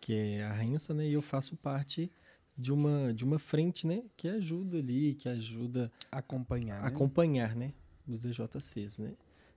que 0.00 0.14
é 0.14 0.44
a 0.44 0.52
Rensa, 0.52 0.92
né? 0.92 1.06
E 1.06 1.12
eu 1.12 1.22
faço 1.22 1.56
parte 1.56 2.10
de 2.56 2.72
uma, 2.72 3.12
de 3.12 3.24
uma 3.24 3.38
frente, 3.38 3.86
né? 3.86 4.02
Que 4.16 4.28
ajuda 4.28 4.78
ali, 4.78 5.14
que 5.14 5.28
ajuda 5.28 5.90
Acompanhar. 6.10 6.78
a 6.78 6.82
né? 6.82 6.88
acompanhar, 6.88 7.54
né? 7.54 7.72
Os 8.06 8.20
DJCs, 8.20 8.98
né? 8.98 9.12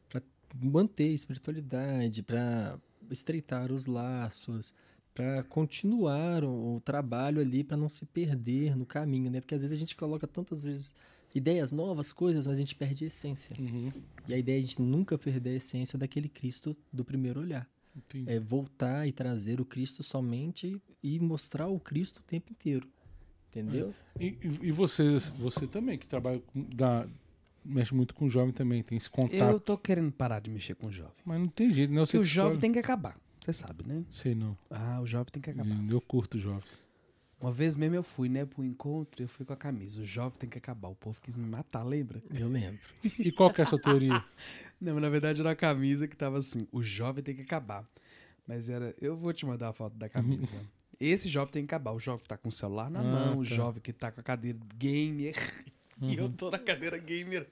Para 0.10 0.22
manter 0.62 1.10
a 1.12 1.14
espiritualidade, 1.14 2.24
para 2.24 2.78
estreitar 3.10 3.72
os 3.72 3.86
laços, 3.86 4.76
para 5.20 5.44
continuar 5.44 6.46
o, 6.46 6.76
o 6.78 6.80
trabalho 6.80 7.42
ali, 7.42 7.62
para 7.62 7.76
não 7.76 7.90
se 7.90 8.06
perder 8.06 8.74
no 8.74 8.86
caminho, 8.86 9.30
né? 9.30 9.42
Porque 9.42 9.54
às 9.54 9.62
vezes 9.62 9.76
a 9.76 9.80
gente 9.80 9.94
coloca 9.94 10.26
tantas 10.26 10.64
vezes 10.64 10.96
ideias 11.36 11.74
novas, 11.74 12.14
coisas, 12.14 12.48
mas 12.48 12.58
a 12.58 12.62
gente 12.62 12.74
perde 12.74 13.04
a 13.04 13.08
essência. 13.08 13.54
Uhum, 13.60 13.90
E 14.30 14.34
a 14.34 14.38
ideia 14.38 14.56
é 14.56 14.60
a 14.60 14.62
gente 14.62 14.82
nunca 14.82 15.18
perder 15.18 15.50
a 15.50 15.56
essência 15.56 16.00
daquele 16.00 16.30
Cristo 16.30 16.74
do 16.94 17.04
primeiro 17.04 17.42
olhar. 17.42 17.68
entendi. 17.94 18.32
É 18.32 18.40
voltar 18.40 19.06
e 19.08 19.12
trazer 19.12 19.60
o 19.60 19.66
Cristo 19.66 20.04
somente 20.04 20.82
e 21.04 21.20
mostrar 21.20 21.68
o 21.68 21.80
Cristo 21.82 22.20
o 22.20 22.24
tempo 22.24 22.52
inteiro. 22.54 22.88
Entendeu? 23.50 23.94
E, 24.18 24.28
e- 24.28 24.68
e 24.68 24.72
vocês, 24.72 25.32
você 25.32 25.68
também, 25.68 25.98
que 25.98 26.08
trabalha 26.08 26.40
com. 26.40 26.64
Da, 26.64 27.06
mexe 27.66 27.94
muito 27.94 28.14
com 28.16 28.30
jovem 28.30 28.54
também, 28.54 28.82
tem 28.84 28.98
esse 28.98 29.10
contato. 29.10 29.52
Eu 29.52 29.60
tô 29.60 29.78
querendo 29.78 30.12
parar 30.14 30.40
de 30.40 30.50
mexer 30.50 30.76
com 30.76 30.88
o 30.88 30.92
jovem. 30.92 31.14
Mas 31.26 31.40
não 31.42 31.48
tem 31.50 31.74
jeito, 31.74 31.92
né? 31.92 32.00
Eu 32.00 32.06
Porque 32.06 32.18
o 32.20 32.24
jovem 32.24 32.58
tem 32.58 32.72
que 32.72 32.80
acabar. 32.80 33.18
Você 33.42 33.54
sabe, 33.54 33.84
né? 33.88 34.04
Sei 34.12 34.36
não. 34.36 34.58
Ah, 34.70 35.00
o 35.02 35.08
jovem 35.08 35.28
tem 35.32 35.42
que 35.42 35.50
acabar. 35.50 35.76
Eu 35.90 36.02
curto 36.02 36.38
jovens. 36.38 36.84
Uma 37.40 37.52
vez 37.52 37.74
mesmo 37.76 37.96
eu 37.96 38.04
fui, 38.04 38.28
né, 38.28 38.46
pro 38.46 38.64
encontro, 38.66 39.24
eu 39.24 39.28
fui 39.30 39.46
com 39.46 39.54
a 39.54 39.56
camisa. 39.56 40.02
O 40.02 40.06
jovem 40.06 40.38
tem 40.38 40.50
que 40.50 40.58
acabar. 40.58 40.90
O 40.90 40.96
povo 40.96 41.18
quis 41.22 41.38
me 41.38 41.46
matar, 41.48 41.84
lembra? 41.84 42.22
Eu 42.38 42.50
lembro. 42.50 42.80
E 43.18 43.32
qual 43.32 43.52
que 43.54 43.62
é 43.62 43.64
a 43.64 43.68
sua 43.68 43.80
teoria? 43.80 44.22
Não, 44.80 44.94
mas 44.94 45.02
na 45.02 45.10
verdade 45.10 45.40
era 45.40 45.50
uma 45.50 45.56
camisa 45.56 46.06
que 46.08 46.18
tava 46.18 46.38
assim: 46.40 46.68
o 46.72 46.84
jovem 46.84 47.24
tem 47.24 47.34
que 47.36 47.42
acabar. 47.44 47.86
Mas 48.46 48.68
era. 48.68 48.94
Eu 49.00 49.16
vou 49.16 49.32
te 49.32 49.46
mandar 49.46 49.70
a 49.70 49.74
foto 49.74 49.96
da 49.96 50.10
camisa. 50.10 50.58
Esse 51.00 51.30
jovem 51.30 51.54
tem 51.54 51.66
que 51.66 51.74
acabar. 51.74 51.94
O 51.94 52.00
jovem 52.00 52.22
que 52.24 52.28
tá 52.28 52.36
com 52.38 52.50
o 52.50 52.52
celular 52.52 52.90
na 52.92 53.00
Ah, 53.00 53.04
mão, 53.04 53.38
o 53.40 53.44
tá. 53.44 53.56
jovem 53.56 53.82
que 53.82 53.94
tá 53.94 54.12
com 54.12 54.20
a 54.20 54.24
cadeira 54.24 54.60
gamer. 54.76 55.34
E 56.02 56.16
eu 56.16 56.30
tô 56.30 56.50
na 56.50 56.58
cadeira 56.58 56.98
gamer. 56.98 57.46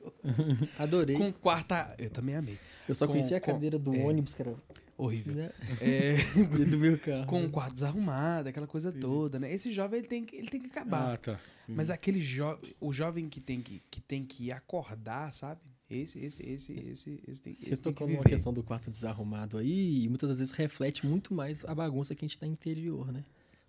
Adorei. 0.79 1.17
Com 1.17 1.33
quarta. 1.33 1.93
Eu 1.97 2.09
também 2.09 2.33
amei. 2.33 2.57
Eu 2.87 2.95
só 2.95 3.05
com- 3.05 3.11
conheci 3.11 3.35
a 3.35 3.41
com- 3.41 3.51
cadeira 3.51 3.77
do 3.77 3.93
é. 3.93 3.99
ônibus, 4.01 4.33
que 4.33 4.41
era 4.41 4.55
Horrível. 4.97 5.35
né? 5.35 5.51
É, 5.79 6.15
do 6.65 6.79
meu 6.79 6.97
carro. 6.97 7.27
com 7.27 7.45
o 7.45 7.49
quarto 7.49 7.75
desarrumado, 7.75 8.49
aquela 8.49 8.65
coisa 8.65 8.91
toda, 8.91 9.39
né? 9.39 9.53
Esse 9.53 9.69
jovem 9.69 9.99
ele 9.99 10.07
tem 10.07 10.25
que, 10.25 10.35
ele 10.35 10.47
tem 10.47 10.59
que 10.59 10.67
acabar. 10.67 11.13
Ah, 11.13 11.17
tá. 11.17 11.39
Mas 11.67 11.89
aquele 11.89 12.21
jovem, 12.21 12.73
o 12.79 12.91
jovem 12.91 13.29
que 13.29 13.39
tem 13.39 13.61
que, 13.61 13.83
que 13.91 14.01
tem 14.01 14.25
que 14.25 14.51
acordar, 14.51 15.31
sabe? 15.33 15.61
Esse, 15.89 16.19
esse, 16.19 16.43
esse, 16.43 16.73
esse, 16.73 16.91
esse, 16.91 17.21
esse 17.27 17.41
tem, 17.41 17.53
Você 17.53 17.73
esse 17.73 17.81
tocou 17.81 18.07
numa 18.07 18.23
questão 18.23 18.51
do 18.51 18.61
quarto 18.61 18.91
desarrumado 18.91 19.57
aí, 19.57 20.03
e 20.03 20.09
muitas 20.09 20.27
das 20.29 20.39
vezes 20.39 20.53
reflete 20.53 21.05
muito 21.05 21.33
mais 21.33 21.63
a 21.63 21.73
bagunça 21.73 22.13
que 22.13 22.25
a 22.25 22.27
gente 22.27 22.37
tá 22.37 22.45
interior, 22.45 23.11
né? 23.11 23.23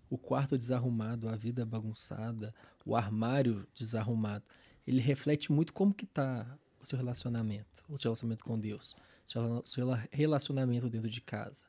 O 0.09 0.17
quarto 0.17 0.57
desarrumado, 0.57 1.29
a 1.29 1.35
vida 1.35 1.65
bagunçada, 1.65 2.53
o 2.85 2.95
armário 2.95 3.65
desarrumado, 3.75 4.43
ele 4.85 4.99
reflete 4.99 5.51
muito 5.51 5.71
como 5.71 5.93
que 5.93 6.05
tá 6.05 6.57
o 6.81 6.85
seu 6.85 6.97
relacionamento, 6.97 7.85
o 7.87 7.97
seu 7.97 8.09
relacionamento 8.09 8.43
com 8.43 8.59
Deus, 8.59 8.95
seu 9.31 9.41
rela- 9.41 9.61
seu 9.65 9.87
relacionamento 10.11 10.89
dentro 10.89 11.09
de 11.09 11.21
casa. 11.21 11.65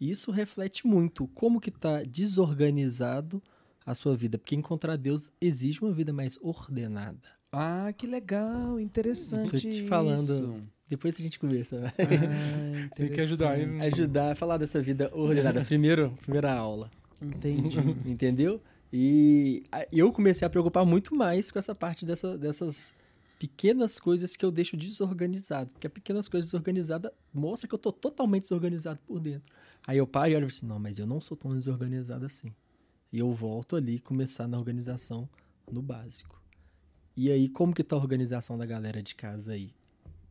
E 0.00 0.10
isso 0.10 0.30
reflete 0.30 0.86
muito 0.86 1.26
como 1.28 1.60
que 1.60 1.70
tá 1.70 2.02
desorganizado 2.04 3.42
a 3.84 3.94
sua 3.94 4.14
vida, 4.16 4.36
porque 4.38 4.54
encontrar 4.54 4.96
Deus 4.96 5.32
exige 5.40 5.80
uma 5.80 5.92
vida 5.92 6.12
mais 6.12 6.38
ordenada. 6.42 7.18
Ah, 7.50 7.92
que 7.96 8.06
legal, 8.06 8.78
interessante 8.78 9.50
Tô 9.50 9.56
te 9.56 9.82
falando. 9.86 10.20
isso. 10.20 10.60
Depois 10.88 11.18
a 11.18 11.22
gente 11.22 11.38
conversa, 11.38 11.80
né? 11.80 11.92
Ah, 11.98 12.88
Tem 12.96 13.08
que 13.10 13.20
ajudar 13.20 13.58
ele, 13.58 13.64
interessante. 13.76 13.94
ajudar 14.00 14.32
a 14.32 14.34
falar 14.34 14.56
dessa 14.58 14.80
vida 14.80 15.10
ordenada. 15.14 15.64
Primeiro, 15.64 16.10
primeira 16.22 16.52
aula, 16.52 16.90
Entendi. 17.20 17.78
entendeu? 18.06 18.60
E 18.92 19.64
eu 19.92 20.10
comecei 20.12 20.46
a 20.46 20.50
preocupar 20.50 20.84
muito 20.86 21.14
mais 21.14 21.50
com 21.50 21.58
essa 21.58 21.74
parte 21.74 22.06
dessa- 22.06 22.38
dessas 22.38 22.94
pequenas 23.38 23.98
coisas 23.98 24.36
que 24.36 24.44
eu 24.44 24.50
deixo 24.50 24.76
desorganizado. 24.76 25.72
Porque 25.72 25.86
as 25.86 25.92
pequenas 25.92 26.28
coisas 26.28 26.50
desorganizadas 26.50 27.12
mostram 27.32 27.68
que 27.68 27.74
eu 27.74 27.78
tô 27.78 27.92
totalmente 27.92 28.42
desorganizado 28.42 28.98
por 29.06 29.20
dentro. 29.20 29.52
Aí 29.86 29.98
eu 29.98 30.06
paro 30.06 30.32
e 30.32 30.36
olho 30.36 30.46
assim, 30.46 30.66
não, 30.66 30.78
mas 30.78 30.98
eu 30.98 31.06
não 31.06 31.20
sou 31.20 31.36
tão 31.36 31.54
desorganizado 31.54 32.26
assim. 32.26 32.52
E 33.12 33.18
eu 33.18 33.32
volto 33.32 33.76
ali 33.76 33.98
começar 34.00 34.46
na 34.46 34.58
organização 34.58 35.28
no 35.70 35.80
básico. 35.80 36.42
E 37.16 37.30
aí, 37.30 37.48
como 37.48 37.74
que 37.74 37.82
tá 37.82 37.96
a 37.96 37.98
organização 37.98 38.58
da 38.58 38.66
galera 38.66 39.02
de 39.02 39.14
casa 39.14 39.52
aí, 39.52 39.74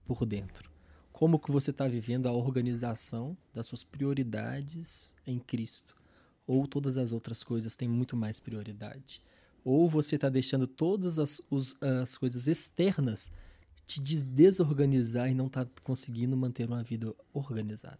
por 0.05 0.25
dentro? 0.25 0.69
Como 1.11 1.39
que 1.39 1.51
você 1.51 1.71
está 1.71 1.87
vivendo 1.87 2.27
a 2.27 2.31
organização 2.31 3.35
das 3.53 3.65
suas 3.65 3.83
prioridades 3.83 5.15
em 5.25 5.39
Cristo? 5.39 5.95
Ou 6.45 6.67
todas 6.67 6.95
as 6.95 7.11
outras 7.11 7.43
coisas 7.43 7.75
têm 7.75 7.89
muito 7.89 8.15
mais 8.15 8.39
prioridade? 8.39 9.21
Ou 9.69 9.89
você 9.89 10.15
está 10.15 10.29
deixando 10.29 10.65
todas 10.65 11.19
as, 11.19 11.41
os- 11.51 11.75
as 11.83 12.17
coisas 12.17 12.47
externas 12.47 13.33
te 13.85 13.99
des- 13.99 14.23
desorganizar 14.23 15.29
e 15.29 15.33
não 15.33 15.47
está 15.47 15.67
conseguindo 15.83 16.37
manter 16.37 16.65
uma 16.69 16.81
vida 16.81 17.13
organizada? 17.33 17.99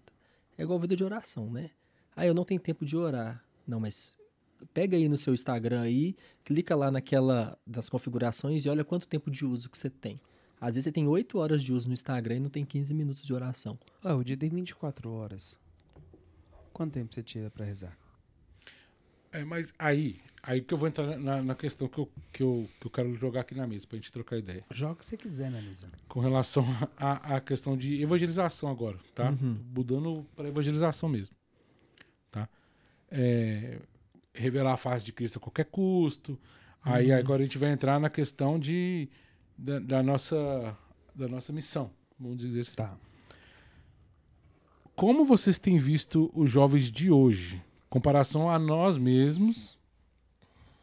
É 0.57 0.63
igual 0.63 0.77
a 0.79 0.81
vida 0.81 0.95
de 0.95 1.03
oração, 1.03 1.51
né? 1.51 1.71
Ah, 2.15 2.25
eu 2.25 2.33
não 2.33 2.45
tenho 2.45 2.61
tempo 2.61 2.85
de 2.85 2.95
orar. 2.95 3.43
Não, 3.67 3.81
mas 3.81 4.17
pega 4.73 4.95
aí 4.95 5.09
no 5.09 5.17
seu 5.17 5.33
Instagram 5.33 5.81
aí, 5.81 6.15
clica 6.45 6.73
lá 6.73 6.89
naquela 6.89 7.57
das 7.67 7.89
configurações 7.89 8.63
e 8.63 8.69
olha 8.69 8.85
quanto 8.85 9.05
tempo 9.05 9.29
de 9.29 9.45
uso 9.45 9.69
que 9.69 9.77
você 9.77 9.89
tem. 9.89 10.21
Às 10.61 10.75
vezes 10.75 10.85
você 10.85 10.91
tem 10.93 11.05
8 11.05 11.37
horas 11.37 11.61
de 11.61 11.73
uso 11.73 11.87
no 11.89 11.93
Instagram 11.93 12.37
e 12.37 12.39
não 12.39 12.49
tem 12.49 12.63
15 12.63 12.93
minutos 12.93 13.23
de 13.25 13.33
oração. 13.33 13.77
Ah, 14.01 14.15
o 14.15 14.23
dia 14.23 14.37
tem 14.37 14.49
24 14.49 15.11
horas. 15.11 15.59
Quanto 16.71 16.93
tempo 16.93 17.13
você 17.13 17.21
tira 17.21 17.51
pra 17.51 17.65
rezar? 17.65 17.95
É, 19.33 19.43
mas 19.43 19.73
aí, 19.77 20.19
aí 20.47 20.61
que 20.61 20.73
eu 20.73 20.77
vou 20.77 20.87
entrar 20.87 21.17
na, 21.19 21.43
na 21.43 21.53
questão 21.53 21.87
que 21.87 21.99
eu, 21.99 22.09
que, 22.31 22.41
eu, 22.41 22.67
que 22.79 22.87
eu 22.87 22.91
quero 22.91 23.13
jogar 23.15 23.41
aqui 23.41 23.53
na 23.53 23.67
mesa, 23.67 23.85
pra 23.85 23.97
gente 23.97 24.11
trocar 24.11 24.37
ideia. 24.37 24.63
Joga 24.71 24.93
o 24.93 24.95
que 24.95 25.05
você 25.05 25.17
quiser 25.17 25.51
na 25.51 25.61
mesa. 25.61 25.87
Com 26.07 26.19
relação 26.21 26.65
à 26.97 27.39
questão 27.41 27.75
de 27.77 28.01
evangelização 28.01 28.69
agora, 28.69 28.97
tá? 29.13 29.29
Uhum. 29.29 29.59
Mudando 29.75 30.25
para 30.35 30.47
evangelização 30.47 31.09
mesmo, 31.09 31.35
tá? 32.31 32.47
É, 33.11 33.79
revelar 34.33 34.73
a 34.73 34.77
face 34.77 35.05
de 35.05 35.11
Cristo 35.13 35.37
a 35.37 35.41
qualquer 35.41 35.65
custo. 35.65 36.39
Aí 36.81 37.11
Uhum. 37.11 37.17
agora 37.17 37.41
a 37.41 37.45
gente 37.45 37.57
vai 37.57 37.71
entrar 37.71 37.99
na 37.99 38.09
questão 38.09 38.57
de, 38.57 39.09
da, 39.57 39.79
da 39.79 40.01
nossa, 40.03 40.77
da 41.13 41.27
nossa 41.27 41.51
missão, 41.51 41.91
vamos 42.17 42.37
dizer 42.37 42.61
assim. 42.61 42.75
Tá. 42.77 42.97
Como 44.95 45.25
vocês 45.25 45.59
têm 45.59 45.77
visto 45.77 46.31
os 46.33 46.49
jovens 46.49 46.89
de 46.89 47.11
hoje, 47.11 47.61
comparação 47.89 48.49
a 48.49 48.57
nós 48.57 48.97
mesmos, 48.97 49.76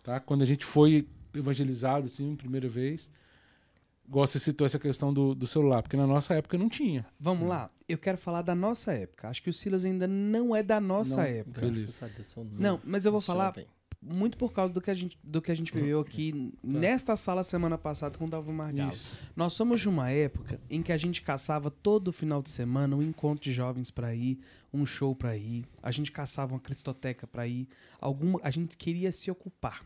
tá? 0.04 0.20
Quando 0.20 0.42
a 0.42 0.46
gente 0.46 0.64
foi 0.64 1.08
evangelizado 1.34 2.06
assim, 2.06 2.36
primeira 2.36 2.68
vez, 2.68 3.10
igual 4.06 4.24
você 4.26 4.38
citou 4.38 4.64
essa 4.64 4.78
questão 4.78 5.12
do, 5.12 5.34
do 5.34 5.46
celular, 5.48 5.82
porque 5.82 5.96
na 5.96 6.06
nossa 6.06 6.34
época 6.34 6.56
não 6.56 6.68
tinha. 6.68 7.04
Vamos 7.18 7.48
lá. 7.48 7.70
Eu 7.88 7.98
quero 7.98 8.18
falar 8.18 8.42
da 8.42 8.54
nossa 8.54 8.92
época. 8.92 9.28
Acho 9.28 9.42
que 9.42 9.50
o 9.50 9.52
Silas 9.52 9.84
ainda 9.84 10.06
não 10.06 10.54
é 10.54 10.62
da 10.62 10.80
nossa 10.80 11.16
Não, 11.16 11.22
época. 11.24 11.60
Graças 11.62 12.02
a 12.02 12.06
Deus, 12.06 12.34
eu 12.36 12.46
Não, 12.52 12.80
mas 12.84 13.04
eu 13.04 13.10
vou 13.10 13.20
falar 13.20 13.46
jovem. 13.46 13.66
muito 14.00 14.36
por 14.38 14.52
causa 14.52 14.72
do 14.72 14.80
que 14.80 14.90
a 14.90 14.94
gente, 14.94 15.18
do 15.24 15.40
que 15.42 15.50
a 15.50 15.54
gente 15.54 15.72
viveu 15.72 15.98
aqui 16.00 16.52
nesta 16.62 17.16
sala 17.16 17.42
semana 17.42 17.76
passada 17.78 18.16
com 18.18 18.26
o 18.26 18.28
Dalvin 18.30 18.52
Margalo. 18.52 18.92
Isso. 18.92 19.16
Nós 19.34 19.54
somos 19.54 19.80
de 19.80 19.88
uma 19.88 20.10
época 20.10 20.60
em 20.70 20.82
que 20.82 20.92
a 20.92 20.96
gente 20.98 21.22
caçava 21.22 21.70
todo 21.70 22.12
final 22.12 22.42
de 22.42 22.50
semana 22.50 22.94
um 22.94 23.02
encontro 23.02 23.42
de 23.42 23.52
jovens 23.52 23.90
pra 23.90 24.14
ir, 24.14 24.38
um 24.72 24.84
show 24.86 25.16
pra 25.16 25.36
ir, 25.36 25.64
a 25.82 25.90
gente 25.90 26.12
caçava 26.12 26.52
uma 26.54 26.60
cristoteca 26.60 27.26
pra 27.26 27.46
ir, 27.46 27.66
alguma, 28.00 28.38
a 28.42 28.50
gente 28.50 28.76
queria 28.76 29.10
se 29.10 29.30
ocupar. 29.30 29.82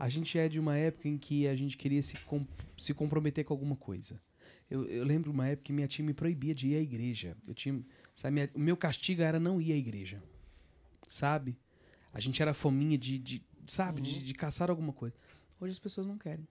A 0.00 0.08
gente 0.08 0.38
é 0.38 0.48
de 0.48 0.58
uma 0.58 0.76
época 0.78 1.06
em 1.08 1.18
que 1.18 1.46
a 1.46 1.54
gente 1.54 1.76
queria 1.76 2.02
se, 2.02 2.16
com- 2.20 2.46
se 2.78 2.94
comprometer 2.94 3.44
com 3.44 3.52
alguma 3.52 3.76
coisa. 3.76 4.18
Eu, 4.70 4.86
eu 4.86 5.04
lembro 5.04 5.30
uma 5.30 5.46
época 5.46 5.64
que 5.66 5.72
minha 5.74 5.86
tia 5.86 6.02
me 6.04 6.14
proibia 6.14 6.54
de 6.54 6.68
ir 6.68 6.76
à 6.76 6.80
igreja. 6.80 7.36
Eu 7.46 7.52
tinha, 7.54 7.84
sabe, 8.14 8.32
minha- 8.34 8.50
o 8.54 8.58
meu 8.58 8.76
castigo 8.78 9.20
era 9.20 9.38
não 9.38 9.60
ir 9.60 9.72
à 9.72 9.76
igreja. 9.76 10.22
Sabe? 11.06 11.54
A 12.14 12.18
gente 12.18 12.40
era 12.40 12.54
fominha 12.54 12.96
de, 12.96 13.18
de 13.18 13.42
sabe, 13.66 14.00
de, 14.00 14.22
de 14.24 14.32
caçar 14.34 14.70
alguma 14.70 14.92
coisa. 14.92 15.14
Hoje 15.60 15.72
as 15.72 15.78
pessoas 15.78 16.06
não 16.06 16.16
querem. 16.16 16.48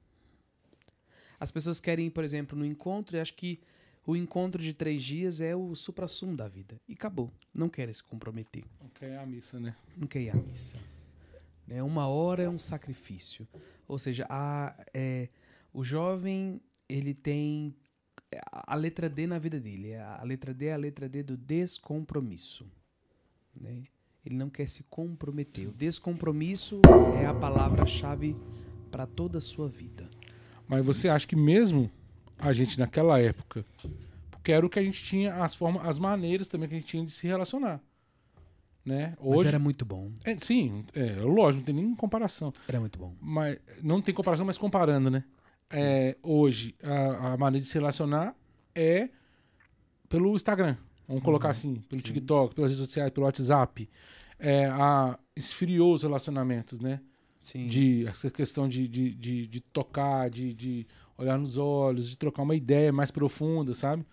As 1.39 1.49
pessoas 1.49 1.80
querem 1.80 2.05
ir, 2.07 2.11
por 2.11 2.23
exemplo, 2.23 2.57
no 2.57 2.65
encontro 2.65 3.17
e 3.17 3.19
acho 3.19 3.34
que 3.34 3.59
o 4.05 4.15
encontro 4.15 4.61
de 4.61 4.73
três 4.73 5.01
dias 5.01 5.41
é 5.41 5.55
o 5.55 5.73
supra-sumo 5.76 6.35
da 6.35 6.47
vida. 6.47 6.80
E 6.88 6.93
acabou. 6.93 7.31
Não 7.53 7.67
querem 7.69 7.93
se 7.93 8.03
comprometer. 8.03 8.63
Não 8.81 8.89
quer 8.89 9.17
a 9.17 9.26
missa, 9.26 9.59
né? 9.59 9.76
Não 9.97 10.07
quer 10.07 10.21
ir 10.21 10.30
à 10.30 10.35
missa. 10.35 10.77
Né? 11.70 11.84
Uma 11.84 12.08
hora 12.08 12.41
é 12.41 12.50
um 12.50 12.58
sacrifício. 12.58 13.48
Ou 13.88 14.00
seja, 14.00 14.26
a, 14.28 14.76
é, 14.91 15.30
o 15.72 15.84
jovem, 15.84 16.60
ele 16.90 17.14
tem 17.14 17.76
a 18.52 18.76
letra 18.76 19.08
D 19.08 19.28
na 19.28 19.38
vida 19.38 19.60
dele. 19.60 19.96
A 19.96 20.24
letra 20.24 20.52
D 20.52 20.66
é 20.66 20.74
a 20.74 20.78
letra 20.78 21.08
D 21.08 21.22
do 21.22 21.38
descompromisso. 21.38 22.66
Né? 23.62 23.84
Ele 24.26 24.36
não 24.36 24.50
quer 24.50 24.68
se 24.68 24.82
comprometer. 24.90 25.68
O 25.68 25.72
descompromisso 25.72 26.82
é 27.22 27.28
a 27.28 27.36
palavra-chave 27.36 28.36
para 28.90 29.06
toda 29.06 29.38
a 29.38 29.41
sua 29.41 29.70
vida. 29.70 30.10
Mas 30.68 30.84
você 30.84 31.08
acha 31.08 31.28
que 31.28 31.36
mesmo 31.36 31.90
a 32.40 32.52
gente 32.52 32.80
naquela 32.80 33.20
época, 33.20 33.64
porque 34.32 34.52
era 34.52 34.66
o 34.66 34.70
que 34.70 34.80
a 34.80 34.84
gente 34.84 35.04
tinha, 35.04 35.36
as 35.36 35.54
formas, 35.54 35.86
as 35.86 36.00
maneiras 36.00 36.48
também 36.48 36.68
que 36.68 36.76
a 36.76 36.80
gente 36.80 36.88
tinha 36.88 37.06
de 37.06 37.12
se 37.12 37.28
relacionar. 37.28 37.80
Né? 38.85 39.15
Mas 39.19 39.39
Hoje, 39.39 39.47
era 39.49 39.60
muito 39.60 39.85
bom. 39.85 40.11
é, 40.23 40.38
sim, 40.38 40.84
é 40.95 41.15
lógico, 41.22 41.60
não 41.60 41.65
tem 41.65 41.76
nem 41.76 41.95
comparação. 41.95 42.53
Era 42.68 42.80
muito 42.80 42.97
bom. 42.97 43.14
Mas 43.22 43.57
não 43.84 44.01
tem 44.01 44.15
comparação, 44.15 44.45
mas 44.45 44.57
comparando, 44.57 45.11
né? 45.11 45.23
É, 45.72 46.18
hoje, 46.23 46.76
a, 46.81 47.34
a 47.34 47.38
maneira 47.38 47.64
de 47.64 47.69
se 47.69 47.77
relacionar 47.77 48.35
é 48.73 49.10
pelo 50.07 50.34
Instagram. 50.34 50.76
Vamos 51.07 51.23
colocar 51.23 51.49
assim, 51.49 51.76
pelo 51.89 52.01
TikTok, 52.01 52.56
pelas 52.56 52.72
redes 52.72 52.85
sociais, 52.85 53.11
pelo 53.11 53.26
WhatsApp. 53.26 53.89
É, 54.39 54.65
a, 54.65 55.19
esfriou 55.35 55.93
os 55.93 56.03
relacionamentos, 56.03 56.80
né? 56.80 56.99
Sim. 57.38 57.68
de 57.68 58.06
essa 58.06 58.30
questão 58.30 58.68
de, 58.68 58.88
de, 58.88 59.14
de, 59.15 59.47
de 59.47 59.60
tocar, 59.60 60.30
de, 60.30 60.53
de 60.53 60.85
olhar 61.18 61.38
nos 61.38 61.57
olhos, 61.57 62.10
de 62.10 62.18
trocar 62.18 62.43
uma 62.43 62.53
ideia 62.53 62.91
mais 62.91 63.10
profunda, 63.10 63.73
sabe? 63.73 64.06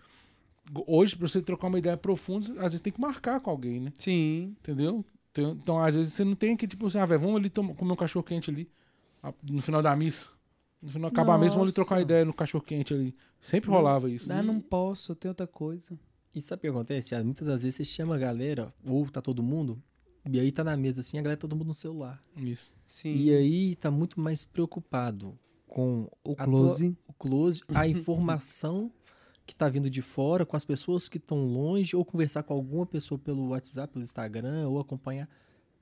Hoje, 0.85 1.15
pra 1.15 1.27
você 1.27 1.41
trocar 1.41 1.67
uma 1.67 1.79
ideia 1.79 1.95
profunda, 1.97 2.47
às 2.57 2.71
vezes 2.71 2.81
tem 2.81 2.91
que 2.91 2.99
marcar 2.99 3.39
com 3.39 3.49
alguém, 3.49 3.79
né? 3.79 3.93
Sim. 3.97 4.55
Entendeu? 4.59 5.05
Então, 5.31 5.51
então, 5.51 5.79
às 5.79 5.95
vezes 5.95 6.13
você 6.13 6.23
não 6.25 6.35
tem 6.35 6.57
que, 6.57 6.67
tipo 6.67 6.85
assim, 6.87 6.97
ah, 6.97 7.05
velho, 7.05 7.21
vamos 7.21 7.35
ali 7.37 7.49
tomar, 7.49 7.73
comer 7.75 7.93
um 7.93 7.95
cachorro 7.95 8.23
quente 8.23 8.49
ali, 8.49 8.69
no 9.43 9.61
final 9.61 9.81
da 9.81 9.95
missa. 9.95 10.29
No 10.81 10.89
final 10.89 11.09
acabar 11.09 11.37
mesmo, 11.39 11.55
vamos 11.55 11.69
ali 11.69 11.73
trocar 11.75 11.95
uma 11.95 12.01
Nossa. 12.01 12.05
ideia 12.13 12.25
no 12.25 12.33
cachorro 12.33 12.63
quente 12.63 12.93
ali. 12.93 13.15
Sempre 13.41 13.69
rolava 13.69 14.09
isso. 14.09 14.31
Ah, 14.31 14.41
não 14.43 14.59
posso, 14.59 15.11
eu 15.11 15.15
tenho 15.15 15.31
outra 15.31 15.47
coisa. 15.47 15.97
E 16.35 16.41
sabe 16.41 16.59
o 16.59 16.61
que 16.61 16.67
acontece? 16.67 17.15
Ah, 17.15 17.23
Muitas 17.23 17.47
das 17.47 17.61
vezes 17.63 17.75
você 17.77 17.85
chama 17.85 18.15
a 18.15 18.17
galera, 18.17 18.73
ou 18.85 19.07
tá 19.09 19.21
todo 19.21 19.41
mundo, 19.41 19.81
e 20.29 20.39
aí 20.39 20.51
tá 20.51 20.63
na 20.63 20.75
mesa 20.77 21.01
assim, 21.01 21.17
a 21.17 21.21
galera 21.21 21.37
tá 21.37 21.41
todo 21.41 21.55
mundo 21.55 21.67
no 21.67 21.73
celular. 21.73 22.19
Isso. 22.35 22.73
Sim. 22.85 23.15
E 23.15 23.31
aí 23.31 23.75
tá 23.75 23.89
muito 23.89 24.19
mais 24.19 24.43
preocupado 24.45 25.37
com 25.67 26.07
o 26.23 26.33
a 26.37 26.43
close. 26.45 26.89
tua- 26.91 26.97
o 27.07 27.13
close, 27.13 27.61
a 27.73 27.87
informação 27.87 28.91
que 29.47 29.55
tá 29.55 29.67
vindo 29.69 29.89
de 29.89 30.01
fora, 30.01 30.45
com 30.45 30.55
as 30.55 30.65
pessoas 30.65 31.09
que 31.09 31.17
estão 31.17 31.45
longe, 31.45 31.95
ou 31.95 32.05
conversar 32.05 32.43
com 32.43 32.53
alguma 32.53 32.85
pessoa 32.85 33.17
pelo 33.17 33.47
WhatsApp, 33.49 33.93
pelo 33.93 34.03
Instagram, 34.03 34.67
ou 34.67 34.79
acompanhar 34.79 35.27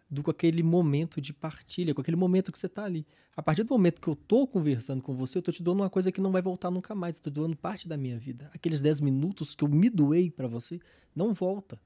do 0.09 0.21
com 0.21 0.31
aquele 0.31 0.61
momento 0.61 1.19
de 1.19 1.33
partilha, 1.33 1.93
com 1.93 1.99
aquele 1.99 2.15
momento 2.15 2.51
que 2.51 2.59
você 2.59 2.69
tá 2.69 2.83
ali. 2.83 3.05
A 3.35 3.41
partir 3.41 3.63
do 3.63 3.73
momento 3.73 3.99
que 3.99 4.07
eu 4.07 4.15
tô 4.15 4.47
conversando 4.47 5.01
com 5.01 5.15
você, 5.15 5.39
eu 5.39 5.41
tô 5.41 5.51
te 5.51 5.63
dando 5.63 5.79
uma 5.79 5.89
coisa 5.89 6.11
que 6.11 6.21
não 6.21 6.31
vai 6.31 6.41
voltar 6.41 6.69
nunca 6.69 6.93
mais, 6.93 7.17
eu 7.17 7.23
tô 7.23 7.29
doando 7.29 7.57
parte 7.57 7.87
da 7.87 7.97
minha 7.97 8.17
vida. 8.17 8.49
Aqueles 8.53 8.81
10 8.81 9.01
minutos 9.01 9.55
que 9.55 9.63
eu 9.63 9.67
me 9.67 9.89
doei 9.89 10.29
pra 10.29 10.47
você, 10.47 10.79
não 11.15 11.33
volta. 11.33 11.79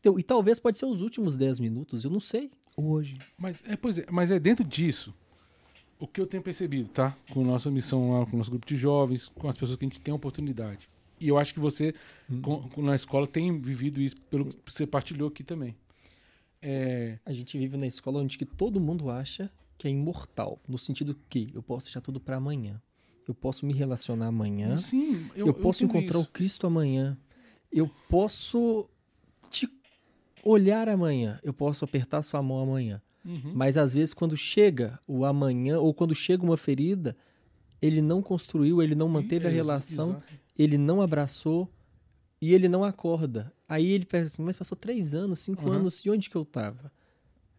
Então, 0.00 0.18
e 0.18 0.22
talvez 0.22 0.58
pode 0.58 0.78
ser 0.78 0.86
os 0.86 1.02
últimos 1.02 1.36
10 1.36 1.60
minutos, 1.60 2.04
eu 2.04 2.10
não 2.10 2.20
sei. 2.20 2.50
Hoje. 2.76 3.18
Mas 3.36 3.62
é, 3.68 3.76
pois 3.76 3.98
é, 3.98 4.06
mas 4.10 4.30
é 4.30 4.38
dentro 4.38 4.64
disso 4.64 5.14
o 5.98 6.08
que 6.08 6.18
eu 6.18 6.26
tenho 6.26 6.42
percebido, 6.42 6.88
tá? 6.88 7.14
Com 7.30 7.42
a 7.42 7.44
nossa 7.44 7.70
missão 7.70 8.18
lá, 8.18 8.24
com 8.24 8.32
o 8.34 8.38
nosso 8.38 8.50
grupo 8.50 8.66
de 8.66 8.74
jovens, 8.74 9.28
com 9.28 9.46
as 9.46 9.56
pessoas 9.56 9.78
que 9.78 9.84
a 9.84 9.88
gente 9.88 10.00
tem 10.00 10.12
a 10.12 10.14
oportunidade. 10.14 10.88
E 11.20 11.28
eu 11.28 11.36
acho 11.38 11.52
que 11.52 11.60
você, 11.60 11.94
com- 12.42 12.68
com- 12.70 12.82
na 12.82 12.94
escola, 12.96 13.26
tem 13.26 13.60
vivido 13.60 14.00
isso, 14.00 14.16
pelo 14.30 14.44
Sim. 14.50 14.58
que 14.64 14.72
você 14.72 14.86
partilhou 14.86 15.28
aqui 15.28 15.44
também. 15.44 15.76
É, 16.62 17.18
A 17.24 17.32
gente 17.32 17.56
vive 17.58 17.76
na 17.76 17.86
escola 17.86 18.20
onde 18.20 18.36
que 18.38 18.44
todo 18.44 18.80
mundo 18.80 19.10
acha 19.10 19.50
que 19.78 19.86
é 19.88 19.90
imortal, 19.90 20.58
no 20.68 20.76
sentido 20.78 21.16
que 21.28 21.48
eu 21.54 21.62
posso 21.62 21.86
deixar 21.86 22.00
tudo 22.00 22.20
pra 22.20 22.36
amanhã. 22.36 22.80
Eu 23.26 23.34
posso 23.34 23.64
me 23.64 23.72
relacionar 23.72 24.26
amanhã, 24.26 24.76
sim, 24.76 25.26
eu, 25.36 25.46
eu, 25.46 25.54
posso 25.54 25.84
entendo 25.84 25.98
encontrar 25.98 26.18
isso. 26.20 26.28
o 26.28 26.32
Cristo 26.32 26.66
amanhã, 26.66 27.16
eu 27.72 27.88
posso 28.08 28.88
te 29.50 29.68
olhar 30.44 30.88
amanhã, 30.88 31.38
eu 31.42 31.52
posso 31.54 31.84
apertar 31.84 32.22
sua 32.22 32.42
mão 32.42 32.58
amanhã. 32.60 33.00
Uhum. 33.24 33.52
Mas 33.54 33.76
às 33.76 33.92
vezes 33.92 34.12
quando 34.12 34.36
chega 34.36 34.98
o 35.06 35.24
amanhã 35.24 35.78
ou 35.78 35.94
quando 35.94 36.14
chega 36.14 36.42
uma 36.42 36.56
ferida, 36.56 37.16
ele 37.80 38.02
não 38.02 38.20
construiu, 38.20 38.82
ele 38.82 38.94
não 38.94 39.08
manteve 39.08 39.46
a 39.46 39.50
relação, 39.50 40.10
exato. 40.10 40.24
Ele 40.62 40.76
não 40.78 41.00
abraçou 41.00 41.68
e 42.40 42.52
ele 42.54 42.68
não 42.68 42.82
acorda. 42.84 43.52
Aí 43.68 43.86
ele 43.92 44.04
pensa 44.04 44.26
assim, 44.26 44.42
mas 44.42 44.56
passou 44.56 44.76
três 44.76 45.14
anos, 45.14 45.40
cinco 45.42 45.66
Uhum. 45.66 45.72
anos, 45.72 46.04
e 46.04 46.10
onde 46.10 46.28
que 46.28 46.36
eu 46.36 46.44
tava? 46.44 46.90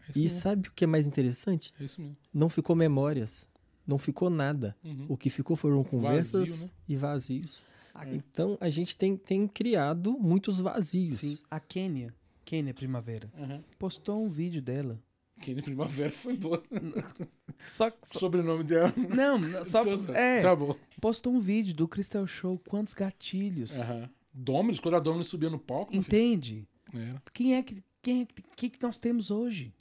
É 0.07 0.11
E 0.15 0.21
mesmo. 0.23 0.39
sabe 0.39 0.67
o 0.69 0.71
que 0.71 0.83
é 0.83 0.87
mais 0.87 1.07
interessante? 1.07 1.73
É 1.79 1.83
isso 1.83 2.01
mesmo. 2.01 2.17
Não 2.33 2.49
ficou 2.49 2.75
memórias, 2.75 3.51
não 3.87 3.97
ficou 3.97 4.29
nada. 4.29 4.75
Uhum. 4.83 5.05
O 5.09 5.15
que 5.17 5.29
ficou 5.29 5.55
foram 5.55 5.83
conversas 5.83 6.65
né? 6.65 6.71
e 6.89 6.95
vazios. 6.95 7.65
É. 7.95 8.15
Então 8.15 8.57
a 8.59 8.69
gente 8.69 8.95
tem, 8.97 9.15
tem 9.17 9.47
criado 9.47 10.17
muitos 10.19 10.59
vazios. 10.59 11.17
Sim. 11.19 11.37
A 11.51 11.59
Kênia, 11.59 12.13
Kênia 12.43 12.73
Primavera, 12.73 13.29
Uhum. 13.37 13.61
postou 13.77 14.23
um 14.23 14.27
vídeo 14.27 14.61
dela. 14.61 14.99
Que 15.41 15.53
na 15.55 15.61
primavera 15.61 16.11
foi 16.11 16.37
boa. 16.37 16.61
Só, 17.67 17.91
só- 18.03 18.19
Sobrenome 18.19 18.63
dela. 18.63 18.91
não, 19.15 19.39
só 19.65 19.81
é, 20.15 20.41
Tá 20.41 20.55
bom. 20.55 20.75
postou 20.99 21.31
um 21.33 21.39
vídeo 21.39 21.75
do 21.75 21.87
Crystal 21.87 22.25
Show, 22.25 22.59
quantos 22.67 22.93
gatilhos. 22.95 23.79
Aham. 23.79 24.09
Dominus, 24.33 24.79
quando 24.79 24.95
a 24.95 24.99
Dominus 24.99 25.27
subia 25.27 25.49
no 25.49 25.59
palco. 25.59 25.95
Entende? 25.95 26.67
Era. 26.93 27.21
Quem 27.33 27.55
é 27.55 27.61
que 27.61 27.83
quem 28.01 28.21
é 28.21 28.25
que, 28.25 28.41
que 28.55 28.69
que 28.71 28.81
nós 28.83 28.97
temos 28.97 29.29
hoje? 29.29 29.71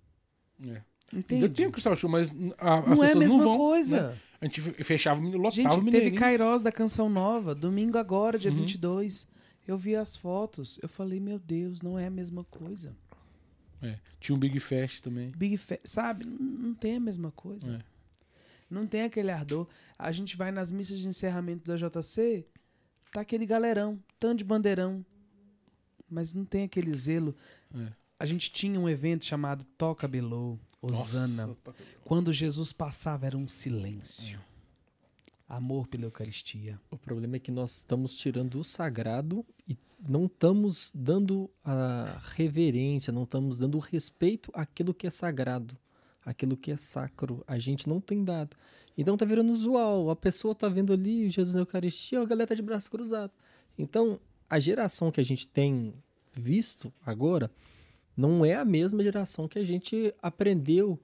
É. 0.63 0.83
Entende? 1.13 1.45
Ainda 1.45 1.49
tem 1.55 1.67
o 1.67 1.71
Crystal 1.73 1.97
Show, 1.97 2.11
mas 2.11 2.35
a, 2.59 2.81
as 2.81 2.87
não 2.87 3.03
é 3.03 3.07
a 3.07 3.09
pessoas 3.09 3.17
mesma 3.17 3.39
não 3.39 3.45
vão. 3.45 3.57
coisa. 3.57 4.09
né? 4.11 4.19
A 4.43 4.45
gente 4.45 4.61
fechava, 4.61 5.21
lotava 5.21 5.51
Gente, 5.55 5.69
teve 5.71 5.81
Mineirinho. 5.83 6.17
Kairos 6.21 6.63
da 6.63 6.71
Canção 6.73 7.09
Nova, 7.09 7.55
domingo 7.55 7.97
agora, 7.99 8.39
dia 8.39 8.51
Uhum. 8.51 8.59
22. 8.59 9.27
Eu 9.67 9.79
vi 9.79 9.97
as 9.97 10.17
fotos, 10.17 10.79
eu 10.83 10.89
falei, 10.89 11.19
meu 11.21 11.39
Deus, 11.39 11.81
não 11.81 11.99
é 11.99 12.07
a 12.07 12.11
mesma 12.11 12.45
coisa. 12.45 12.95
É. 13.83 13.99
Tinha 14.19 14.37
um 14.37 14.39
Big 14.39 14.59
Fest 14.61 15.03
também. 15.03 15.31
Big 15.31 15.57
Fe 15.57 15.81
sabe? 15.85 16.25
Não, 16.25 16.75
tem 16.75 16.97
a 16.97 17.01
mesma 17.01 17.31
coisa. 17.31 17.77
É. 17.77 17.81
Não 18.69 18.87
tem 18.87 19.03
aquele 19.03 19.31
ardor. 19.31 19.67
A 19.99 20.13
gente 20.13 20.37
vai 20.37 20.53
nas 20.53 20.71
missas 20.71 20.99
de 20.99 21.09
encerramento 21.09 21.65
da 21.65 21.77
JC, 21.77 22.47
tá 23.13 23.21
aquele 23.21 23.45
galerão, 23.47 23.99
tanto 24.19 24.39
de 24.39 24.45
bandeirão. 24.45 25.05
Mas 26.09 26.35
não 26.35 26.45
tem 26.45 26.65
aquele 26.65 26.93
zelo. 26.93 27.35
É. 27.75 27.93
A 28.19 28.27
gente 28.27 28.53
tinha 28.53 28.79
um 28.79 28.89
evento 28.89 29.25
chamado 29.25 29.65
Toca 29.79 30.07
Below, 30.07 30.59
Osana. 30.83 31.47
Nossa, 31.47 31.75
Quando 32.05 32.33
Jesus 32.33 32.73
passava 32.73 33.27
era 33.27 33.37
um 33.37 33.49
silêncio. 33.49 34.39
Amor 35.51 35.89
pela 35.89 36.05
Eucaristia. 36.05 36.81
O 36.89 36.97
problema 36.97 37.35
é 37.35 37.41
que 37.41 37.51
nós 37.51 37.79
estamos 37.79 38.15
tirando 38.15 38.61
o 38.61 38.63
sagrado 38.63 39.45
e 39.69 39.77
não 40.09 40.27
estamos 40.27 40.93
dando 40.95 41.51
a 41.65 42.21
reverência, 42.37 43.13
não 43.13 43.25
estamos 43.25 43.59
dando 43.59 43.75
o 43.75 43.81
respeito 43.81 44.53
àquilo 44.55 44.95
que 44.95 45.09
é 45.09 45.11
sagrado, 45.11 45.77
àquilo 46.25 46.57
que 46.57 46.71
é 46.71 46.77
sacro. 46.77 47.43
A 47.49 47.59
gente 47.59 47.89
não 47.89 48.01
tem 48.01 48.23
dado. 48.23 48.57
Então 48.97 49.17
tá 49.17 49.25
virando 49.25 49.53
usual. 49.53 50.09
A 50.09 50.15
pessoa 50.15 50.55
tá 50.55 50.69
vendo 50.69 50.93
ali 50.93 51.29
Jesus 51.29 51.57
na 51.57 51.63
Eucaristia, 51.63 52.21
a 52.21 52.25
galera 52.25 52.47
tá 52.47 52.55
de 52.55 52.63
braço 52.63 52.89
cruzado. 52.89 53.33
Então, 53.77 54.21
a 54.49 54.61
geração 54.61 55.11
que 55.11 55.21
a 55.21 55.25
gente 55.25 55.49
tem 55.49 55.93
visto 56.33 56.93
agora 57.05 57.51
não 58.17 58.45
é 58.45 58.55
a 58.55 58.65
mesma 58.65 59.03
geração 59.03 59.49
que 59.49 59.59
a 59.59 59.65
gente 59.65 60.15
aprendeu 60.23 60.97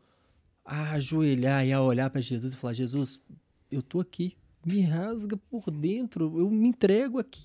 a 0.64 0.92
ajoelhar 0.92 1.66
e 1.66 1.72
a 1.72 1.82
olhar 1.82 2.10
para 2.10 2.20
Jesus 2.20 2.52
e 2.52 2.56
falar: 2.56 2.74
Jesus, 2.74 3.20
eu 3.78 3.82
tô 3.82 4.00
aqui, 4.00 4.36
me 4.64 4.80
rasga 4.80 5.36
por 5.36 5.70
dentro, 5.70 6.38
eu 6.38 6.50
me 6.50 6.68
entrego 6.68 7.18
aqui. 7.18 7.44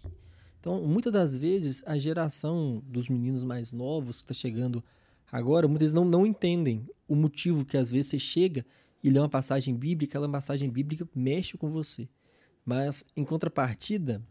Então, 0.59 0.81
muitas 0.85 1.11
das 1.11 1.37
vezes, 1.37 1.83
a 1.87 1.97
geração 1.97 2.83
dos 2.85 3.09
meninos 3.09 3.43
mais 3.43 3.71
novos 3.71 4.17
que 4.17 4.31
está 4.31 4.33
chegando 4.33 4.83
agora, 5.31 5.67
muitas 5.67 5.93
não, 5.93 6.05
não 6.05 6.25
entendem 6.25 6.87
o 7.07 7.15
motivo 7.15 7.65
que 7.65 7.77
às 7.77 7.89
vezes 7.89 8.11
você 8.11 8.19
chega 8.19 8.65
e 9.03 9.09
lê 9.09 9.19
uma 9.19 9.29
passagem 9.29 9.75
bíblica, 9.75 10.11
aquela 10.11 10.31
passagem 10.31 10.69
bíblica 10.69 11.07
mexe 11.15 11.57
com 11.57 11.71
você. 11.71 12.07
Mas, 12.63 13.05
em 13.17 13.23
contrapartida, 13.23 14.21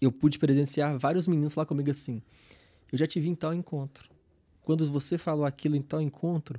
eu 0.00 0.10
pude 0.10 0.38
presenciar 0.38 0.98
vários 0.98 1.26
meninos 1.26 1.52
falar 1.52 1.66
comigo 1.66 1.90
assim: 1.90 2.22
Eu 2.90 2.96
já 2.96 3.06
te 3.06 3.20
vi 3.20 3.28
em 3.28 3.34
tal 3.34 3.52
encontro. 3.52 4.08
Quando 4.62 4.90
você 4.90 5.18
falou 5.18 5.44
aquilo 5.44 5.76
em 5.76 5.82
tal 5.82 6.00
encontro, 6.00 6.58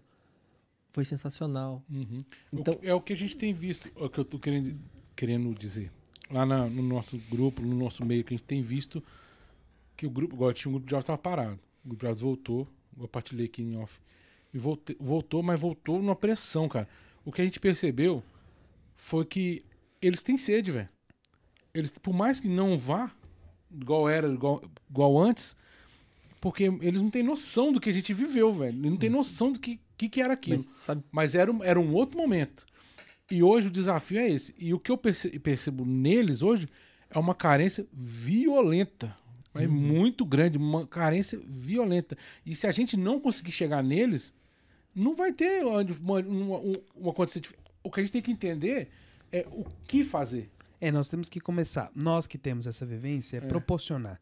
foi 0.92 1.06
sensacional. 1.06 1.84
Uhum. 1.90 2.24
Então- 2.54 2.78
é 2.82 2.94
o 2.94 3.02
que 3.02 3.14
a 3.14 3.16
gente 3.16 3.36
tem 3.38 3.54
visto, 3.54 3.90
é 3.96 4.04
o 4.04 4.10
que 4.10 4.20
eu 4.20 4.26
tô 4.26 4.38
querendo, 4.40 4.78
querendo 5.16 5.54
dizer. 5.56 5.92
Lá 6.30 6.46
na- 6.46 6.68
no 6.70 6.82
nosso 6.82 7.18
grupo, 7.30 7.62
no 7.62 7.76
nosso 7.76 8.06
meio, 8.06 8.24
que 8.24 8.34
a 8.34 8.38
gente 8.38 8.46
tem 8.46 8.62
visto 8.62 9.04
que 9.98 10.06
o 10.06 10.10
grupo, 10.10 10.36
igual 10.36 10.54
tinha 10.54 10.70
um 10.70 10.74
grupo 10.74 10.86
de 10.88 10.92
jovens 10.92 11.04
estava 11.04 11.18
parado. 11.18 11.60
O 11.84 11.90
grupo 11.90 12.02
de 12.04 12.08
jovens 12.08 12.22
voltou, 12.22 12.68
eu 13.00 13.08
partilhei 13.08 13.46
aqui 13.46 13.62
em 13.62 13.76
off. 13.78 14.00
E 14.54 14.58
volte- 14.58 14.98
voltou, 15.00 15.42
mas 15.44 15.60
voltou 15.60 16.02
numa 16.02 16.16
pressão, 16.16 16.68
cara. 16.68 16.88
O 17.24 17.32
que 17.32 17.42
a 17.42 17.46
gente 17.46 17.60
percebeu 17.60 18.24
foi 18.96 19.26
que 19.26 19.64
eles 20.02 20.22
têm 20.22 20.38
sede, 20.38 20.72
velho. 20.72 20.90
Eles, 21.74 21.92
por 21.92 22.14
mais 22.14 22.40
que 22.40 22.50
não 22.50 22.78
vá, 22.78 23.12
igual 23.72 24.10
era, 24.10 24.28
igual, 24.28 24.62
igual 24.90 25.18
antes, 25.18 25.56
porque 26.42 26.64
eles 26.82 27.02
não 27.02 27.10
têm 27.10 27.24
noção 27.24 27.72
do 27.72 27.80
que 27.80 27.90
a 27.90 27.94
gente 27.94 28.14
viveu, 28.14 28.52
velho. 28.54 28.78
Eles 28.80 28.92
não 28.92 28.98
têm 28.98 29.10
noção 29.10 29.52
do 29.52 29.60
que, 29.60 29.80
que, 29.96 30.10
que 30.10 30.20
era 30.22 30.34
aquilo. 30.34 30.58
Mas, 30.58 30.72
sabe, 30.76 31.04
Mas 31.12 31.36
era 31.36 31.52
um, 31.52 31.64
era 31.64 31.80
um 31.80 31.94
outro 31.94 32.18
momento. 32.18 32.66
E 33.30 33.42
hoje 33.44 33.68
o 33.68 33.72
desafio 33.72 34.20
é 34.20 34.30
esse. 34.30 34.54
E 34.58 34.74
o 34.74 34.80
que 34.80 34.92
eu 34.92 34.98
perce- 34.98 35.40
percebo 35.40 35.86
neles 35.86 36.42
hoje 36.44 36.68
é 37.10 37.18
uma 37.18 37.34
carência 37.36 37.86
violenta. 37.94 39.16
É 39.54 39.68
muito 39.68 40.26
grande, 40.26 40.58
uma 40.58 40.88
carência 40.88 41.40
violenta. 41.46 42.18
E 42.46 42.56
se 42.56 42.66
a 42.68 42.72
gente 42.72 42.96
não 42.98 43.20
conseguir 43.20 43.52
chegar 43.52 43.84
neles, 43.84 44.34
não 44.96 45.14
vai 45.14 45.32
ter 45.34 45.64
uma, 45.66 45.82
uma, 46.22 46.58
um- 46.58 46.82
uma 46.96 47.26
dif- 47.26 47.54
O 47.84 47.92
que 47.92 48.00
a 48.00 48.04
gente 48.04 48.14
tem 48.14 48.22
que 48.22 48.32
entender 48.32 48.90
é 49.32 49.46
o 49.52 49.66
que 49.86 50.04
fazer. 50.04 50.50
É, 50.82 50.92
nós 50.92 51.08
temos 51.08 51.30
que 51.30 51.40
começar. 51.40 51.92
Nós 51.96 52.26
que 52.28 52.38
temos 52.38 52.66
essa 52.68 52.86
vivência, 52.86 53.38
é, 53.38 53.42
proporcionar. 53.42 54.20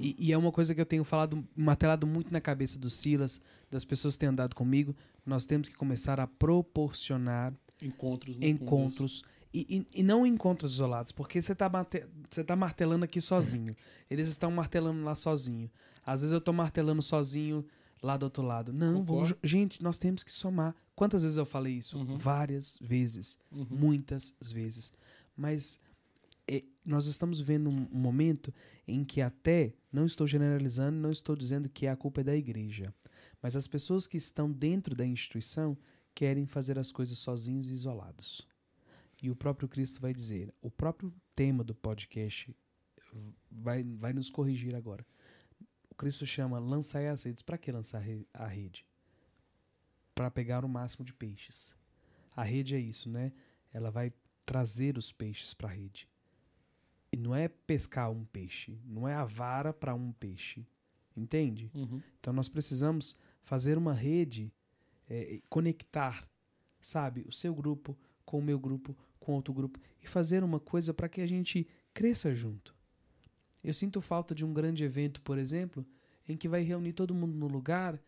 E, 0.00 0.16
e 0.18 0.32
é 0.32 0.36
uma 0.36 0.50
coisa 0.50 0.74
que 0.74 0.80
eu 0.80 0.84
tenho 0.86 1.04
falado, 1.04 1.42
martelado 1.56 2.06
muito 2.06 2.32
na 2.32 2.40
cabeça 2.40 2.76
do 2.78 2.90
Silas, 2.90 3.40
das 3.70 3.84
pessoas 3.84 4.14
que 4.14 4.20
têm 4.20 4.28
andado 4.28 4.54
comigo. 4.56 4.94
Nós 5.24 5.46
temos 5.46 5.68
que 5.68 5.76
começar 5.76 6.18
a 6.18 6.26
proporcionar 6.26 7.54
Encontros. 7.80 8.36
né, 8.38 8.48
encontros. 8.48 9.22
E, 9.54 9.66
e- 9.92 10.00
e 10.00 10.02
não 10.02 10.26
encontros 10.26 10.72
isolados, 10.72 11.12
porque 11.12 11.40
você 11.42 11.54
tá, 11.54 11.68
marte- 11.68 12.04
você 12.30 12.42
tá 12.42 12.56
martelando 12.56 13.04
aqui 13.04 13.20
sozinho. 13.20 13.76
Eles 14.10 14.26
estão 14.28 14.50
martelando 14.50 15.02
lá 15.04 15.14
sozinho. 15.14 15.70
Às 16.04 16.22
vezes 16.22 16.32
eu 16.32 16.40
tô 16.40 16.52
martelando 16.54 17.02
sozinho 17.02 17.64
lá 18.02 18.16
do 18.16 18.24
outro 18.24 18.42
lado. 18.42 18.72
Não, 18.72 19.04
vamos, 19.04 19.34
gente, 19.44 19.82
nós 19.82 19.98
temos 19.98 20.22
que 20.24 20.32
somar. 20.32 20.74
Quantas 20.96 21.22
vezes 21.22 21.36
eu 21.36 21.44
falei 21.46 21.74
isso? 21.74 21.98
Uhum. 21.98 22.16
Várias 22.16 22.78
vezes. 22.80 23.38
Uhum. 23.52 23.66
Muitas 23.70 24.34
vezes. 24.40 24.90
Mas 25.36 25.78
é, 25.84 25.91
nós 26.84 27.06
estamos 27.06 27.38
vivendo 27.38 27.68
um, 27.70 27.88
momento 27.90 28.52
em 28.86 29.04
que 29.04 29.20
até, 29.20 29.74
não 29.92 30.04
estou 30.04 30.26
generalizando, 30.26 30.98
não 30.98 31.10
estou 31.10 31.36
dizendo 31.36 31.68
que 31.68 31.86
a 31.86 31.96
culpa 31.96 32.20
é 32.20 32.24
da 32.24 32.36
igreja, 32.36 32.92
mas 33.40 33.56
as 33.56 33.66
pessoas 33.66 34.06
que 34.06 34.16
estão 34.16 34.50
dentro 34.50 34.94
da 34.94 35.06
instituição 35.06 35.76
querem 36.14 36.46
fazer 36.46 36.78
as 36.78 36.92
coisas 36.92 37.18
sozinhos 37.18 37.68
e 37.68 37.72
isolados. 37.72 38.46
E 39.22 39.30
o 39.30 39.36
próprio 39.36 39.68
Cristo 39.68 40.00
vai 40.00 40.12
dizer, 40.12 40.52
o 40.60 40.70
próprio 40.70 41.12
tema 41.34 41.62
do 41.62 41.74
podcast 41.74 42.54
vai, 43.50 43.84
vai 43.84 44.12
nos 44.12 44.30
corrigir 44.30 44.74
agora. 44.74 45.06
O 45.90 45.94
Cristo 45.94 46.26
chama 46.26 46.58
lançar 46.58 47.04
as 47.06 47.22
redes. 47.22 47.42
Para 47.42 47.58
que 47.58 47.70
lançar 47.70 48.02
a 48.32 48.46
rede? 48.46 48.84
Para 50.14 50.30
pegar 50.30 50.64
o 50.64 50.68
máximo 50.68 51.04
de 51.04 51.12
peixes. 51.12 51.76
A 52.34 52.42
rede 52.42 52.74
é 52.74 52.78
isso, 52.80 53.08
né? 53.08 53.32
Ela 53.72 53.90
vai 53.90 54.12
trazer 54.44 54.98
os 54.98 55.12
peixes 55.12 55.54
para 55.54 55.68
a 55.68 55.72
rede. 55.72 56.08
Não 57.18 57.34
é 57.34 57.48
pescar 57.48 58.10
um 58.10 58.24
peixe, 58.24 58.78
não 58.86 59.06
é 59.06 59.14
a 59.14 59.24
vara 59.24 59.72
para 59.72 59.94
um 59.94 60.12
peixe. 60.12 60.66
Entende? 61.16 61.70
Uhum. 61.74 62.00
Então 62.18 62.32
nós 62.32 62.48
precisamos 62.48 63.16
fazer 63.42 63.76
uma 63.76 63.92
rede, 63.92 64.50
é, 65.08 65.40
conectar, 65.48 66.26
sabe, 66.80 67.24
o 67.28 67.32
seu 67.32 67.54
grupo 67.54 67.96
com 68.24 68.38
o 68.38 68.42
meu 68.42 68.58
grupo, 68.58 68.96
com 69.20 69.34
outro 69.34 69.52
grupo 69.52 69.78
e 70.02 70.06
fazer 70.06 70.42
uma 70.42 70.58
coisa 70.58 70.94
para 70.94 71.08
que 71.08 71.20
a 71.20 71.26
gente 71.26 71.66
cresça 71.92 72.34
junto. 72.34 72.74
Eu 73.62 73.72
sinto 73.72 74.00
falta 74.00 74.34
de 74.34 74.44
um 74.44 74.52
grande 74.52 74.82
evento, 74.82 75.20
por 75.20 75.38
exemplo, 75.38 75.86
em 76.28 76.36
que 76.36 76.48
vai 76.48 76.62
reunir 76.62 76.92
todo 76.92 77.14
mundo 77.14 77.34
no 77.34 77.46
lugar 77.46 78.00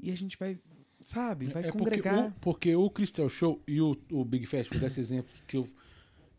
e 0.00 0.10
a 0.10 0.16
gente 0.16 0.38
vai, 0.38 0.58
sabe, 1.00 1.46
vai 1.46 1.64
é 1.64 1.66
porque 1.66 1.78
congregar. 1.78 2.28
o, 2.28 2.32
porque 2.40 2.74
o 2.74 2.88
Crystal 2.88 3.28
Show 3.28 3.60
e 3.66 3.80
o, 3.80 3.96
o 4.10 4.24
Big 4.24 4.46
Fest, 4.46 4.70
vou 4.70 4.80
dar 4.80 4.86
esse 4.86 5.00
exemplo, 5.00 5.32
que 5.46 5.56
eu, 5.56 5.68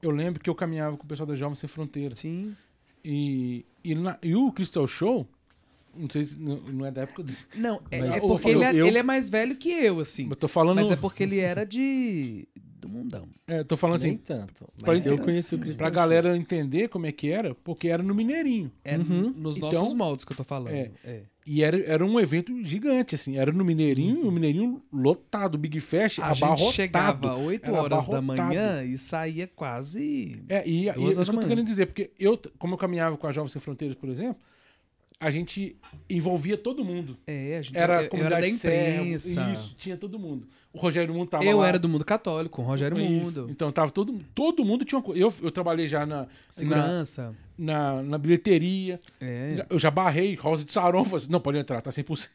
eu 0.02 0.12
lembro 0.12 0.40
que 0.42 0.50
eu 0.50 0.56
caminhava 0.56 0.96
com 0.98 1.04
o 1.04 1.08
pessoal 1.08 1.28
da 1.28 1.36
Jovem 1.36 1.56
Sem 1.56 1.68
Fronteiras. 1.68 2.20
Sim. 2.20 2.56
E, 3.04 3.66
e, 3.84 3.94
na- 3.96 4.18
e 4.24 4.36
o 4.36 4.52
Crystal 4.52 4.88
Show, 4.88 5.28
não 5.96 6.10
sei 6.10 6.24
se 6.24 6.40
não, 6.40 6.58
não 6.58 6.86
é 6.86 6.92
da 6.92 7.02
época 7.04 7.24
dele. 7.24 7.38
Não, 7.56 7.82
é, 7.92 8.00
é 8.00 8.18
eu- 8.18 8.22
porque 8.28 8.50
ele 8.50 8.64
é, 8.64 8.72
eu- 8.76 8.88
ele 8.88 8.98
é 8.98 9.04
mais 9.04 9.30
velho 9.30 9.56
que 9.56 9.70
eu, 9.70 10.00
assim. 10.00 10.28
Eu 10.30 10.36
tô 10.36 10.48
falando, 10.48 10.78
Mas 10.78 10.90
é 10.92 10.96
porque 10.96 11.24
ele 11.24 11.40
era 11.40 11.66
de. 11.66 12.48
Do 12.76 12.90
mundão. 12.90 13.28
é, 13.48 13.64
tô 13.64 13.76
falando 13.78 14.02
nem 14.02 14.12
assim, 14.14 14.22
tanto. 14.24 14.66
pra 14.84 14.94
eu 14.96 15.18
conheci 15.18 15.56
o 15.56 15.60
Cristo. 15.60 15.78
pra 15.80 15.90
galera 15.90 16.36
entender 16.38 16.88
como 16.90 17.06
é 17.06 17.12
que 17.12 17.32
era, 17.32 17.56
porque 17.56 17.88
era 17.88 18.04
no 18.04 18.14
Mineirinho. 18.14 18.72
É 18.84 18.98
Uhum. 18.98 19.34
nos 19.36 19.58
Então, 19.58 19.72
nossos 19.72 19.94
moldes 19.94 20.26
que 20.26 20.32
eu 20.34 20.38
tô 20.38 20.44
falando. 20.44 20.74
é. 20.74 20.92
É. 21.04 21.22
E 21.48 21.62
era, 21.64 21.80
era 21.86 22.04
um 22.04 22.20
evento 22.20 22.52
gigante, 22.64 23.14
assim. 23.14 23.38
Era 23.38 23.52
no 23.52 23.64
Mineirinho, 23.64 24.28
o 24.28 24.32
Mineirinho 24.32 24.82
lotado, 24.92 25.60
Big 25.60 25.80
Fest, 25.80 26.20
A 26.20 26.34
gente 26.34 26.44
abarrotado. 26.44 26.72
chegava 26.74 27.36
8 27.36 27.70
Era 27.70 27.82
horas 27.82 28.08
da 28.08 28.20
manhã 28.20 28.84
e 28.84 28.98
saía 28.98 29.48
quase. 29.48 30.42
É, 30.50 30.68
e, 30.68 30.90
e 30.90 30.92
Duas 30.94 31.18
isso 31.18 31.32
que 31.32 31.38
eu 31.38 31.42
tô 31.42 31.48
querendo 31.48 31.66
dizer, 31.68 31.86
porque 31.86 32.10
eu, 32.20 32.40
como 32.58 32.74
eu 32.74 32.78
caminhava 32.80 33.16
com 33.16 33.28
a 33.28 33.32
Jovem 33.32 33.50
Sem 33.50 33.62
Fronteiras, 33.62 33.96
por 33.96 34.10
exemplo, 34.10 34.38
a 35.20 35.32
gente 35.32 35.76
envolvia 36.10 36.58
todo 36.58 36.84
mundo. 36.84 37.18
É, 37.26 37.58
a 37.58 37.62
gente 37.62 37.78
Era 37.78 37.94
eu, 37.94 37.96
eu 37.96 38.00
era 38.02 38.10
comunidade 38.10 38.42
da 38.42 38.50
imprensa. 38.50 39.52
Isso, 39.52 39.76
tinha 39.78 39.96
todo 39.98 40.20
mundo. 40.20 40.48
O 40.76 40.78
Rogério 40.78 41.14
Mundo 41.14 41.30
tava 41.30 41.46
Eu 41.46 41.60
lá. 41.60 41.70
era 41.70 41.80
do 41.80 41.88
mundo 41.88 42.04
católico, 42.04 42.62
o 42.62 42.66
Rogério 42.66 43.00
Isso. 43.00 43.40
Mundo. 43.40 43.48
Então 43.50 43.72
tava 43.72 43.90
todo, 43.92 44.20
todo 44.36 44.66
mundo 44.66 44.84
tinha 44.84 45.00
uma 45.00 45.06
coisa. 45.06 45.22
Eu, 45.22 45.34
eu 45.42 45.50
trabalhei 45.50 45.88
já 45.88 46.06
na, 46.06 46.28
Segurança. 46.52 47.34
na, 47.58 48.04
na 48.04 48.18
bilheteria. 48.18 49.00
É. 49.22 49.66
Eu 49.70 49.80
já 49.80 49.90
barrei, 49.90 50.36
Rosa 50.36 50.66
de 50.66 50.74
Saron, 50.74 51.06
falei 51.06 51.18
assim, 51.18 51.32
não, 51.32 51.40
pode 51.40 51.58
entrar, 51.58 51.82
tá 51.82 51.92
100%. 51.92 52.06
Você 52.08 52.30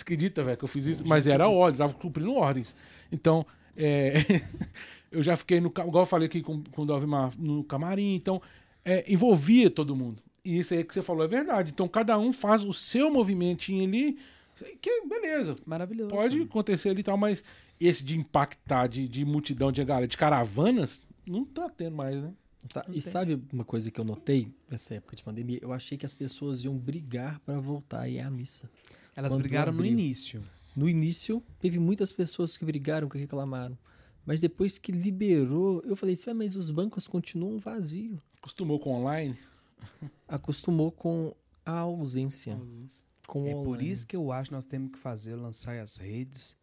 acredita, 0.00 0.42
velho, 0.42 0.56
que 0.56 0.64
eu 0.64 0.68
fiz 0.68 0.86
isso? 0.86 1.06
Mas 1.06 1.28
era 1.28 1.48
ordem, 1.48 1.78
tava 1.78 1.94
cumprindo 1.94 2.34
ordens. 2.34 2.74
Então, 3.12 3.46
é, 3.76 4.14
eu 5.12 5.22
já 5.22 5.36
fiquei 5.36 5.60
no... 5.60 5.68
Igual 5.68 6.02
eu 6.02 6.06
falei 6.06 6.26
aqui 6.26 6.42
com, 6.42 6.64
com 6.64 6.82
o 6.82 6.86
Dalvimar, 6.86 7.30
no 7.38 7.62
camarim. 7.62 8.16
Então, 8.16 8.42
é, 8.84 9.04
envolvia 9.06 9.70
todo 9.70 9.94
mundo. 9.94 10.20
E 10.44 10.58
isso 10.58 10.74
aí 10.74 10.82
que 10.84 10.92
você 10.94 11.02
falou 11.02 11.24
é 11.24 11.28
verdade. 11.28 11.70
Então, 11.72 11.86
cada 11.88 12.18
um 12.18 12.32
faz 12.32 12.64
o 12.64 12.72
seu 12.72 13.10
movimentinho 13.10 13.84
ali, 13.84 14.18
que 14.80 15.02
beleza, 15.06 15.56
Maravilhoso. 15.64 16.10
pode 16.10 16.40
acontecer 16.42 16.88
ali 16.90 17.00
e 17.00 17.04
tal, 17.04 17.16
mas 17.16 17.42
esse 17.80 18.02
de 18.04 18.16
impactar, 18.16 18.86
de, 18.88 19.08
de 19.08 19.24
multidão, 19.24 19.70
de 19.72 19.84
galera, 19.84 20.06
de 20.06 20.16
caravanas, 20.16 21.02
não 21.26 21.44
tá 21.44 21.68
tendo 21.68 21.96
mais, 21.96 22.20
né? 22.22 22.32
Tá, 22.72 22.84
e 22.88 23.00
sabe 23.00 23.42
uma 23.52 23.64
coisa 23.64 23.90
que 23.90 24.00
eu 24.00 24.04
notei 24.04 24.52
nessa 24.70 24.94
época 24.94 25.16
de 25.16 25.24
pandemia? 25.24 25.58
Eu 25.60 25.72
achei 25.72 25.98
que 25.98 26.06
as 26.06 26.14
pessoas 26.14 26.62
iam 26.62 26.76
brigar 26.76 27.40
pra 27.40 27.58
voltar 27.58 28.02
a 28.02 28.08
ir 28.08 28.20
à 28.20 28.30
missa. 28.30 28.70
Elas 29.16 29.32
Quando 29.32 29.40
brigaram 29.42 29.72
no 29.72 29.78
abriu. 29.80 29.90
início. 29.92 30.42
No 30.76 30.88
início, 30.88 31.42
teve 31.58 31.78
muitas 31.80 32.12
pessoas 32.12 32.56
que 32.56 32.64
brigaram, 32.64 33.08
que 33.08 33.18
reclamaram. 33.18 33.76
Mas 34.24 34.40
depois 34.40 34.78
que 34.78 34.92
liberou, 34.92 35.82
eu 35.84 35.96
falei 35.96 36.14
assim, 36.14 36.30
"Ué, 36.30 36.34
mas 36.34 36.54
os 36.54 36.70
bancos 36.70 37.08
continuam 37.08 37.58
vazios. 37.58 38.20
Acostumou 38.38 38.78
com 38.78 38.90
online. 38.92 39.36
Acostumou 40.28 40.90
com 40.92 41.34
a 41.64 41.78
ausência. 41.78 42.58
Com 43.26 43.46
É 43.46 43.54
por 43.54 43.80
isso 43.82 44.06
que 44.06 44.16
eu 44.16 44.30
acho 44.32 44.50
que 44.50 44.54
nós 44.54 44.64
temos 44.64 44.92
que 44.92 44.98
fazer, 44.98 45.34
lançar 45.36 45.78
as 45.78 45.96
redes 45.96 46.56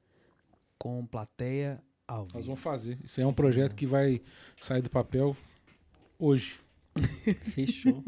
com 0.77 1.05
plateia 1.05 1.81
ao 2.07 2.23
Nós 2.23 2.33
vivo. 2.33 2.45
vamos 2.47 2.59
fazer. 2.61 2.97
Isso 3.03 3.19
aí 3.19 3.23
é 3.23 3.27
um 3.27 3.33
projeto 3.33 3.75
que 3.75 3.85
vai 3.85 4.21
sair 4.59 4.81
do 4.81 4.89
papel 4.89 5.35
hoje. 6.17 6.59
Fechou. 7.53 8.03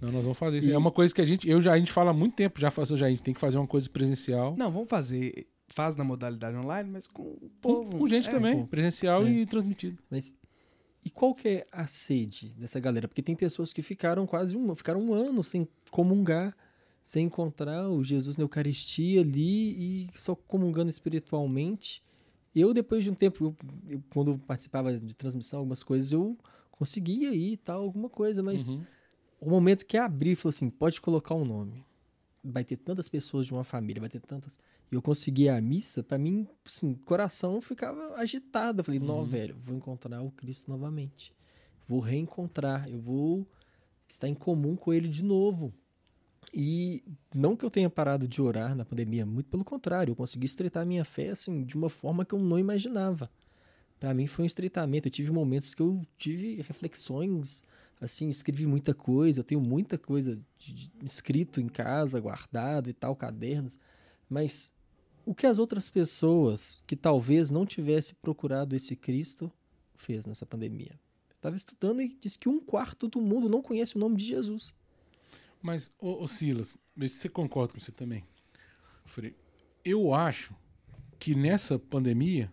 Não, 0.00 0.10
nós 0.10 0.24
vamos 0.24 0.38
fazer 0.38 0.58
isso. 0.58 0.68
E- 0.68 0.72
É 0.72 0.78
uma 0.78 0.90
coisa 0.90 1.14
que 1.14 1.20
a 1.20 1.24
gente, 1.24 1.48
eu 1.48 1.62
já 1.62 1.72
a 1.72 1.78
gente 1.78 1.92
fala 1.92 2.10
há 2.10 2.14
muito 2.14 2.34
tempo, 2.34 2.60
já 2.60 2.70
faço 2.70 2.96
já 2.96 3.06
a 3.06 3.10
gente 3.10 3.22
tem 3.22 3.32
que 3.34 3.40
fazer 3.40 3.58
uma 3.58 3.66
coisa 3.66 3.88
presencial. 3.88 4.56
Não, 4.56 4.70
vamos 4.70 4.88
fazer. 4.88 5.46
Faz 5.68 5.94
na 5.96 6.04
modalidade 6.04 6.54
online, 6.56 6.90
mas 6.90 7.06
com 7.06 7.22
o 7.22 7.36
Com, 7.40 7.48
povo. 7.60 7.98
com 7.98 8.08
gente 8.08 8.28
É, 8.28 8.30
também, 8.32 8.60
pô. 8.60 8.66
presencial 8.66 9.24
É. 9.26 9.30
e 9.30 9.46
transmitido. 9.46 10.02
Mas 10.10 10.36
e 11.04 11.10
qual 11.10 11.34
que 11.34 11.48
é 11.48 11.66
a 11.72 11.86
sede 11.86 12.48
dessa 12.50 12.78
galera? 12.80 13.08
Porque 13.08 13.22
tem 13.22 13.34
pessoas 13.34 13.72
que 13.72 13.82
ficaram 13.82 14.26
quase 14.26 14.56
um, 14.56 14.74
ficaram 14.74 15.00
um 15.00 15.12
ano 15.12 15.42
sem 15.42 15.66
comungar, 15.90 16.56
sem 17.02 17.26
encontrar 17.26 17.88
o 17.88 18.04
Jesus 18.04 18.36
na 18.36 18.44
Eucaristia 18.44 19.20
ali 19.20 20.04
e 20.04 20.10
só 20.14 20.34
comungando 20.34 20.88
espiritualmente. 20.90 22.02
Eu, 22.54 22.72
depois 22.72 23.02
de 23.02 23.10
um 23.10 23.14
tempo, 23.14 23.44
eu- 23.44 23.56
eu- 23.88 24.02
quando 24.12 24.32
eu 24.32 24.38
participava 24.38 24.96
de 24.96 25.14
transmissão, 25.14 25.60
algumas 25.60 25.82
coisas, 25.82 26.12
eu 26.12 26.36
Conseguia 26.70 27.32
ir 27.32 27.52
e 27.52 27.56
tal, 27.56 27.82
alguma 27.82 28.08
coisa, 28.08 28.42
mas 28.42 28.66
Uhum. 28.66 28.82
o 29.40 29.48
momento 29.48 29.86
que 29.86 29.96
abri, 29.96 30.34
falou 30.34 30.50
assim: 30.50 30.68
pode 30.68 31.00
colocar 31.00 31.32
um 31.32 31.44
nome. 31.44 31.84
Vai 32.42 32.64
ter 32.64 32.76
tantas 32.76 33.08
pessoas 33.08 33.46
de 33.46 33.52
uma 33.52 33.62
família, 33.62 34.00
vai 34.00 34.08
ter 34.08 34.20
tantas. 34.20 34.58
E 34.92 34.94
eu 34.94 35.00
consegui 35.00 35.48
a 35.48 35.58
missa, 35.58 36.02
pra 36.02 36.18
mim, 36.18 36.46
assim, 36.66 36.92
o 36.92 36.96
coração 36.98 37.62
ficava 37.62 38.14
agitado. 38.16 38.80
Eu 38.80 38.84
falei: 38.84 39.00
não, 39.00 39.20
Uhum. 39.20 39.24
velho, 39.24 39.56
vou 39.64 39.74
encontrar 39.74 40.20
o 40.22 40.30
Cristo 40.30 40.70
novamente. 40.70 41.32
Vou 41.88 41.98
reencontrar, 41.98 42.86
eu 42.90 43.00
vou 43.00 43.46
estar 44.06 44.28
em 44.28 44.34
comum 44.34 44.76
com 44.76 44.92
ele 44.92 45.08
de 45.08 45.24
novo. 45.24 45.72
E 46.52 47.02
não 47.34 47.56
que 47.56 47.64
eu 47.64 47.70
tenha 47.70 47.88
parado 47.88 48.28
de 48.28 48.42
orar 48.42 48.74
na 48.76 48.84
pandemia, 48.84 49.24
muito 49.24 49.48
pelo 49.48 49.64
contrário, 49.64 50.12
eu 50.12 50.16
consegui 50.16 50.44
estreitar 50.44 50.82
a 50.82 50.86
minha 50.86 51.04
fé 51.04 51.30
assim 51.30 51.64
de 51.64 51.74
uma 51.74 51.88
forma 51.88 52.24
que 52.26 52.34
eu 52.34 52.38
não 52.38 52.58
imaginava. 52.58 53.30
Pra 53.98 54.12
mim 54.12 54.26
foi 54.26 54.42
um 54.42 54.46
estreitamento, 54.46 55.08
eu 55.08 55.12
tive 55.12 55.30
momentos 55.30 55.72
que 55.74 55.80
eu 55.80 56.02
tive 56.18 56.56
reflexões, 56.60 57.64
assim, 58.00 58.28
escrevi 58.28 58.66
muita 58.66 58.92
coisa, 58.92 59.40
eu 59.40 59.44
tenho 59.44 59.60
muita 59.62 59.96
coisa 59.96 60.38
de- 60.58 60.74
de- 60.74 60.90
escrito 61.02 61.60
em 61.60 61.68
casa, 61.68 62.20
guardado 62.20 62.90
e 62.90 62.92
tal, 62.92 63.16
cadernos, 63.16 63.78
mas 64.28 64.72
o 65.24 65.34
que 65.34 65.46
as 65.46 65.58
outras 65.58 65.88
pessoas 65.88 66.80
que 66.86 66.96
talvez 66.96 67.50
não 67.50 67.64
tivesse 67.66 68.14
procurado 68.14 68.74
esse 68.76 68.96
Cristo 68.96 69.50
fez 69.96 70.26
nessa 70.26 70.44
pandemia? 70.46 70.92
Eu 71.30 71.34
estava 71.36 71.56
estudando 71.56 72.00
e 72.02 72.16
disse 72.20 72.38
que 72.38 72.48
um 72.48 72.60
quarto 72.60 73.08
do 73.08 73.20
mundo 73.20 73.48
não 73.48 73.62
conhece 73.62 73.96
o 73.96 73.98
nome 73.98 74.16
de 74.16 74.24
Jesus. 74.24 74.74
Mas, 75.60 75.90
ô, 75.98 76.22
ô 76.22 76.26
Silas, 76.28 76.74
vê 76.96 77.08
se 77.08 77.16
você 77.18 77.28
concorda 77.28 77.72
com 77.74 77.80
você 77.80 77.92
também. 77.92 78.24
Eu 79.84 80.14
acho 80.14 80.54
que 81.18 81.34
nessa 81.34 81.78
pandemia 81.78 82.50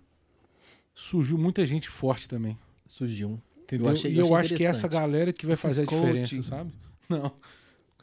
surgiu 0.94 1.38
muita 1.38 1.66
gente 1.66 1.90
forte 1.90 2.28
também. 2.28 2.58
Surgiu. 2.88 3.42
Entendeu? 3.64 3.90
achei- 3.90 4.12
e 4.12 4.18
eu 4.18 4.28
eu 4.28 4.36
acho 4.36 4.56
que 4.56 4.64
é 4.64 4.68
essa 4.68 4.88
galera 4.88 5.32
que 5.32 5.46
vai 5.46 5.54
Esses 5.54 5.64
fazer 5.64 5.84
a 5.84 5.86
coaching. 5.86 6.06
diferença, 6.24 6.42
sabe? 6.50 6.74
Não. 7.08 7.32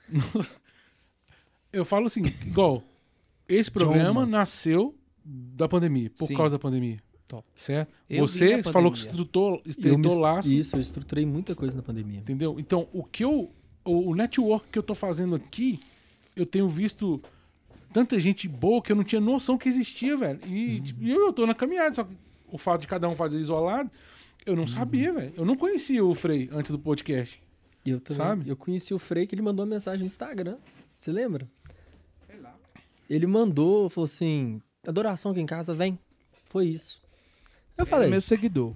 eu 1.73 1.85
falo 1.85 2.07
assim, 2.07 2.23
igual, 2.47 2.83
esse 3.49 3.71
programa 3.71 4.25
nasceu 4.27 4.95
da 5.25 5.69
pandemia, 5.69 6.11
por 6.17 6.27
Sim. 6.27 6.35
causa 6.37 6.57
da 6.57 6.59
pandemia. 6.59 6.99
Top. 7.29 7.45
Certo? 7.57 7.93
Eu 8.09 8.29
Você 8.29 8.63
falou 8.63 8.93
que 8.93 8.99
estrutou, 8.99 9.57
E 9.65 9.69
me 9.69 9.71
estreitou 9.71 10.13
es- 10.13 10.19
laço. 10.19 10.53
Isso, 10.53 10.77
eu 10.77 10.81
estruturei 10.81 11.27
muita 11.27 11.55
coisa 11.57 11.77
na 11.77 11.83
pandemia. 11.83 12.21
Entendeu? 12.21 12.57
Então, 12.59 12.89
o 12.93 13.03
que 13.03 13.25
eu. 13.25 13.51
O, 13.85 14.15
network 14.17 14.67
que 14.71 14.79
eu 14.79 14.83
tô 14.83 14.95
fazendo 14.95 15.35
aqui, 15.37 15.79
eu 16.35 16.45
tenho 16.45 16.69
visto 16.69 17.23
tanta 17.93 18.19
gente 18.19 18.49
boa 18.49 18.83
que 18.83 18.91
eu 18.91 18.97
não 18.97 19.05
tinha 19.05 19.21
noção 19.21 19.57
que 19.57 19.69
existia, 19.69 20.17
velho. 20.17 20.41
E, 20.45 20.81
tipo, 20.81 21.03
e 21.05 21.11
eu, 21.11 21.27
eu 21.27 21.33
tô 21.33 21.47
na 21.47 21.55
caminhada, 21.55 21.95
só 21.95 22.03
que 22.05 22.13
o 22.51 22.59
fato 22.59 22.81
de 22.81 22.89
cada 22.89 23.09
um 23.09 23.15
fazer 23.15 23.39
isolado, 23.39 23.89
eu 24.45 24.57
não 24.57 24.67
sabia, 24.67 25.13
velho. 25.13 25.33
Eu 25.37 25.45
não 25.45 25.57
conhecia 25.57 26.05
o 26.05 26.13
Frei 26.15 26.49
antes 26.53 26.71
do 26.73 26.79
podcast. 26.81 27.41
Eu 27.85 28.01
também. 28.01 28.17
Sabe? 28.27 28.49
Eu 28.51 28.57
conheci 28.57 28.93
o 28.93 28.99
Frei 28.99 29.25
que 29.27 29.35
ele 29.37 29.43
mandou 29.43 29.65
uma 29.65 29.71
mensagem 29.75 30.01
no 30.01 30.07
Instagram. 30.07 30.57
Você 30.97 31.13
lembra? 31.13 31.49
Ele 33.09 33.27
mandou, 33.27 33.89
falou 33.91 34.07
assim: 34.07 34.61
adoração 34.87 35.31
aqui 35.33 35.41
em 35.41 35.47
casa, 35.47 35.75
vem. 35.75 35.99
Foi 36.51 36.67
isso. 36.67 37.01
Eu 37.77 37.85
falei, 37.87 38.07
É 38.09 38.11
meu 38.11 38.21
seguidor. 38.21 38.75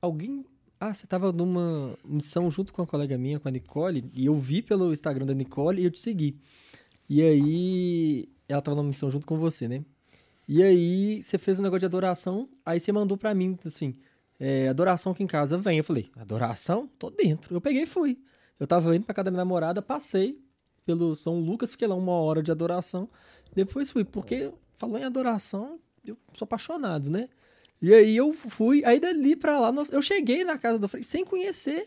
alguém. 0.00 0.44
Ah, 0.78 0.92
você 0.92 1.06
tava 1.06 1.32
numa 1.32 1.96
missão 2.04 2.50
junto 2.50 2.72
com 2.72 2.82
uma 2.82 2.86
colega 2.86 3.16
minha, 3.16 3.40
com 3.40 3.48
a 3.48 3.50
Nicole, 3.50 4.10
e 4.12 4.26
eu 4.26 4.38
vi 4.38 4.60
pelo 4.60 4.92
Instagram 4.92 5.24
da 5.24 5.32
Nicole 5.32 5.80
e 5.80 5.84
eu 5.86 5.90
te 5.90 5.98
segui. 6.00 6.36
E 7.08 7.22
aí. 7.22 8.28
Ela 8.48 8.62
tava 8.62 8.76
numa 8.76 8.88
missão 8.88 9.10
junto 9.10 9.26
com 9.26 9.36
você, 9.38 9.66
né? 9.66 9.84
E 10.46 10.62
aí 10.62 11.20
você 11.22 11.36
fez 11.38 11.58
um 11.58 11.62
negócio 11.62 11.80
de 11.80 11.86
adoração, 11.86 12.48
aí 12.64 12.78
você 12.78 12.92
mandou 12.92 13.16
pra 13.16 13.34
mim, 13.34 13.58
assim, 13.64 13.96
é, 14.38 14.68
adoração 14.68 15.10
aqui 15.10 15.24
em 15.24 15.26
casa, 15.26 15.58
vem. 15.58 15.78
Eu 15.78 15.82
falei, 15.84 16.08
adoração? 16.14 16.88
Tô 16.98 17.10
dentro. 17.10 17.52
Eu 17.56 17.60
peguei 17.60 17.82
e 17.82 17.86
fui. 17.86 18.16
Eu 18.60 18.66
tava 18.66 18.94
indo 18.94 19.04
pra 19.04 19.12
casa 19.14 19.24
da 19.24 19.30
minha 19.32 19.38
namorada, 19.38 19.82
passei 19.82 20.38
pelo 20.86 21.16
São 21.16 21.40
Lucas, 21.40 21.72
fiquei 21.72 21.88
lá 21.88 21.96
uma 21.96 22.12
hora 22.12 22.42
de 22.42 22.52
adoração. 22.52 23.10
Depois 23.54 23.90
fui, 23.90 24.04
porque 24.04 24.52
falou 24.76 24.96
em 24.96 25.04
adoração, 25.04 25.80
eu 26.04 26.16
sou 26.32 26.46
apaixonado, 26.46 27.10
né? 27.10 27.28
E 27.82 27.92
aí 27.92 28.16
eu 28.16 28.32
fui, 28.32 28.82
aí 28.84 28.98
dali 28.98 29.36
pra 29.36 29.58
lá, 29.60 29.74
eu 29.90 30.00
cheguei 30.00 30.44
na 30.44 30.56
casa 30.56 30.78
do 30.78 30.88
Frei 30.88 31.02
sem 31.02 31.24
conhecer. 31.24 31.86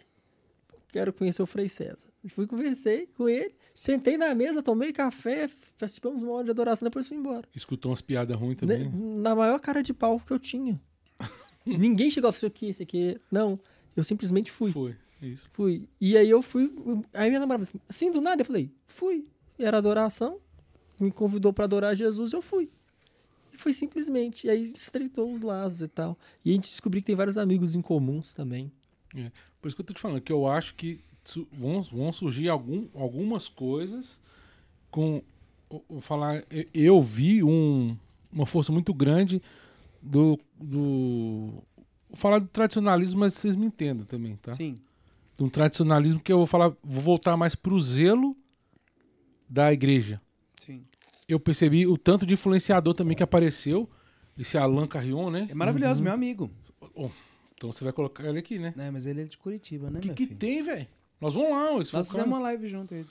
Quero 0.89 1.13
conhecer 1.13 1.41
o 1.41 1.45
Frei 1.45 1.69
César. 1.69 2.09
Fui, 2.29 2.45
conversei 2.45 3.07
com 3.15 3.29
ele, 3.29 3.55
sentei 3.73 4.17
na 4.17 4.35
mesa, 4.35 4.61
tomei 4.61 4.91
café, 4.91 5.49
participamos 5.77 6.21
uma 6.21 6.33
hora 6.33 6.45
de 6.45 6.51
adoração, 6.51 6.85
depois 6.85 7.07
fui 7.07 7.17
embora. 7.17 7.47
Escutou 7.55 7.91
umas 7.91 8.01
piadas 8.01 8.37
ruins 8.37 8.57
também. 8.57 8.79
Né? 8.79 8.85
né? 8.85 9.21
Na 9.21 9.35
maior 9.35 9.59
cara 9.59 9.81
de 9.81 9.93
pau 9.93 10.19
que 10.19 10.31
eu 10.31 10.39
tinha. 10.39 10.79
Ninguém 11.65 12.11
chegou 12.11 12.29
a 12.29 12.33
falar, 12.33 12.49
aqui, 12.49 12.67
esse 12.67 12.83
aqui. 12.83 13.19
Não, 13.31 13.59
eu 13.95 14.03
simplesmente 14.03 14.51
fui. 14.51 14.71
Foi. 14.71 14.95
Isso. 15.21 15.49
Fui. 15.53 15.87
E 15.99 16.17
aí 16.17 16.29
eu 16.29 16.41
fui. 16.41 16.73
Aí 17.13 17.29
minha 17.29 17.39
namorada 17.39 17.65
falou 17.65 17.81
assim, 17.87 18.05
assim 18.07 18.11
do 18.11 18.21
nada, 18.21 18.41
eu 18.41 18.45
falei, 18.45 18.71
fui. 18.87 19.25
Era 19.57 19.77
adoração. 19.77 20.39
Me 20.99 21.11
convidou 21.11 21.51
pra 21.53 21.65
adorar 21.65 21.95
Jesus, 21.95 22.33
eu 22.33 22.41
fui. 22.41 22.69
E 23.53 23.57
foi 23.57 23.73
simplesmente. 23.73 24.47
E 24.47 24.49
aí 24.49 24.63
estreitou 24.63 25.31
os 25.31 25.41
laços 25.41 25.81
e 25.81 25.87
tal. 25.87 26.17
E 26.43 26.51
a 26.51 26.53
gente 26.53 26.69
descobriu 26.69 27.01
que 27.01 27.07
tem 27.07 27.15
vários 27.15 27.37
amigos 27.37 27.75
em 27.75 27.81
comuns 27.81 28.33
também. 28.33 28.71
Por 29.61 29.67
isso 29.67 29.75
que 29.75 29.81
eu 29.81 29.85
tô 29.85 29.93
te 29.93 29.99
falando, 29.99 30.21
que 30.21 30.31
eu 30.31 30.47
acho 30.47 30.75
que 30.75 30.99
su- 31.25 31.47
vão, 31.51 31.81
vão 31.81 32.11
surgir 32.13 32.47
algum, 32.47 32.87
algumas 32.95 33.47
coisas 33.47 34.21
com. 34.91 35.21
eu- 35.69 35.83
Vou 35.89 36.01
falar, 36.01 36.43
eu, 36.49 36.65
eu 36.73 37.01
vi 37.01 37.43
um, 37.43 37.95
uma 38.31 38.45
força 38.45 38.71
muito 38.71 38.93
grande 38.93 39.41
do. 40.01 40.39
do 40.59 41.51
vou 42.09 42.15
falar 42.15 42.39
do 42.39 42.47
tradicionalismo, 42.47 43.19
mas 43.19 43.33
vocês 43.33 43.55
me 43.55 43.65
entendam 43.65 44.05
também, 44.05 44.35
tá? 44.37 44.53
Sim. 44.53 44.75
De 45.39 45.43
um 45.45 45.49
tradicionalismo 45.49 46.19
que 46.19 46.31
eu 46.33 46.37
vou 46.37 46.45
falar, 46.45 46.75
vou 46.83 47.01
voltar 47.01 47.37
mais 47.37 47.55
pro 47.55 47.79
zelo 47.79 48.35
da 49.49 49.71
igreja. 49.71 50.21
Sim. 50.57 50.83
Eu 51.29 51.39
percebi 51.39 51.87
o 51.87 51.97
tanto 51.97 52.25
de 52.25 52.33
influenciador 52.33 52.93
também 52.93 53.15
que 53.15 53.23
apareceu, 53.23 53.89
esse 54.37 54.57
Alan 54.57 54.85
Carrion, 54.85 55.29
né? 55.29 55.47
É 55.49 55.55
maravilhoso, 55.55 56.03
meu 56.03 56.11
amigo. 56.11 56.51
Então 57.55 57.71
você 57.71 57.85
vai 57.85 57.93
colocar 57.93 58.25
ele 58.27 58.39
aqui, 58.39 58.59
né? 58.59 58.73
Né, 58.75 58.91
mas 58.91 59.05
ele 59.05 59.21
é 59.21 59.23
de 59.23 59.37
Curitiba, 59.37 59.89
né, 59.89 59.99
O 59.99 60.01
que, 60.01 60.07
meu 60.09 60.15
que 60.15 60.25
filho? 60.25 60.37
tem, 60.37 60.61
velho? 60.61 60.87
Nós 61.21 61.33
vamos 61.33 61.51
lá, 61.51 61.71
Nós 61.73 61.89
fizemos 61.89 62.07
caso. 62.11 62.27
uma 62.27 62.39
live 62.39 62.67
junto, 62.67 62.93
eu, 62.95 63.05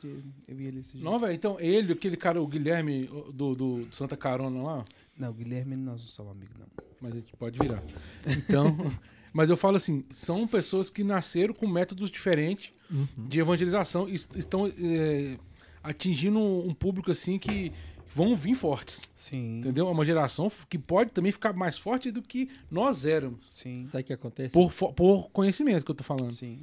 eu 0.48 0.56
vi 0.56 0.66
ele 0.66 0.80
esse 0.80 0.96
dia. 0.98 1.04
Não, 1.04 1.18
velho, 1.18 1.32
então 1.32 1.56
ele, 1.60 1.92
aquele 1.94 2.16
cara, 2.16 2.40
o 2.42 2.46
Guilherme 2.46 3.06
do, 3.06 3.32
do, 3.32 3.54
do 3.84 3.88
Santa 3.94 4.16
Carona 4.18 4.62
lá, 4.62 4.82
Não, 5.16 5.30
o 5.30 5.32
Guilherme, 5.34 5.76
nós 5.76 6.00
não 6.00 6.08
somos 6.08 6.32
amigos, 6.32 6.56
não. 6.58 6.66
mas 7.00 7.12
a 7.12 7.16
gente 7.16 7.32
pode 7.36 7.58
virar. 7.58 7.82
Então, 8.26 8.74
mas 9.38 9.48
eu 9.50 9.56
falo 9.56 9.76
assim, 9.76 10.04
são 10.10 10.48
pessoas 10.48 10.90
que 10.90 11.04
nasceram 11.04 11.54
com 11.54 11.64
métodos 11.68 12.10
diferentes 12.10 12.72
de 13.16 13.38
evangelização 13.38 14.08
e 14.08 14.14
est- 14.14 14.34
estão 14.34 14.66
é, 14.66 15.38
atingindo 15.80 16.40
um 16.40 16.74
público 16.74 17.12
assim 17.12 17.38
que 17.38 17.72
vão 18.08 18.34
vir 18.34 18.56
fortes, 18.56 19.00
Sim. 19.14 19.58
entendeu? 19.60 19.86
É 19.86 19.90
uma 19.92 20.04
geração 20.04 20.48
que 20.68 20.76
pode 20.76 21.12
também 21.12 21.30
ficar 21.30 21.52
mais 21.52 21.78
forte 21.78 22.10
do 22.10 22.20
que 22.20 22.48
nós 22.68 23.04
éramos, 23.06 23.46
Sim. 23.48 23.86
Sabe 23.86 24.02
o 24.02 24.06
que 24.06 24.12
acontece? 24.12 24.54
por, 24.54 24.72
por 24.92 25.30
conhecimento 25.30 25.84
que 25.84 25.90
eu 25.92 25.94
tô 25.94 26.02
falando. 26.02 26.32
Sim. 26.32 26.58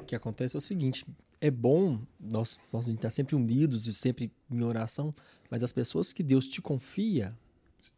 O 0.00 0.04
que 0.04 0.16
acontece 0.16 0.56
é 0.56 0.58
o 0.58 0.60
seguinte: 0.60 1.04
é 1.40 1.50
bom 1.50 2.00
nós, 2.18 2.58
nós 2.72 2.84
a 2.86 2.88
gente 2.88 2.96
estar 2.98 3.10
sempre 3.12 3.36
unidos 3.36 3.86
e 3.86 3.94
sempre 3.94 4.32
em 4.50 4.62
oração, 4.64 5.14
mas 5.48 5.62
as 5.62 5.70
pessoas 5.72 6.12
que 6.12 6.22
Deus 6.24 6.48
te 6.48 6.60
confia 6.60 7.32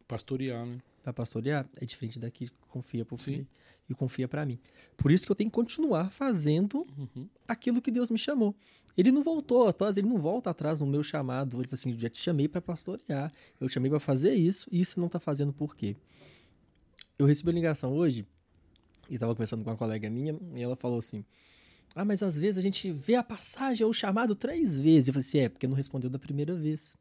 Pastorear, 0.07 0.65
né? 0.65 0.77
Para 1.01 1.13
pastorear 1.13 1.67
é 1.75 1.85
diferente 1.85 2.19
daqui 2.19 2.47
que 2.47 2.53
confia 2.67 3.05
Sim. 3.09 3.17
Frei 3.17 3.47
e 3.89 3.93
confia 3.95 4.27
para 4.27 4.45
mim. 4.45 4.59
Por 4.95 5.11
isso 5.11 5.25
que 5.25 5.31
eu 5.31 5.35
tenho 5.35 5.49
que 5.49 5.55
continuar 5.55 6.11
fazendo 6.11 6.85
Uhum. 6.97 7.27
aquilo 7.47 7.81
que 7.81 7.89
Deus 7.89 8.11
me 8.11 8.17
chamou. 8.19 8.55
Ele 8.95 9.11
não 9.11 9.23
voltou 9.23 9.67
atrás, 9.67 9.97
ele 9.97 10.07
não 10.07 10.17
volta 10.17 10.49
atrás 10.49 10.79
no 10.79 10.85
meu 10.85 11.01
chamado. 11.01 11.57
Ele 11.57 11.67
falou 11.67 11.73
assim: 11.79 11.97
já 11.97 12.09
te 12.09 12.21
chamei 12.21 12.47
para 12.47 12.61
pastorear, 12.61 13.31
eu 13.59 13.67
te 13.67 13.73
chamei 13.73 13.89
para 13.89 13.99
fazer 13.99 14.33
isso, 14.33 14.67
e 14.71 14.79
isso 14.81 14.93
você 14.95 14.99
não 14.99 15.09
tá 15.09 15.19
fazendo 15.19 15.51
por 15.53 15.75
quê? 15.75 15.95
Eu 17.17 17.25
recebi 17.25 17.49
uma 17.49 17.55
ligação 17.55 17.93
hoje 17.93 18.25
e 19.09 19.17
tava 19.17 19.33
conversando 19.33 19.63
com 19.63 19.69
uma 19.69 19.77
colega 19.77 20.09
minha 20.09 20.37
e 20.55 20.61
ela 20.61 20.75
falou 20.75 20.99
assim: 20.99 21.25
Ah, 21.95 22.05
mas 22.05 22.21
às 22.21 22.35
vezes 22.37 22.57
a 22.57 22.61
gente 22.61 22.91
vê 22.91 23.15
a 23.15 23.23
passagem 23.23 23.83
ou 23.83 23.91
o 23.91 23.93
chamado 23.93 24.35
três 24.35 24.77
vezes. 24.77 25.07
Eu 25.07 25.13
falei 25.15 25.27
assim: 25.27 25.39
É, 25.39 25.49
porque 25.49 25.67
não 25.67 25.75
respondeu 25.75 26.09
da 26.09 26.19
primeira 26.19 26.55
vez. 26.55 26.95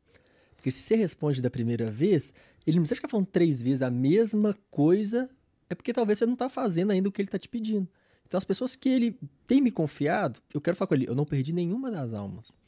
Porque 0.58 0.72
se 0.72 0.82
você 0.82 0.96
responde 0.96 1.40
da 1.40 1.48
primeira 1.48 1.88
vez, 1.90 2.34
ele 2.66 2.76
não 2.76 2.82
precisa 2.82 2.96
ficar 2.96 3.08
falando 3.08 3.26
três 3.26 3.62
vezes 3.62 3.80
a 3.80 3.90
mesma 3.90 4.54
coisa, 4.70 5.30
é 5.70 5.74
porque 5.74 5.92
talvez 5.94 6.18
você 6.18 6.26
não 6.26 6.34
tá 6.34 6.50
fazendo 6.50 6.90
ainda 6.90 7.08
o 7.08 7.12
que 7.12 7.22
ele 7.22 7.28
tá 7.30 7.38
te 7.38 7.48
pedindo. 7.48 7.88
Então, 8.26 8.36
as 8.36 8.44
pessoas 8.44 8.74
que 8.76 8.88
ele 8.88 9.18
tem 9.46 9.60
me 9.62 9.70
confiado, 9.70 10.40
eu 10.52 10.60
quero 10.60 10.76
falar 10.76 10.88
com 10.88 10.94
ele, 10.94 11.08
eu 11.08 11.14
não 11.14 11.24
perdi 11.24 11.52
nenhuma 11.52 11.90
das 11.90 12.12
almas. 12.12 12.58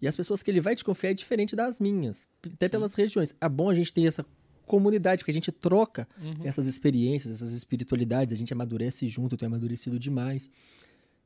E 0.00 0.08
as 0.08 0.16
pessoas 0.16 0.42
que 0.42 0.50
ele 0.50 0.60
vai 0.60 0.74
te 0.74 0.84
confiar 0.84 1.10
é 1.12 1.14
diferente 1.14 1.54
das 1.54 1.78
minhas, 1.78 2.26
até 2.44 2.68
pelas 2.68 2.92
regiões. 2.94 3.32
É 3.40 3.48
bom 3.48 3.70
a 3.70 3.74
gente 3.74 3.94
ter 3.94 4.04
essa 4.04 4.26
comunidade, 4.66 5.20
porque 5.22 5.30
a 5.30 5.34
gente 5.34 5.52
troca 5.52 6.08
Uhum. 6.20 6.44
essas 6.44 6.66
experiências, 6.66 7.32
essas 7.32 7.52
espiritualidades, 7.52 8.34
a 8.34 8.36
gente 8.36 8.52
amadurece 8.52 9.06
junto, 9.06 9.34
eu 9.34 9.38
tenho 9.38 9.50
amadurecido 9.50 9.96
demais. 9.98 10.50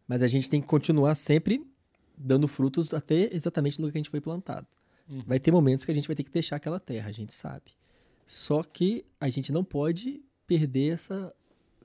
Mas 0.06 0.22
a 0.22 0.26
gente 0.26 0.48
tem 0.50 0.60
que 0.60 0.66
continuar 0.66 1.14
sempre 1.14 1.66
dando 2.16 2.46
frutos 2.46 2.92
até 2.92 3.34
exatamente 3.34 3.80
no 3.80 3.90
que 3.90 3.96
a 3.96 4.00
gente 4.00 4.10
foi 4.10 4.20
plantado. 4.20 4.66
Uhum. 5.08 5.22
Vai 5.26 5.38
ter 5.38 5.52
momentos 5.52 5.84
que 5.84 5.90
a 5.90 5.94
gente 5.94 6.06
vai 6.06 6.16
ter 6.16 6.24
que 6.24 6.30
deixar 6.30 6.56
aquela 6.56 6.80
terra, 6.80 7.08
a 7.08 7.12
gente 7.12 7.32
sabe. 7.32 7.72
Só 8.26 8.62
que 8.62 9.04
a 9.20 9.28
gente 9.28 9.52
não 9.52 9.62
pode 9.62 10.22
perder 10.46 10.92
essa 10.92 11.32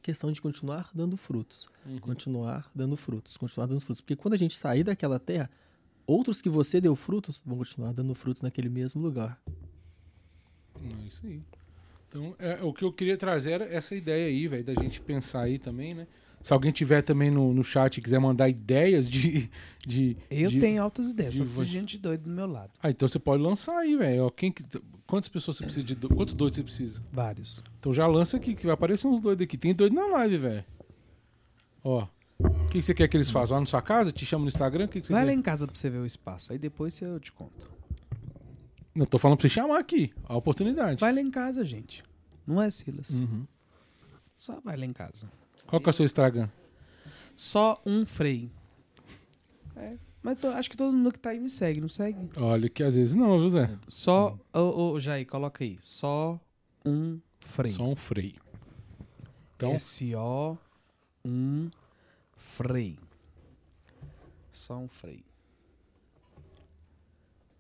questão 0.02 0.32
de 0.32 0.42
continuar 0.42 0.90
dando 0.94 1.16
frutos. 1.16 1.70
Uhum. 1.86 2.00
Continuar 2.00 2.70
dando 2.74 2.98
frutos, 2.98 3.38
continuar 3.38 3.68
dando 3.68 3.82
frutos. 3.82 4.02
Porque 4.02 4.16
quando 4.16 4.34
a 4.34 4.38
gente 4.38 4.58
sair 4.58 4.84
daquela 4.84 5.20
terra, 5.20 5.50
outros 6.06 6.42
que 6.42 6.50
você 6.50 6.82
deu 6.82 6.96
frutos 6.96 7.42
vão 7.46 7.58
continuar 7.58 7.94
dando 7.94 8.14
frutos 8.16 8.42
naquele 8.42 8.70
mesmo 8.70 9.02
lugar. 9.02 9.40
É 10.76 11.08
isso 11.08 11.26
aí. 11.26 11.42
Então, 12.10 12.36
é, 12.40 12.62
o 12.62 12.74
que 12.74 12.84
eu 12.84 12.92
queria 12.92 13.16
trazer 13.16 13.52
era 13.52 13.66
essa 13.66 13.96
ideia 13.96 14.28
aí, 14.28 14.48
velho, 14.48 14.64
da 14.64 14.74
gente 14.74 15.00
pensar 15.00 15.44
aí 15.44 15.58
também, 15.58 15.94
né? 15.94 16.08
Se 16.44 16.52
alguém 16.54 16.72
tiver 16.72 17.02
também 17.04 17.30
no, 17.30 17.54
no 17.54 17.64
chat 17.64 17.98
e 17.98 18.02
quiser 18.02 18.20
mandar 18.20 18.50
ideias 18.50 19.08
de. 19.10 19.50
de 19.86 20.18
Eu 20.30 20.50
de- 20.50 20.60
tenho 20.60 20.82
altas 20.82 21.08
ideias, 21.10 21.36
só 21.36 21.44
de 21.44 21.48
preciso 21.50 21.66
de 21.66 21.72
gente 21.72 21.98
doida 21.98 22.24
do 22.24 22.30
meu 22.30 22.48
lado. 22.48 22.72
Ah, 22.82 22.90
então 22.90 23.08
você 23.08 23.20
pode 23.20 23.44
lançar 23.44 23.78
aí, 23.78 23.96
velho. 23.96 24.34
Quantas 25.06 25.30
pessoas 25.30 25.58
você 25.58 25.64
precisa 25.64 25.86
de. 25.86 25.94
do- 25.96 26.10
Quantos 26.10 26.34
doidos 26.34 26.58
você 26.58 26.64
precisa? 26.64 27.02
Vários. 27.12 27.64
Então 27.80 27.94
já 27.94 28.08
lança 28.08 28.38
aqui, 28.38 28.56
que 28.56 28.66
vai 28.66 28.74
aparecer 28.74 29.08
uns 29.08 29.22
doidos 29.22 29.44
aqui. 29.44 29.58
Tem 29.58 29.74
doido 29.76 29.94
na 29.96 30.08
live, 30.08 30.38
velho. 30.38 30.66
Ó. 31.84 32.08
O 32.40 32.66
que, 32.72 32.80
que 32.80 32.84
você 32.84 32.94
quer 32.94 33.08
que 33.08 33.16
eles 33.18 33.30
façam? 33.30 33.54
Lá 33.56 33.60
na 33.60 33.66
sua 33.68 33.82
casa? 33.84 34.12
Te 34.12 34.26
chamam 34.26 34.46
no 34.46 34.50
Instagram? 34.50 34.88
Que, 34.88 35.00
que 35.02 35.08
você 35.08 35.14
Vai 35.14 35.24
lá 35.26 35.32
quer? 35.32 35.38
em 35.38 35.42
casa 35.44 35.68
pra 35.68 35.76
você 35.76 35.90
ver 35.92 36.00
o 36.00 36.06
espaço, 36.08 36.52
aí 36.52 36.58
depois 36.58 37.00
eu 37.02 37.20
te 37.20 37.32
conto. 37.32 37.70
Não, 38.96 39.06
tô 39.06 39.18
falando 39.20 39.38
pra 39.38 39.44
você 39.48 39.54
chamar 39.54 39.78
aqui. 39.80 40.12
A 40.26 40.36
oportunidade. 40.36 41.00
Vai 41.00 41.14
lá 41.14 41.22
em 41.22 41.30
casa, 41.30 41.64
gente. 41.64 42.04
Não 42.48 42.60
é, 42.62 42.72
Silas? 42.72 43.12
Uhum. 43.12 43.46
Só 44.36 44.60
vai 44.62 44.76
lá 44.76 44.86
em 44.86 44.92
casa. 44.94 45.30
Qual 45.68 45.82
que 45.82 45.90
é 45.90 45.92
o 45.92 45.94
seu 45.94 46.06
Instagram? 46.06 46.50
Só 47.36 47.82
um 47.86 48.06
freio. 48.06 48.52
É, 49.76 49.98
mas 50.22 50.40
tô- 50.42 50.50
acho 50.50 50.70
que 50.70 50.78
todo 50.78 50.94
mundo 50.94 51.12
que 51.12 51.20
tá 51.20 51.30
aí 51.32 51.40
me 51.40 51.50
segue, 51.50 51.80
não 51.82 51.90
segue? 51.90 52.30
Olha 52.38 52.70
que 52.70 52.84
às 52.84 52.94
vezes 52.96 53.16
não, 53.16 53.40
viu, 53.40 53.50
Zé? 53.50 53.70
Só. 53.88 54.38
Ô, 54.54 54.92
ô, 54.92 55.00
Jair, 55.00 55.26
coloca 55.26 55.64
aí. 55.64 55.78
Só 55.80 56.40
um 56.86 57.20
freio. 57.40 57.74
Só 57.76 57.84
um 57.86 57.96
freio. 57.96 58.42
Então, 59.56 59.72
S-O 59.74 60.58
um 61.24 61.70
freio. 62.36 62.98
Só 64.52 64.78
um 64.78 64.88
freio. 64.88 65.24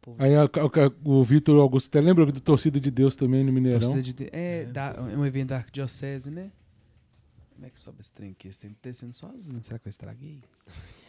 Pô, 0.02 0.16
aí 0.18 0.34
a- 0.36 0.44
a- 0.46 0.92
o 1.06 1.24
Vitor 1.24 1.60
Augusto 1.62 1.88
até 1.88 2.02
lembra 2.02 2.26
do 2.26 2.42
Torcida 2.42 2.80
de 2.80 2.90
Deus 2.90 3.16
também 3.16 3.44
no 3.44 3.54
Mineirão. 3.54 3.80
torcida 3.80 4.02
de, 4.02 4.30
é, 4.32 4.66
da- 4.66 4.96
é 4.98 5.16
um 5.16 5.24
evento 5.26 5.50
da 5.50 5.58
Arquidiocese, 5.58 6.32
né? 6.32 6.52
Como 7.62 7.68
é 7.68 7.70
que 7.70 7.80
sobe 7.80 8.02
esse 8.02 8.12
trem 8.12 8.32
aqui? 8.32 8.48
Esse 8.48 8.60
trem 8.60 8.72
tá 8.74 8.80
descendo 8.90 9.14
sozinho. 9.14 9.64
Será 9.64 9.78
que 9.78 9.88
eu 9.88 9.92
estraguei? 9.92 10.42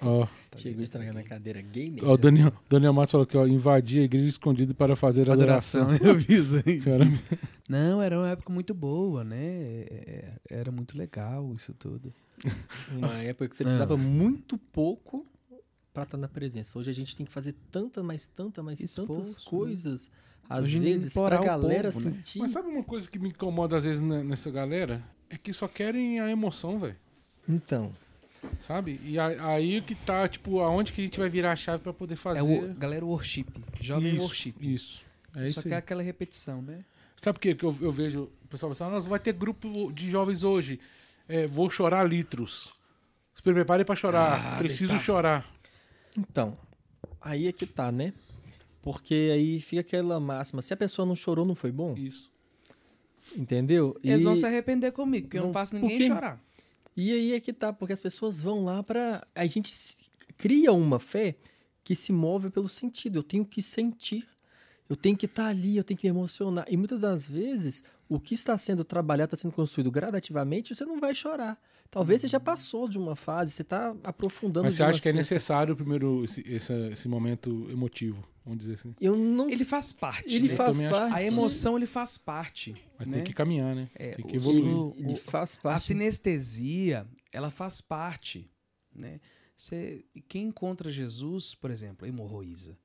Ó, 0.02 0.24
Estraguei, 0.42 0.58
Chegou 0.70 0.84
estragando 0.84 1.18
a 1.18 1.22
cadeira 1.22 1.62
gamer. 1.62 2.04
ó, 2.04 2.12
o 2.12 2.18
Daniel, 2.18 2.52
Daniel 2.68 2.92
Matos 2.92 3.12
falou 3.12 3.26
que 3.26 3.34
ó, 3.38 3.46
invadir 3.46 4.02
a 4.02 4.04
igreja 4.04 4.26
escondida 4.26 4.74
para 4.74 4.94
fazer 4.94 5.30
adoração. 5.30 5.84
Adoração, 5.84 6.04
eu 6.06 6.18
vi 6.18 6.34
isso 6.34 6.62
aí. 6.66 6.78
Senhora- 6.78 7.06
Não, 7.70 8.02
era 8.02 8.18
uma 8.18 8.28
época 8.28 8.52
muito 8.52 8.74
boa, 8.74 9.24
né? 9.24 9.38
É, 9.38 10.32
Era 10.50 10.70
muito 10.70 10.94
legal 10.98 11.50
isso 11.54 11.72
tudo. 11.72 12.12
Uma 12.92 13.14
época 13.22 13.48
que 13.48 13.56
você 13.56 13.62
Ah. 13.62 13.66
precisava 13.66 13.96
muito 13.96 14.58
pouco 14.58 15.26
pra 15.94 16.02
estar 16.02 16.18
na 16.18 16.28
presença. 16.28 16.78
Hoje 16.78 16.90
a 16.90 16.94
gente 16.94 17.16
tem 17.16 17.24
que 17.24 17.32
fazer 17.32 17.54
tanta, 17.70 18.02
mais 18.02 18.26
tanta, 18.26 18.62
mais 18.62 18.78
tantas 18.78 18.90
Esforço, 18.90 19.38
né? 19.40 19.46
coisas. 19.48 20.12
Às 20.50 20.66
Hoje 20.66 20.80
vezes, 20.80 21.14
pra 21.14 21.40
o 21.40 21.44
galera 21.44 21.90
povo, 21.90 22.04
né? 22.10 22.16
sentir. 22.16 22.38
Mas 22.40 22.50
sabe 22.50 22.68
uma 22.68 22.82
coisa 22.84 23.08
que 23.08 23.18
me 23.18 23.30
incomoda 23.30 23.74
às 23.78 23.84
vezes 23.84 24.02
ne- 24.02 24.22
nessa 24.22 24.50
galera? 24.50 25.02
É 25.32 25.38
que 25.38 25.52
só 25.52 25.66
querem 25.66 26.20
a 26.20 26.30
emoção, 26.30 26.78
velho. 26.78 26.96
Então, 27.48 27.92
Sabe? 28.58 29.00
E 29.04 29.18
a- 29.20 29.52
aí 29.54 29.80
que 29.80 29.94
tá, 29.94 30.26
tipo, 30.28 30.58
aonde 30.60 30.92
que 30.92 31.00
a 31.00 31.04
gente 31.04 31.18
vai 31.20 31.28
virar 31.28 31.52
a 31.52 31.56
chave 31.56 31.80
pra 31.80 31.92
poder 31.92 32.16
fazer. 32.16 32.40
É 32.40 32.42
o 32.42 32.74
galera 32.74 33.04
worship. 33.06 33.46
Jovem 33.80 34.14
isso, 34.16 34.20
worship. 34.22 34.54
Isso. 34.60 35.04
É 35.32 35.38
Só 35.38 35.44
isso 35.44 35.62
que 35.62 35.72
é 35.72 35.76
aquela 35.76 36.02
repetição, 36.02 36.60
né? 36.60 36.84
Sabe 37.20 37.34
por 37.38 37.40
quê 37.40 37.54
que 37.54 37.64
eu, 37.64 37.76
eu 37.80 37.92
vejo 37.92 38.24
o 38.44 38.48
pessoal 38.48 38.74
falando, 38.74 38.94
nós 38.94 39.06
vai 39.06 39.20
ter 39.20 39.32
grupo 39.32 39.92
de 39.92 40.10
jovens 40.10 40.42
hoje. 40.42 40.80
É, 41.28 41.46
vou 41.46 41.70
chorar 41.70 42.02
litros. 42.02 42.72
Se 43.36 43.42
preparem 43.42 43.86
pra 43.86 43.94
chorar. 43.94 44.54
Ah, 44.54 44.58
Preciso 44.58 44.88
deitar. 44.90 45.04
chorar. 45.06 45.46
então, 46.18 46.58
aí 47.20 47.46
é 47.46 47.52
que 47.52 47.64
tá, 47.64 47.92
né? 47.92 48.12
Porque 48.82 49.30
aí 49.32 49.60
fica 49.60 49.82
aquela 49.82 50.18
máxima. 50.18 50.62
Se 50.62 50.74
a 50.74 50.76
pessoa 50.76 51.06
não 51.06 51.14
chorou, 51.14 51.46
não 51.46 51.54
foi 51.54 51.70
bom? 51.70 51.94
Isso. 51.96 52.28
Entendeu? 53.36 53.98
Eles 54.02 54.22
e, 54.22 54.24
vão 54.24 54.34
se 54.34 54.44
arrepender 54.46 54.92
comigo, 54.92 55.26
porque 55.26 55.38
eu 55.38 55.42
não 55.42 55.48
Não, 55.48 55.52
faço 55.54 55.74
ninguém 55.74 56.06
chorar. 56.06 56.40
e 56.96 57.12
aí 57.12 57.32
é 57.34 57.40
que 57.40 57.52
tá, 57.52 57.72
porque 57.72 57.92
as 57.92 58.00
pessoas 58.00 58.40
vão 58.40 58.64
lá 58.64 58.82
pra. 58.82 59.26
A 59.34 59.46
gente 59.46 59.72
cria 60.36 60.72
uma 60.72 60.98
fé 60.98 61.36
que 61.84 61.94
se 61.94 62.12
move 62.12 62.50
pelo 62.50 62.68
sentido. 62.68 63.18
Eu 63.18 63.22
tenho 63.22 63.44
que 63.44 63.62
sentir. 63.62 64.26
Eu 64.92 64.96
tenho 64.96 65.16
que 65.16 65.24
estar 65.24 65.46
ali, 65.46 65.78
eu 65.78 65.82
tenho 65.84 65.96
que 65.98 66.04
me 66.06 66.10
emocionar. 66.10 66.66
E 66.68 66.76
muitas 66.76 67.00
das 67.00 67.26
vezes, 67.26 67.82
o 68.10 68.20
que 68.20 68.34
está 68.34 68.58
sendo 68.58 68.84
trabalhado, 68.84 69.32
está 69.32 69.40
sendo 69.40 69.52
construído 69.52 69.90
gradativamente, 69.90 70.74
você 70.74 70.84
não 70.84 71.00
vai 71.00 71.14
chorar. 71.14 71.58
Talvez 71.90 72.20
você 72.20 72.28
já 72.28 72.38
passou 72.38 72.86
de 72.86 72.98
uma 72.98 73.16
fase, 73.16 73.52
você 73.52 73.62
está 73.62 73.96
aprofundando 74.04 74.64
Mas 74.66 74.74
você 74.74 74.82
acha 74.82 75.00
que 75.00 75.08
é 75.08 75.12
necessário 75.14 75.74
primeiro 75.74 76.22
esse, 76.24 76.42
esse, 76.46 76.74
esse 76.90 77.08
momento 77.08 77.66
emotivo, 77.70 78.22
vamos 78.44 78.58
dizer 78.58 78.74
assim. 78.74 78.94
Eu 79.00 79.16
não 79.16 79.48
Ele 79.48 79.64
faz 79.64 79.94
parte. 79.94 80.34
Ele 80.34 80.48
né? 80.48 80.56
faz 80.56 80.78
parte. 80.78 81.14
A 81.14 81.22
emoção 81.22 81.78
ele 81.78 81.86
faz 81.86 82.18
parte. 82.18 82.76
Mas 82.98 83.08
né? 83.08 83.14
tem 83.14 83.24
que 83.24 83.32
caminhar, 83.32 83.74
né? 83.74 83.88
É, 83.94 84.10
tem 84.10 84.26
que 84.26 84.36
evoluir. 84.36 84.74
o- 84.74 84.94
Ele 84.98 85.16
faz 85.16 85.56
A 85.56 85.62
parte. 85.62 85.84
sinestesia, 85.86 87.06
ela 87.32 87.50
faz 87.50 87.80
parte, 87.80 88.50
né? 88.94 89.20
Você, 89.56 90.04
quem 90.28 90.48
encontra 90.48 90.90
Jesus, 90.90 91.54
por 91.54 91.70
exemplo, 91.70 92.04
a 92.04 92.08
hemorroísa, 92.08 92.76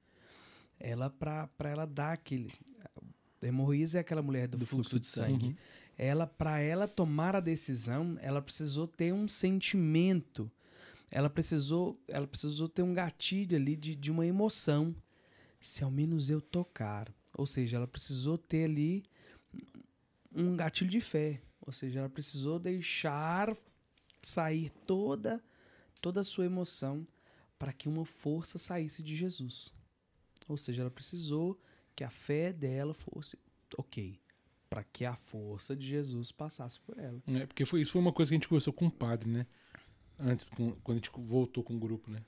ela 0.79 1.09
para 1.09 1.49
ela 1.59 1.85
dar 1.85 2.13
aquele 2.13 2.53
hemorroísa 3.41 3.99
é 3.99 4.01
aquela 4.01 4.21
mulher 4.21 4.47
do, 4.47 4.65
fluxo, 4.65 4.99
de 4.99 5.07
sangue. 5.07 5.47
Uhum. 5.47 5.55
Ela 5.97 6.27
para 6.27 6.59
ela 6.59 6.87
tomar 6.87 7.35
a 7.35 7.39
decisão, 7.39 8.17
ela 8.21 8.41
precisou 8.41 8.87
ter 8.87 9.13
um 9.13 9.27
sentimento. 9.27 10.51
Ela 11.09 11.29
precisou, 11.29 11.99
ela 12.07 12.27
precisou 12.27 12.67
ter 12.67 12.83
um 12.83 12.93
gatilho 12.93 13.57
ali 13.57 13.75
de, 13.75 13.95
de 13.95 14.11
uma 14.11 14.25
emoção. 14.25 14.95
Se 15.59 15.83
ao 15.83 15.89
menos 15.89 16.29
eu 16.29 16.39
tocar, 16.39 17.11
ou 17.33 17.45
seja, 17.45 17.77
ela 17.77 17.87
precisou 17.87 18.37
ter 18.37 18.65
ali 18.65 19.03
um 20.35 20.55
gatilho 20.55 20.89
de 20.89 21.01
fé. 21.01 21.41
Ou 21.61 21.73
seja, 21.73 21.99
ela 21.99 22.09
precisou 22.09 22.59
deixar 22.59 23.55
sair 24.21 24.69
toda 24.85 25.41
toda 26.01 26.21
a 26.21 26.23
sua 26.23 26.45
emoção 26.45 27.07
para 27.57 27.73
que 27.73 27.89
uma 27.89 28.05
força 28.05 28.57
saísse 28.57 29.01
de 29.01 29.15
Jesus. 29.15 29.73
Ou 30.47 30.57
seja, 30.57 30.81
ela 30.81 30.91
precisou 30.91 31.59
que 31.95 32.03
a 32.03 32.09
fé 32.09 32.53
dela 32.53 32.93
fosse 32.93 33.37
ok, 33.77 34.19
para 34.69 34.83
que 34.83 35.03
a 35.05 35.15
força 35.15 35.75
de 35.75 35.87
Jesus 35.87 36.31
passasse 36.31 36.79
por 36.79 36.97
ela. 36.97 37.21
É, 37.27 37.45
porque 37.45 37.65
foi, 37.65 37.81
isso 37.81 37.91
foi 37.91 38.01
uma 38.01 38.13
coisa 38.13 38.29
que 38.29 38.35
a 38.35 38.37
gente 38.37 38.47
conversou 38.47 38.73
com 38.73 38.87
o 38.87 38.91
padre, 38.91 39.29
né? 39.29 39.45
Antes, 40.19 40.45
com- 40.45 40.71
quando 40.83 40.97
a 40.97 40.99
gente 40.99 41.11
voltou 41.15 41.63
com 41.63 41.75
o 41.75 41.79
grupo, 41.79 42.09
né? 42.09 42.21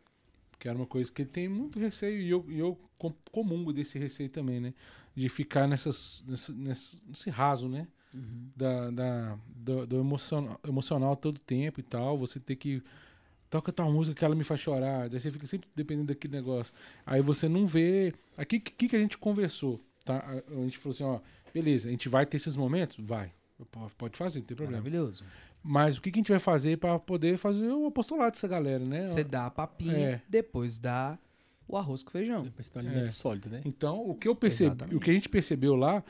Porque 0.51 0.67
era 0.67 0.77
uma 0.77 0.85
coisa 0.87 1.11
que 1.11 1.21
ele 1.21 1.29
tem 1.29 1.47
muito 1.47 1.79
receio, 1.79 2.21
e 2.21 2.29
eu, 2.29 2.45
e 2.49 2.59
eu 2.59 2.77
com- 2.99 3.13
comungo 3.31 3.71
desse 3.71 3.97
receio 3.97 4.29
também, 4.29 4.59
né? 4.59 4.73
De 5.15 5.29
ficar 5.29 5.67
nessas, 5.67 6.23
nessa, 6.27 6.53
nesse, 6.53 7.01
nesse 7.07 7.29
raso, 7.29 7.67
né? 7.69 7.87
Da, 8.55 8.89
da, 8.91 9.39
do, 9.47 9.85
do 9.87 9.99
emocional, 9.99 10.59
emocional 10.67 11.15
todo 11.15 11.39
tempo 11.39 11.79
e 11.79 11.83
tal. 11.83 12.17
Você 12.17 12.39
ter 12.39 12.55
que. 12.55 12.83
Toca 13.49 13.71
tal 13.71 13.91
música 13.91 14.15
que 14.15 14.23
ela 14.23 14.35
me 14.35 14.43
faz 14.43 14.59
chorar. 14.59 15.09
Daí 15.09 15.19
você 15.19 15.31
fica 15.31 15.47
sempre 15.47 15.67
dependendo 15.75 16.07
daquele 16.07 16.35
negócio. 16.35 16.73
Aí 17.05 17.21
você 17.21 17.49
não 17.49 17.65
vê. 17.65 18.13
Aqui 18.37 18.57
o 18.57 18.61
que, 18.61 18.87
que 18.87 18.95
a 18.95 18.99
gente 18.99 19.17
conversou, 19.17 19.79
tá? 20.05 20.23
A, 20.47 20.53
gente 20.61 20.77
falou 20.77 20.93
assim, 20.93 21.03
ó, 21.03 21.19
beleza, 21.53 21.87
a 21.87 21.91
gente 21.91 22.07
vai 22.07 22.25
ter 22.25 22.37
esses 22.37 22.55
momentos? 22.55 22.97
Vai. 22.99 23.31
Pode- 23.97 24.15
fazer, 24.17 24.39
não 24.39 24.45
tem 24.45 24.55
problema. 24.55 24.81
Maravilhoso. 24.81 25.23
Mas 25.61 25.97
o 25.97 26.01
que, 26.01 26.11
que 26.11 26.19
a 26.19 26.21
gente 26.21 26.29
vai 26.31 26.39
fazer 26.39 26.77
para 26.77 26.97
poder 26.99 27.37
fazer 27.37 27.67
o 27.69 27.87
apostolado 27.87 28.31
dessa 28.31 28.47
galera, 28.47 28.85
né? 28.85 29.05
Você 29.05 29.23
dá 29.23 29.47
a 29.47 29.51
papinha, 29.51 29.97
É. 30.09 30.21
depois 30.29 30.77
dá 30.77 31.17
o 31.67 31.75
arroz 31.75 32.01
com 32.01 32.11
feijão. 32.11 32.43
Depois 32.43 32.69
tem 32.69 32.81
um 32.81 32.85
alimento 32.85 33.09
É. 33.09 33.11
sólido, 33.11 33.49
né? 33.49 33.61
Então, 33.65 34.07
o 34.09 34.15
que 34.15 34.27
eu 34.27 34.35
percebi, 34.35 34.67
Exatamente. 34.69 34.95
o 34.95 34.99
que 34.99 35.09
a 35.09 35.13
gente 35.13 35.27
percebeu 35.27 35.75
lá, 35.75 36.01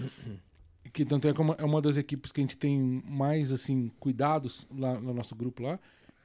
que 0.93 1.03
tanto 1.05 1.27
é 1.27 1.33
que 1.33 1.39
é 1.41 1.43
uma, 1.43 1.55
é 1.57 1.63
uma 1.63 1.81
das 1.81 1.97
equipes 1.97 2.31
que 2.31 2.39
a 2.41 2.43
gente 2.43 2.57
tem 2.57 3.01
mais 3.05 3.51
assim 3.51 3.91
cuidados 3.99 4.67
lá 4.75 4.99
no 4.99 5.13
nosso 5.13 5.35
grupo 5.35 5.63
lá, 5.63 5.79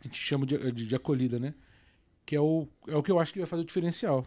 a 0.04 0.06
gente 0.08 0.18
chama 0.18 0.46
de, 0.46 0.56
de, 0.72 0.86
de 0.86 0.94
acolhida, 0.94 1.38
né? 1.38 1.54
Que 2.26 2.36
é 2.36 2.40
o, 2.40 2.66
é 2.88 2.96
o 2.96 3.02
que 3.02 3.10
eu 3.12 3.18
acho 3.18 3.32
que 3.32 3.38
vai 3.38 3.46
fazer 3.48 3.62
o 3.62 3.66
diferencial. 3.66 4.26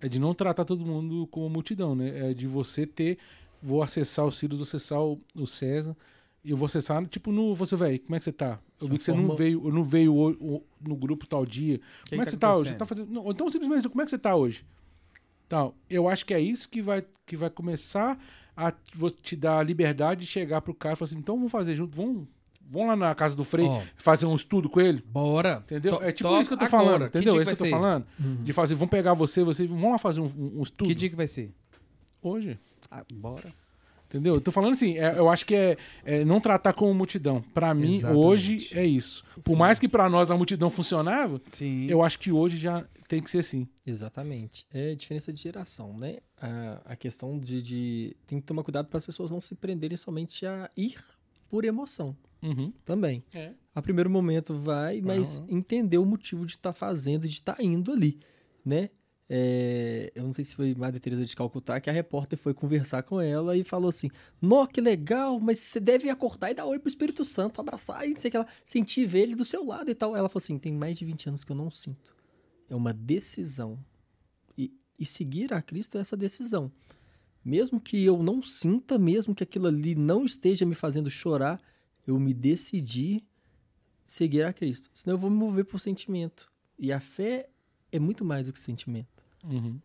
É 0.00 0.08
de 0.08 0.18
não 0.18 0.34
tratar 0.34 0.64
todo 0.64 0.84
mundo 0.84 1.26
como 1.28 1.48
multidão, 1.48 1.94
né? 1.94 2.30
É 2.30 2.34
de 2.34 2.46
você 2.46 2.86
ter, 2.86 3.18
vou 3.62 3.82
acessar 3.82 4.26
o 4.26 4.30
Ciro, 4.32 4.56
vou 4.56 4.62
acessar 4.64 5.00
o, 5.00 5.20
o 5.34 5.46
César, 5.46 5.96
e 6.44 6.50
eu 6.50 6.56
vou 6.56 6.66
acessar, 6.66 7.04
tipo, 7.06 7.32
no 7.32 7.54
você, 7.54 7.74
velho, 7.76 7.98
como 8.00 8.14
é 8.14 8.18
que 8.18 8.24
você 8.24 8.32
tá? 8.32 8.60
Eu 8.80 8.86
vi 8.86 8.98
que 8.98 9.04
você 9.04 9.12
não 9.12 9.34
veio, 9.36 9.72
não 9.72 9.82
veio 9.82 10.14
o- 10.14 10.56
o- 10.56 10.62
no 10.80 10.94
grupo 10.94 11.26
tal 11.26 11.44
dia. 11.46 11.80
como 12.10 12.22
é 12.22 12.24
que 12.24 12.30
você 12.30 12.36
tá 12.36 12.48
hoje? 12.52 12.70
Você 12.72 12.78
tá 12.78 12.86
fazendo. 12.86 13.10
Não, 13.10 13.30
então, 13.30 13.48
simplesmente, 13.48 13.88
como 13.88 14.02
é 14.02 14.04
que 14.04 14.10
você 14.10 14.18
tá 14.18 14.36
hoje? 14.36 14.64
Tal. 15.48 15.74
Eu 15.88 16.08
acho 16.08 16.26
que 16.26 16.34
é 16.34 16.40
isso 16.40 16.68
que 16.68 16.82
vai, 16.82 17.04
que 17.24 17.36
vai 17.36 17.48
começar 17.50 18.18
a 18.56 18.72
te 19.22 19.36
dar 19.36 19.58
a 19.58 19.62
liberdade 19.62 20.22
de 20.22 20.26
chegar 20.26 20.60
pro 20.60 20.74
cara 20.74 20.94
e 20.94 20.96
falar 20.96 21.06
assim: 21.06 21.18
então 21.18 21.36
vamos 21.36 21.52
fazer 21.52 21.74
junto, 21.74 21.96
vamos, 21.96 22.26
vamos 22.70 22.88
lá 22.88 22.96
na 22.96 23.14
casa 23.14 23.36
do 23.36 23.44
Frei 23.44 23.66
Ó, 23.66 23.82
fazer 23.96 24.26
um 24.26 24.34
estudo 24.36 24.68
com 24.68 24.80
ele. 24.80 25.02
bora. 25.06 25.62
Entendeu? 25.64 25.96
To- 25.98 26.02
é 26.04 26.12
tipo 26.12 26.28
isso 26.40 26.48
que 26.48 26.54
eu 26.54 26.58
tô 26.58 26.64
agora. 26.64 26.84
falando, 26.84 27.06
entendeu? 27.06 27.32
É 27.34 27.36
que 27.36 27.42
isso 27.42 27.44
que 27.44 27.50
eu 27.50 27.56
tô 27.56 27.64
ser? 27.64 27.70
falando. 27.70 28.06
Uhum. 28.18 28.42
De 28.44 28.52
fazer, 28.52 28.74
vamos 28.74 28.90
pegar 28.90 29.14
você, 29.14 29.42
você, 29.44 29.66
vamos 29.66 29.90
lá 29.90 29.98
fazer 29.98 30.20
um, 30.20 30.24
um- 30.58 30.62
estudo 30.62 30.88
Que 30.88 30.94
dia 30.94 31.08
que 31.10 31.16
vai 31.16 31.26
ser? 31.26 31.52
hoje. 32.22 32.58
Ah, 32.90 33.04
bora. 33.12 33.52
Entendeu? 34.08 34.34
Eu 34.34 34.40
tô 34.40 34.52
falando 34.52 34.72
assim, 34.72 34.96
é- 34.98 35.18
eu 35.18 35.28
acho 35.28 35.44
que 35.44 35.54
é, 35.54 35.76
é 36.04 36.24
não 36.24 36.40
tratar 36.40 36.72
como 36.72 36.94
multidão. 36.94 37.42
Pra 37.52 37.74
mim, 37.74 37.94
Exatamente. 37.94 38.24
hoje 38.26 38.68
é 38.72 38.84
isso. 38.86 39.24
Por 39.44 39.50
Sim. 39.52 39.56
mais 39.56 39.78
que 39.80 39.88
pra 39.88 40.08
nós 40.08 40.30
a 40.30 40.36
multidão 40.36 40.70
funcionava, 40.70 41.40
Sim. 41.48 41.86
eu 41.90 42.02
acho 42.02 42.18
que 42.18 42.30
hoje 42.30 42.56
já 42.56 42.84
tem 43.08 43.20
que 43.20 43.28
ser 43.30 43.38
assim. 43.38 43.66
Exatamente. 43.84 44.64
É 44.72 44.94
diferença 44.94 45.32
de 45.32 45.42
geração, 45.42 45.96
né? 45.98 46.18
A, 46.40 46.80
a 46.84 46.96
questão 46.96 47.36
de, 47.38 47.60
de. 47.60 48.16
Tem 48.28 48.38
que 48.40 48.46
tomar 48.46 48.62
cuidado 48.62 48.86
para 48.86 48.98
as 48.98 49.04
pessoas 49.06 49.30
não 49.30 49.40
se 49.40 49.56
prenderem 49.56 49.96
somente 49.96 50.46
a 50.46 50.70
ir 50.76 50.96
por 51.48 51.64
emoção 51.64 52.16
Uhum. 52.42 52.72
também. 52.84 53.24
É. 53.32 53.52
A 53.74 53.82
primeiro 53.82 54.08
momento 54.08 54.56
vai, 54.56 55.00
mas 55.00 55.38
Aham. 55.38 55.46
entender 55.50 55.98
o 55.98 56.04
motivo 56.04 56.46
de 56.46 56.52
estar 56.52 56.72
fazendo 56.72 57.24
e 57.24 57.28
de 57.28 57.34
estar 57.34 57.62
indo 57.62 57.92
ali, 57.92 58.18
né? 58.64 58.90
É, 59.28 60.12
eu 60.14 60.22
não 60.22 60.32
sei 60.32 60.44
se 60.44 60.54
foi 60.54 60.72
Madre 60.74 61.00
Teresa 61.00 61.26
de 61.26 61.34
Calcutá 61.34 61.80
que 61.80 61.90
a 61.90 61.92
repórter 61.92 62.38
foi 62.38 62.54
conversar 62.54 63.02
com 63.02 63.20
ela 63.20 63.56
e 63.56 63.64
falou 63.64 63.88
assim: 63.88 64.08
Nó, 64.40 64.66
que 64.66 64.80
legal, 64.80 65.40
mas 65.40 65.58
você 65.58 65.80
deve 65.80 66.08
acordar 66.08 66.52
e 66.52 66.54
dar 66.54 66.64
oi 66.64 66.78
pro 66.78 66.88
Espírito 66.88 67.24
Santo, 67.24 67.60
abraçar 67.60 68.06
e 68.06 68.10
não 68.10 68.18
sei 68.18 68.28
o 68.28 68.30
que 68.30 68.36
ela, 68.36 68.46
sentir 68.64 69.04
ver 69.04 69.22
ele 69.22 69.34
do 69.34 69.44
seu 69.44 69.64
lado 69.66 69.90
e 69.90 69.94
tal. 69.94 70.16
Ela 70.16 70.28
falou 70.28 70.38
assim: 70.38 70.58
tem 70.58 70.72
mais 70.72 70.96
de 70.96 71.04
20 71.04 71.28
anos 71.28 71.42
que 71.42 71.50
eu 71.50 71.56
não 71.56 71.70
sinto. 71.70 72.14
É 72.70 72.74
uma 72.74 72.92
decisão. 72.92 73.78
E, 74.56 74.72
e 74.98 75.04
seguir 75.04 75.52
a 75.52 75.60
Cristo 75.60 75.98
é 75.98 76.00
essa 76.00 76.16
decisão. 76.16 76.70
Mesmo 77.44 77.80
que 77.80 78.04
eu 78.04 78.22
não 78.22 78.42
sinta, 78.42 78.98
mesmo 78.98 79.34
que 79.34 79.42
aquilo 79.42 79.66
ali 79.66 79.94
não 79.94 80.24
esteja 80.24 80.64
me 80.64 80.74
fazendo 80.74 81.10
chorar, 81.10 81.60
eu 82.06 82.18
me 82.18 82.32
decidi 82.32 83.24
seguir 84.04 84.42
a 84.44 84.52
Cristo. 84.52 84.88
Senão 84.92 85.14
eu 85.14 85.18
vou 85.18 85.30
me 85.30 85.36
mover 85.36 85.64
por 85.64 85.80
sentimento. 85.80 86.50
E 86.78 86.92
a 86.92 87.00
fé 87.00 87.48
é 87.90 87.98
muito 87.98 88.24
mais 88.24 88.46
do 88.46 88.52
que 88.52 88.58
sentimento. 88.58 89.24
Uhum. 89.44 89.80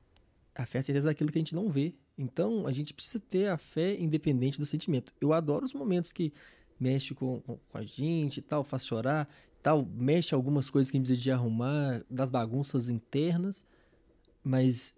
A 0.53 0.65
fé 0.65 0.79
é 0.79 0.81
a 0.81 0.83
certeza 0.83 1.07
daquilo 1.07 1.31
que 1.31 1.37
a 1.37 1.41
gente 1.41 1.55
não 1.55 1.69
vê. 1.69 1.95
Então, 2.17 2.67
a 2.67 2.71
gente 2.71 2.93
precisa 2.93 3.19
ter 3.19 3.47
a 3.47 3.57
fé 3.57 3.99
independente 3.99 4.59
do 4.59 4.65
sentimento. 4.65 5.13
Eu 5.19 5.33
adoro 5.33 5.65
os 5.65 5.73
momentos 5.73 6.11
que 6.11 6.31
mexe 6.79 7.13
com, 7.13 7.41
com, 7.41 7.59
a 7.73 7.83
gente 7.83 8.37
e 8.37 8.41
tal, 8.41 8.63
faz 8.63 8.85
chorar, 8.85 9.27
tal, 9.61 9.85
mexe 9.85 10.33
algumas 10.33 10.69
coisas 10.69 10.91
que 10.91 10.97
a 10.97 10.99
gente 10.99 11.07
precisa 11.07 11.23
de 11.23 11.31
arrumar, 11.31 12.03
das 12.09 12.29
bagunças 12.29 12.89
internas, 12.89 13.65
mas 14.43 14.95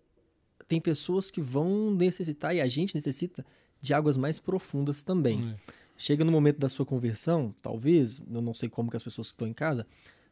tem 0.68 0.80
pessoas 0.80 1.30
que 1.30 1.42
vão 1.42 1.92
necessitar, 1.92 2.56
e 2.56 2.62
a 2.62 2.68
gente 2.68 2.96
necessita, 2.96 3.46
de 3.80 3.94
águas 3.94 4.16
mais 4.16 4.40
profundas 4.40 5.04
também. 5.04 5.40
É. 5.50 5.74
Chega 5.98 6.26
no 6.26 6.32
momento 6.32 6.60
da 6.60 6.70
sua 6.70 6.86
conversão, 6.86 7.54
talvez, 7.62 8.22
eu 8.32 8.42
não 8.42 8.54
sei 8.54 8.68
como 8.68 8.90
que 8.90 8.98
as 8.98 9.04
pessoas 9.04 9.28
que 9.28 9.34
estão 9.34 9.48
em 9.48 9.54
casa, 9.54 9.86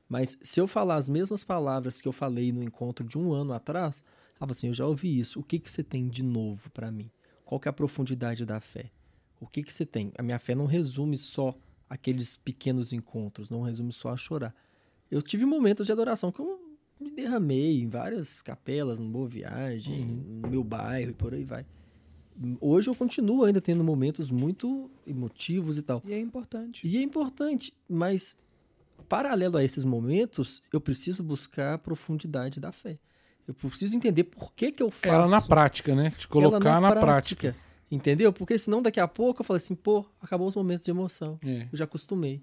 mas 0.09 0.37
se 0.41 0.59
eu 0.59 0.67
falar 0.67 0.95
as 0.95 1.07
mesmas 1.07 1.43
palavras 1.43 2.01
que 2.01 2.07
eu 2.07 2.11
falei 2.11 2.51
no 2.51 2.61
encontro 2.61 3.07
de 3.07 3.17
um 3.17 3.31
ano 3.31 3.53
atrás, 3.53 4.03
ah, 4.39 4.47
assim, 4.49 4.67
eu 4.67 4.73
já 4.73 4.85
ouvi 4.85 5.19
isso. 5.19 5.39
O 5.39 5.43
que 5.43 5.59
que 5.59 5.71
você 5.71 5.83
tem 5.83 6.09
de 6.09 6.23
novo 6.23 6.69
para 6.71 6.91
mim? 6.91 7.11
Qual 7.45 7.59
que 7.59 7.67
é 7.67 7.69
a 7.69 7.73
profundidade 7.73 8.45
da 8.45 8.59
fé? 8.59 8.91
O 9.39 9.45
que 9.45 9.61
que 9.61 9.71
você 9.71 9.85
tem? 9.85 10.11
A 10.17 10.23
minha 10.23 10.39
fé 10.39 10.55
não 10.55 10.65
resume 10.65 11.17
só 11.17 11.55
aqueles 11.87 12.35
pequenos 12.35 12.91
encontros, 12.91 13.49
não 13.49 13.61
resume 13.61 13.93
só 13.93 14.09
a 14.09 14.17
chorar. 14.17 14.55
Eu 15.09 15.21
tive 15.21 15.45
momentos 15.45 15.85
de 15.85 15.91
adoração 15.91 16.31
que 16.31 16.39
eu 16.39 16.59
me 16.99 17.11
derramei 17.11 17.81
em 17.81 17.87
várias 17.87 18.41
capelas, 18.41 18.99
no 18.99 19.09
Boa 19.09 19.27
Viagem, 19.27 20.05
no 20.05 20.49
meu 20.49 20.63
bairro 20.63 21.11
e 21.11 21.13
por 21.13 21.33
aí 21.33 21.43
vai. 21.43 21.65
Hoje 22.59 22.89
eu 22.89 22.95
continuo 22.95 23.43
ainda 23.43 23.61
tendo 23.61 23.83
momentos 23.83 24.31
muito 24.31 24.89
emotivos 25.05 25.77
e 25.77 25.81
tal. 25.83 26.01
E 26.05 26.13
é 26.13 26.19
importante. 26.19 26.87
E 26.87 26.97
é 26.97 27.01
importante, 27.01 27.73
mas 27.89 28.37
paralelo 29.09 29.57
a 29.57 29.63
esses 29.63 29.83
momentos, 29.83 30.61
eu 30.71 30.79
preciso 30.79 31.23
buscar 31.23 31.73
a 31.73 31.77
profundidade 31.77 32.59
da 32.59 32.71
fé. 32.71 32.97
Eu 33.47 33.53
preciso 33.53 33.95
entender 33.95 34.23
por 34.25 34.53
que, 34.53 34.71
que 34.71 34.81
eu 34.81 34.89
faço 34.89 35.13
Ela 35.13 35.27
na 35.27 35.41
prática, 35.41 35.93
né? 35.95 36.11
Te 36.11 36.25
ela 36.25 36.27
colocar 36.49 36.79
na, 36.79 36.91
prática. 36.91 37.55
Entendeu? 37.91 38.31
Porque 38.31 38.57
senão 38.57 38.81
daqui 38.81 38.99
a 38.99 39.07
pouco 39.07 39.41
eu 39.41 39.45
falo 39.45 39.57
assim, 39.57 39.75
pô, 39.75 40.05
acabou 40.21 40.47
os 40.47 40.55
momentos 40.55 40.85
de 40.85 40.91
emoção. 40.91 41.37
É, 41.43 41.63
Eu 41.71 41.77
já 41.77 41.83
acostumei. 41.83 42.41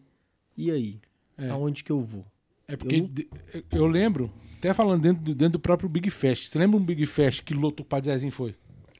E 0.56 0.70
aí? 0.70 1.00
é. 1.38 1.48
Aonde 1.48 1.82
que 1.82 1.90
eu 1.92 2.02
vou? 2.02 2.26
É 2.66 2.76
porque 2.76 3.08
Eu- 3.54 3.64
eu 3.70 3.86
lembro, 3.86 4.30
até 4.58 4.74
falando 4.74 5.00
dentro, 5.00 5.22
do- 5.22 5.34
dentro 5.34 5.52
do 5.52 5.60
próprio 5.60 5.88
Big 5.88 6.10
Fest. 6.10 6.48
Você 6.50 6.58
lembra 6.58 6.76
um 6.78 6.84
Big 6.84 7.06
Fest 7.06 7.42
que 7.44 7.54
lotou, 7.54 7.86
o 7.86 7.88
Padre 7.88 8.10
Zezinho 8.10 8.32
foi? 8.32 8.54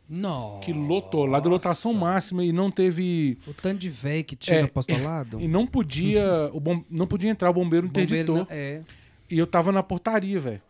Nossa. 0.09 0.61
Que 0.61 0.73
lotou, 0.73 1.27
lá 1.27 1.39
de 1.41 1.49
lotação 1.49 1.93
máxima 1.93 2.43
e 2.45 2.51
não 2.53 2.71
teve. 2.71 3.37
O 3.47 3.53
tanto 3.53 3.79
de 3.79 3.91
véi 3.91 4.23
que 4.25 4.35
tinha 4.35 4.57
É, 4.59 4.61
no 4.63 4.67
apostolado. 4.67 5.41
E 5.41 5.47
não 5.47 5.67
podia. 5.67 6.51
o 6.53 6.59
bom, 6.61 6.83
não 6.91 7.07
podia 7.07 7.31
entrar, 7.31 7.51
o 7.51 7.53
bombeiro 7.55 7.87
interditou. 7.87 8.39
Não- 8.39 8.47
É. 8.49 8.81
E 9.31 9.39
eu 9.39 9.47
tava 9.47 9.71
na 9.71 9.83
portaria, 9.83 10.41
velho. 10.41 10.63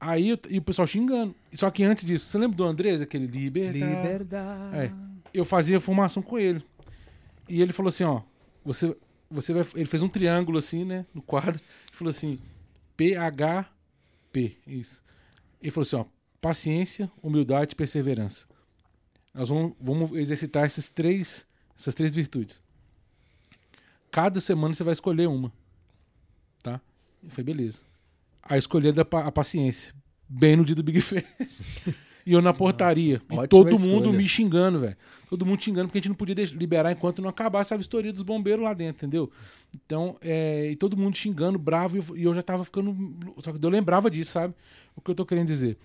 Aí 0.00 0.30
eu- 0.30 0.38
e 0.48 0.58
o 0.58 0.62
pessoal 0.62 0.86
xingando. 0.86 1.34
Só 1.52 1.68
que 1.70 1.82
antes 1.82 2.04
disso, 2.04 2.26
você 2.26 2.38
lembra 2.38 2.56
do 2.56 2.64
Andrés, 2.64 3.00
aquele 3.02 3.26
liberdade? 3.26 3.84
Liberdade. 3.94 4.76
É. 4.76 4.92
Eu 5.34 5.44
fazia 5.44 5.80
formação 5.80 6.22
com 6.22 6.38
ele. 6.38 6.62
E 7.48 7.60
ele 7.60 7.72
falou 7.72 7.88
assim, 7.88 8.04
ó, 8.04 8.20
você 8.64 8.96
você 9.32 9.52
vai 9.52 9.64
ele 9.76 9.84
fez 9.84 10.02
um 10.02 10.08
triângulo 10.08 10.58
assim, 10.58 10.84
né, 10.84 11.06
no 11.14 11.20
quadro. 11.22 11.54
Ele 11.60 11.92
falou 11.96 12.10
assim: 12.10 12.38
PHP, 12.96 14.56
isso. 14.66 15.02
Ele 15.60 15.70
falou 15.70 15.82
assim, 15.82 15.96
ó, 15.96 16.04
paciência, 16.40 17.10
humildade 17.22 17.72
e 17.72 17.76
perseverança. 17.76 18.46
Nós 19.32 19.48
vamos, 19.48 19.72
vamos 19.80 20.12
exercitar 20.12 20.64
esses 20.66 20.90
três, 20.90 21.46
essas 21.78 21.94
três 21.94 22.14
virtudes. 22.14 22.62
Cada 24.10 24.40
semana 24.40 24.74
você 24.74 24.82
vai 24.82 24.92
escolher 24.92 25.28
uma. 25.28 25.52
Tá? 26.62 26.80
Eu 27.22 27.30
falei, 27.30 27.44
beleza. 27.54 27.80
A 28.42 28.56
da 28.92 29.04
pa- 29.04 29.24
a 29.26 29.32
paciência. 29.32 29.94
Bem 30.28 30.56
no 30.56 30.64
dia 30.64 30.74
do 30.74 30.82
Big 30.82 31.00
Fest. 31.02 31.26
E 32.26 32.32
eu 32.32 32.42
na 32.42 32.52
portaria. 32.52 33.22
e 33.30 33.32
ótima 33.34 33.48
todo 33.48 33.70
escolha. 33.74 33.92
mundo 33.94 34.12
me 34.12 34.28
xingando, 34.28 34.80
velho. 34.80 34.96
Todo 35.28 35.46
mundo 35.46 35.62
xingando, 35.62 35.88
porque 35.88 35.98
a 35.98 36.00
gente 36.00 36.08
não 36.08 36.16
podia 36.16 36.34
liberar 36.46 36.90
enquanto 36.92 37.22
não 37.22 37.28
acabasse 37.30 37.72
a 37.72 37.76
vistoria 37.76 38.12
dos 38.12 38.22
bombeiros 38.22 38.64
lá 38.64 38.74
dentro, 38.74 39.06
entendeu? 39.06 39.30
Então, 39.74 40.16
é, 40.20 40.70
e 40.70 40.76
todo 40.76 40.96
mundo 40.96 41.16
xingando, 41.16 41.58
bravo, 41.58 41.96
e 41.96 42.00
eu, 42.00 42.16
e 42.16 42.22
eu 42.24 42.34
já 42.34 42.42
tava 42.42 42.64
ficando. 42.64 42.94
Só 43.38 43.52
que 43.52 43.64
eu 43.64 43.70
lembrava 43.70 44.10
disso, 44.10 44.32
sabe? 44.32 44.54
O 44.96 45.00
que 45.00 45.10
eu 45.10 45.14
tô 45.14 45.24
querendo 45.24 45.46
dizer. 45.46 45.78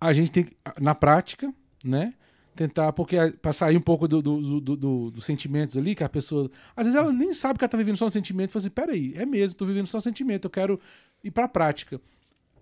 A 0.00 0.12
gente 0.14 0.32
tem 0.32 0.44
que, 0.44 0.56
na 0.80 0.94
prática, 0.94 1.52
né? 1.84 2.14
Tentar, 2.54 2.92
porque 2.92 3.16
a- 3.16 3.32
pra 3.32 3.52
sair 3.52 3.76
um 3.76 3.80
pouco 3.80 4.08
do, 4.08 4.20
do, 4.20 4.40
do- 4.40 4.60
do- 4.60 4.76
do- 4.76 5.10
dos 5.12 5.24
sentimentos 5.24 5.78
ali, 5.78 5.94
que 5.94 6.02
a 6.04 6.08
pessoa. 6.08 6.50
Às 6.76 6.86
vezes 6.86 6.98
ela 7.00 7.12
nem 7.12 7.32
sabe 7.32 7.58
que 7.58 7.64
ela 7.64 7.70
tá 7.70 7.78
vivendo 7.78 7.96
só 7.96 8.06
um 8.06 8.10
sentimento. 8.10 8.50
Fala 8.52 8.60
assim: 8.60 8.70
peraí, 8.70 9.12
é 9.16 9.24
mesmo, 9.24 9.56
tô 9.56 9.64
vivendo 9.64 9.86
só 9.86 9.98
um 9.98 10.00
sentimento, 10.00 10.46
eu 10.46 10.50
quero 10.50 10.78
ir 11.22 11.30
pra 11.30 11.46
prática. 11.48 12.00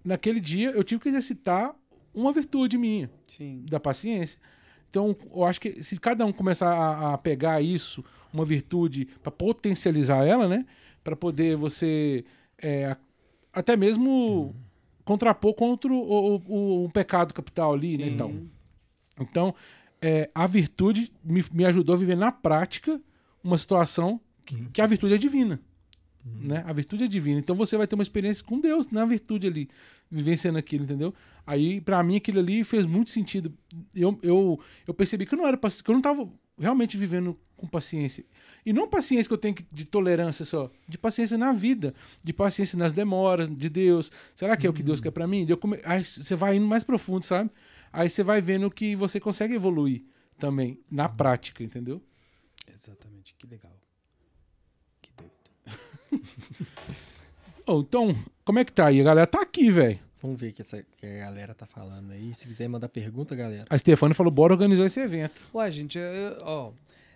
Naquele 0.05 0.40
dia, 0.40 0.70
eu 0.70 0.85
tive 0.85 1.01
que 1.03 1.09
exercitar 1.09 1.74
uma 2.15 2.32
virtude 2.32 2.77
minha 2.78 3.11
Sim. 3.24 3.65
da 3.69 3.81
paciência. 3.81 4.39
Então, 4.90 5.15
eu 5.35 5.45
acho 5.45 5.61
que 5.61 5.82
se 5.82 5.99
cada 5.99 6.24
um 6.24 6.32
começar 6.32 6.70
a, 6.73 7.15
a 7.15 7.19
pegar 7.19 7.61
isso, 7.61 8.05
uma 8.32 8.45
virtude, 8.45 9.07
para 9.23 9.31
potencializar 9.32 10.24
ela, 10.24 10.47
né? 10.49 10.65
Para 11.05 11.15
poder 11.16 11.57
você 11.57 12.24
é, 12.62 12.97
até 13.53 13.77
mesmo 13.77 14.55
contrapor 15.05 15.55
contra 15.55 15.93
o, 15.93 15.97
o- 15.97 16.43
o- 16.47 16.85
o 16.85 16.90
pecado 16.90 17.35
capital 17.35 17.74
ali, 17.74 17.99
né? 17.99 18.05
Sim. 18.07 18.11
Então, 18.12 18.49
então 19.20 19.55
é, 20.01 20.31
a 20.35 20.47
virtude 20.47 21.12
me, 21.24 21.45
me 21.53 21.65
ajudou 21.65 21.95
a 21.95 21.99
viver 21.99 22.16
na 22.16 22.31
prática 22.32 23.01
uma 23.43 23.59
situação 23.59 24.20
que, 24.45 24.57
que 24.73 24.81
a 24.81 24.86
virtude 24.86 25.15
é 25.15 25.19
divina. 25.19 25.61
Né? 26.24 26.62
A 26.66 26.73
virtude 26.73 27.05
é 27.05 27.09
divina. 27.09 27.39
Então 27.39 27.57
você 27.57 27.77
vai 27.77 27.86
ter 27.86 27.95
uma 27.95 28.03
experiência 28.03 28.45
com 28.45 28.61
Deus 28.61 28.90
na 28.90 29.05
virtude 29.05 29.47
ali, 29.47 29.69
vivenciando 30.11 30.59
aquilo, 30.59 30.85
entendeu? 30.85 31.15
Aí, 31.47 31.81
pra 31.81 32.03
mim, 32.03 32.16
aquilo 32.16 32.39
ali 32.39 32.62
fez 32.65 32.85
muito 32.85 33.11
sentido. 33.11 33.53
Eu, 33.95 34.19
eu, 34.23 34.61
eu 34.86 34.93
percebi 34.93 35.24
que 35.24 35.35
eu 35.35 35.39
não 35.39 35.47
era 35.47 35.57
que 35.57 35.90
eu 35.90 35.95
não 35.95 36.03
tava 36.03 36.28
realmente 36.59 36.97
vivendo 36.97 37.39
com 37.57 37.66
paciência. 37.66 38.24
E 38.66 38.73
não 38.73 38.89
paciência 38.89 39.28
que 39.28 39.32
eu 39.32 39.39
tenho 39.39 39.55
de 39.73 39.85
tolerância 39.85 40.45
só, 40.45 40.70
de 40.86 40.99
paciência 40.99 41.39
na 41.39 41.53
vida, 41.53 41.95
de 42.23 42.32
paciência 42.32 42.77
nas 42.78 42.93
demoras 42.93 43.49
de 43.49 43.69
Deus. 43.70 44.12
Será 44.35 44.57
que 44.57 44.66
é 44.66 44.70
o 44.70 44.73
que 44.73 44.82
Deus 44.82 45.01
quer 45.01 45.11
pra 45.12 45.27
mim? 45.27 45.47
Come- 45.57 45.81
Aí 45.85 46.05
você 46.05 46.35
vai 46.35 46.57
indo 46.57 46.66
mais 46.66 46.85
profundo, 46.85 47.24
sabe? 47.24 47.49
Aí 47.93 48.09
você 48.10 48.23
vai 48.23 48.40
vendo 48.40 48.70
que 48.70 48.94
você 48.97 49.19
consegue 49.20 49.55
evoluir 49.55 50.02
também 50.39 50.81
na 50.90 51.09
prática, 51.09 51.62
entendeu? 51.62 52.02
Exatamente. 52.73 53.35
Que 53.39 53.47
legal. 53.47 53.77
Que 55.02 55.10
doido. 55.16 55.32
Ô, 57.66 57.81
então, 57.81 58.15
como 58.44 58.59
é 58.59 58.65
que 58.65 58.73
tá 58.73 58.86
aí? 58.86 59.01
A 59.01 59.05
galera 59.05 59.27
tá 59.27 59.43
aqui, 59.43 59.70
velho. 59.70 59.98
Vamos 60.20 60.40
ver 60.40 60.51
o 60.51 60.52
que, 60.52 60.62
essa, 60.62 60.82
que 60.97 61.06
a 61.06 61.19
galera 61.19 61.55
tá 61.55 61.66
falando 61.66 62.10
aí. 62.12 62.35
Se 62.35 62.47
quiser 62.47 62.69
mandar 62.69 62.89
pergunta, 62.89 63.36
galera. 63.36 63.66
A 63.70 63.78
Stefania 63.78 64.15
falou: 64.15 64.32
bora 64.32 64.52
organizar 64.52 64.85
esse 64.86 64.98
evento. 65.01 65.40
Ué, 65.55 65.70
gente, 65.70 65.97
eu- 65.98 66.02
eu- 66.05 66.39
ó, 66.43 66.73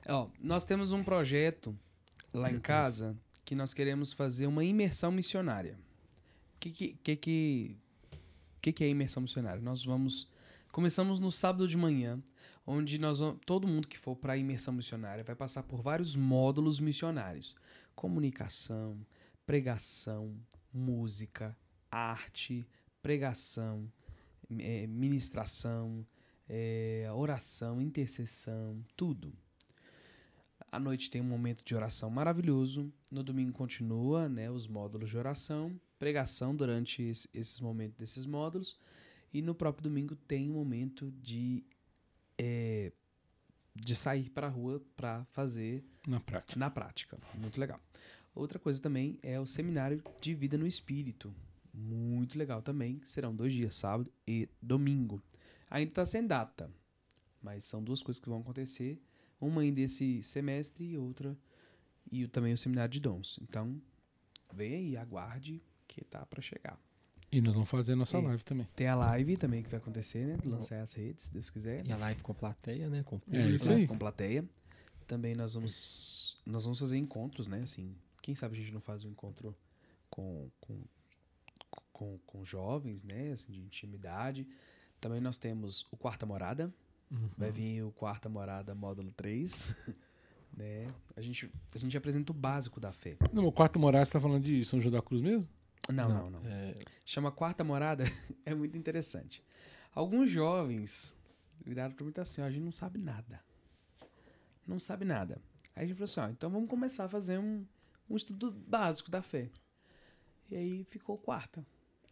ó, 0.09 0.29
nós 0.41 0.65
temos 0.65 0.93
um 0.93 1.03
projeto 1.03 1.77
lá 2.33 2.51
em 2.51 2.61
casa 2.61 3.17
que 3.45 3.55
nós 3.55 3.75
queremos 3.75 4.13
fazer 4.13 4.47
uma 4.47 4.65
imersão 4.65 5.11
missionária. 5.11 5.77
O 6.57 6.61
que 6.61 6.71
que, 6.71 6.97
que, 7.03 7.17
que, 7.17 7.77
que 8.61 8.73
que 8.73 8.85
é 8.85 8.89
imersão 8.89 9.21
missionária? 9.23 9.61
Nós 9.61 9.85
vamos. 9.85 10.29
Começamos 10.73 11.21
no 11.21 11.31
sábado 11.31 11.69
de 11.69 11.77
manhã, 11.77 12.19
onde 12.67 12.99
nós 12.99 13.21
todo 13.45 13.69
mundo 13.69 13.87
que 13.87 13.99
for 13.99 14.17
para 14.17 14.33
a 14.33 14.39
imersão 14.39 14.73
missionária 14.73 15.23
vai 15.23 15.37
passar 15.37 15.63
por 15.63 15.83
vários 15.83 16.17
módulos 16.17 16.81
missionários: 16.81 17.55
comunicação, 17.95 18.99
pregação, 19.45 20.35
música, 20.73 21.55
arte, 21.91 22.67
pregação, 23.03 23.87
eh, 24.59 24.87
ministração, 24.87 26.07
é, 26.49 27.07
oração, 27.15 27.81
intercessão, 27.81 28.83
tudo. 28.97 29.31
À 30.71 30.81
noite 30.81 31.11
tem 31.11 31.21
um 31.21 31.25
momento 31.25 31.63
de 31.63 31.75
oração 31.75 32.09
maravilhoso. 32.09 32.91
No 33.11 33.23
domingo 33.23 33.53
continua, 33.53 34.27
né, 34.27 34.51
os 34.51 34.67
módulos 34.67 35.11
de 35.11 35.19
oração, 35.19 35.79
pregação 35.99 36.57
durante 36.57 37.03
es- 37.03 37.29
esses 37.35 37.61
momentos 37.61 37.99
desses 37.99 38.25
módulos. 38.25 38.79
E 39.33 39.41
no 39.41 39.55
próprio 39.55 39.83
domingo 39.85 40.15
tem 40.15 40.51
um 40.51 40.55
momento 40.55 41.11
de 41.23 41.65
é, 42.39 42.93
de 43.75 43.95
sair 43.95 44.29
para 44.31 44.47
a 44.47 44.51
rua 44.51 44.83
para 44.97 45.25
fazer 45.27 45.85
Na 46.07 46.21
prática. 46.21 46.59
na 46.59 46.71
prática. 46.71 47.19
Muito 47.39 47.59
legal. 47.59 47.81
Outra 48.35 48.59
coisa 48.59 48.81
também 48.81 49.19
é 49.23 49.39
o 49.41 49.47
seminário 49.47 50.03
de 50.21 50.35
vida 50.35 50.57
no 50.59 50.67
espírito. 50.67 51.35
Muito 51.73 52.37
legal 52.39 52.61
também. 52.63 53.01
Serão 53.05 53.35
dois 53.35 53.53
dias, 53.53 53.75
sábado 53.75 54.11
e 54.27 54.49
domingo. 54.61 55.23
Ainda 55.71 55.91
está 55.91 56.05
sem 56.05 56.27
data, 56.27 56.71
mas 57.43 57.65
são 57.65 57.83
duas 57.83 58.03
coisas 58.03 58.21
que 58.21 58.29
vão 58.29 58.41
acontecer. 58.41 59.01
Uma 59.41 59.63
ainda 59.63 59.81
esse 59.81 60.23
semestre 60.23 60.85
e 60.85 60.99
outra 60.99 61.37
e 62.11 62.27
também 62.29 62.53
o 62.53 62.59
seminário 62.59 62.93
de 62.93 63.01
dons. 63.01 63.39
Então, 63.43 63.81
vem 64.53 64.75
aí, 64.75 64.97
aguarde 64.97 65.63
que 65.89 66.05
tá 66.05 66.25
para 66.27 66.43
chegar. 66.43 66.79
E 67.33 67.41
nós 67.41 67.55
vamos 67.55 67.69
fazer 67.71 67.95
a 67.95 67.97
nossa 67.97 68.19
É. 68.19 68.21
live 68.21 68.45
também. 68.45 68.69
Tem 68.77 68.87
a 68.87 68.95
live 68.95 69.37
também 69.39 69.63
que 69.63 69.69
vai 69.71 69.81
acontecer, 69.81 70.27
né? 70.27 70.37
Lançar 70.45 70.81
as 70.83 70.93
redes, 70.93 71.25
se 71.25 71.33
Deus 71.33 71.49
quiser. 71.49 71.87
E 71.87 71.91
a 71.93 71.97
live 71.97 72.21
com 72.21 72.35
plateia, 72.35 72.89
né? 72.91 73.03
Com 73.05 73.19
É, 73.31 73.49
isso 73.51 73.65
live 73.67 73.83
aí. 73.83 73.89
com 73.89 73.97
plateia. 73.97 74.45
Também 75.07 75.35
nós 75.35 75.55
vamos 75.55 76.39
nós 76.47 76.65
vamos 76.65 76.79
fazer 76.79 76.99
encontros, 76.99 77.49
né? 77.49 77.63
Assim, 77.63 77.95
quem 78.21 78.35
sabe 78.35 78.57
a 78.57 78.61
gente 78.61 78.73
não 78.73 78.81
faz 78.81 79.05
um 79.05 79.11
encontro 79.11 79.57
com 80.11 80.51
com, 80.61 80.79
com, 81.93 82.19
com 82.27 82.45
jovens, 82.45 83.03
né? 83.03 83.33
Assim, 83.33 83.51
de 83.53 83.61
intimidade. 83.63 84.47
Também 85.01 85.21
nós 85.21 85.39
temos 85.39 85.87
o 85.91 85.97
Quarta 85.97 86.27
Morada. 86.27 86.73
Uhum. 87.11 87.29
Vai 87.37 87.51
vir 87.51 87.83
o 87.83 87.91
Quarta 87.93 88.29
Morada 88.29 88.75
módulo 88.75 89.11
3. 89.13 89.75
né? 90.57 90.87
A 91.17 91.21
gente, 91.23 91.51
a 91.75 91.79
gente 91.79 91.97
apresenta 91.97 92.31
o 92.31 92.35
básico 92.35 92.79
da 92.79 92.93
fé. 92.93 93.17
Não, 93.33 93.47
o 93.47 93.53
quarto 93.53 93.79
morada 93.81 94.05
você 94.05 94.13
tá 94.13 94.21
falando 94.21 94.45
de 94.45 94.63
São 94.65 94.81
João 94.81 94.93
da 94.93 95.01
Cruz 95.03 95.23
mesmo? 95.23 95.49
Não, 95.89 96.05
não, 96.05 96.31
não. 96.31 96.41
É, 96.47 96.73
Chama 97.05 97.33
Quarta 97.33 97.65
Morada. 97.65 98.05
é 98.47 98.55
muito 98.55 98.77
interessante. 98.77 99.43
Alguns 99.95 100.31
jovens 100.31 101.15
viraram 101.65 101.95
pra 101.95 102.05
mim 102.07 102.13
assim: 102.19 102.41
ó, 102.41 102.45
a 102.45 102.51
gente 102.51 102.63
não 102.65 102.73
sabe 102.73 102.99
nada. 102.99 103.41
Não 104.67 104.79
sabe 104.79 105.05
nada. 105.05 105.41
Aí 105.75 105.85
a 105.85 105.87
gente 105.87 105.97
falou 105.97 106.05
assim: 106.05 106.21
ó, 106.21 106.29
então 106.29 106.51
vamos 106.51 106.69
começar 106.69 107.05
a 107.05 107.09
fazer 107.09 107.39
um, 107.39 107.67
um 108.09 108.17
estudo 108.17 108.51
básico 108.51 109.11
da 109.11 109.23
fé. 109.23 109.51
E 110.51 110.57
aí 110.57 110.85
ficou 110.85 111.19
quarta. 111.19 111.67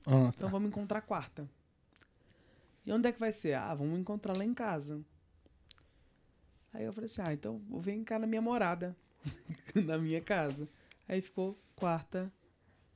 Ah, 0.07 0.31
Então 0.35 0.49
tá. 0.49 0.49
vamos 0.49 0.69
encontrar 0.69 1.01
quarta. 1.03 1.49
E 2.85 2.93
onde 2.93 3.09
é 3.09 3.13
que 3.13 3.21
vai 3.21 3.33
ser? 3.33 3.55
Ah, 3.55 3.75
vamos 3.75 3.99
encontrar 3.99 4.37
lá 4.37 4.45
em 4.45 4.55
casa. 4.55 5.01
Aí 6.73 6.85
eu 6.85 6.93
falei 6.93 7.07
assim: 7.07 7.23
ah, 7.25 7.33
então 7.33 7.59
vou 7.69 7.81
vir 7.81 8.03
cá 8.05 8.19
na 8.19 8.27
minha 8.27 8.43
morada. 8.43 8.97
na 9.87 9.97
minha 9.99 10.21
casa. 10.21 10.69
Aí 11.09 11.21
ficou 11.21 11.59
quarta 11.77 12.33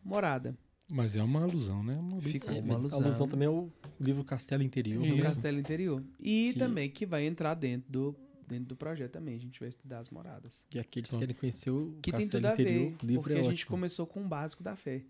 morada. 0.02 0.56
Mas 0.92 1.16
é 1.16 1.22
uma 1.22 1.42
alusão, 1.42 1.82
né? 1.82 1.94
Uma 1.96 2.20
Fica 2.20 2.52
é, 2.52 2.60
uma 2.60 2.74
alusão. 2.74 3.02
alusão 3.02 3.26
também 3.26 3.46
é 3.46 3.50
o 3.50 3.70
livro 3.98 4.22
Castelo 4.24 4.62
Interior. 4.62 5.00
do 5.00 5.06
Isso. 5.06 5.16
né? 5.16 5.22
Castelo 5.22 5.58
Interior. 5.58 6.04
E 6.20 6.50
Que- 6.52 6.58
também 6.58 6.90
que 6.90 7.06
vai 7.06 7.24
entrar 7.26 7.54
dentro 7.54 7.90
do, 7.90 8.16
dentro 8.46 8.66
do 8.66 8.76
projeto 8.76 9.12
também. 9.12 9.34
A 9.34 9.38
gente 9.40 9.58
vai 9.58 9.68
estudar 9.68 9.98
as 10.00 10.10
moradas. 10.10 10.66
E 10.74 10.78
aqueles 10.78 11.08
que 11.08 11.16
Então, 11.16 11.20
querem 11.20 11.34
conhecer 11.34 11.70
o 11.70 11.98
Que 12.02 12.12
tem 12.12 12.20
Castelo 12.20 12.42
tudo 12.42 12.46
a 12.50 12.52
Interior, 12.52 12.90
ver, 12.90 12.96
o 13.02 13.06
livro 13.06 13.22
porque 13.22 13.32
é 13.34 13.40
a 13.40 13.42
gente 13.44 13.52
ótimo. 13.62 13.70
começou 13.70 14.06
com 14.06 14.24
o 14.24 14.28
básico 14.28 14.62
da 14.62 14.76
fé. 14.76 15.02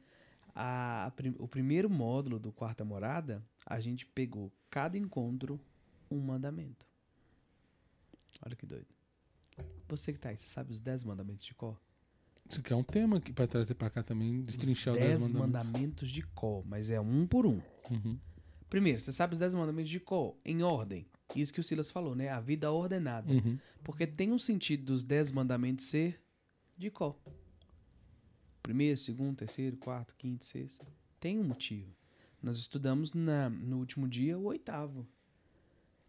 A, 0.55 1.07
a 1.07 1.11
prim- 1.11 1.35
o 1.41 1.49
primeiro 1.49 1.91
módulo 1.91 2.39
do 2.39 2.53
Quarta 2.53 2.85
Morada, 2.85 3.45
a 3.67 3.81
gente 3.81 4.07
pegou 4.07 4.53
cada 4.71 4.97
encontro 4.97 5.61
um 6.09 6.21
mandamento. 6.21 6.87
Olha 8.47 8.55
que 8.55 8.65
doido. 8.65 8.87
Você 9.89 10.13
que 10.13 10.19
tá 10.21 10.29
aí, 10.29 10.37
você 10.37 10.47
sabe 10.47 10.73
os 10.73 10.79
dez 10.79 11.03
mandamentos 11.03 11.45
de 11.45 11.53
cor? 11.55 11.81
Isso 12.49 12.61
aqui 12.61 12.73
é 12.73 12.77
um 12.77 12.83
tema 12.85 13.21
que 13.21 13.33
para 13.33 13.47
trazer 13.47 13.75
pra 13.75 13.89
cá 13.91 14.03
também, 14.03 14.43
destrinchar 14.43 14.95
os 14.95 15.01
os 15.01 15.07
dez 15.07 15.19
dez 15.21 15.33
mandamentos. 15.33 15.67
mandamentos 15.67 16.11
de 16.11 16.23
cor, 16.23 16.65
mas 16.67 16.91
é 16.91 17.01
um 17.01 17.27
por 17.27 17.47
um. 17.47 17.61
Uhum. 17.91 18.19
Primeiro, 18.69 19.01
você 19.01 19.13
sabe 19.13 19.33
os 19.33 19.39
dez 19.39 19.55
mandamentos 19.55 19.91
de 19.91 20.01
cor, 20.01 20.37
em 20.45 20.63
ordem. 20.63 21.07
Isso 21.35 21.53
que 21.53 21.61
o 21.61 21.65
Silas 21.65 21.91
falou, 21.91 22.15
né? 22.15 22.29
A 22.29 22.41
vida 22.41 22.71
ordenada. 22.71 23.33
Uhum. 23.33 23.59
Porque 23.83 24.07
tem 24.07 24.31
um 24.31 24.39
sentido 24.39 24.85
dos 24.85 25.03
dez 25.03 25.33
mandamentos 25.33 25.87
ser 25.87 26.21
de 26.77 26.91
qual? 26.91 27.19
Primeiro, 28.63 28.99
segundo, 28.99 29.37
terceiro, 29.37 29.77
quarto, 29.77 30.15
quinto, 30.17 30.45
sexto. 30.45 30.87
Tem 31.19 31.39
um 31.39 31.45
motivo. 31.45 31.95
Nós 32.43 32.59
estudamos 32.59 33.13
na, 33.13 33.49
no 33.49 33.79
último 33.79 34.07
dia 34.07 34.39
o 34.39 34.45
oitavo. 34.45 35.07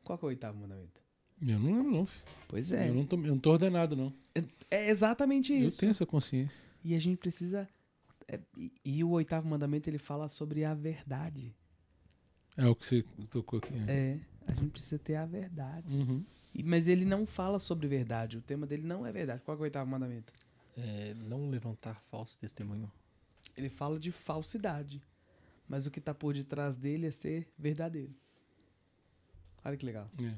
Qual 0.04 0.20
é 0.22 0.26
o 0.26 0.28
oitavo 0.28 0.60
mandamento? 0.60 1.02
Eu 1.42 1.60
não 1.60 1.66
lembro, 1.76 1.92
não. 1.92 2.06
filho. 2.06 2.24
Pois 2.48 2.72
é. 2.72 2.90
Eu, 2.90 2.94
não 2.96 3.06
tô, 3.06 3.16
eu 3.18 3.22
não 3.28 3.40
tô 3.40 3.52
ordenado, 3.52 3.96
não. 3.96 4.14
É 4.72 4.90
exatamente 4.90 5.54
Eu 5.54 5.68
isso. 5.68 5.80
tenho 5.80 5.90
essa 5.92 6.06
consciência. 6.06 6.64
E 6.84 6.96
a 6.96 7.00
gente 7.00 7.18
precisa. 7.18 7.68
é, 8.28 8.40
e, 8.58 8.72
e 8.84 9.04
o 9.04 9.10
oitavo 9.12 9.48
mandamento 9.48 9.90
ele 9.90 9.98
fala 9.98 10.30
sobre 10.30 10.64
a 10.64 10.74
verdade. 10.74 11.54
É 12.58 12.66
o 12.68 12.76
que 12.76 12.86
você 12.86 13.04
tocou 13.30 13.60
aqui. 13.60 13.74
né? 13.74 13.86
É. 13.88 14.20
A 14.48 14.54
gente 14.54 14.70
precisa 14.72 14.98
ter 15.00 15.16
a 15.16 15.26
verdade. 15.26 15.94
Uhum. 15.94 16.24
E- 16.54 16.64
mas 16.64 16.88
ele 16.88 17.04
não 17.04 17.26
fala 17.26 17.60
sobre 17.60 17.88
verdade. 17.88 18.38
O 18.38 18.42
tema 18.42 18.66
dele 18.66 18.84
não 18.84 19.06
é 19.06 19.12
verdade. 19.12 19.42
Qual 19.44 19.56
é 19.58 19.60
o 19.60 19.64
oitavo 19.64 19.90
mandamento? 19.90 20.32
É, 20.78 21.14
não 21.16 21.50
levantar 21.50 22.02
falso 22.10 22.40
testemunho. 22.40 22.90
Ele 23.58 23.70
fala 23.70 24.00
de 24.00 24.12
falsidade. 24.12 25.02
Mas 25.68 25.86
o 25.86 25.92
que 25.92 26.00
está 26.00 26.14
por 26.14 26.34
detrás 26.34 26.76
dele 26.76 27.08
é 27.08 27.12
ser 27.12 27.48
verdadeiro. 27.58 28.14
Olha 29.64 29.76
que 29.78 29.86
legal. 29.86 30.10
É. 30.22 30.34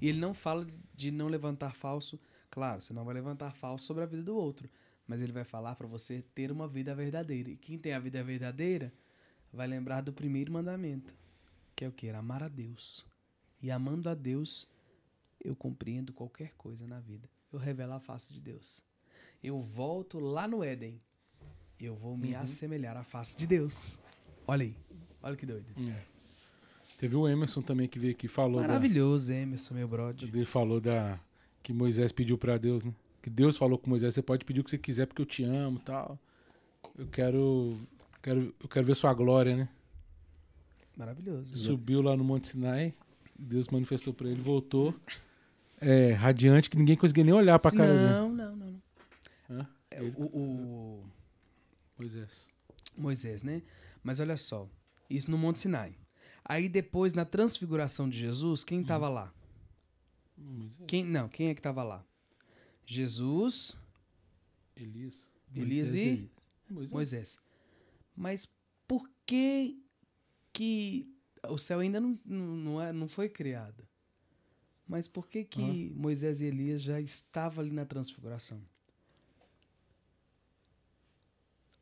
E 0.00 0.08
ele 0.08 0.18
não 0.18 0.32
fala 0.34 0.66
de 0.94 1.10
não 1.10 1.28
levantar 1.28 1.74
falso. 1.74 2.18
Claro, 2.50 2.80
você 2.80 2.92
não 2.92 3.04
vai 3.04 3.14
levantar 3.14 3.52
falso 3.54 3.86
sobre 3.86 4.02
a 4.02 4.06
vida 4.06 4.22
do 4.22 4.36
outro. 4.36 4.68
Mas 5.06 5.22
ele 5.22 5.32
vai 5.32 5.44
falar 5.44 5.74
para 5.74 5.86
você 5.86 6.22
ter 6.34 6.52
uma 6.52 6.68
vida 6.68 6.94
verdadeira. 6.94 7.50
E 7.50 7.56
quem 7.56 7.78
tem 7.78 7.92
a 7.94 7.98
vida 7.98 8.22
verdadeira 8.22 8.92
vai 9.52 9.66
lembrar 9.66 10.02
do 10.02 10.12
primeiro 10.12 10.52
mandamento. 10.52 11.14
Que 11.74 11.84
é 11.84 11.88
o 11.88 11.92
que? 11.92 12.08
Amar 12.10 12.42
a 12.42 12.48
Deus. 12.48 13.06
E 13.62 13.70
amando 13.70 14.08
a 14.10 14.14
Deus, 14.14 14.68
eu 15.42 15.56
compreendo 15.56 16.12
qualquer 16.12 16.52
coisa 16.56 16.86
na 16.86 17.00
vida. 17.00 17.28
Eu 17.52 17.58
revelo 17.58 17.94
a 17.94 18.00
face 18.00 18.32
de 18.32 18.40
Deus. 18.40 18.84
Eu 19.42 19.58
volto 19.60 20.18
lá 20.18 20.46
no 20.46 20.62
Éden. 20.62 21.00
Eu 21.80 21.94
vou 21.94 22.16
me 22.16 22.34
Uhum. 22.34 22.40
assemelhar 22.40 22.96
à 22.96 23.02
face 23.04 23.36
de 23.36 23.46
Deus. 23.46 23.98
Olha 24.46 24.64
aí. 24.64 24.76
Olha 25.22 25.36
que 25.36 25.46
doido. 25.46 25.66
É. 25.90 26.17
Teve 26.98 27.16
o 27.16 27.26
Emerson 27.26 27.62
também 27.62 27.88
que 27.88 27.98
veio 27.98 28.12
aqui 28.12 28.26
e 28.26 28.28
falou. 28.28 28.60
da- 28.60 28.66
Maravilhoso, 28.68 29.32
Emerson, 29.32 29.74
meu 29.74 29.88
brother. 29.88 30.28
Ele 30.28 30.44
falou 30.44 30.80
da 30.80 31.18
que 31.62 31.72
Moisés 31.72 32.12
pediu 32.12 32.36
pra 32.36 32.58
Deus, 32.58 32.84
né? 32.84 32.92
Que 33.22 33.30
Deus 33.30 33.56
falou 33.56 33.78
com 33.78 33.88
Moisés, 33.88 34.12
você 34.14 34.20
pode 34.22 34.44
pedir 34.44 34.60
o 34.60 34.64
que 34.64 34.70
você 34.70 34.78
quiser 34.78 35.06
porque 35.06 35.22
eu 35.22 35.26
te 35.26 35.42
amo, 35.44 35.78
e 35.78 35.82
tal. 35.82 36.18
Eu 36.96 37.06
quero, 37.06 37.78
quero, 38.22 38.54
eu 38.60 38.68
quero 38.68 38.84
ver 38.86 38.94
sua 38.96 39.14
glória, 39.14 39.56
né? 39.56 39.68
Maravilhoso. 40.96 41.54
Subiu 41.56 42.02
lá 42.02 42.16
no 42.16 42.24
Monte 42.24 42.48
Sinai, 42.48 42.92
Deus 43.38 43.68
manifestou 43.68 44.12
pra 44.12 44.28
ele, 44.28 44.40
voltou 44.40 44.92
é, 45.80 46.12
radiante 46.12 46.68
que 46.68 46.76
ninguém 46.76 46.96
conseguia 46.96 47.22
nem 47.22 47.32
olhar 47.32 47.58
pra 47.60 47.70
Sim, 47.70 47.76
cara 47.76 47.92
dele. 47.92 48.08
não, 48.10 48.32
não, 48.32 48.56
não. 48.56 49.66
É, 49.90 50.02
o, 50.02 50.24
o 50.24 51.04
Moisés. 51.96 52.48
Moisés, 52.96 53.42
né? 53.44 53.62
Mas 54.02 54.18
olha 54.18 54.36
só, 54.36 54.68
isso 55.08 55.30
no 55.30 55.38
Monte 55.38 55.60
Sinai. 55.60 55.94
Aí 56.48 56.66
depois, 56.66 57.12
na 57.12 57.26
transfiguração 57.26 58.08
de 58.08 58.18
Jesus, 58.18 58.64
quem 58.64 58.80
estava 58.80 59.06
lá? 59.06 59.32
Moisés. 60.34 60.86
Quem, 60.86 61.04
não, 61.04 61.28
quem 61.28 61.48
é 61.50 61.54
que 61.54 61.60
estava 61.60 61.82
lá? 61.82 62.02
Jesus, 62.86 63.76
Elias. 64.74 65.14
Elias 65.54 65.88
Moisés 65.88 65.94
e 65.94 65.98
Elias. 65.98 66.42
Moisés. 66.70 66.92
Moisés. 66.92 67.38
Mas 68.16 68.48
por 68.86 69.08
que 69.26 69.78
que 70.52 71.14
o 71.48 71.58
céu 71.58 71.80
ainda 71.80 72.00
não, 72.00 72.18
não, 72.24 72.56
não, 72.56 72.82
é, 72.82 72.92
não 72.92 73.08
foi 73.08 73.28
criado? 73.28 73.86
Mas 74.86 75.06
por 75.06 75.28
que 75.28 75.44
que 75.44 75.92
Moisés 75.94 76.40
e 76.40 76.46
Elias 76.46 76.80
já 76.80 76.98
estavam 76.98 77.62
ali 77.62 77.74
na 77.74 77.84
transfiguração? 77.84 78.58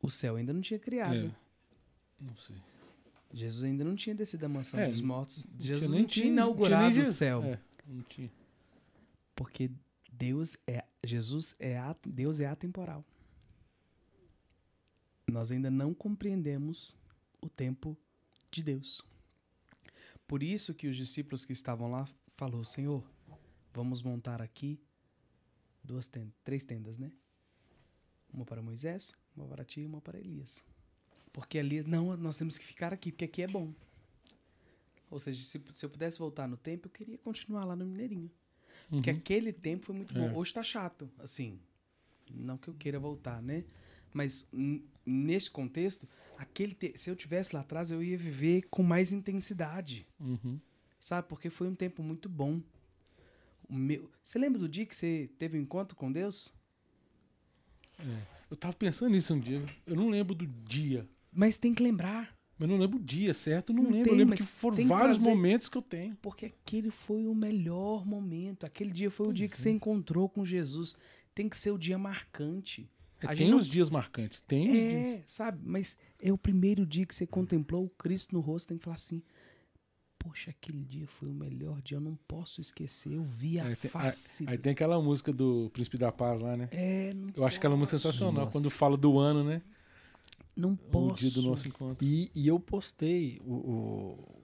O 0.01 0.09
céu 0.09 0.35
ainda 0.35 0.51
não 0.51 0.59
tinha 0.59 0.79
criado. 0.79 1.15
É. 1.15 1.35
Não 2.19 2.35
sei. 2.35 2.57
Jesus 3.33 3.63
ainda 3.63 3.83
não 3.83 3.95
tinha 3.95 4.15
descido 4.15 4.41
da 4.41 4.49
mansão 4.49 4.79
É, 4.79 4.89
dos 4.89 5.01
mortos. 5.01 5.45
Não 5.45 5.59
Jesus 5.59 5.91
nem 5.91 6.01
não 6.01 6.07
tinha 6.07 6.27
inaugurado 6.27 6.87
o 6.89 6.93
Jesus. 6.93 7.15
céu. 7.17 7.43
É, 7.43 7.59
não 7.85 8.01
tinha. 8.03 8.31
Porque 9.35 9.69
Deus 10.11 10.57
é 10.65 10.83
Jesus 11.03 11.53
é 11.59 11.77
Deus 12.05 12.39
é 12.39 12.45
atemporal. 12.47 13.05
Nós 15.29 15.51
ainda 15.51 15.69
não 15.69 15.93
compreendemos 15.93 16.97
o 17.41 17.49
tempo 17.49 17.97
de 18.49 18.63
Deus. 18.63 19.01
Por 20.25 20.41
isso 20.41 20.73
que 20.73 20.87
os 20.87 20.95
discípulos 20.95 21.45
que 21.45 21.53
estavam 21.53 21.91
lá 21.91 22.07
falou: 22.35 22.63
Senhor, 22.63 23.03
vamos 23.73 24.01
montar 24.01 24.41
aqui 24.41 24.79
duas 25.83 26.07
tendas, 26.07 26.33
três 26.43 26.63
tendas, 26.63 26.97
né? 26.97 27.11
Uma 28.33 28.45
para 28.45 28.61
Moisés, 28.61 29.13
uma 29.35 29.45
para 29.47 29.63
ti 29.63 29.81
e 29.81 29.85
uma 29.85 30.01
para 30.01 30.17
Elias. 30.19 30.63
Porque 31.37 31.59
Elias, 31.59 31.85
não, 31.85 32.17
nós 32.17 32.35
temos 32.35 32.57
que 32.57 32.65
ficar 32.65 32.91
aqui, 32.91 33.11
porque 33.11 33.25
aqui 33.25 33.43
é 33.43 33.47
bom. 33.47 33.71
Ou 35.07 35.19
seja, 35.19 35.43
se, 35.43 35.61
se 35.71 35.85
eu 35.85 35.89
pudesse 35.91 36.17
voltar 36.17 36.47
no 36.47 36.57
tempo, 36.57 36.87
eu 36.87 36.91
queria 36.91 37.15
continuar 37.19 37.63
lá 37.63 37.75
no 37.75 37.85
Mineirinho. 37.85 38.31
Uhum. 38.89 38.97
Porque 38.97 39.11
aquele 39.11 39.53
tempo 39.53 39.85
foi 39.85 39.93
muito 39.95 40.17
É. 40.17 40.19
bom. 40.19 40.35
Hoje 40.35 40.51
tá 40.51 40.63
chato, 40.63 41.07
assim. 41.19 41.59
Não 42.33 42.57
que 42.57 42.67
eu 42.67 42.73
queira 42.73 42.99
voltar, 42.99 43.39
né? 43.39 43.63
Mas 44.11 44.47
neste 45.05 45.51
contexto, 45.51 46.09
aquele 46.39 46.75
se 46.95 47.07
eu 47.07 47.15
tivesse 47.15 47.53
lá 47.55 47.61
atrás, 47.61 47.91
eu 47.91 48.01
ia 48.01 48.17
viver 48.17 48.63
com 48.71 48.81
mais 48.81 49.11
intensidade. 49.11 50.07
Uhum. 50.19 50.59
Sabe? 50.99 51.27
Porque 51.27 51.51
foi 51.51 51.67
um 51.67 51.75
tempo 51.75 52.01
muito 52.01 52.27
bom. 52.27 52.59
O 53.69 53.75
meu... 53.75 54.09
Você 54.23 54.39
lembra 54.39 54.57
do 54.57 54.67
dia 54.67 54.87
que 54.87 54.95
você 54.95 55.29
teve 55.37 55.55
um 55.55 55.61
encontro 55.61 55.95
com 55.95 56.11
Deus? 56.11 56.51
Eu 58.49 58.57
tava 58.57 58.73
pensando 58.75 59.11
nisso 59.11 59.35
um 59.35 59.39
dia. 59.39 59.63
Eu 59.85 59.95
não 59.95 60.09
lembro 60.09 60.33
do 60.33 60.47
dia. 60.47 61.07
Mas 61.37 61.57
tem 61.57 61.73
que 61.73 61.83
lembrar. 61.83 62.35
Eu 62.59 62.67
não 62.67 62.77
lembro 62.79 62.97
o 62.97 63.03
dia 63.03 63.31
certo, 63.35 63.71
não, 63.71 63.83
Não 63.83 63.91
lembro. 63.91 64.05
tem, 64.05 64.13
eu 64.13 64.17
lembro 64.17 64.31
mas 64.31 64.41
que 64.41 64.47
foram 64.47 64.75
que 64.77 64.83
vários 64.85 65.17
trazer. 65.19 65.29
momentos 65.29 65.69
que 65.69 65.77
eu 65.77 65.81
tenho. 65.83 66.15
Porque 66.19 66.47
aquele 66.47 66.89
foi 66.89 67.27
o 67.27 67.35
melhor 67.35 68.03
momento. 68.03 68.65
Aquele 68.65 68.91
dia 68.91 69.11
foi 69.11 69.27
o 69.27 69.31
dia 69.33 69.47
que 69.47 69.53
é. 69.53 69.57
você 69.57 69.69
encontrou 69.69 70.27
com 70.27 70.43
Jesus. 70.43 70.95
Tem 71.35 71.47
que 71.47 71.55
ser 71.55 71.69
o 71.69 71.77
dia 71.77 71.99
marcante. 71.99 72.89
É, 73.21 73.25
A 73.25 73.29
tem 73.29 73.37
gente 73.37 73.51
não- 73.51 73.57
os 73.59 73.67
dias 73.67 73.91
marcantes. 73.91 74.41
Tem 74.41 74.63
os 74.67 74.73
dias. 74.73 75.05
É, 75.05 75.23
sabe? 75.27 75.59
Mas 75.63 75.95
é 76.19 76.33
o 76.33 76.37
primeiro 76.37 76.83
dia 76.85 77.05
que 77.05 77.13
você 77.13 77.27
contemplou 77.27 77.85
o 77.85 77.89
Cristo 77.91 78.33
no 78.33 78.39
rosto. 78.39 78.69
Tem 78.69 78.77
que 78.79 78.83
falar 78.85 78.95
assim: 78.95 79.21
Poxa, 80.17 80.49
aquele 80.49 80.83
dia 80.83 81.07
foi 81.07 81.29
o 81.29 81.33
melhor 81.33 81.79
dia. 81.83 81.97
Eu 81.97 82.01
não 82.01 82.15
posso 82.27 82.59
esquecer. 82.59 83.13
Eu 83.13 83.21
vi 83.21 83.59
a 83.59 83.65
Aí 83.65 83.75
tem- 83.75 83.89
face. 83.91 84.43
Aí 84.47 84.57
do- 84.57 84.61
tem 84.63 84.71
aquela 84.71 84.99
música 84.99 85.31
do 85.31 85.69
Príncipe 85.71 85.97
da 85.97 86.11
Paz 86.11 86.41
lá, 86.41 86.57
né? 86.57 86.67
É, 86.71 87.13
não 87.13 87.29
Eu 87.35 87.45
acho 87.45 87.57
aquela 87.59 87.77
música 87.77 87.97
posso, 87.97 88.07
sensacional. 88.07 88.45
Nossa. 88.45 88.51
Quando 88.51 88.69
fala 88.71 88.97
do 88.97 89.19
ano, 89.19 89.43
né? 89.43 89.61
Não 90.57 90.71
O 90.73 90.77
posso. 90.77 91.21
dia 91.21 91.31
do 91.31 91.43
nosso 91.43 91.67
encontro. 91.67 92.05
E, 92.05 92.31
e 92.33 92.47
eu 92.47 92.59
postei 92.59 93.39
o, 93.45 93.53
o, 93.53 94.41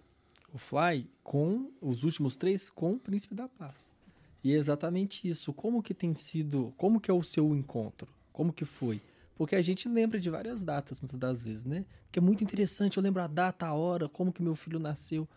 o 0.54 0.58
Fly 0.58 1.10
com 1.24 1.72
os 1.82 2.04
últimos 2.04 2.36
três 2.36 2.70
com 2.70 2.94
o 2.94 3.00
Príncipe 3.00 3.34
da 3.34 3.48
Paz. 3.50 3.98
E 4.44 4.54
é 4.54 4.56
exatamente 4.56 5.28
isso. 5.28 5.52
Como 5.52 5.82
que 5.82 5.94
tem 5.94 6.14
sido, 6.14 6.74
como 6.78 7.00
que 7.02 7.10
é 7.10 7.14
o 7.14 7.24
seu 7.24 7.56
encontro? 7.56 8.08
Como 8.32 8.54
que 8.54 8.64
foi? 8.66 9.02
Porque 9.36 9.56
a 9.56 9.62
gente 9.62 9.90
lembra 9.90 10.20
de 10.20 10.30
várias 10.30 10.64
datas, 10.64 11.02
muitas 11.02 11.20
das 11.20 11.44
vezes, 11.44 11.66
né? 11.66 11.86
Que 12.12 12.20
é 12.20 12.22
muito 12.22 12.44
interessante, 12.44 12.98
eu 12.98 13.04
lembro 13.04 13.22
a 13.22 13.28
data, 13.28 13.66
a 13.66 13.74
hora, 13.74 14.08
como 14.08 14.32
que 14.32 14.44
meu 14.44 14.56
filho 14.56 14.78
nasceu. 14.80 15.28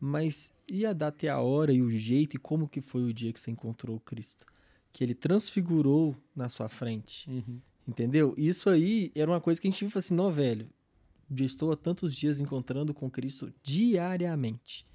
Mas 0.00 0.52
e 0.70 0.84
a 0.84 0.92
data 0.92 1.24
e 1.24 1.28
a 1.28 1.38
hora 1.40 1.72
e 1.72 1.80
o 1.80 1.88
jeito 1.90 2.34
e 2.34 2.38
como 2.38 2.68
que 2.68 2.80
foi 2.80 3.04
o 3.04 3.14
dia 3.14 3.32
que 3.32 3.40
você 3.40 3.50
encontrou 3.50 3.96
o 3.96 4.00
Cristo? 4.00 4.44
Que 4.92 5.04
ele 5.04 5.14
transfigurou 5.14 6.16
na 6.34 6.48
sua 6.48 6.68
frente. 6.68 7.30
Uhum. 7.30 7.60
Entendeu? 7.86 8.34
Isso 8.36 8.70
aí 8.70 9.12
era 9.14 9.30
uma 9.30 9.40
coisa 9.40 9.60
que 9.60 9.68
a 9.68 9.70
gente 9.70 9.84
viu 9.84 9.98
assim, 9.98 10.14
não, 10.14 10.32
velho. 10.32 10.68
Já 11.34 11.44
estou 11.44 11.72
há 11.72 11.76
tantos 11.76 12.14
dias 12.14 12.40
encontrando 12.40 12.94
com 12.94 13.10
Cristo 13.10 13.52
diariamente. 13.62 14.86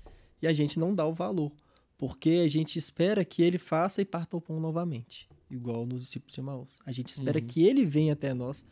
E 0.41 0.47
a 0.47 0.53
gente 0.53 0.79
não 0.79 0.93
dá 0.95 1.05
o 1.05 1.13
valor. 1.13 1.51
Porque 1.97 2.41
a 2.45 2.47
gente 2.47 2.79
espera 2.79 3.25
que 3.25 3.41
ele 3.41 3.57
faça 3.57 4.01
e 4.01 4.05
parta 4.05 4.37
o 4.37 4.41
pão 4.41 4.59
novamente. 4.59 5.27
Igual 5.51 5.85
nos 5.85 6.01
discípulos 6.01 6.33
de 6.33 6.41
Maús. 6.41 6.79
A 6.85 6.91
gente 6.91 7.09
espera 7.09 7.39
Uhum. 7.39 7.45
que 7.45 7.63
ele 7.65 7.85
venha 7.85 8.13
até 8.13 8.33
nós 8.33 8.65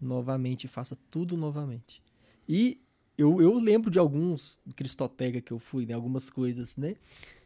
novamente 0.00 0.68
faça 0.68 0.96
tudo 1.10 1.36
novamente. 1.36 2.02
E 2.48 2.80
eu, 3.16 3.40
eu 3.40 3.54
lembro 3.58 3.90
de 3.90 3.98
alguns 3.98 4.58
cristotega 4.76 5.40
que 5.40 5.52
eu 5.52 5.58
fui, 5.58 5.86
né? 5.86 5.94
Algumas 5.94 6.28
coisas, 6.28 6.76
né? 6.76 6.94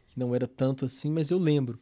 Que 0.07 0.19
não 0.19 0.35
era 0.35 0.47
tanto 0.47 0.83
assim, 0.85 1.09
mas 1.09 1.29
eu 1.29 1.37
lembro. 1.37 1.79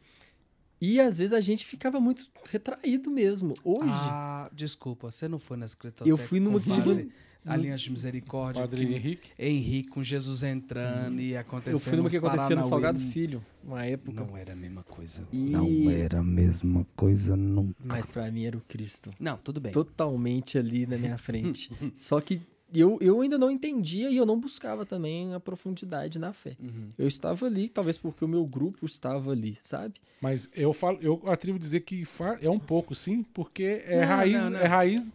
E 0.80 1.00
às 1.00 1.18
vezes 1.18 1.32
a 1.32 1.40
gente 1.40 1.64
ficava 1.64 1.98
muito 2.00 2.26
retraído 2.50 3.10
mesmo. 3.10 3.54
Hoje, 3.64 3.88
Ah, 3.90 4.48
desculpa, 4.52 5.10
você 5.10 5.26
não 5.28 5.38
foi 5.38 5.56
na 5.56 5.66
escritório. 5.66 6.10
eu 6.10 6.16
fui 6.16 6.38
numa 6.40 6.60
que 6.60 6.68
Padre, 6.68 7.10
Aliança 7.46 7.84
de 7.84 7.90
Misericórdia. 7.90 8.60
Padre 8.62 8.86
que- 8.86 8.92
Henrique. 8.94 9.30
Henrique 9.38 9.88
com 9.88 10.02
Jesus 10.04 10.42
entrando 10.42 11.18
e 11.20 11.36
acontecendo. 11.36 11.74
eu 11.74 11.78
fui 11.80 11.96
numa 11.96 12.10
que 12.10 12.16
acontecia 12.18 12.54
no. 12.56 12.64
Salgado 12.64 13.00
Filho, 13.00 13.44
uma 13.64 13.78
época. 13.80 14.22
Não 14.24 14.36
era 14.36 14.52
a 14.52 14.56
mesma 14.56 14.82
coisa. 14.82 15.26
E- 15.32 15.36
Não 15.36 15.90
era 15.90 16.20
a 16.20 16.22
mesma 16.22 16.86
coisa 16.94 17.34
nunca. 17.36 17.74
Mas 17.82 18.12
pra 18.12 18.30
mim 18.30 18.44
era 18.44 18.56
o 18.56 18.60
Cristo. 18.60 19.10
Não, 19.18 19.36
tudo 19.38 19.60
bem. 19.60 19.72
Totalmente 19.72 20.58
ali 20.58 20.86
na 20.86 20.96
minha 20.98 21.16
frente. 21.16 21.70
Só 21.96 22.20
que 22.20 22.40
eu, 22.72 22.98
eu 23.00 23.20
ainda 23.20 23.38
não 23.38 23.50
entendia 23.50 24.10
e 24.10 24.16
eu 24.16 24.26
não 24.26 24.38
buscava 24.38 24.84
também 24.84 25.32
a 25.32 25.40
profundidade 25.40 26.18
na 26.18 26.32
fé. 26.32 26.56
Uhum. 26.60 26.90
Eu 26.98 27.08
estava 27.08 27.46
ali, 27.46 27.68
talvez 27.68 27.96
porque 27.96 28.24
o 28.24 28.28
meu 28.28 28.44
grupo 28.44 28.84
estava 28.84 29.32
ali, 29.32 29.56
sabe? 29.60 29.94
Mas 30.20 30.50
eu 30.54 30.72
falo, 30.72 30.98
eu 31.00 31.22
atrevo 31.26 31.56
a 31.56 31.60
dizer 31.60 31.80
que 31.80 32.02
é 32.40 32.50
um 32.50 32.58
pouco, 32.58 32.94
sim, 32.94 33.22
porque 33.22 33.82
é 33.86 34.00
Não, 34.00 34.08
raiz, 34.08 34.34
não, 34.34 34.50
não. 34.50 34.60
é 34.60 34.66
raiz, 34.66 35.12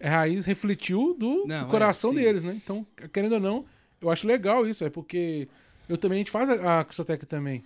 é 0.00 0.08
raiz 0.08 0.44
refletiu 0.44 1.14
do, 1.18 1.50
é, 1.50 1.64
coração 1.66 2.10
sim. 2.10 2.16
deles, 2.16 2.42
né? 2.42 2.54
Então, 2.62 2.86
querendo 3.12 3.34
ou 3.34 3.40
não, 3.40 3.64
eu 4.00 4.10
acho 4.10 4.26
legal 4.26 4.66
isso, 4.66 4.84
é 4.84 4.90
porque 4.90 5.48
eu 5.88 5.96
também 5.96 6.16
a 6.16 6.20
gente 6.20 6.30
faz 6.30 6.50
a, 6.50 6.80
a 6.80 6.84
também. 7.26 7.62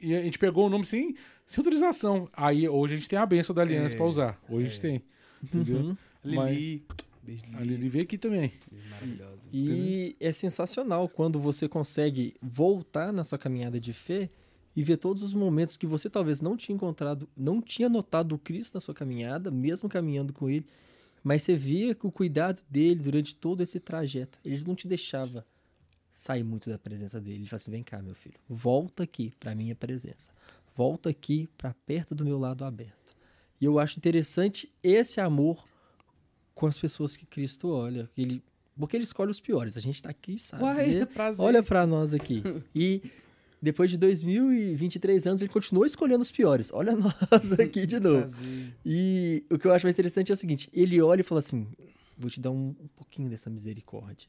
E 0.00 0.14
a 0.16 0.22
gente 0.22 0.38
pegou 0.38 0.66
o 0.66 0.70
nome 0.70 0.84
sem, 0.84 1.14
sem 1.46 1.60
autorização. 1.60 2.28
Aí 2.36 2.68
hoje 2.68 2.94
a 2.94 2.96
gente 2.96 3.08
tem 3.08 3.18
a 3.18 3.24
benção 3.24 3.54
da 3.54 3.62
aliança 3.62 3.94
É, 3.94 3.96
pra 3.96 4.04
usar. 4.04 4.40
Hoje 4.48 4.66
a 4.66 4.68
gente 4.68 4.80
tem. 4.80 5.02
Entendeu? 5.42 5.76
Uhum. 5.76 5.96
Lili. 6.24 6.84
Beijo, 7.22 7.44
A 7.54 7.60
Lili. 7.60 7.76
Lili 7.76 7.88
veio 7.88 8.04
aqui 8.04 8.18
também. 8.18 8.52
Maravilhosa. 8.90 9.48
E 9.52 10.16
é 10.18 10.32
sensacional 10.32 11.08
quando 11.08 11.38
você 11.38 11.68
consegue 11.68 12.34
voltar 12.42 13.12
na 13.12 13.22
sua 13.22 13.38
caminhada 13.38 13.78
de 13.78 13.92
fé 13.92 14.28
e 14.74 14.82
ver 14.82 14.96
todos 14.96 15.22
os 15.22 15.34
momentos 15.34 15.76
que 15.76 15.86
você 15.86 16.10
talvez 16.10 16.40
não 16.40 16.56
tinha 16.56 16.74
encontrado, 16.74 17.28
não 17.36 17.60
tinha 17.60 17.88
notado 17.88 18.34
o 18.34 18.38
Cristo 18.38 18.74
na 18.74 18.80
sua 18.80 18.94
caminhada, 18.94 19.50
mesmo 19.50 19.88
caminhando 19.88 20.32
com 20.32 20.48
ele, 20.48 20.66
mas 21.22 21.42
você 21.42 21.54
via 21.56 21.94
que 21.94 22.06
o 22.06 22.10
cuidado 22.10 22.62
dele 22.68 23.00
durante 23.00 23.36
todo 23.36 23.62
esse 23.62 23.78
trajeto, 23.78 24.40
ele 24.44 24.64
não 24.66 24.74
te 24.74 24.88
deixava 24.88 25.46
sair 26.14 26.42
muito 26.42 26.68
da 26.68 26.78
presença 26.78 27.20
dele. 27.20 27.36
Ele 27.36 27.46
falava 27.46 27.56
assim: 27.56 27.70
vem 27.70 27.82
cá, 27.82 28.02
meu 28.02 28.14
filho, 28.14 28.34
volta 28.48 29.02
aqui 29.04 29.32
para 29.38 29.54
minha 29.54 29.76
presença, 29.76 30.30
volta 30.74 31.10
aqui 31.10 31.48
para 31.56 31.74
perto 31.86 32.14
do 32.14 32.24
meu 32.24 32.38
lado 32.38 32.64
aberto. 32.64 33.14
E 33.60 33.64
eu 33.64 33.78
acho 33.78 33.98
interessante 33.98 34.72
esse 34.82 35.20
amor 35.20 35.68
com 36.54 36.66
as 36.66 36.78
pessoas 36.78 37.16
que 37.16 37.26
Cristo 37.26 37.68
olha, 37.68 38.08
que 38.14 38.22
ele 38.22 38.42
porque 38.78 38.96
ele 38.96 39.04
escolhe 39.04 39.30
os 39.30 39.40
piores. 39.40 39.76
A 39.76 39.80
gente 39.80 40.02
tá 40.02 40.08
aqui, 40.08 40.38
sabe? 40.38 40.62
Uai, 40.62 40.94
né? 40.94 41.06
prazer. 41.06 41.44
Olha 41.44 41.62
pra 41.62 41.86
nós 41.86 42.14
aqui. 42.14 42.42
E 42.74 43.02
depois 43.60 43.90
de 43.90 43.98
2023 43.98 45.26
anos, 45.26 45.42
ele 45.42 45.52
continuou 45.52 45.86
escolhendo 45.86 46.22
os 46.22 46.32
piores. 46.32 46.72
Olha 46.72 46.96
nós 46.96 47.52
aqui 47.52 47.86
de 47.86 48.00
novo. 48.00 48.22
Prazer. 48.22 48.74
E 48.84 49.44
o 49.50 49.58
que 49.58 49.66
eu 49.66 49.72
acho 49.72 49.86
mais 49.86 49.94
interessante 49.94 50.32
é 50.32 50.34
o 50.34 50.36
seguinte: 50.36 50.70
ele 50.72 51.00
olha 51.00 51.20
e 51.20 51.24
fala 51.24 51.40
assim: 51.40 51.68
vou 52.16 52.30
te 52.30 52.40
dar 52.40 52.50
um, 52.50 52.74
um 52.80 52.88
pouquinho 52.96 53.28
dessa 53.28 53.50
misericórdia. 53.50 54.28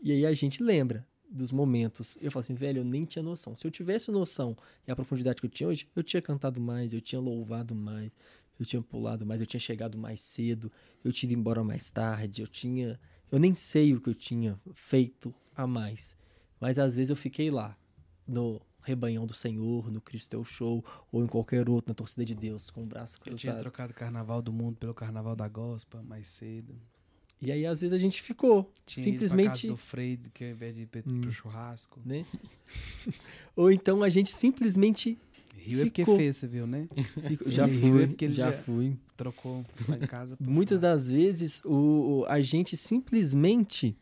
E 0.00 0.12
aí 0.12 0.24
a 0.24 0.32
gente 0.32 0.62
lembra 0.62 1.06
dos 1.32 1.50
momentos. 1.50 2.18
Eu 2.20 2.30
falo 2.30 2.40
assim, 2.40 2.54
velho, 2.54 2.80
eu 2.80 2.84
nem 2.84 3.04
tinha 3.04 3.22
noção. 3.22 3.56
Se 3.56 3.66
eu 3.66 3.70
tivesse 3.70 4.10
noção 4.10 4.56
e 4.86 4.92
a 4.92 4.96
profundidade 4.96 5.40
que 5.40 5.46
eu 5.46 5.50
tinha 5.50 5.68
hoje, 5.68 5.88
eu 5.96 6.02
tinha 6.02 6.20
cantado 6.20 6.60
mais, 6.60 6.92
eu 6.92 7.00
tinha 7.00 7.20
louvado 7.20 7.74
mais, 7.74 8.16
eu 8.62 8.66
tinha 8.66 8.82
pulado 8.82 9.24
mais, 9.26 9.40
eu 9.40 9.46
tinha 9.46 9.60
chegado 9.60 9.96
mais 9.98 10.22
cedo, 10.22 10.70
eu 11.04 11.12
tinha 11.12 11.30
ido 11.32 11.38
embora 11.38 11.62
mais 11.62 11.88
tarde, 11.90 12.40
eu 12.42 12.46
tinha. 12.48 12.98
Eu 13.30 13.38
nem 13.38 13.54
sei 13.54 13.94
o 13.94 14.00
que 14.00 14.08
eu 14.10 14.14
tinha 14.14 14.58
feito 14.74 15.34
a 15.54 15.66
mais. 15.66 16.16
Mas 16.60 16.78
às 16.78 16.94
vezes 16.94 17.10
eu 17.10 17.16
fiquei 17.16 17.50
lá, 17.50 17.76
no 18.26 18.60
rebanhão 18.84 19.26
do 19.26 19.32
Senhor, 19.34 19.90
no 19.90 20.00
Cristo 20.00 20.34
é 20.34 20.38
o 20.38 20.44
Show, 20.44 20.84
ou 21.10 21.22
em 21.24 21.26
qualquer 21.26 21.68
outro, 21.68 21.90
na 21.90 21.94
torcida 21.94 22.24
de 22.24 22.34
Deus, 22.34 22.68
com 22.70 22.82
o 22.82 22.86
braço 22.86 23.16
Eu 23.26 23.34
tinha 23.34 23.52
cruzado. 23.52 23.60
trocado 23.60 23.92
o 23.92 23.94
carnaval 23.96 24.42
do 24.42 24.52
mundo 24.52 24.76
pelo 24.76 24.92
carnaval 24.94 25.34
da 25.36 25.48
gospel 25.48 26.02
mais 26.02 26.28
cedo. 26.28 26.74
E 27.40 27.50
aí, 27.50 27.66
às 27.66 27.80
vezes, 27.80 27.92
a 27.94 27.98
gente 27.98 28.22
ficou 28.22 28.72
Tinha 28.86 29.04
ido 29.08 29.18
pra 29.18 29.26
simplesmente. 29.28 29.62
casa 29.62 29.66
do 29.68 29.76
Freire, 29.76 30.30
que 30.30 30.44
ao 30.44 30.50
invés 30.50 30.74
de 30.76 30.82
ir 30.82 30.86
pro 30.86 31.02
Hum. 31.06 31.20
pro 31.22 31.32
churrasco. 31.32 32.00
Né? 32.04 32.24
Ou 33.56 33.70
então 33.70 34.02
a 34.02 34.08
gente 34.08 34.32
simplesmente. 34.34 35.18
Rio 35.54 35.80
é 35.80 35.84
porque 35.84 36.02
Ficou. 36.02 36.16
fez, 36.16 36.36
você 36.36 36.46
viu, 36.48 36.66
né? 36.66 36.88
Já 37.46 37.66
riu 37.66 37.86
é 37.86 37.90
fui, 37.90 38.06
porque 38.08 38.24
ele 38.24 38.34
já 38.34 38.50
já- 38.50 38.56
fui. 38.62 38.96
Trocou 39.16 39.64
lá 39.88 39.96
em 39.96 40.00
casa. 40.00 40.36
Muitas 40.40 40.80
churrasco. 40.80 40.98
das 41.00 41.10
vezes, 41.10 41.62
o, 41.64 42.20
o- 42.22 42.24
a 42.26 42.40
gente 42.42 42.76
simplesmente. 42.76 43.96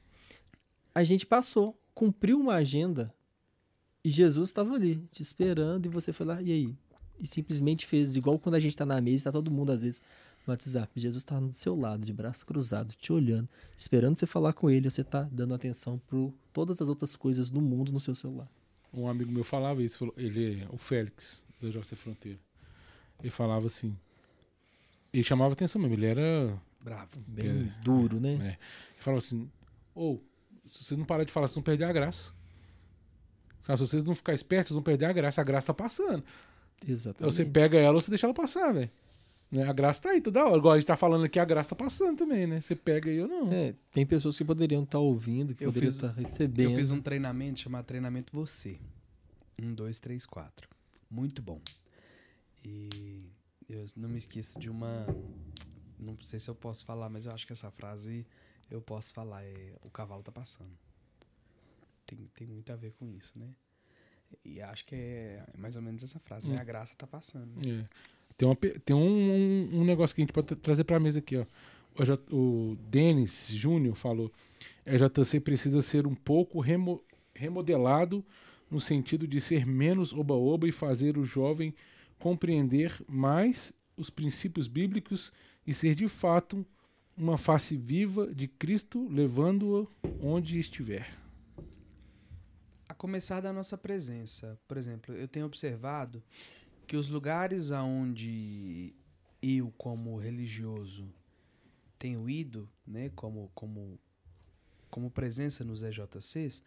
A 0.95 1.05
gente 1.05 1.27
passou, 1.27 1.79
cumpriu 1.95 2.39
uma 2.41 2.55
agenda 2.55 3.15
e 4.03 4.11
Jesus 4.11 4.49
estava 4.49 4.75
ali, 4.75 5.07
te 5.11 5.23
esperando, 5.23 5.87
e 5.87 5.89
você 5.89 6.13
foi 6.13 6.27
lá, 6.27 6.41
e 6.43 6.51
aí? 6.51 6.75
E 7.19 7.27
simplesmente 7.27 7.87
fez, 7.87 8.17
igual 8.17 8.39
quando 8.39 8.55
a 8.55 8.61
gente 8.61 8.77
tá 8.77 8.87
na 8.87 8.99
mesa, 9.01 9.25
tá 9.25 9.33
todo 9.33 9.51
mundo 9.51 9.71
às 9.71 9.83
vezes 9.83 10.03
no 10.47 10.53
WhatsApp. 10.53 10.91
Jesus 10.99 11.23
tá 11.23 11.39
do 11.39 11.53
seu 11.53 11.77
lado, 11.79 12.05
de 12.07 12.13
braço 12.13 12.47
cruzado, 12.47 12.95
te 12.95 13.13
olhando, 13.13 13.47
esperando 13.77 14.19
você 14.19 14.27
falar 14.27 14.55
com 14.55 14.71
ele, 14.71 14.91
você 14.91 15.05
tá 15.05 15.29
dando 15.31 15.53
atenção 15.53 16.01
para 16.09 16.19
todas 16.53 16.81
as 16.81 16.89
outras 16.89 17.15
coisas 17.15 17.51
do 17.51 17.61
mundo 17.61 17.93
no 17.93 18.01
seu 18.01 18.15
celular. 18.15 18.51
Um 18.93 19.09
amigo 19.09 19.31
meu 19.31 19.45
falava 19.45 19.83
isso, 19.83 19.99
falou- 19.99 20.15
ele, 20.17 20.67
o 20.71 20.77
Félix, 20.79 21.45
do 21.61 21.71
JC 21.71 21.95
Fronteira. 21.97 22.39
Ele 23.21 23.31
falava 23.31 23.67
assim. 23.67 23.97
Ele 25.13 25.23
chamava 25.23 25.53
atenção 25.53 25.81
mesmo, 25.81 25.95
ele 25.97 26.07
era. 26.07 26.59
Bravo. 26.81 27.09
Bem 27.27 27.49
É, 27.77 27.83
duro, 27.83 28.19
né? 28.21 28.33
é. 28.35 28.47
Ele 28.47 28.57
falava 28.99 29.19
assim: 29.19 29.51
ou, 29.95 30.23
se 30.71 30.85
vocês 30.85 30.97
não 30.99 31.05
pararem 31.05 31.27
de 31.27 31.33
falar, 31.33 31.47
vocês 31.47 31.55
vão 31.57 31.63
perder 31.63 31.85
a 31.85 31.93
graça. 31.93 32.33
Se 33.63 33.77
vocês 33.77 34.03
não 34.05 34.15
ficarem 34.15 34.37
espertos, 34.37 34.69
vocês 34.69 34.75
vão 34.77 34.83
perder 34.83 35.05
a 35.07 35.13
graça. 35.13 35.41
A 35.41 35.45
graça 35.45 35.67
tá 35.69 35.75
passando. 35.75 36.25
Exatamente. 36.87 37.33
você 37.35 37.45
pega 37.45 37.79
ela 37.79 37.95
ou 37.95 38.01
você 38.01 38.11
deixa 38.11 38.27
ela 38.27 38.33
passar, 38.35 38.73
velho. 38.73 38.91
Né? 39.51 39.65
A 39.65 39.73
graça 39.73 40.03
tá 40.03 40.11
aí 40.11 40.21
toda 40.21 40.45
hora. 40.47 40.57
Igual 40.57 40.75
a 40.75 40.79
gente 40.79 40.87
tá 40.87 40.97
falando 40.97 41.25
aqui, 41.25 41.39
a 41.39 41.45
graça 41.45 41.71
tá 41.71 41.77
passando 41.77 42.17
também, 42.17 42.47
né? 42.47 42.61
Você 42.61 42.77
pega 42.77 43.11
aí 43.11 43.21
ou 43.21 43.27
não. 43.29 43.53
É, 43.53 43.75
tem 43.93 44.07
pessoas 44.07 44.39
que 44.39 44.45
poderiam 44.45 44.85
estar 44.85 44.99
ouvindo, 45.01 45.55
que 45.55 45.65
Eu 45.65 45.69
poderiam 45.73 45.91
fiz- 45.93 45.97
estar 46.03 46.13
recebendo. 46.13 46.71
Eu 46.71 46.77
fiz 46.77 46.91
um 46.93 47.01
treinamento 47.01 47.59
chamado 47.61 47.85
Treinamento 47.85 48.33
Você. 48.35 48.79
Um, 49.61 49.75
dois, 49.75 49.99
três, 49.99 50.25
quatro. 50.25 50.69
Muito 51.11 51.43
bom. 51.43 51.61
E 52.65 53.25
eu 53.69 53.85
não 53.97 54.09
me 54.09 54.19
esqueço 54.19 54.59
de 54.59 54.71
uma. 54.71 55.07
Não 55.99 56.17
sei 56.23 56.39
se 56.41 56.49
eu 56.49 56.55
posso 56.55 56.85
falar, 56.85 57.09
mas 57.09 57.27
eu 57.27 57.33
acho 57.33 57.47
que 57.47 57.53
essa 57.53 57.71
frase 57.71 58.27
eu 58.71 58.81
posso 58.81 59.13
falar. 59.13 59.43
É 59.45 59.75
o 59.83 59.91
cavalo 59.91 60.23
tá 60.23 60.33
passando. 60.33 60.71
Tem, 62.07 62.19
tem 62.35 62.47
muito 62.47 62.73
a 62.73 62.77
ver 62.77 62.93
com 62.93 63.07
isso, 63.09 63.39
né? 63.39 63.49
E 64.45 64.61
acho 64.63 64.85
que 64.87 64.95
é 64.95 65.45
mais 65.59 65.75
ou 65.77 65.83
menos 65.83 66.03
essa 66.03 66.19
frase, 66.21 66.47
né? 66.47 66.57
Hum. 66.57 66.61
A 66.61 66.65
graça 66.65 66.95
tá 66.97 67.07
passando. 67.07 67.51
né? 67.67 67.81
É. 67.83 67.89
Tem, 68.41 68.49
uma 68.49 68.57
tem 68.57 68.97
um, 68.97 69.03
um- 69.03 69.81
um 69.81 69.85
negócio 69.85 70.17
que 70.17 70.23
a 70.23 70.25
gente 70.25 70.33
pode 70.33 70.47
tra- 70.47 70.57
trazer 70.57 70.85
pra 70.85 70.99
mesa 70.99 71.19
aqui, 71.19 71.37
ó. 71.37 71.45
O, 71.99 72.03
J- 72.03 72.23
o 72.35 72.75
Denis 72.89 73.49
Júnior 73.51 73.95
falou: 73.97 74.33
a 74.87 74.97
JC 74.97 75.39
precisa 75.41 75.83
ser 75.83 76.07
um 76.07 76.15
pouco 76.15 76.59
remo- 76.59 77.03
remodelado 77.35 78.25
no 78.71 78.81
sentido 78.81 79.27
de 79.29 79.43
ser 79.43 79.67
menos 79.67 80.15
oba-oba 80.15 80.67
e 80.67 80.73
fazer 80.73 81.19
o 81.19 81.25
jovem 81.27 81.75
compreender 82.19 82.95
mais 83.07 83.75
os 83.95 84.09
princípios 84.09 84.69
bíblicos 84.69 85.33
e 85.67 85.75
ser 85.75 85.95
de 85.95 86.09
fato 86.09 86.65
uma 87.15 87.37
face 87.37 87.77
viva 87.77 88.33
de 88.33 88.49
Cristo, 88.49 89.07
levando-o 89.11 89.87
onde 90.23 90.59
estiver. 90.59 91.11
A 92.89 92.95
começar 92.95 93.41
da 93.43 93.53
nossa 93.53 93.77
presença. 93.77 94.59
Por 94.67 94.79
exemplo, 94.79 95.15
eu 95.15 95.29
tenho 95.29 95.45
observado 95.45 96.23
que 96.91 96.97
os 96.97 97.09
lugares 97.09 97.71
aonde 97.71 98.93
eu, 99.41 99.73
como 99.79 100.17
religioso, 100.17 101.09
tenho 101.97 102.29
ido, 102.29 102.69
né, 102.85 103.11
como, 103.11 103.49
como, 103.55 103.97
como 104.91 105.09
presença 105.09 105.63
nos 105.63 105.85
EJCs, 105.85 106.65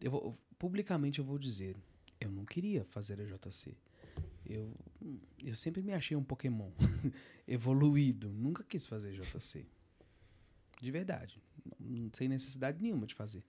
eu 0.00 0.10
vou, 0.10 0.38
publicamente 0.58 1.18
eu 1.18 1.26
vou 1.26 1.38
dizer, 1.38 1.76
eu 2.18 2.30
não 2.30 2.46
queria 2.46 2.86
fazer 2.86 3.20
EJC. 3.20 3.76
Eu, 4.46 4.74
eu 5.38 5.54
sempre 5.54 5.82
me 5.82 5.92
achei 5.92 6.16
um 6.16 6.24
Pokémon 6.24 6.70
evoluído, 7.46 8.30
nunca 8.30 8.64
quis 8.64 8.86
fazer 8.86 9.12
JC. 9.12 9.66
De 10.80 10.90
verdade, 10.90 11.38
sem 12.14 12.30
necessidade 12.30 12.82
nenhuma 12.82 13.06
de 13.06 13.14
fazer. 13.14 13.44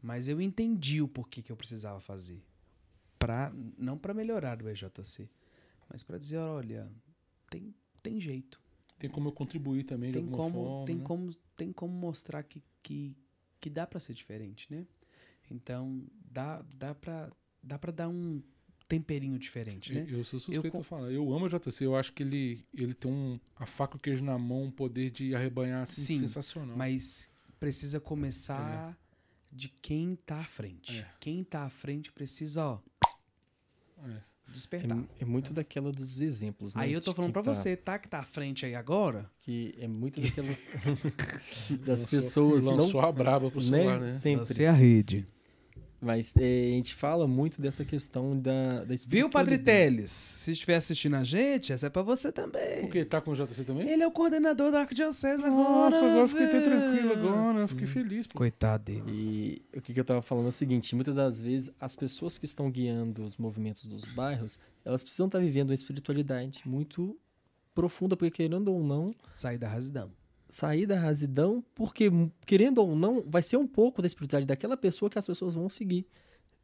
Mas 0.00 0.28
eu 0.28 0.40
entendi 0.40 1.02
o 1.02 1.08
porquê 1.08 1.42
que 1.42 1.50
eu 1.50 1.56
precisava 1.56 1.98
fazer. 1.98 2.40
Pra, 3.26 3.52
não 3.76 3.98
para 3.98 4.14
melhorar 4.14 4.62
o 4.62 4.68
EJC, 4.68 5.28
mas 5.90 6.04
para 6.04 6.16
dizer, 6.16 6.36
olha, 6.38 6.88
tem, 7.50 7.74
tem 8.00 8.20
jeito. 8.20 8.60
Tem 9.00 9.10
como 9.10 9.28
eu 9.28 9.32
contribuir 9.32 9.82
também 9.82 10.10
de 10.12 10.18
Tem 10.20 10.22
alguma 10.22 10.44
como, 10.44 10.64
forma. 10.64 10.86
tem, 10.86 10.96
né? 10.96 11.04
como, 11.04 11.34
tem 11.56 11.72
como 11.72 11.92
mostrar 11.92 12.44
que, 12.44 12.62
que, 12.82 13.16
que 13.60 13.68
dá 13.68 13.84
para 13.84 13.98
ser 13.98 14.14
diferente, 14.14 14.68
né? 14.70 14.86
Então, 15.50 16.04
dá, 16.30 16.62
dá 16.76 16.94
para 16.94 17.32
dá 17.62 17.76
pra 17.78 17.90
dar 17.90 18.08
um 18.08 18.40
temperinho 18.88 19.36
diferente, 19.40 19.92
né? 19.92 20.06
Eu, 20.08 20.18
eu 20.18 20.24
sou 20.24 20.38
suspeito 20.38 20.70
com- 20.70 20.78
a 20.78 20.84
falar. 20.84 21.10
Eu 21.10 21.32
amo 21.34 21.46
o 21.46 21.48
JC. 21.48 21.84
Eu 21.84 21.96
acho 21.96 22.12
que 22.12 22.22
ele, 22.22 22.64
ele 22.72 22.94
tem 22.94 23.10
um, 23.10 23.40
a 23.56 23.66
faca 23.66 23.96
e 23.96 23.98
o 23.98 24.00
queijo 24.00 24.22
na 24.22 24.38
mão, 24.38 24.62
um 24.62 24.70
poder 24.70 25.10
de 25.10 25.34
arrebanhar 25.34 25.82
assim, 25.82 26.02
Sim, 26.02 26.18
sensacional. 26.20 26.76
Mas 26.76 27.28
precisa 27.58 27.98
começar 27.98 28.96
de 29.52 29.68
quem 29.68 30.14
tá 30.16 30.40
à 30.40 30.44
frente. 30.44 31.00
É. 31.00 31.10
Quem 31.18 31.42
tá 31.42 31.62
à 31.64 31.70
frente 31.70 32.12
precisa, 32.12 32.64
ó, 32.64 32.78
É. 34.04 34.10
É, 34.48 34.52
despertar. 34.52 34.98
é 35.20 35.24
muito 35.24 35.52
daquela 35.52 35.90
dos 35.90 36.20
exemplos, 36.20 36.74
né? 36.74 36.82
Aí 36.82 36.92
eu 36.92 37.00
tô 37.00 37.12
falando 37.12 37.32
pra 37.32 37.42
tá- 37.42 37.52
você, 37.52 37.76
tá? 37.76 37.98
Que 37.98 38.08
tá 38.08 38.20
à 38.20 38.22
frente 38.22 38.64
aí 38.64 38.74
agora. 38.76 39.28
Que 39.40 39.74
é 39.78 39.88
muito 39.88 40.20
daquelas 40.20 40.68
das 41.84 42.00
Lançou- 42.02 42.08
pessoas 42.08 42.66
lançou 42.66 43.00
não 43.02 43.08
a 43.08 43.12
braba 43.12 43.50
pro 43.50 43.60
celular, 43.60 44.00
né? 44.00 44.12
Sempre. 44.12 44.46
Você 44.46 44.62
é 44.62 44.68
a 44.68 44.72
rede. 44.72 45.26
Mas 46.06 46.32
é, 46.36 46.68
a 46.68 46.70
gente 46.70 46.94
fala 46.94 47.26
muito 47.26 47.60
dessa 47.60 47.84
questão 47.84 48.38
da, 48.38 48.84
da 48.84 48.94
Viu, 49.08 49.28
Padre. 49.28 49.58
Teles? 49.58 50.12
Se 50.12 50.52
estiver 50.52 50.76
assistindo 50.76 51.16
a 51.16 51.24
gente, 51.24 51.72
essa 51.72 51.88
é 51.88 51.90
pra 51.90 52.02
você 52.02 52.30
também. 52.30 52.82
Porque 52.82 53.04
tá 53.04 53.20
com 53.20 53.32
o 53.32 53.34
JC 53.34 53.64
também? 53.64 53.88
Ele 53.90 54.04
é 54.04 54.06
o 54.06 54.12
coordenador 54.12 54.70
da 54.70 54.82
Arquidiocese 54.82 55.44
agora. 55.44 55.90
Nossa, 55.90 55.96
agora 55.98 56.20
eu 56.20 56.28
fiquei 56.28 56.46
até 56.46 56.60
tranquilo 56.60 57.12
agora. 57.12 57.58
Eu 57.58 57.68
fiquei 57.68 57.86
feliz. 57.88 58.24
Pô. 58.28 58.38
Coitado 58.38 58.84
dele. 58.84 59.02
E 59.08 59.62
o 59.76 59.80
que, 59.80 59.92
que 59.92 59.98
eu 59.98 60.04
tava 60.04 60.22
falando 60.22 60.46
é 60.46 60.50
o 60.50 60.52
seguinte, 60.52 60.94
muitas 60.94 61.14
das 61.14 61.40
vezes 61.40 61.74
as 61.80 61.96
pessoas 61.96 62.38
que 62.38 62.44
estão 62.44 62.70
guiando 62.70 63.24
os 63.24 63.36
movimentos 63.36 63.84
dos 63.84 64.04
bairros, 64.04 64.60
elas 64.84 65.02
precisam 65.02 65.26
estar 65.26 65.40
vivendo 65.40 65.70
uma 65.70 65.74
espiritualidade 65.74 66.62
muito 66.64 67.18
profunda, 67.74 68.16
porque 68.16 68.30
querendo 68.30 68.68
ou 68.68 68.84
não, 68.84 69.12
Sair 69.32 69.58
da 69.58 69.68
rasidão. 69.68 70.12
Sair 70.48 70.86
da 70.86 70.98
rasidão, 70.98 71.62
porque 71.74 72.10
querendo 72.46 72.78
ou 72.78 72.94
não, 72.94 73.22
vai 73.26 73.42
ser 73.42 73.56
um 73.56 73.66
pouco 73.66 74.00
da 74.00 74.06
espiritualidade 74.06 74.46
daquela 74.48 74.76
pessoa 74.76 75.10
que 75.10 75.18
as 75.18 75.26
pessoas 75.26 75.54
vão 75.54 75.68
seguir. 75.68 76.06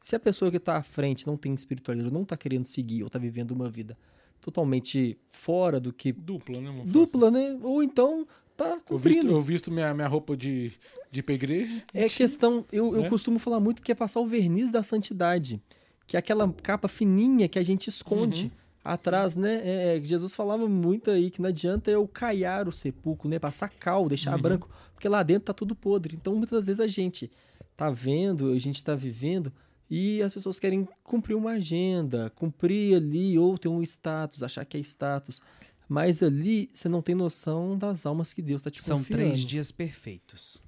Se 0.00 0.16
a 0.16 0.20
pessoa 0.20 0.50
que 0.50 0.56
está 0.56 0.76
à 0.76 0.82
frente 0.82 1.26
não 1.26 1.36
tem 1.36 1.54
espiritualidade, 1.54 2.12
não 2.12 2.22
está 2.22 2.36
querendo 2.36 2.64
seguir 2.64 3.02
ou 3.02 3.06
está 3.06 3.18
vivendo 3.18 3.52
uma 3.52 3.68
vida 3.70 3.96
totalmente 4.40 5.16
fora 5.30 5.78
do 5.78 5.92
que 5.92 6.12
Dupla, 6.12 6.60
né? 6.60 6.82
dupla, 6.86 7.30
né? 7.30 7.58
Ou 7.62 7.82
então 7.82 8.26
tá 8.56 8.74
assim. 8.74 8.82
Eu 8.90 8.98
visto, 8.98 9.16
cumprindo. 9.16 9.32
eu 9.32 9.40
visto 9.40 9.70
minha, 9.70 9.94
minha 9.94 10.08
roupa 10.08 10.36
de, 10.36 10.72
de 11.10 11.20
igreja. 11.20 11.84
É 11.94 12.08
questão, 12.08 12.64
eu, 12.72 12.94
eu 12.94 13.02
Né? 13.02 13.08
costumo 13.08 13.38
falar 13.38 13.60
muito 13.60 13.82
que 13.82 13.92
é 13.92 13.94
passar 13.94 14.20
o 14.20 14.26
verniz 14.26 14.72
da 14.72 14.82
santidade, 14.82 15.62
que 16.06 16.16
é 16.16 16.18
aquela 16.18 16.52
capa 16.52 16.88
fininha 16.88 17.48
que 17.48 17.58
a 17.58 17.62
gente 17.62 17.88
esconde 17.88 18.44
Uhum. 18.44 18.50
Atrás, 18.84 19.36
né? 19.36 19.60
É, 19.96 20.00
Jesus 20.00 20.34
falava 20.34 20.68
muito 20.68 21.10
aí 21.10 21.30
que 21.30 21.40
não 21.40 21.48
adianta 21.48 21.90
eu 21.90 22.06
caiar 22.08 22.68
o 22.68 22.72
sepulcro, 22.72 23.28
né? 23.28 23.38
Passar 23.38 23.68
cal, 23.68 24.08
deixar 24.08 24.34
Uhum. 24.36 24.42
branco, 24.42 24.70
porque 24.94 25.08
lá 25.08 25.22
dentro 25.22 25.44
tá 25.44 25.52
tudo 25.54 25.74
podre. 25.74 26.16
Então 26.16 26.34
muitas 26.34 26.66
vezes 26.66 26.80
a 26.80 26.86
gente 26.88 27.30
tá 27.76 27.90
vendo, 27.90 28.52
a 28.52 28.58
gente 28.58 28.82
tá 28.82 28.94
vivendo 28.94 29.52
e 29.90 30.20
as 30.22 30.32
pessoas 30.34 30.58
querem 30.58 30.88
cumprir 31.04 31.34
uma 31.34 31.52
agenda, 31.52 32.30
cumprir 32.30 32.96
ali 32.96 33.38
ou 33.38 33.56
ter 33.58 33.68
um 33.68 33.82
status, 33.82 34.42
achar 34.42 34.64
que 34.64 34.76
é 34.76 34.80
status. 34.80 35.40
Mas 35.88 36.22
ali 36.22 36.70
você 36.72 36.88
não 36.88 37.02
tem 37.02 37.14
noção 37.14 37.76
das 37.76 38.06
almas 38.06 38.32
que 38.32 38.40
Deus 38.40 38.62
tá 38.62 38.70
te 38.70 38.82
São 38.82 38.98
confiando. 38.98 39.22
três 39.22 39.40
dias 39.44 39.70
perfeitos. 39.70 40.62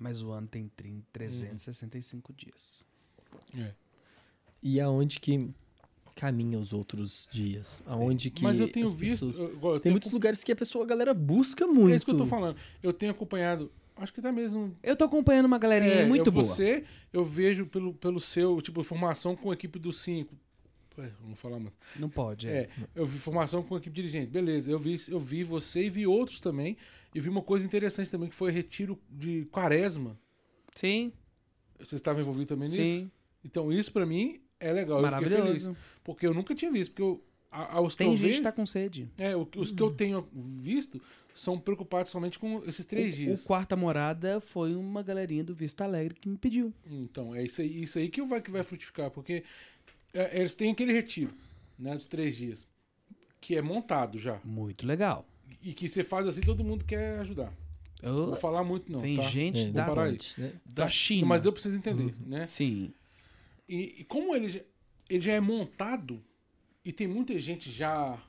Mas 0.00 0.22
o 0.22 0.30
ano 0.30 0.46
tem 0.46 0.70
30, 0.76 1.04
365 1.12 2.32
dias. 2.32 2.86
É. 3.56 3.72
E 4.62 4.80
aonde 4.80 5.18
que 5.20 5.50
caminha 6.20 6.58
os 6.58 6.72
outros 6.72 7.28
dias? 7.30 7.82
Aonde 7.86 8.30
que 8.30 8.42
Mas 8.42 8.58
eu 8.60 8.68
tenho 8.68 8.88
visto. 8.88 9.26
pessoas- 9.26 9.38
eu- 9.38 9.46
eu 9.62 9.72
Tem 9.74 9.80
tenho 9.82 9.92
muitos 9.92 10.10
lugares 10.10 10.42
que 10.42 10.50
a 10.52 10.56
pessoa, 10.56 10.84
a 10.84 10.86
galera 10.88 11.14
busca 11.14 11.64
É 11.64 11.66
muito. 11.66 11.96
isso 11.96 12.04
que 12.04 12.10
eu 12.10 12.16
tô 12.16 12.26
falando. 12.26 12.56
Eu 12.82 12.92
tenho 12.92 13.12
acompanhado. 13.12 13.70
Acho 13.96 14.12
que 14.14 14.20
tá 14.20 14.30
mesmo. 14.32 14.76
Eu 14.82 14.94
tô 14.96 15.04
acompanhando 15.04 15.46
uma 15.46 15.58
galerinha 15.58 15.92
É, 15.92 16.06
muito 16.06 16.28
eu, 16.28 16.32
boa. 16.32 16.44
Você, 16.44 16.84
eu 17.12 17.24
vejo 17.24 17.66
pelo, 17.66 17.92
pelo 17.94 18.20
seu, 18.20 18.60
tipo, 18.62 18.82
formação 18.84 19.34
com 19.36 19.50
a 19.50 19.54
equipe 19.54 19.78
dos 19.78 20.00
cinco. 20.00 20.34
Ué, 20.96 21.10
vamos 21.20 21.40
falar, 21.40 21.58
mano. 21.58 21.72
Não 21.98 22.08
pode, 22.08 22.48
é. 22.48 22.52
É, 22.62 22.68
eu 22.94 23.06
vi 23.06 23.18
formação 23.18 23.62
com 23.62 23.74
a 23.74 23.78
equipe 23.78 23.94
dirigente. 23.94 24.30
Beleza, 24.30 24.68
eu 24.70 24.78
vi, 24.78 25.00
eu 25.08 25.18
vi 25.20 25.42
você 25.44 25.84
e 25.84 25.90
vi 25.90 26.06
outros 26.06 26.40
também. 26.40 26.76
E 27.14 27.20
vi 27.20 27.28
uma 27.28 27.42
coisa 27.42 27.64
interessante 27.64 28.10
também, 28.10 28.28
que 28.28 28.34
foi 28.34 28.50
retiro 28.52 28.98
de 29.10 29.44
quaresma. 29.52 30.18
Sim, 30.74 31.12
Você 31.78 31.94
estava 31.96 32.20
envolvido 32.20 32.46
também 32.46 32.68
nisso? 32.68 32.82
sim. 32.82 33.10
Então, 33.44 33.72
isso 33.72 33.92
pra 33.92 34.04
mim 34.04 34.40
é 34.60 34.72
legal. 34.72 34.98
Eu 35.00 35.04
fiquei 35.10 35.20
Maravilhoso. 35.28 35.66
feliz. 35.66 35.78
Porque 36.04 36.26
eu 36.26 36.34
nunca 36.34 36.54
tinha 36.54 36.70
visto. 36.70 36.90
Porque 36.90 37.02
eu, 37.02 37.22
a, 37.50 37.76
a- 37.76 37.80
os 37.80 37.94
que 37.94 37.98
Tem 37.98 38.08
eu 38.12 38.16
gente 38.16 38.36
que 38.36 38.42
tá 38.42 38.52
com 38.52 38.64
sede. 38.66 39.08
É, 39.16 39.36
o- 39.36 39.48
os 39.56 39.70
que 39.72 39.82
eu 39.82 39.90
tenho 39.90 40.26
visto 40.32 41.00
são 41.34 41.58
preocupados 41.58 42.10
somente 42.10 42.38
com 42.38 42.62
esses 42.66 42.84
três 42.84 43.14
o, 43.14 43.16
dias. 43.16 43.44
O 43.44 43.46
Quarta 43.46 43.76
Morada 43.76 44.40
foi 44.40 44.74
uma 44.74 45.02
galerinha 45.02 45.44
do 45.44 45.54
Vista 45.54 45.84
Alegre 45.84 46.14
que 46.20 46.28
me 46.28 46.36
pediu. 46.36 46.72
Então, 46.90 47.34
é 47.34 47.44
isso 47.44 47.60
aí, 47.60 47.82
isso 47.82 47.98
aí 47.98 48.08
que 48.08 48.20
vai, 48.22 48.40
que 48.42 48.50
vai 48.50 48.62
frutificar, 48.64 49.10
porque 49.10 49.44
é, 50.12 50.38
eles 50.40 50.54
têm 50.54 50.72
aquele 50.72 50.92
retiro, 50.92 51.32
né, 51.78 51.94
dos 51.94 52.06
três 52.08 52.36
dias, 52.36 52.66
que 53.40 53.54
é 53.56 53.62
montado 53.62 54.18
já. 54.18 54.40
Muito 54.44 54.84
legal. 54.86 55.24
E 55.62 55.72
que 55.72 55.88
você 55.88 56.02
faz 56.02 56.26
assim, 56.26 56.40
todo 56.40 56.64
mundo 56.64 56.84
quer 56.84 57.20
ajudar. 57.20 57.52
Não 58.02 58.12
Oh, 58.14 58.26
vou 58.26 58.36
falar 58.36 58.62
muito, 58.62 58.90
não. 58.92 59.00
vem 59.00 59.16
tá? 59.16 59.22
gente 59.22 59.58
É, 59.60 59.70
da, 59.70 59.84
parar 59.84 60.04
aí. 60.04 60.12
antes, 60.14 60.36
né? 60.36 60.52
da 60.66 60.88
China. 60.90 61.26
Mas 61.26 61.40
deu 61.42 61.52
pra 61.52 61.60
vocês 61.62 61.74
entenderem, 61.74 62.14
né? 62.26 62.44
Sim. 62.44 62.92
E, 63.68 64.00
e 64.00 64.04
como 64.04 64.34
ele 64.34 64.48
já, 64.48 64.60
ele 65.08 65.20
já 65.20 65.32
é 65.32 65.40
montado, 65.40 66.22
e 66.84 66.92
tem 66.92 67.06
muita 67.06 67.38
gente 67.38 67.70
já. 67.70 68.20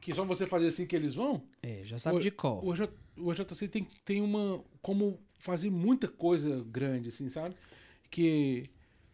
que 0.00 0.12
só 0.12 0.24
você 0.24 0.46
fazer 0.46 0.66
assim 0.66 0.86
que 0.86 0.94
eles 0.94 1.14
vão, 1.14 1.42
É, 1.62 1.82
já 1.84 1.98
sabe 1.98 2.16
O- 2.18 2.20
de 2.20 2.28
o, 2.28 2.72
EJ 2.74 2.88
o 3.16 3.32
EJC 3.32 3.68
tem, 3.68 3.84
tem 4.04 4.20
uma. 4.20 4.62
como 4.82 5.18
fazer 5.38 5.70
muita 5.70 6.06
coisa 6.08 6.62
grande, 6.64 7.08
assim, 7.08 7.28
sabe? 7.28 7.54
Que. 8.10 8.64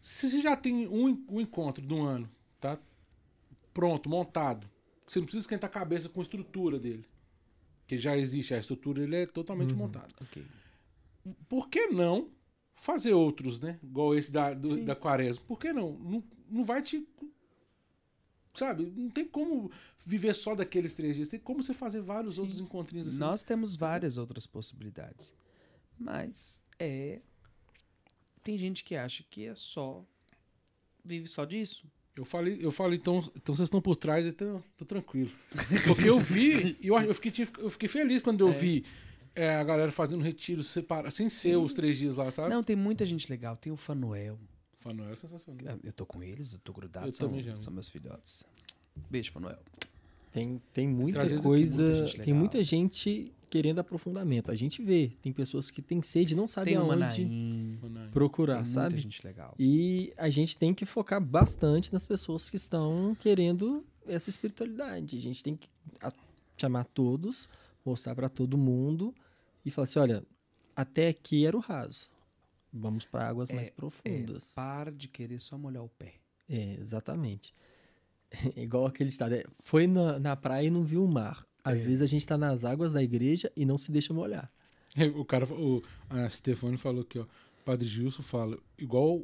Se 0.01 0.29
você 0.31 0.41
já 0.41 0.57
tem 0.57 0.89
um, 0.89 1.25
um 1.29 1.41
encontro 1.41 1.85
do 1.87 2.01
ano, 2.03 2.29
tá? 2.59 2.79
Pronto, 3.73 4.09
montado. 4.09 4.69
Você 5.07 5.19
não 5.19 5.27
precisa 5.27 5.43
esquentar 5.45 5.69
a 5.69 5.73
cabeça 5.73 6.09
com 6.09 6.21
a 6.21 6.23
estrutura 6.23 6.79
dele. 6.79 7.05
Que 7.87 7.97
já 7.97 8.17
existe, 8.17 8.55
a 8.55 8.59
estrutura 8.59 9.03
ele 9.03 9.17
é 9.17 9.27
totalmente 9.27 9.75
montado. 9.75 10.15
Ok. 10.23 10.43
Por 11.49 11.69
que 11.69 11.89
não 11.89 12.31
fazer 12.81 13.13
outros, 13.13 13.61
né? 13.61 13.79
Igual 13.83 14.15
esse 14.17 14.33
da, 14.33 14.53
do- 14.55 14.85
da 14.85 14.97
quaresma. 14.97 15.43
Por 15.47 15.59
que 15.59 15.73
não? 15.73 15.93
não? 15.99 16.25
Não 16.51 16.65
vai 16.65 16.83
te 16.83 17.07
sabe, 18.55 18.93
não 18.97 19.09
tem 19.09 19.25
como 19.25 19.71
viver 20.05 20.35
só 20.35 20.55
daqueles 20.55 20.93
três 20.93 21.15
dias. 21.17 21.29
Tem 21.29 21.39
como 21.39 21.63
você 21.63 21.73
fazer 21.73 22.01
vários 22.01 22.35
Sim. 22.35 22.41
outros 22.41 22.61
encontrinhos 22.61 23.07
assim. 23.09 23.19
Nós 23.19 23.43
temos 23.43 23.77
várias 23.77 24.19
outras 24.19 24.47
possibilidades. 24.47 25.33
Mas 25.99 26.61
é. 26.79 27.21
Tem 28.43 28.57
gente 28.59 28.83
que 28.83 28.97
acha 28.97 29.23
que 29.31 29.45
é 29.47 29.55
só. 29.55 30.05
Vive 31.05 31.29
só 31.29 31.45
disso. 31.45 31.85
Eu 32.17 32.25
falei, 32.25 32.59
eu 32.61 32.71
falei, 32.73 32.99
então, 32.99 33.19
então 33.37 33.55
vocês 33.55 33.67
estão 33.67 33.81
por 33.81 33.97
trás, 33.97 34.27
então 34.27 34.63
tô 34.77 34.85
tranquilo. 34.85 35.31
Porque 35.87 36.09
eu 36.11 36.19
vi, 36.19 36.77
e 36.81 36.89
eu, 36.89 36.99
eu, 37.01 37.15
fiquei, 37.15 37.47
eu 37.59 37.71
fiquei 37.71 37.89
feliz 37.89 38.21
quando 38.21 38.41
eu 38.41 38.49
É. 38.49 38.53
vi 38.53 38.85
é, 39.35 39.55
a 39.55 39.65
galera 39.65 39.93
fazendo 39.93 40.23
retiro 40.23 40.63
separado, 40.63 41.15
sem 41.15 41.29
ser 41.29 41.57
os 41.57 41.75
três 41.75 41.99
dias 41.99 42.17
lá, 42.17 42.31
sabe? 42.31 42.51
Não, 42.51 42.63
tem 42.63 42.77
muita 42.77 43.05
gente 43.07 43.29
legal. 43.31 43.57
Tem 43.57 43.73
o 43.73 43.77
Fanuel. 43.77 44.39
Fanuel 44.81 45.13
é 45.13 45.17
sensacional. 45.17 45.79
Eu 45.83 45.93
tô 45.93 46.07
com 46.07 46.23
eles, 46.23 46.53
eu 46.53 46.59
tô 46.59 46.73
grudado. 46.73 47.09
Eu 47.09 47.13
são, 47.13 47.29
também 47.29 47.43
já. 47.43 47.57
são 47.57 47.73
meus 47.73 47.89
filhotes. 47.89 48.45
Beijo, 49.11 49.33
Fanuel. 49.33 49.59
Tem, 50.33 50.63
tem 50.73 50.89
muita 50.89 51.21
coisa, 51.41 51.83
muita 51.83 52.07
gente 52.07 52.21
tem 52.21 52.33
muita 52.35 52.63
gente 52.63 53.33
querendo 53.51 53.81
aprofundamento. 53.81 54.51
A 54.53 54.55
gente 54.55 54.81
vê, 54.81 55.11
tem 55.21 55.33
pessoas 55.33 55.71
que 55.71 55.83
têm 55.83 56.01
sede 56.03 56.35
e 56.35 56.37
não 56.37 56.47
sabem 56.47 56.75
Tem 56.75 56.81
aonde 56.81 56.97
Manaim. 56.97 58.09
Procurar, 58.13 58.55
Tem 58.55 58.63
muita 58.63 58.81
sabe? 58.81 58.99
gente 58.99 59.27
legal. 59.27 59.55
E 59.59 60.13
a 60.17 60.31
gente 60.31 60.57
tem 60.57 60.73
que 60.73 60.87
focar 60.87 61.21
bastante 61.21 61.93
nas 61.93 62.07
pessoas 62.07 62.49
que 62.49 62.57
estão 62.57 63.17
querendo 63.19 63.85
essa 64.07 64.31
espiritualidade. 64.31 65.19
A 65.19 65.21
gente 65.21 65.43
tem 65.43 65.57
que 65.57 65.69
chamar 66.57 66.85
todos, 66.85 67.49
mostrar 67.85 68.15
para 68.15 68.29
todo 68.29 68.57
mundo 68.59 69.15
e 69.65 69.71
falar 69.71 69.85
assim: 69.85 69.99
olha, 69.99 70.25
até 70.75 71.09
aqui 71.09 71.45
era 71.47 71.57
o 71.57 71.61
raso. 71.61 72.09
Vamos 72.73 73.05
para 73.05 73.29
águas 73.29 73.51
É, 73.51 73.55
mais 73.55 73.69
É, 73.69 73.71
profundas. 73.73 74.53
para 74.55 74.93
de 74.93 75.09
querer 75.09 75.41
só 75.41 75.59
molhar 75.59 75.83
o 75.85 75.89
pé. 75.89 76.15
É, 76.49 76.75
exatamente. 76.75 77.53
Igual 78.57 78.87
aquele 78.87 79.11
estado. 79.11 79.35
é, 79.35 79.45
foi 79.61 79.87
na, 79.87 80.19
na 80.19 80.37
praia 80.37 80.67
e 80.67 80.71
não 80.71 80.85
viu 80.85 81.05
o 81.05 81.09
mar. 81.09 81.47
Às 81.65 81.85
É. 81.85 81.89
vezes 81.89 82.03
a 82.03 82.07
gente 82.07 82.27
tá 82.27 82.39
nas 82.39 82.65
águas 82.65 82.93
da 82.93 83.03
igreja 83.03 83.51
e 83.57 83.65
não 83.67 83.77
se 83.77 83.91
deixa 83.91 84.15
molhar. 84.15 84.51
O 85.17 85.25
cara, 85.25 85.45
o 85.53 85.83
a 86.09 86.29
Stefano 86.29 86.77
falou 86.79 87.03
aqui, 87.03 87.19
ó. 87.19 87.27
Padre 87.65 87.87
Gilson 87.87 88.23
fala, 88.23 88.59
igual 88.79 89.23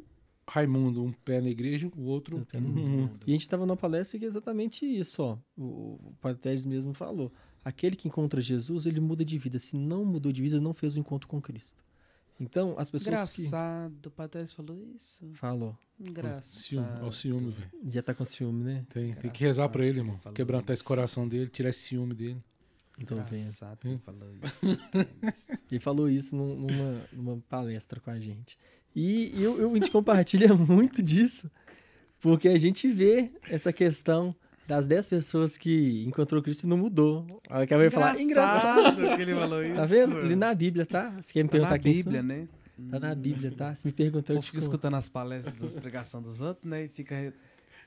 Raimundo, 0.49 1.03
um 1.03 1.11
pé 1.11 1.41
na 1.41 1.49
igreja, 1.49 1.91
o 1.97 2.03
outro 2.03 2.45
no 2.53 2.61
no 2.61 2.69
mundo. 2.69 3.19
E 3.25 3.31
a 3.31 3.33
gente 3.33 3.49
tava 3.49 3.65
numa 3.65 3.75
palestra 3.75 4.17
que 4.17 4.23
é 4.23 4.27
exatamente 4.27 4.85
isso, 4.85 5.21
ó. 5.23 5.37
O, 5.57 5.63
o 6.09 6.15
Padre 6.21 6.39
Teres 6.41 6.65
mesmo 6.65 6.93
falou. 6.93 7.31
Aquele 7.63 7.95
que 7.95 8.07
encontra 8.07 8.39
Jesus, 8.39 8.85
ele 8.85 8.99
muda 8.99 9.25
de 9.25 9.37
vida. 9.37 9.59
Se 9.59 9.75
não 9.77 10.05
mudou 10.05 10.31
de 10.31 10.41
vida, 10.41 10.59
não 10.61 10.73
fez 10.73 10.95
o 10.95 10.99
encontro 10.99 11.27
com 11.27 11.41
Cristo. 11.41 11.83
Então, 12.39 12.75
as 12.77 12.89
pessoas 12.89 13.07
Engraçado, 13.07 14.05
o 14.05 14.11
Patrício 14.11 14.55
falou 14.55 14.77
isso. 14.95 15.25
que 15.25 15.33
falam, 15.37 15.75
Engraçado. 15.99 16.43
Ciúme, 16.61 16.87
ó, 17.01 17.07
o 17.07 17.11
ciúme, 17.11 17.51
velho. 17.51 17.71
já 17.89 18.03
tá 18.03 18.13
com 18.13 18.23
ciúme, 18.23 18.63
né? 18.63 18.85
Tem, 18.89 19.13
tem 19.15 19.31
que 19.31 19.43
rezar 19.43 19.67
pra 19.69 19.83
ele, 19.85 19.99
irmão. 19.99 20.17
Falou 20.19 20.35
Quebrantar 20.35 20.73
esse 20.75 20.83
coração 20.83 21.27
dele, 21.27 21.49
tirar 21.49 21.69
esse 21.69 21.79
ciúme 21.79 22.13
dele. 22.13 22.41
Vendo. 22.99 23.11
Engraçado 23.13 23.77
que 23.79 23.87
ele 23.87 23.97
falou 23.99 24.29
isso. 24.43 24.59
Ele 25.71 25.79
falou 25.79 26.09
isso 26.09 26.35
num- 26.35 26.55
numa, 26.55 27.01
numa 27.11 27.37
palestra 27.49 27.99
com 27.99 28.09
a 28.11 28.19
gente. 28.19 28.57
E 28.95 29.31
eu, 29.41 29.59
eu, 29.59 29.71
a 29.71 29.73
gente 29.75 29.91
compartilha 29.91 30.53
muito 30.55 31.01
disso, 31.03 31.51
porque 32.19 32.47
a 32.47 32.57
gente 32.57 32.87
vê 32.91 33.31
essa 33.49 33.71
questão 33.73 34.35
das 34.67 34.85
10 34.85 35.09
pessoas 35.09 35.57
que 35.57 36.03
encontrou 36.05 36.41
Cristo 36.43 36.67
não 36.67 36.77
mudou. 36.77 37.25
Ela 37.49 37.65
vai 37.65 37.89
falar, 37.89 38.19
engraçado. 38.19 38.97
que 39.15 39.21
ele 39.21 39.33
falou 39.33 39.63
isso. 39.63 39.73
Tá 39.75 39.85
vendo? 39.85 40.17
Ali 40.17 40.35
na 40.35 40.53
Bíblia, 40.53 40.85
tá? 40.85 41.13
Você 41.23 41.33
quer 41.33 41.43
me 41.43 41.49
Tá 41.49 41.51
perguntar 41.53 41.71
na 41.73 41.79
quem 41.79 41.93
Bíblia, 41.93 42.19
são? 42.19 42.27
né? 42.27 42.47
Tá 42.91 42.99
na 42.99 43.15
Bíblia, 43.15 43.51
tá? 43.57 43.73
Se 43.73 43.87
me 43.87 43.91
O 43.91 43.95
perguntou, 43.95 44.35
eu 44.35 44.41
fica 44.41 44.57
conto. 44.57 44.61
escutando 44.63 44.95
as 44.95 45.09
palestras 45.09 45.55
das 45.59 45.73
pregações 45.73 46.23
dos 46.25 46.41
outros, 46.41 46.69
né? 46.69 46.83
E 46.85 46.87
fica. 46.89 47.33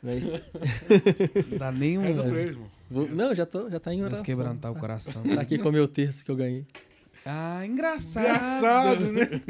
Mas, 0.03 0.33
Não 1.53 1.59
dá 1.59 1.71
nenhum. 1.71 2.03
Reza 2.03 2.25
vou- 2.91 3.07
não, 3.09 3.35
já, 3.35 3.45
tô, 3.45 3.69
já 3.71 3.79
tá 3.79 3.93
em 3.95 4.03
oração. 4.03 4.25
quebrantar 4.25 4.73
o 4.73 4.75
coração. 4.75 5.23
Tá 5.23 5.43
aqui 5.43 5.59
com 5.59 5.69
o 5.69 5.73
meu 5.73 5.87
terço 5.87 6.25
que 6.25 6.31
eu 6.31 6.37
ganhei. 6.37 6.67
Ah, 7.27 7.65
engraçado. 7.67 8.25
Engraçado, 8.25 9.13
né? 9.13 9.29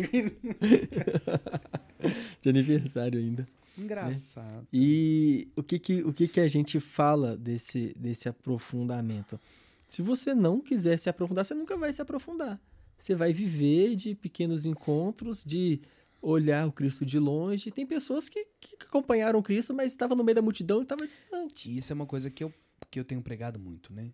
De 2.43 2.49
aniversário 2.49 3.19
ainda. 3.19 3.47
Engraçado. 3.81 4.67
E 4.73 5.49
o 5.57 5.63
que 5.63 5.79
que, 5.79 6.03
o 6.03 6.13
que 6.13 6.29
que 6.29 6.41
a 6.41 6.49
gente 6.49 6.79
fala 6.79 7.37
desse, 7.37 7.95
desse 7.97 8.29
aprofundamento? 8.29 9.41
Se 9.89 10.03
você 10.03 10.35
não 10.35 10.61
quiser 10.61 10.99
se 10.99 11.09
aprofundar, 11.09 11.45
você 11.45 11.55
nunca 11.55 11.77
vai 11.77 11.93
se 11.93 12.01
aprofundar. 12.01 12.61
Você 12.99 13.15
vai 13.15 13.33
viver 13.33 13.97
de 13.97 14.15
pequenos 14.15 14.65
encontros, 14.65 15.43
de 15.45 15.81
olhar 16.21 16.69
o 16.69 16.73
Cristo 16.73 17.05
de 17.05 17.19
longe. 17.19 17.71
Tem 17.71 17.87
pessoas 17.87 18.29
que, 18.29 18.47
que 18.61 18.77
acompanharam 18.81 19.39
o 19.39 19.43
Cristo, 19.43 19.73
mas 19.73 19.93
estavam 19.93 20.17
no 20.17 20.23
meio 20.23 20.37
da 20.37 20.43
multidão 20.43 20.81
e 20.81 20.83
estavam 20.83 21.07
distante. 21.07 21.71
E 21.71 21.79
isso 21.79 21.93
é 21.93 21.95
uma 21.95 22.07
coisa 22.07 22.31
que 22.31 22.45
eu, 22.45 22.53
que 22.91 23.01
eu 23.01 23.05
tenho 23.05 23.23
pregado 23.23 23.59
muito, 23.59 23.93
né? 23.93 24.13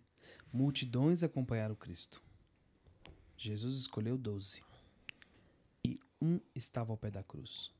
Multidões 0.51 1.21
acompanharam 1.21 1.73
o 1.73 1.77
Cristo. 1.77 2.21
Jesus 3.37 3.75
escolheu 3.75 4.17
doze. 4.17 4.63
E 5.85 5.99
um 6.21 6.39
estava 6.55 6.93
ao 6.93 6.97
pé 6.97 7.11
da 7.11 7.21
cruz. 7.21 7.71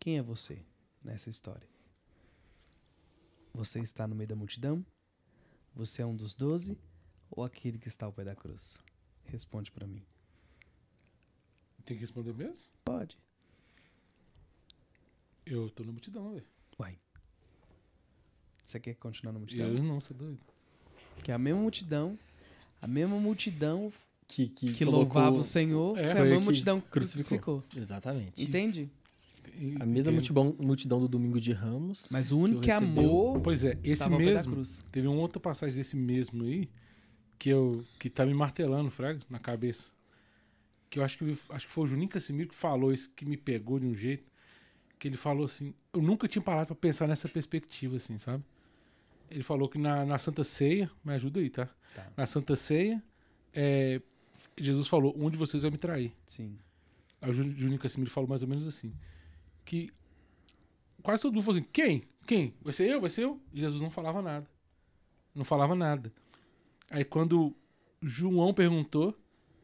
Quem 0.00 0.18
é 0.18 0.22
você 0.22 0.60
nessa 1.06 1.30
história? 1.30 1.66
Você 3.54 3.80
está 3.80 4.06
no 4.06 4.14
meio 4.14 4.28
da 4.28 4.36
multidão? 4.36 4.84
Você 5.74 6.02
é 6.02 6.06
um 6.06 6.14
dos 6.16 6.34
doze? 6.34 6.76
Ou 7.30 7.44
aquele 7.44 7.78
que 7.78 7.88
está 7.88 8.06
ao 8.06 8.12
pé 8.12 8.24
da 8.24 8.34
cruz? 8.34 8.78
Responde 9.24 9.70
pra 9.70 9.86
mim. 9.86 10.02
Tem 11.84 11.96
que 11.96 12.00
responder 12.02 12.34
mesmo? 12.34 12.66
Pode. 12.84 13.16
Eu 15.44 15.70
tô 15.70 15.84
na 15.84 15.92
multidão, 15.92 16.32
velho. 16.32 16.46
Uai. 16.78 16.98
Você 18.64 18.80
quer 18.80 18.94
continuar 18.94 19.32
na 19.32 19.38
multidão? 19.38 19.68
Eu 19.68 19.82
não, 19.82 20.00
você 20.00 20.12
é 20.12 20.16
doido. 20.16 20.40
Que 21.22 21.30
a 21.30 21.38
mesma 21.38 21.60
multidão, 21.60 22.18
a 22.82 22.86
mesma 22.86 23.18
multidão 23.18 23.92
Que, 24.26 24.48
que, 24.48 24.72
que 24.72 24.84
colocou- 24.84 25.04
louvava 25.04 25.36
o 25.36 25.44
Senhor, 25.44 25.96
É, 25.96 26.12
foi 26.12 26.20
a 26.20 26.24
mesma 26.24 26.40
multidão 26.40 26.80
que 26.80 26.88
crucificou. 26.88 27.60
crucificou. 27.62 27.80
Exatamente. 27.80 28.42
Entende? 28.42 28.90
E- 29.54 29.76
A 29.80 29.86
mesma 29.86 30.12
multidão, 30.12 30.56
multidão 30.58 30.98
do 31.00 31.08
Domingo 31.08 31.40
de 31.40 31.52
Ramos. 31.52 32.08
Mas 32.12 32.32
o 32.32 32.38
único 32.38 32.60
que, 32.60 32.70
recebeu- 32.70 33.02
amou 33.04 33.40
Pois 33.40 33.64
é, 33.64 33.78
esse 33.82 34.08
mesmo. 34.08 34.52
cruz. 34.54 34.84
Teve 34.92 35.06
uma 35.08 35.16
outra 35.20 35.38
passagem 35.40 35.76
desse 35.76 35.96
mesmo 35.96 36.44
aí 36.44 36.68
que 37.38 37.48
eu 37.50 37.84
que 37.98 38.08
tá 38.10 38.24
me 38.26 38.34
martelando, 38.34 38.90
Fraga, 38.90 39.20
na 39.30 39.38
cabeça. 39.38 39.90
Que 40.88 40.98
eu 40.98 41.04
acho 41.04 41.18
que 41.18 41.36
acho 41.50 41.66
que 41.66 41.72
foi 41.72 41.84
o 41.84 41.86
Juninho 41.86 42.08
Casimiro 42.08 42.48
que 42.48 42.54
falou 42.54 42.92
isso 42.92 43.10
que 43.10 43.24
me 43.24 43.36
pegou 43.36 43.78
de 43.78 43.86
um 43.86 43.94
jeito 43.94 44.24
que 44.98 45.08
ele 45.08 45.16
falou 45.16 45.44
assim, 45.44 45.74
eu 45.92 46.00
nunca 46.00 46.26
tinha 46.26 46.40
parado 46.40 46.68
pra 46.68 46.74
pensar 46.76 47.06
nessa 47.06 47.28
perspectiva 47.28 47.96
assim, 47.96 48.16
sabe? 48.16 48.42
Ele 49.30 49.42
falou 49.42 49.68
que 49.68 49.76
na, 49.78 50.06
na 50.06 50.18
Santa 50.18 50.42
Ceia, 50.42 50.90
me 51.04 51.12
ajuda 51.12 51.38
aí, 51.40 51.50
tá? 51.50 51.68
Tá. 51.94 52.06
Na 52.16 52.24
Santa 52.24 52.56
Ceia, 52.56 53.02
é, 53.52 54.00
Jesus 54.58 54.86
falou, 54.88 55.14
um 55.18 55.28
de 55.28 55.36
vocês 55.36 55.62
vai 55.62 55.70
me 55.70 55.76
trair. 55.76 56.12
Sim. 56.26 56.56
Aí 57.20 57.30
o 57.30 57.34
Ju- 57.34 57.52
Juninho 57.56 57.78
Casimiro 57.78 58.10
falou 58.10 58.26
mais 58.28 58.42
ou 58.42 58.48
menos 58.48 58.66
assim. 58.66 58.90
Que 59.66 59.90
quase 61.02 61.20
todo 61.22 61.34
mundo 61.34 61.42
falou 61.44 61.58
assim: 61.60 61.68
quem? 61.72 62.04
Quem? 62.26 62.54
Vai 62.62 62.72
ser 62.72 62.88
eu? 62.88 63.00
Vai 63.00 63.10
ser 63.10 63.24
eu? 63.24 63.38
E 63.52 63.60
Jesus 63.60 63.82
não 63.82 63.90
falava 63.90 64.22
nada. 64.22 64.46
Não 65.34 65.44
falava 65.44 65.74
nada. 65.74 66.10
Aí 66.90 67.04
quando 67.04 67.54
João 68.02 68.54
perguntou, 68.54 69.14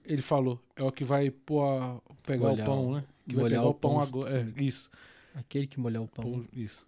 ele 0.04 0.20
falou: 0.22 0.60
é 0.76 0.82
o 0.82 0.92
que 0.92 1.04
vai 1.04 1.30
pôr 1.30 1.62
a- 1.64 2.00
pegar 2.22 2.48
Molhar 2.50 2.68
o 2.68 2.70
pão, 2.70 2.92
né? 2.96 3.04
Que 3.28 3.34
vai 3.36 3.44
molhar 3.44 3.60
pegar 3.60 3.70
o 3.70 3.74
pão 3.74 3.90
pão 3.92 4.00
agora. 4.00 4.52
É, 4.58 4.62
isso. 4.62 4.90
Aquele 5.34 5.66
que 5.66 5.80
molhar 5.80 6.02
o 6.02 6.08
pão. 6.08 6.24
Pão, 6.30 6.46
isso. 6.52 6.86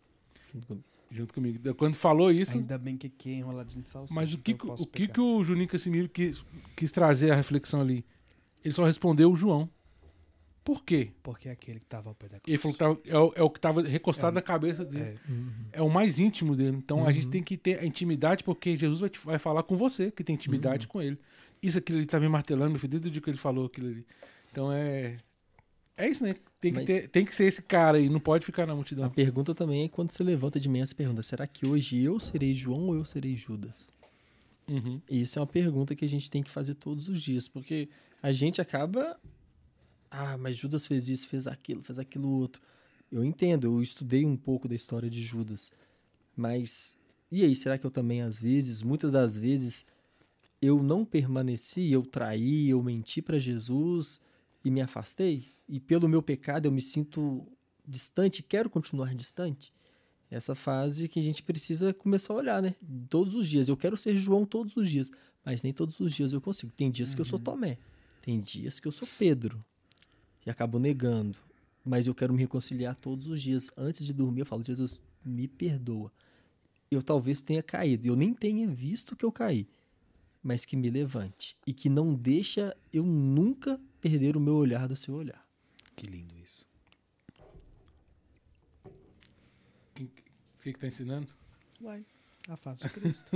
junto 0.53 0.67
comigo. 0.67 0.85
Junto 1.11 1.33
comigo. 1.35 1.59
Daí 1.63 1.75
Quando 1.75 1.95
falou 1.95 2.31
isso. 2.33 2.59
Ainda 2.59 2.77
bem 2.77 2.97
que 2.97 3.07
aqui 3.07 3.31
é 3.31 3.35
enroladinho 3.37 3.83
de 3.85 3.89
salsicha. 3.91 4.19
Mas 4.21 4.33
o 4.33 4.39
que, 4.39 4.51
então 4.53 4.67
que- 4.67 4.71
posso 4.73 4.83
o, 4.83 4.87
que, 4.87 5.01
pegar. 5.03 5.13
que 5.15 5.21
o 5.21 5.45
Juninho 5.45 5.69
Casimiro 5.69 6.09
quis, 6.09 6.45
quis 6.77 6.91
trazer 6.91 7.31
a 7.31 7.37
reflexão 7.37 7.81
ali? 7.81 8.05
Ele 8.65 8.75
só 8.75 8.85
respondeu 8.85 9.31
o 9.31 9.37
João. 9.37 9.71
Por 10.65 10.83
quê? 10.83 11.11
Porque 11.23 11.49
é 11.49 11.53
aquele 11.53 11.79
que 11.79 11.85
estava 11.87 12.09
ao 12.09 12.15
pé 12.15 12.25
da 12.27 12.41
cruz. 12.41 12.49
Ele 12.49 12.57
falou 12.59 12.73
que 12.73 12.79
tava, 12.79 12.99
é, 13.05 13.19
o, 13.19 13.33
é 13.37 13.43
o 13.43 13.51
que 13.51 13.59
estava 13.59 13.83
recostado 13.83 14.29
É 14.29 14.33
o- 14.33 14.35
na 14.37 14.43
cabeça 14.43 14.83
dele. 14.85 15.05
É. 15.29 15.31
Uhum. 15.31 15.51
É 15.73 15.83
o 15.83 15.91
mais 15.91 16.19
íntimo 16.19 16.57
dele. 16.57 16.77
Então 16.79 17.07
a 17.07 17.13
gente 17.13 17.27
Uhum. 17.27 17.31
tem 17.33 17.43
que 17.43 17.57
ter 17.59 17.79
a 17.81 17.85
intimidade, 17.85 18.43
porque 18.43 18.75
Jesus 18.77 19.01
vai, 19.01 19.11
te- 19.11 19.19
vai 19.21 19.39
falar 19.39 19.63
com 19.63 19.77
você, 19.77 20.11
que 20.11 20.25
tem 20.25 20.35
intimidade 20.35 20.87
com 20.89 21.03
ele. 21.03 21.19
Isso 21.63 21.77
aquilo 21.79 21.99
ele 21.99 22.07
tá 22.07 22.19
me 22.19 22.29
martelando, 22.29 22.71
meu 22.71 22.79
filho, 22.79 22.91
desde 22.93 23.09
o 23.09 23.13
dia 23.13 23.21
que 23.21 23.29
ele 23.29 23.37
falou 23.37 23.67
aquilo 23.67 23.89
ali. 23.89 24.07
Então 24.51 24.73
é. 24.73 25.19
É 25.97 26.09
isso, 26.09 26.25
né? 26.25 26.35
Tem 26.61 26.73
que, 26.73 26.79
Mas- 26.79 26.87
ter, 26.87 27.09
tem 27.09 27.25
que 27.25 27.35
ser 27.35 27.45
esse 27.45 27.63
cara 27.63 27.99
aí, 27.99 28.09
não 28.09 28.19
pode 28.19 28.45
ficar 28.47 28.67
na 28.67 28.73
A 28.73 28.77
multidão. 28.77 29.09
pergunta 29.11 29.55
também 29.55 29.85
é 29.85 29.89
quando 29.89 30.11
você 30.11 30.25
levanta 30.25 30.59
de 30.59 30.69
manhã, 30.69 30.85
você 30.87 30.95
pergunta: 30.95 31.23
será 31.23 31.47
que 31.47 31.67
hoje 31.67 32.01
eu 32.03 32.19
serei 32.19 32.55
João 32.55 32.87
ou 32.89 32.95
eu 32.97 33.05
serei 33.05 33.37
Judas? 33.37 33.93
Uhum. 34.69 35.01
E 35.11 35.21
Isso 35.21 35.39
é 35.39 35.43
uma 35.43 35.47
pergunta 35.47 35.95
que 35.95 36.05
a 36.05 36.09
gente 36.09 36.31
tem 36.31 36.43
que 36.43 36.51
fazer 36.51 36.75
todos 36.75 37.07
os 37.09 37.23
dias, 37.23 37.49
porque 37.49 37.89
a 38.23 38.33
gente 38.33 38.61
acaba. 38.63 39.19
Ah, 40.11 40.37
mas 40.37 40.57
Judas 40.57 40.87
fez 40.87 41.09
isso, 41.09 41.29
fez 41.29 41.47
aquilo, 41.47 41.83
fez 41.83 41.99
aquilo 41.99 42.29
outro. 42.29 42.63
Eu 43.11 43.25
entendo, 43.25 43.67
eu 43.67 43.83
estudei 43.83 44.25
um 44.25 44.37
pouco 44.37 44.67
da 44.67 44.75
história 44.75 45.09
de 45.09 45.23
Judas. 45.23 45.73
Mas. 46.37 46.97
E 47.31 47.43
aí, 47.43 47.55
será 47.55 47.79
que 47.79 47.85
eu 47.85 47.91
também, 47.91 48.23
às 48.23 48.41
vezes, 48.41 48.83
muitas 48.83 49.13
das 49.13 49.37
vezes, 49.37 49.87
eu 50.61 50.83
não 50.83 51.05
permaneci, 51.05 51.91
eu 51.91 52.03
traí, 52.03 52.69
eu 52.71 52.83
menti 52.83 53.21
para 53.21 53.39
Jesus 53.39 54.21
e 54.65 54.71
me 54.71 54.81
afastei? 54.81 55.47
E 55.69 55.81
pelo 55.81 56.09
meu 56.09 56.23
pecado 56.23 56.67
eu 56.67 56.73
me 56.73 56.83
sinto 56.83 57.47
distante, 57.87 58.43
quero 58.43 58.71
continuar 58.71 59.15
distante? 59.15 59.73
Essa 60.31 60.55
fase 60.55 61.09
que 61.09 61.21
a 61.21 61.23
gente 61.23 61.43
precisa 61.43 61.93
começar 61.95 62.33
a 62.33 62.37
olhar, 62.37 62.63
né? 62.63 62.75
Todos 63.09 63.35
os 63.35 63.49
dias. 63.49 63.69
Eu 63.69 63.77
quero 63.77 63.97
ser 63.97 64.17
João 64.17 64.45
todos 64.45 64.77
os 64.77 64.89
dias, 64.89 65.13
mas 65.45 65.63
nem 65.63 65.73
todos 65.73 66.01
os 66.01 66.13
dias 66.13 66.33
eu 66.33 66.41
consigo. 66.41 66.73
Tem 66.73 66.91
dias 66.91 67.15
que 67.15 67.21
eu 67.21 67.25
sou 67.25 67.39
Tomé, 67.39 67.79
tem 68.23 68.41
dias 68.41 68.81
que 68.81 68.89
eu 68.89 68.93
sou 68.93 69.07
Pedro 69.19 69.65
e 70.47 70.51
acabo 70.51 70.79
negando. 70.79 71.39
Mas 71.85 72.07
eu 72.07 72.15
quero 72.15 72.33
me 72.33 72.41
reconciliar 72.41 72.95
todos 72.97 73.27
os 73.27 73.43
dias. 73.43 73.71
Antes 73.77 74.07
de 74.07 74.13
dormir, 74.13 74.41
eu 74.41 74.47
falo: 74.47 74.63
Jesus, 74.65 75.03
me 75.25 75.47
perdoa. 75.47 76.11
Eu 76.91 77.03
talvez 77.03 77.41
tenha 77.43 77.63
caído, 77.63 78.07
eu 78.07 78.15
nem 78.17 78.33
tenha 78.33 78.69
visto 78.69 79.17
que 79.17 79.25
eu 79.25 79.33
caí, 79.33 79.67
mas 80.43 80.65
que 80.65 80.77
me 80.77 80.89
levante 80.91 81.57
e 81.67 81.73
que 81.73 81.89
não 81.89 82.15
deixa 82.15 82.77
eu 82.93 83.05
nunca 83.05 83.81
perder 84.01 84.37
o 84.37 84.41
meu 84.41 84.55
olhar 84.55 84.87
do 84.87 84.95
seu 84.97 85.15
olhar. 85.15 85.45
Que 85.97 86.07
lindo 86.07 86.35
isso. 86.39 86.67
Quem- 89.95 90.11
que 90.63 90.73
tá 90.79 90.87
ensinando? 90.87 91.33
Uai, 91.83 92.05
a 92.49 92.57
face 92.57 92.85
de 92.85 92.91
Cristo. 92.91 93.31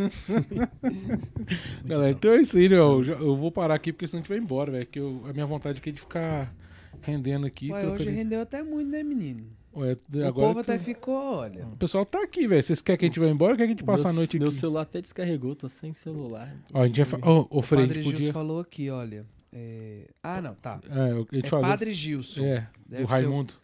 Galera, 1.84 2.10
então 2.12 2.32
é 2.32 2.40
isso 2.40 2.56
aí, 2.56 2.68
né? 2.68 2.76
Eu, 2.76 3.02
já- 3.04 3.14
eu 3.14 3.36
vou 3.36 3.50
parar 3.50 3.74
aqui 3.74 3.92
porque 3.92 4.06
senão 4.06 4.20
a 4.20 4.22
gente 4.22 4.28
vai 4.28 4.38
embora, 4.38 4.70
velho. 4.72 4.86
Que 4.86 4.98
eu- 5.00 5.22
a 5.26 5.32
minha 5.32 5.46
vontade 5.46 5.78
aqui 5.78 5.90
é 5.90 5.92
de 5.92 6.00
ficar 6.00 6.54
rendendo 7.02 7.46
aqui. 7.46 7.68
Eu 7.70 7.76
hoje 7.92 8.04
queria- 8.04 8.12
rendeu 8.12 8.40
até 8.40 8.62
muito, 8.62 8.90
né, 8.90 9.02
menino? 9.02 9.46
Ué, 9.76 9.92
o 9.92 10.18
agora 10.26 10.32
povo 10.48 10.54
que 10.54 10.60
até 10.60 10.76
eu- 10.76 10.80
ficou, 10.80 11.14
olha. 11.38 11.66
O 11.66 11.76
pessoal 11.76 12.04
tá 12.04 12.22
aqui, 12.22 12.48
velho. 12.48 12.62
Vocês 12.62 12.80
querem 12.82 12.98
que 12.98 13.04
a 13.04 13.08
gente 13.08 13.20
vá 13.20 13.26
embora 13.26 13.52
ou 13.52 13.56
quer 13.56 13.64
que 13.66 13.72
a 13.72 13.74
gente 13.76 13.84
passe 13.84 14.02
meu, 14.04 14.10
a 14.12 14.14
noite 14.14 14.38
Meu 14.38 14.48
aqui? 14.48 14.56
celular 14.56 14.82
até 14.82 15.00
descarregou, 15.00 15.54
tô 15.54 15.68
sem 15.68 15.92
celular. 15.92 16.56
Ó, 16.72 16.82
a 16.82 16.86
gente 16.86 16.96
vai 17.02 17.20
fa... 17.20 17.30
Ô, 17.30 17.46
O 17.50 17.62
Frei, 17.62 17.84
a 17.84 17.86
Padre 17.86 17.94
gente 18.02 18.04
Gilson 18.10 18.16
podia... 18.18 18.32
falou 18.32 18.60
aqui, 18.60 18.90
olha. 18.90 19.26
é, 19.52 20.08
Ah, 20.22 20.40
não, 20.40 20.54
tá. 20.54 20.80
É, 20.90 21.12
a 21.12 21.36
gente 21.36 21.46
É 21.46 21.48
falou... 21.48 21.64
Padre 21.66 21.92
Gilson. 21.92 22.42
É, 22.44 22.68
Deve 22.88 23.04
o 23.04 23.06
ser 23.06 23.12
Raimundo. 23.12 23.54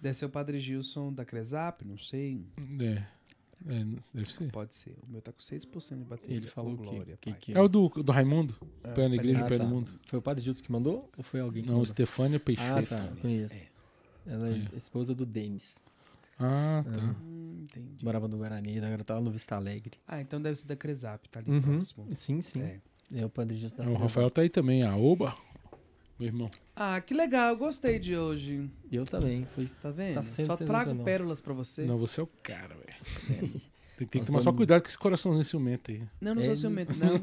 Deve 0.00 0.16
ser 0.16 0.24
o 0.24 0.30
Padre 0.30 0.58
Gilson 0.58 1.12
da 1.12 1.24
Cresap, 1.24 1.84
não 1.84 1.96
sei. 1.96 2.44
É. 2.80 3.02
É, 3.66 3.84
deve 4.14 4.32
ser. 4.32 4.50
Pode 4.50 4.74
ser. 4.74 4.94
O 5.06 5.10
meu 5.12 5.20
tá 5.22 5.32
com 5.32 5.38
6% 5.40 5.98
de 5.98 6.04
bateria. 6.04 6.36
Ele 6.36 6.48
falou 6.48 6.74
o 6.74 6.78
quê? 6.78 6.84
glória, 6.84 7.18
Que 7.20 7.30
pai. 7.30 7.38
que 7.40 7.52
É 7.56 7.60
o 7.60 7.68
do, 7.68 7.88
do 7.88 8.12
Raimundo? 8.12 8.54
Pé 8.94 9.08
na 9.08 9.14
igreja, 9.16 9.44
Ah, 9.44 9.48
pé 9.48 9.58
tá. 9.58 9.64
no 9.64 9.70
mundo. 9.70 9.90
Foi 10.04 10.18
o 10.18 10.22
Padre 10.22 10.42
Gilson 10.42 10.62
que 10.62 10.72
mandou? 10.72 11.10
Ou 11.16 11.22
foi 11.24 11.40
alguém 11.40 11.62
que 11.62 11.68
Não, 11.68 11.76
mandou? 11.78 11.86
Stefânia 11.86 12.40
Peixoto. 12.40 12.70
Ah, 12.78 12.82
tá. 13.08 13.08
Conheço. 13.20 13.62
Ela 14.26 14.48
é, 14.50 14.68
É. 14.72 14.76
esposa 14.76 15.14
do 15.14 15.24
Denis. 15.26 15.84
Ah, 16.38 16.84
tá. 16.84 17.16
Hum, 17.22 17.60
entendi. 17.62 18.04
Morava 18.04 18.26
no 18.26 18.36
Guarani, 18.38 18.78
agora 18.78 19.04
tá 19.04 19.14
lá 19.14 19.20
no 19.20 19.30
Vista 19.30 19.54
Alegre. 19.56 19.92
Ah, 20.08 20.20
então 20.20 20.40
deve 20.40 20.56
ser 20.56 20.66
da 20.66 20.74
Cresap, 20.76 21.28
tá 21.28 21.40
ali 21.40 21.50
Uhum. 21.50 21.60
próximo. 21.62 22.06
Sim, 22.14 22.40
sim. 22.40 22.60
É. 22.62 22.80
É, 23.14 23.26
o 23.26 23.28
Padre 23.30 23.56
Gilson 23.56 23.76
da 23.76 23.84
É, 23.84 23.88
o 23.88 23.94
Rafael 23.94 24.30
tá 24.30 24.40
aí 24.42 24.48
também, 24.48 24.82
a 24.82 24.96
Oba. 24.96 25.36
Meu 26.22 26.28
irmão. 26.28 26.50
Ah, 26.76 27.00
que 27.00 27.12
legal, 27.12 27.48
eu 27.48 27.56
gostei 27.56 27.98
de 27.98 28.16
hoje. 28.16 28.70
Eu 28.92 29.04
também. 29.04 29.44
Foi... 29.56 29.66
Tá 29.66 29.90
vendo? 29.90 30.14
Tá 30.14 30.24
sendo 30.24 30.46
Só 30.46 30.56
trago 30.56 30.94
pérolas 31.02 31.40
pra 31.40 31.52
você. 31.52 31.84
Não, 31.84 31.98
você 31.98 32.20
é 32.20 32.22
o 32.22 32.28
cara, 32.44 32.76
velho. 32.76 33.50
Tem, 33.96 34.06
tem 34.06 34.20
que 34.20 34.26
tomar 34.28 34.40
só 34.40 34.52
cuidado 34.52 34.82
com 34.82 34.88
esse 34.88 34.96
coraçãozinho 34.96 35.44
ciumento 35.44 35.90
aí. 35.90 36.00
Não, 36.20 36.36
não 36.36 36.40
É 36.40 36.44
sou 36.44 36.52
isso. 36.52 36.60
ciumento, 36.60 36.92
não. 36.96 37.20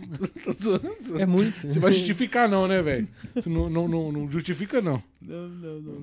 É 1.17 1.25
muito. 1.25 1.65
Você 1.65 1.79
vai 1.79 1.93
justificar 1.93 2.49
não, 2.49 2.67
né, 2.67 2.81
velho? 2.81 3.07
Você 3.33 3.47
não, 3.47 3.69
não, 3.69 3.87
não, 3.87 4.11
não 4.11 4.29
justifica 4.29 4.81
não. 4.81 5.01
não, 5.21 5.47
não, 5.47 5.81
não. 5.81 6.01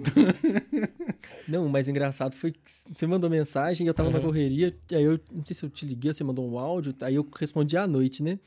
Não, 1.47 1.67
o 1.67 1.71
mais 1.71 1.87
engraçado 1.87 2.35
foi 2.35 2.51
que 2.51 2.59
você 2.67 3.07
mandou 3.07 3.29
mensagem, 3.31 3.87
eu 3.87 3.95
tava 3.95 4.11
na 4.11 4.17
Aham. 4.19 4.27
correria, 4.27 4.77
aí 4.91 5.03
eu 5.05 5.21
não 5.31 5.45
sei 5.45 5.55
se 5.55 5.65
eu 5.65 5.71
te 5.71 5.85
liguei, 5.87 6.13
você 6.13 6.25
mandou 6.25 6.51
um 6.51 6.59
áudio, 6.59 6.93
aí 7.01 7.15
eu 7.15 7.29
respondi 7.39 7.77
à 7.77 7.87
noite, 7.87 8.21
né? 8.23 8.41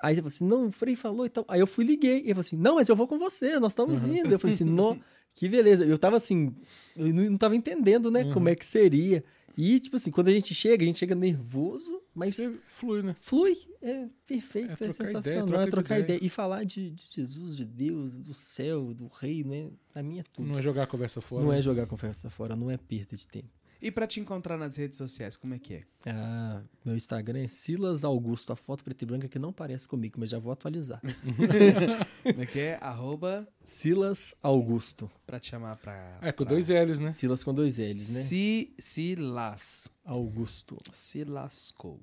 Aí 0.00 0.14
você 0.14 0.20
falou 0.20 0.28
assim, 0.28 0.46
não, 0.46 0.66
o 0.66 0.72
Frei 0.72 0.96
falou 0.96 1.26
e 1.26 1.28
tal. 1.28 1.44
Aí 1.48 1.60
eu 1.60 1.66
fui 1.66 1.84
liguei, 1.84 2.18
e 2.18 2.24
ele 2.24 2.28
falou 2.34 2.40
assim, 2.40 2.56
não, 2.56 2.74
mas 2.76 2.88
eu 2.88 2.96
vou 2.96 3.06
com 3.08 3.18
você, 3.18 3.58
nós 3.58 3.72
estamos 3.72 4.04
indo. 4.04 4.32
Eu 4.32 4.38
falei 4.38 4.54
assim, 4.54 4.64
no, 4.64 4.98
que 5.34 5.48
beleza. 5.48 5.84
Eu 5.84 5.98
tava 5.98 6.16
assim, 6.16 6.54
eu 6.96 7.12
não, 7.12 7.30
não 7.30 7.38
tava 7.38 7.56
entendendo, 7.56 8.10
né, 8.10 8.24
Uhum. 8.24 8.32
como 8.34 8.48
é 8.48 8.54
que 8.54 8.66
seria. 8.66 9.24
E, 9.58 9.80
tipo 9.80 9.96
assim, 9.96 10.10
quando 10.10 10.28
a 10.28 10.32
gente 10.32 10.54
chega, 10.54 10.84
a 10.84 10.86
gente 10.86 10.98
chega 10.98 11.14
nervoso, 11.14 12.02
mas 12.14 12.36
Você 12.36 12.52
flui, 12.66 13.02
né? 13.02 13.16
flui, 13.18 13.56
é 13.80 14.06
perfeito, 14.26 14.68
É 14.68 14.72
é, 14.86 14.92
sensacional, 14.92 15.48
ideia, 15.48 15.62
é 15.62 15.70
trocar 15.70 15.98
ideia. 15.98 16.16
ideia. 16.18 16.26
E 16.26 16.28
falar 16.28 16.64
de, 16.64 16.90
de 16.90 17.04
Jesus, 17.10 17.56
de 17.56 17.64
Deus, 17.64 18.18
do 18.18 18.34
céu, 18.34 18.92
do 18.92 19.06
reino, 19.08 19.50
né? 19.50 19.70
Pra 19.94 20.02
mim 20.02 20.18
é 20.18 20.24
tudo. 20.30 20.46
Não 20.46 20.58
é 20.58 20.62
jogar 20.62 20.82
a 20.82 20.86
conversa 20.86 21.22
fora. 21.22 21.42
Não 21.42 21.52
né? 21.52 21.58
é 21.58 21.62
jogar 21.62 21.84
a 21.84 21.86
conversa 21.86 22.28
fora, 22.28 22.54
não 22.54 22.70
é 22.70 22.76
perda 22.76 23.16
de 23.16 23.26
tempo. 23.26 23.48
E 23.80 23.90
pra 23.90 24.06
te 24.06 24.18
encontrar 24.20 24.56
nas 24.56 24.76
redes 24.76 24.96
sociais, 24.96 25.36
como 25.36 25.54
é 25.54 25.58
que 25.58 25.74
é? 25.74 25.82
Ah, 26.06 26.62
meu 26.84 26.96
Instagram 26.96 27.40
é 27.40 27.48
Silas 27.48 28.04
Augusto, 28.04 28.52
a 28.52 28.56
foto 28.56 28.82
preta 28.82 29.04
e 29.04 29.06
branca 29.06 29.28
que 29.28 29.38
não 29.38 29.52
parece 29.52 29.86
comigo, 29.86 30.18
mas 30.18 30.30
já 30.30 30.38
vou 30.38 30.50
atualizar. 30.52 31.00
Como 32.22 32.42
é 32.42 32.46
que 32.46 32.58
é? 32.58 32.78
Arroba 32.80 33.46
Silas 33.64 34.34
Augusto. 34.42 35.10
pra 35.26 35.38
te 35.38 35.48
chamar 35.50 35.76
pra... 35.76 36.18
É, 36.22 36.32
com 36.32 36.44
pra- 36.44 36.54
dois 36.54 36.68
L's, 36.68 36.98
né? 36.98 37.10
Silas 37.10 37.44
com 37.44 37.52
dois 37.52 37.78
L's, 37.78 38.08
né? 38.10 38.20
Se, 38.22 38.72
se 38.78 39.14
las. 39.14 39.88
Augusto, 40.04 40.76
Se 40.92 41.22
lascou. 41.24 42.00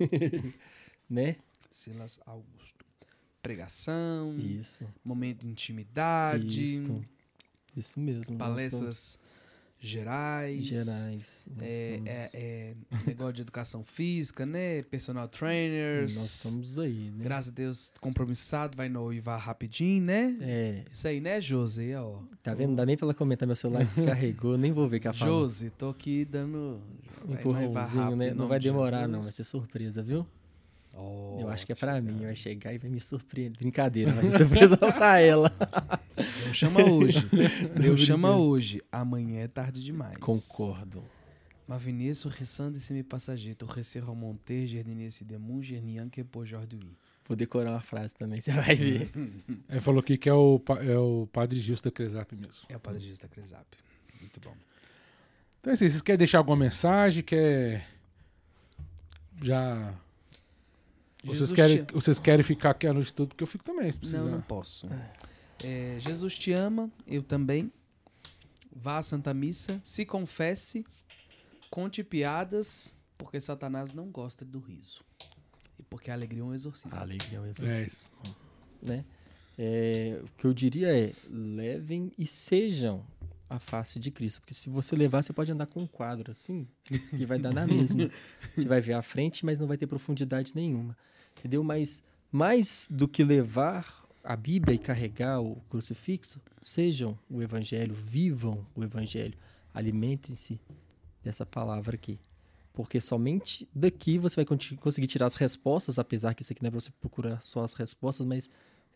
né? 1.08 1.36
Silas 1.70 2.20
Augusto. 2.26 2.84
Pregação, 3.42 4.36
Isso. 4.38 4.84
momento 5.04 5.40
de 5.40 5.48
intimidade, 5.48 6.62
Isso. 6.64 7.04
Isso 7.76 7.98
mesmo. 8.00 8.36
palestras 8.38 9.18
gerais. 9.82 10.64
Gerais. 10.64 11.48
É, 11.60 11.96
estamos, 11.96 12.08
é, 12.08 12.30
é 12.34 12.74
negócio 13.06 13.32
de 13.32 13.42
educação 13.42 13.84
física, 13.84 14.46
né? 14.46 14.80
Personal 14.82 15.26
trainers. 15.28 16.14
nós 16.14 16.24
estamos 16.36 16.78
aí, 16.78 17.10
né? 17.10 17.24
Graças 17.24 17.48
a 17.48 17.52
Deus, 17.52 17.92
compromissado, 18.00 18.76
vai 18.76 18.88
noivar 18.88 19.40
rapidinho, 19.40 20.04
né? 20.04 20.36
É, 20.40 20.84
Isso 20.90 21.08
aí, 21.08 21.20
né, 21.20 21.40
Josi? 21.40 21.92
Ó. 21.94 22.20
tá 22.42 22.54
vendo? 22.54 22.68
Não 22.70 22.76
dá 22.76 22.86
nem 22.86 22.96
pra 22.96 23.06
ela 23.06 23.14
comentar, 23.14 23.46
meu 23.46 23.56
celular 23.56 23.84
descarregou, 23.84 24.56
nem 24.56 24.72
vou 24.72 24.88
ver 24.88 25.00
que 25.00 25.08
ela 25.08 25.14
fala. 25.14 25.30
Josi, 25.30 25.70
tô 25.70 25.90
aqui 25.90 26.24
dando. 26.24 26.80
Um 27.28 27.34
empurrãozinho, 27.34 28.02
rápido, 28.02 28.16
né? 28.16 28.34
Não 28.34 28.48
vai 28.48 28.58
de 28.58 28.68
demorar, 28.68 28.90
Jesus. 28.90 29.10
não. 29.10 29.20
Vai 29.20 29.32
ser 29.32 29.44
surpresa, 29.44 30.02
viu? 30.02 30.26
Ó, 30.94 31.40
Eu 31.40 31.48
acho 31.48 31.64
que 31.64 31.72
é 31.72 31.74
pra 31.74 32.00
mim. 32.00 32.18
Vai 32.22 32.36
chegar 32.36 32.72
e 32.74 32.78
vai 32.78 32.90
me 32.90 33.00
surpreender. 33.00 33.58
Brincadeira, 33.58 34.12
vai 34.12 34.30
ser 34.30 34.38
surpresa 34.38 34.76
pra 34.76 35.18
ela. 35.20 35.50
Deus 36.44 36.56
chama 36.56 36.84
hoje. 36.84 37.28
Deus 37.80 38.00
chama 38.00 38.36
hoje. 38.36 38.82
Amanhã 38.92 39.40
é 39.40 39.48
tarde 39.48 39.82
demais. 39.82 40.16
Concordo. 40.18 41.02
Mavinesso, 41.66 42.28
ressando 42.28 42.76
esse 42.76 42.92
me 42.92 43.02
passageiro, 43.02 43.64
receiro 43.66 44.14
monter, 44.14 44.66
jardinense 44.66 45.24
demu, 45.24 45.62
gernian 45.62 46.08
que 46.10 46.24
jorduí. 46.44 46.92
Vou 47.26 47.36
decorar 47.36 47.70
uma 47.70 47.80
frase 47.80 48.14
também, 48.14 48.40
você 48.40 48.50
vai 48.52 48.74
ver. 48.74 49.10
Ele 49.70 49.80
falou 49.80 50.00
aqui 50.00 50.18
que 50.18 50.28
é 50.28 50.34
o, 50.34 50.58
pa- 50.58 50.82
é 50.82 50.98
o 50.98 51.26
Padre 51.32 51.58
Gilson 51.60 51.84
da 51.84 51.90
Cresap 51.92 52.32
mesmo. 52.34 52.66
É 52.68 52.76
o 52.76 52.80
Padre 52.80 53.00
Jesus 53.00 53.20
da 53.20 53.28
Cresap. 53.28 53.64
Muito 54.20 54.40
bom. 54.40 54.54
Então 55.60 55.70
é 55.70 55.74
assim, 55.74 55.88
vocês 55.88 56.02
querem 56.02 56.18
deixar 56.18 56.38
alguma 56.38 56.56
mensagem? 56.56 57.22
Quer. 57.22 57.86
Já. 59.40 59.94
Vocês 61.24 61.52
querem, 61.52 61.84
te- 61.84 61.94
vocês 61.94 62.18
querem 62.18 62.42
ficar 62.44 62.70
aqui 62.70 62.86
a 62.86 62.92
noite 62.92 63.12
toda? 63.12 63.28
Porque 63.28 63.42
eu 63.44 63.46
fico 63.46 63.62
também, 63.64 63.90
se 63.92 63.98
precisar. 63.98 64.18
Não, 64.22 64.30
não 64.32 64.40
posso. 64.42 64.86
É, 65.62 65.96
Jesus 66.00 66.36
te 66.38 66.52
ama, 66.52 66.90
eu 67.06 67.22
também. 67.22 67.70
Vá 68.74 68.98
à 68.98 69.02
Santa 69.02 69.32
Missa, 69.34 69.80
se 69.84 70.04
confesse, 70.06 70.84
conte 71.70 72.02
piadas, 72.02 72.94
porque 73.18 73.40
Satanás 73.40 73.92
não 73.92 74.10
gosta 74.10 74.44
do 74.44 74.58
riso. 74.58 75.04
E 75.78 75.82
porque 75.82 76.10
a 76.10 76.14
alegria 76.14 76.40
é 76.40 76.44
um 76.44 76.54
exorcismo. 76.54 76.98
A 76.98 77.02
alegria 77.02 77.38
é 77.38 77.40
um 77.40 77.44
É 77.46 77.50
exorcismo, 77.50 77.86
isso. 78.24 78.36
né? 78.82 79.04
É, 79.58 80.18
o 80.24 80.28
que 80.38 80.46
eu 80.46 80.54
diria 80.54 80.88
é, 80.98 81.12
levem 81.28 82.10
e 82.18 82.26
sejam 82.26 83.04
a 83.52 83.58
face 83.58 83.98
de 83.98 84.10
Cristo. 84.10 84.40
Porque 84.40 84.54
se 84.54 84.70
você 84.70 84.96
levar, 84.96 85.22
você 85.22 85.32
pode 85.32 85.52
andar 85.52 85.66
com 85.66 85.80
um 85.80 85.86
quadro 85.86 86.30
assim, 86.30 86.66
e 87.12 87.24
vai 87.26 87.38
dar 87.38 87.52
na 87.52 87.66
mesma. 87.66 88.10
Você 88.54 88.66
vai 88.66 88.80
ver 88.80 88.94
a 88.94 89.02
frente, 89.02 89.44
mas 89.44 89.58
não 89.58 89.66
vai 89.66 89.76
ter 89.76 89.86
profundidade 89.86 90.52
nenhuma. 90.54 90.96
Entendeu? 91.38 91.62
Mas 91.62 92.04
mais 92.30 92.88
do 92.90 93.06
que 93.06 93.22
levar 93.22 94.06
a 94.24 94.36
Bíblia 94.36 94.74
e 94.74 94.78
carregar 94.78 95.40
o 95.40 95.56
crucifixo, 95.68 96.40
sejam 96.60 97.18
o 97.28 97.42
Evangelho, 97.42 97.94
vivam 97.94 98.66
o 98.74 98.82
Evangelho, 98.82 99.36
alimentem-se 99.74 100.60
dessa 101.22 101.44
palavra 101.44 101.94
aqui. 101.94 102.18
Porque 102.72 103.00
somente 103.00 103.68
daqui 103.74 104.16
você 104.18 104.36
vai 104.36 104.46
conseguir 104.80 105.06
tirar 105.06 105.26
as 105.26 105.34
respostas, 105.34 105.98
apesar 105.98 106.34
que 106.34 106.42
isso 106.42 106.52
aqui 106.52 106.62
não 106.62 106.68
é 106.68 106.70
para 106.70 106.80
você 106.80 106.90
procurar 107.00 107.40
só 107.42 107.62
as 107.64 107.74
respostas, 107.74 108.24
mas 108.24 108.50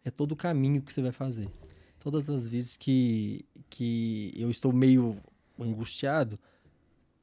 é 0.04 0.10
todo 0.10 0.32
o 0.32 0.36
caminho 0.36 0.80
que 0.80 0.92
você 0.92 1.02
vai 1.02 1.12
fazer. 1.12 1.50
Todas 2.06 2.30
as 2.30 2.46
vezes 2.46 2.76
que, 2.76 3.44
que 3.68 4.32
eu 4.36 4.48
estou 4.48 4.72
meio 4.72 5.20
angustiado, 5.58 6.38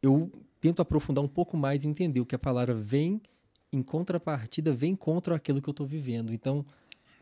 eu 0.02 0.30
tento 0.60 0.82
aprofundar 0.82 1.24
um 1.24 1.28
pouco 1.30 1.56
mais 1.56 1.86
e 1.86 1.88
entender 1.88 2.20
o 2.20 2.26
que 2.26 2.36
a 2.36 2.38
palavra 2.38 2.76
vem 2.76 3.22
em 3.72 3.82
contrapartida, 3.82 4.74
vem 4.74 4.94
contra 4.94 5.38
aquilo 5.38 5.62
que 5.62 5.70
eu 5.70 5.72
estou 5.72 5.88
vivendo. 5.88 6.34
Então, 6.34 6.66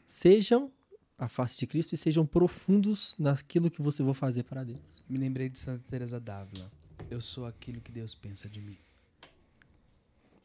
sejam 0.08 0.72
a 1.20 1.30
face 1.30 1.60
de 1.60 1.68
Cristo 1.68 1.94
e 1.94 1.98
sejam 2.00 2.26
profundos 2.26 3.14
naquilo 3.20 3.70
que 3.70 3.80
você 3.80 4.02
vai 4.02 4.16
fazer 4.16 4.42
para 4.42 4.64
Deus. 4.64 5.06
Me 5.08 5.20
lembrei 5.20 5.48
de 5.48 5.60
Santa 5.60 5.84
Teresa 5.88 6.20
d'Ávila. 6.20 6.72
Eu 7.12 7.22
sou 7.22 7.46
aquilo 7.46 7.80
que 7.80 7.92
Deus 7.92 8.16
pensa 8.16 8.50
de 8.50 8.60
mim. 8.60 8.80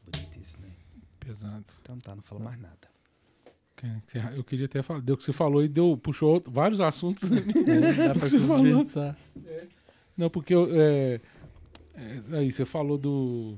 Bonito 0.05 0.39
isso, 0.39 0.61
né? 0.61 0.71
Pesado. 1.19 1.65
Então 1.81 1.97
tá, 1.97 2.15
não 2.15 2.21
falo 2.21 2.41
mais 2.41 2.61
nada. 2.61 2.96
Eu 4.35 4.43
queria 4.43 4.65
até 4.65 4.81
falar. 4.81 5.01
Deu 5.01 5.15
o 5.15 5.17
que 5.17 5.23
você 5.23 5.33
falou 5.33 5.63
e 5.63 5.67
deu, 5.67 5.97
puxou 5.97 6.33
outro- 6.33 6.51
vários 6.51 6.79
assuntos. 6.81 7.29
Dá 7.29 8.13
pra 8.15 8.25
Você 8.25 8.39
falou. 8.39 8.63
conversar. 8.71 9.17
Não, 10.17 10.29
porque 10.29 10.53
eu, 10.55 10.67
é, 10.71 11.21
é, 11.93 12.37
aí 12.37 12.51
você 12.51 12.65
falou 12.65 12.97
do 12.97 13.55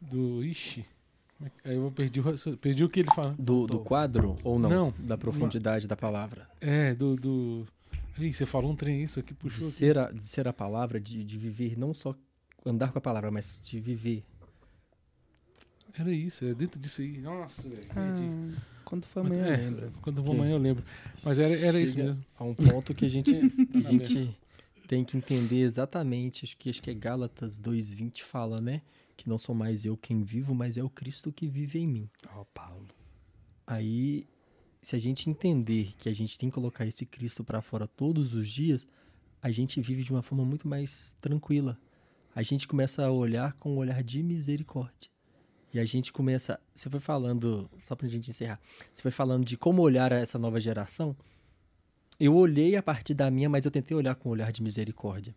Do. 0.00 0.44
Ixi. 0.44 0.84
é 1.64 1.70
Aí 1.70 1.76
eu 1.76 1.90
perdi, 1.92 2.20
perdi 2.60 2.84
o 2.84 2.88
que 2.88 3.00
ele 3.00 3.08
fala. 3.14 3.34
Do, 3.38 3.66
do 3.66 3.80
quadro 3.80 4.36
ou 4.42 4.58
não? 4.58 4.68
Não. 4.70 4.94
Da 4.98 5.16
profundidade 5.18 5.86
da 5.86 5.96
palavra. 5.96 6.48
É, 6.60 6.94
do. 6.94 7.16
do... 7.16 7.66
Ih, 8.18 8.32
você 8.32 8.44
falou 8.44 8.72
um 8.72 8.76
trem 8.76 9.02
isso 9.02 9.20
aqui, 9.20 9.32
De 9.32 9.38
puxou. 9.38 9.62
aqui. 9.64 9.72
ser, 9.72 9.96
a, 9.98 10.10
de 10.10 10.26
ser 10.26 10.48
a 10.48 10.52
palavra, 10.52 10.98
de, 11.00 11.22
de 11.22 11.38
viver, 11.38 11.78
não 11.78 11.94
só 11.94 12.14
andar 12.66 12.90
com 12.90 12.98
a 12.98 13.00
palavra, 13.00 13.30
mas 13.30 13.60
de 13.62 13.78
viver. 13.78 14.24
Era 15.98 16.12
isso, 16.12 16.44
é 16.44 16.54
dentro 16.54 16.78
disso 16.78 17.00
aí. 17.00 17.18
Nossa, 17.18 17.68
velho. 17.68 17.84
Ah, 17.96 18.60
quando 18.84 19.04
for 19.04 19.20
amanhã, 19.20 19.46
É, 19.46 19.56
lembra. 19.56 19.92
Quando 20.00 20.18
eu 20.18 20.22
vou 20.24 20.34
Que- 20.34 20.40
amanhã 20.40 20.54
eu 20.54 20.58
lembro. 20.58 20.84
Mas 21.24 21.38
era, 21.38 21.54
era 21.58 21.80
isso 21.80 21.96
mesmo. 21.96 22.24
A 22.38 22.44
um 22.44 22.54
ponto 22.54 22.94
que 22.94 23.04
a 23.04 23.08
gente, 23.08 23.32
que 23.72 23.78
a 23.78 23.80
gente 23.80 24.38
tem 24.86 25.04
que 25.04 25.16
entender 25.16 25.60
exatamente, 25.60 26.44
acho 26.44 26.56
que, 26.56 26.70
acho 26.70 26.80
que 26.80 26.90
é 26.90 26.94
Gálatas 26.94 27.58
2,20 27.60 28.22
fala, 28.22 28.60
né? 28.60 28.82
Que 29.16 29.28
não 29.28 29.36
sou 29.38 29.54
mais 29.54 29.84
eu 29.84 29.96
quem 29.96 30.22
vivo, 30.22 30.54
mas 30.54 30.76
é 30.76 30.82
o 30.84 30.88
Cristo 30.88 31.32
que 31.32 31.46
vive 31.48 31.80
em 31.80 31.86
mim. 31.88 32.08
Ó, 32.34 32.44
Paulo. 32.54 32.86
Aí, 33.66 34.26
se 34.80 34.94
a 34.96 34.98
gente 34.98 35.28
entender 35.28 35.92
que 35.98 36.08
a 36.08 36.14
gente 36.14 36.38
tem 36.38 36.48
que 36.48 36.54
colocar 36.54 36.86
esse 36.86 37.04
Cristo 37.04 37.42
para 37.44 37.60
fora 37.60 37.86
todos 37.86 38.32
os 38.32 38.48
dias, 38.48 38.88
a 39.42 39.50
gente 39.50 39.80
vive 39.80 40.02
de 40.04 40.10
uma 40.12 40.22
forma 40.22 40.44
muito 40.44 40.66
mais 40.68 41.16
tranquila. 41.20 41.76
A 42.34 42.42
gente 42.42 42.68
começa 42.68 43.04
a 43.04 43.10
olhar 43.10 43.52
com 43.54 43.74
um 43.74 43.76
olhar 43.76 44.02
de 44.02 44.22
misericórdia. 44.22 45.10
E 45.78 45.80
a 45.80 45.84
gente 45.84 46.12
começa. 46.12 46.58
Você 46.74 46.90
foi 46.90 46.98
falando, 46.98 47.70
só 47.80 47.94
pra 47.94 48.08
gente 48.08 48.28
encerrar, 48.30 48.60
você 48.92 49.00
foi 49.00 49.12
falando 49.12 49.44
de 49.44 49.56
como 49.56 49.80
olhar 49.80 50.10
essa 50.10 50.36
nova 50.36 50.60
geração. 50.60 51.16
Eu 52.18 52.34
olhei 52.34 52.74
a 52.74 52.82
partir 52.82 53.14
da 53.14 53.30
minha, 53.30 53.48
mas 53.48 53.64
eu 53.64 53.70
tentei 53.70 53.96
olhar 53.96 54.16
com 54.16 54.28
um 54.28 54.32
olhar 54.32 54.50
de 54.50 54.60
misericórdia. 54.60 55.32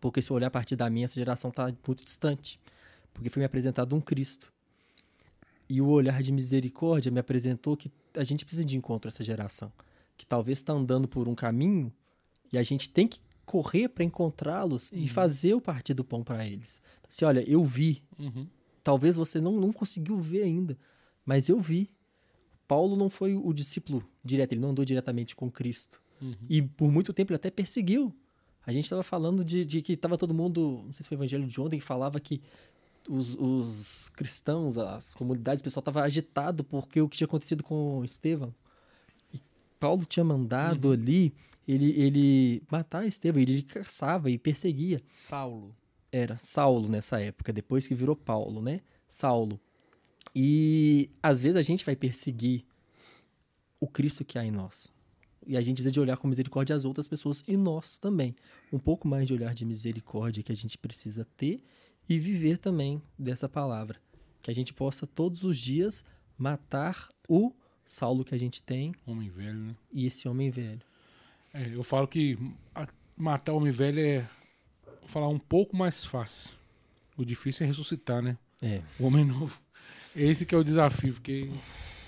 Porque 0.00 0.22
se 0.22 0.30
eu 0.30 0.36
olhar 0.36 0.46
a 0.46 0.50
partir 0.50 0.74
da 0.74 0.88
minha, 0.88 1.04
essa 1.04 1.16
geração 1.16 1.50
está 1.50 1.66
muito 1.86 2.02
distante. 2.02 2.58
Porque 3.12 3.28
foi 3.28 3.40
me 3.40 3.44
apresentado 3.44 3.94
um 3.94 4.00
Cristo. 4.00 4.50
E 5.68 5.82
o 5.82 5.88
olhar 5.88 6.22
de 6.22 6.32
misericórdia 6.32 7.12
me 7.12 7.20
apresentou 7.20 7.76
que 7.76 7.92
a 8.14 8.24
gente 8.24 8.46
precisa 8.46 8.64
de 8.64 8.74
encontro 8.74 9.08
a 9.08 9.10
essa 9.10 9.22
geração. 9.22 9.70
Que 10.16 10.24
talvez 10.24 10.60
está 10.60 10.72
andando 10.72 11.06
por 11.06 11.28
um 11.28 11.34
caminho 11.34 11.92
e 12.50 12.56
a 12.56 12.62
gente 12.62 12.88
tem 12.88 13.06
que 13.06 13.20
correr 13.44 13.90
para 13.90 14.02
encontrá-los 14.02 14.90
e 14.94 15.08
fazer 15.08 15.52
o 15.52 15.60
partir 15.60 15.92
do 15.92 16.04
pão 16.04 16.24
para 16.24 16.46
eles. 16.46 16.80
Assim, 17.06 17.26
olha, 17.26 17.44
eu 17.46 17.62
vi. 17.66 18.02
Uhum. 18.18 18.46
Talvez 18.88 19.16
você 19.16 19.38
não, 19.38 19.52
não 19.52 19.70
conseguiu 19.70 20.18
ver 20.18 20.44
ainda, 20.44 20.74
mas 21.22 21.50
eu 21.50 21.60
vi. 21.60 21.90
Paulo 22.66 22.96
não 22.96 23.10
foi 23.10 23.34
o 23.34 23.52
discípulo 23.52 24.02
direto, 24.24 24.52
ele 24.52 24.62
não 24.62 24.70
andou 24.70 24.82
diretamente 24.82 25.36
com 25.36 25.50
Cristo. 25.50 26.00
Uhum. 26.22 26.34
E 26.48 26.62
por 26.62 26.90
muito 26.90 27.12
tempo 27.12 27.30
ele 27.30 27.36
até 27.36 27.50
perseguiu. 27.50 28.16
A 28.64 28.72
gente 28.72 28.84
estava 28.84 29.02
falando 29.02 29.44
de, 29.44 29.62
de 29.62 29.82
que 29.82 29.92
estava 29.92 30.16
todo 30.16 30.32
mundo, 30.32 30.84
não 30.86 30.92
sei 30.94 31.02
se 31.02 31.08
foi 31.10 31.18
o 31.18 31.18
evangelho 31.18 31.46
de 31.46 31.60
ontem, 31.60 31.78
que 31.78 31.84
falava 31.84 32.18
que 32.18 32.40
os, 33.06 33.34
os 33.34 34.08
cristãos, 34.08 34.78
as 34.78 35.12
comunidades, 35.12 35.60
o 35.60 35.64
pessoal 35.64 35.82
estava 35.82 36.00
agitado 36.00 36.64
porque 36.64 36.98
o 37.02 37.10
que 37.10 37.18
tinha 37.18 37.26
acontecido 37.26 37.62
com 37.62 38.02
Estevão. 38.02 38.54
E 39.34 39.42
Paulo 39.78 40.06
tinha 40.06 40.24
mandado 40.24 40.92
ali 40.92 41.34
ele, 41.66 41.90
ele 41.90 42.62
matar 42.72 43.06
Estevão, 43.06 43.42
ele 43.42 43.60
caçava 43.64 44.30
e 44.30 44.38
perseguia. 44.38 44.98
Saulo. 45.14 45.76
Era 46.10 46.36
Saulo 46.36 46.88
nessa 46.88 47.20
época, 47.20 47.52
depois 47.52 47.86
que 47.86 47.94
virou 47.94 48.16
Paulo, 48.16 48.62
né? 48.62 48.80
Saulo. 49.08 49.60
E 50.34 51.10
às 51.22 51.42
vezes 51.42 51.56
a 51.56 51.62
gente 51.62 51.84
vai 51.84 51.96
perseguir 51.96 52.64
o 53.80 53.86
Cristo 53.86 54.24
que 54.24 54.38
há 54.38 54.44
em 54.44 54.50
nós. 54.50 54.96
E 55.46 55.56
a 55.56 55.60
gente 55.60 55.76
precisa 55.76 55.92
de 55.92 56.00
olhar 56.00 56.16
com 56.16 56.28
misericórdia 56.28 56.76
as 56.76 56.84
outras 56.84 57.08
pessoas 57.08 57.42
e 57.46 57.56
nós 57.56 57.96
também. 57.96 58.34
Um 58.72 58.78
pouco 58.78 59.08
mais 59.08 59.26
de 59.26 59.32
olhar 59.32 59.54
de 59.54 59.64
misericórdia 59.64 60.42
que 60.42 60.52
a 60.52 60.56
gente 60.56 60.76
precisa 60.76 61.26
ter 61.36 61.64
e 62.08 62.18
viver 62.18 62.58
também 62.58 63.00
dessa 63.18 63.48
palavra. 63.48 64.00
Que 64.42 64.50
a 64.50 64.54
gente 64.54 64.72
possa 64.72 65.06
todos 65.06 65.44
os 65.44 65.58
dias 65.58 66.04
matar 66.36 67.08
o 67.28 67.52
Saulo 67.86 68.24
que 68.24 68.34
a 68.34 68.38
gente 68.38 68.62
tem 68.62 68.94
Homem 69.06 69.30
velho, 69.30 69.58
né? 69.58 69.76
e 69.90 70.06
esse 70.06 70.28
homem 70.28 70.50
velho. 70.50 70.82
É, 71.52 71.74
eu 71.74 71.82
falo 71.82 72.06
que 72.06 72.38
matar 73.16 73.54
homem 73.54 73.72
velho 73.72 74.00
é 74.00 74.28
falar 75.08 75.28
um 75.28 75.38
pouco 75.38 75.76
mais 75.76 76.04
fácil. 76.04 76.50
O 77.16 77.24
difícil 77.24 77.64
é 77.64 77.66
ressuscitar, 77.66 78.22
né? 78.22 78.38
É. 78.62 78.82
O 78.98 79.04
homem 79.04 79.24
novo. 79.24 79.60
Esse 80.14 80.46
que 80.46 80.54
é 80.54 80.58
o 80.58 80.64
desafio, 80.64 81.14
porque 81.14 81.50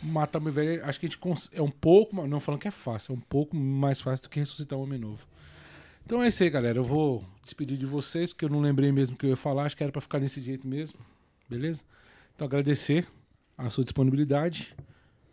matar 0.02 0.38
homem 0.38 0.52
velho, 0.52 0.84
acho 0.84 0.98
que 0.98 1.06
a 1.06 1.08
gente 1.08 1.20
é 1.52 1.62
um 1.62 1.70
pouco, 1.70 2.26
não 2.26 2.40
falando 2.40 2.60
que 2.60 2.68
é 2.68 2.72
fácil, 2.72 3.12
é 3.12 3.16
um 3.16 3.20
pouco 3.20 3.56
mais 3.56 4.00
fácil 4.00 4.24
do 4.24 4.30
que 4.30 4.40
ressuscitar 4.40 4.78
um 4.78 4.82
homem 4.82 4.98
novo. 4.98 5.26
Então 6.04 6.22
é 6.22 6.28
isso 6.28 6.42
aí, 6.42 6.50
galera. 6.50 6.78
Eu 6.78 6.84
vou 6.84 7.24
despedir 7.44 7.76
de 7.76 7.86
vocês, 7.86 8.30
porque 8.30 8.44
eu 8.44 8.48
não 8.48 8.60
lembrei 8.60 8.90
mesmo 8.90 9.14
o 9.14 9.18
que 9.18 9.26
eu 9.26 9.30
ia 9.30 9.36
falar, 9.36 9.64
acho 9.64 9.76
que 9.76 9.82
era 9.82 9.92
pra 9.92 10.00
ficar 10.00 10.18
desse 10.18 10.40
jeito 10.40 10.66
mesmo. 10.66 10.98
Beleza? 11.48 11.84
Então 12.34 12.46
agradecer 12.46 13.06
a 13.56 13.70
sua 13.70 13.84
disponibilidade, 13.84 14.74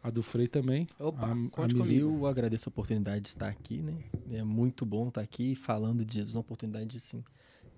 a 0.04 0.10
do 0.10 0.22
Frei 0.22 0.48
também. 0.48 0.88
Opa, 1.00 1.32
a, 1.32 1.50
conte 1.50 1.76
a 1.76 1.80
comigo. 1.80 2.20
Eu 2.20 2.26
agradeço 2.28 2.70
a 2.70 2.72
oportunidade 2.72 3.22
de 3.22 3.30
estar 3.30 3.48
aqui, 3.48 3.82
né? 3.82 3.96
É 4.32 4.44
muito 4.44 4.86
bom 4.86 5.08
estar 5.08 5.22
aqui 5.22 5.56
falando 5.56 6.04
de 6.04 6.16
Jesus, 6.16 6.36
uma 6.36 6.42
oportunidade 6.42 6.98
assim, 6.98 7.24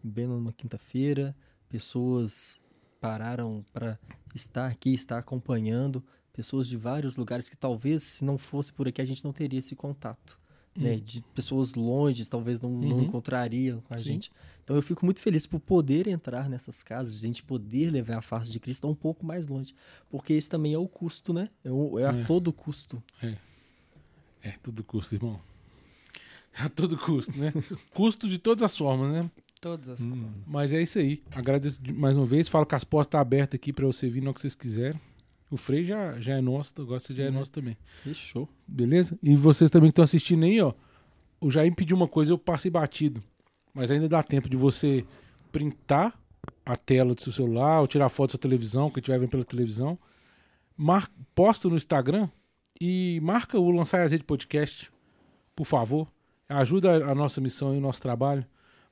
bem 0.04 0.28
numa 0.28 0.54
quinta-feira, 0.54 1.36
pessoas 1.68 2.60
pararam 3.00 3.64
para 3.74 3.98
estar 4.36 4.68
aqui, 4.68 4.94
estar 4.94 5.18
acompanhando, 5.18 6.04
pessoas 6.34 6.68
de 6.68 6.78
vários 6.78 7.16
lugares 7.18 7.50
que 7.50 7.58
talvez 7.58 8.04
se 8.04 8.26
não 8.26 8.38
fosse 8.38 8.72
por 8.74 8.88
aqui 8.88 9.02
a 9.02 9.06
gente 9.06 9.24
não 9.24 9.34
teria 9.34 9.60
esse 9.60 9.76
contato, 9.76 10.38
né? 10.76 10.96
De 10.98 11.22
pessoas 11.34 11.74
longe, 11.74 12.28
talvez 12.28 12.62
não, 12.62 12.70
não 12.70 12.98
Uhum. 12.98 13.04
encontrariam 13.04 13.82
com 13.82 13.94
a 13.94 13.98
Sim. 13.98 14.04
gente. 14.04 14.32
Então 14.64 14.76
eu 14.76 14.82
fico 14.82 15.04
muito 15.06 15.22
feliz 15.22 15.46
por 15.48 15.60
poder 15.60 16.08
entrar 16.08 16.48
nessas 16.50 16.84
casas, 16.84 17.16
a 17.24 17.28
gente 17.28 17.44
poder 17.44 17.90
levar 17.92 18.18
a 18.18 18.22
face 18.22 18.52
de 18.52 18.60
Cristo 18.60 18.88
um 18.88 18.96
pouco 18.96 19.26
mais 19.26 19.48
longe, 19.48 19.74
porque 20.10 20.34
esse 20.34 20.50
também 20.50 20.74
é 20.74 20.78
o 20.78 20.88
custo, 20.88 21.34
né? 21.34 21.50
É, 21.64 21.72
o- 21.72 21.98
é 22.00 22.06
a 22.06 22.14
É. 22.14 22.24
todo 22.26 22.54
custo. 22.54 23.02
É, 24.42 24.52
tudo 24.64 24.84
custo, 24.84 25.16
irmão. 25.16 25.42
É 26.54 26.64
a 26.64 26.70
todo 26.70 26.98
custo, 26.98 27.38
né? 27.38 27.52
custo 27.94 28.28
de 28.30 28.38
todas 28.40 28.64
as 28.64 28.76
formas, 28.78 29.12
né? 29.12 29.32
Todas 29.62 29.90
as 29.90 30.02
Hum. 30.02 30.32
Mas 30.48 30.72
é 30.74 30.82
isso 30.82 31.00
aí. 31.00 31.22
Agradeço 31.36 31.82
de- 31.82 31.92
mais 31.92 32.16
uma 32.16 32.26
vez. 32.26 32.48
Falo 32.48 32.66
que 32.66 32.76
as 32.76 32.84
portas 32.84 33.08
estão 33.08 33.20
abertas 33.20 33.56
aqui 33.58 33.74
pra 33.74 33.86
você 33.86 34.10
vir 34.10 34.22
no 34.22 34.34
que 34.34 34.40
vocês 34.42 34.56
quiserem. 34.56 35.00
O 35.52 35.58
Frei 35.58 35.84
já, 35.84 36.20
já 36.20 36.38
é 36.38 36.42
nosso, 36.42 36.74
você 36.86 37.14
já 37.14 37.24
é 37.24 37.32
Né? 37.32 37.38
nosso 37.38 37.52
também. 37.52 37.76
Fechou. 38.04 38.48
Beleza? 38.68 39.18
E 39.22 39.36
vocês 39.36 39.70
também 39.70 39.90
que 39.90 39.94
estão 39.94 40.04
assistindo 40.04 40.46
aí, 40.46 40.62
ó. 40.62 40.74
O 41.42 41.50
Jair 41.50 41.70
me 41.70 41.76
pediu 41.76 41.98
uma 41.98 42.08
coisa, 42.08 42.32
eu 42.32 42.38
passei 42.38 42.70
batido. 42.72 43.22
Mas 43.74 43.90
ainda 43.92 44.08
dá 44.08 44.22
tempo 44.24 44.48
de 44.50 44.56
você 44.56 45.06
printar 45.52 46.18
a 46.66 46.76
tela 46.76 47.14
do 47.16 47.22
seu 47.22 47.32
celular 47.34 47.82
ou 47.82 47.88
tirar 47.88 48.08
foto 48.10 48.30
da 48.30 48.32
sua 48.34 48.40
televisão, 48.40 48.90
que 48.90 49.00
estiver 49.00 49.20
vendo 49.20 49.30
pela 49.30 49.44
televisão. 49.44 49.98
Mar... 50.78 51.10
Posta 51.34 51.68
no 51.70 51.76
Instagram 51.76 52.30
e 52.80 53.20
marca 53.24 53.58
o 53.60 53.72
Lançar 53.72 54.02
Azeite 54.02 54.24
Podcast, 54.26 54.92
por 55.56 55.66
favor. 55.66 56.08
Ajuda 56.48 57.06
a 57.10 57.16
nossa 57.16 57.40
missão 57.42 57.74
e 57.74 57.78
o 57.78 57.82
nosso 57.82 58.02
trabalho. 58.02 58.46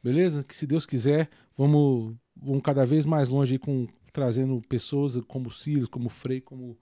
Beleza? 0.04 0.44
Que 0.44 0.56
se 0.56 0.66
Deus 0.68 0.86
quiser, 0.86 1.30
vamos, 1.58 2.16
vamos 2.36 2.62
cada 2.64 2.86
vez 2.86 3.06
mais 3.06 3.30
longe 3.30 3.56
aí 3.56 3.60
com 3.60 3.88
trazendo 4.14 4.62
pessoas 4.68 5.20
como 5.28 5.52
Silas, 5.52 5.88
como 5.88 6.10
Frei, 6.10 6.42
como 6.42 6.78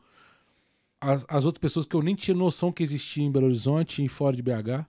as, 1.01 1.25
as 1.27 1.45
outras 1.45 1.59
pessoas 1.59 1.85
que 1.85 1.95
eu 1.95 2.01
nem 2.01 2.15
tinha 2.15 2.35
noção 2.35 2.71
que 2.71 2.81
existiam 2.81 3.27
em 3.27 3.31
Belo 3.31 3.45
Horizonte 3.47 4.03
e 4.03 4.07
fora 4.07 4.35
de 4.35 4.41
BH, 4.41 4.85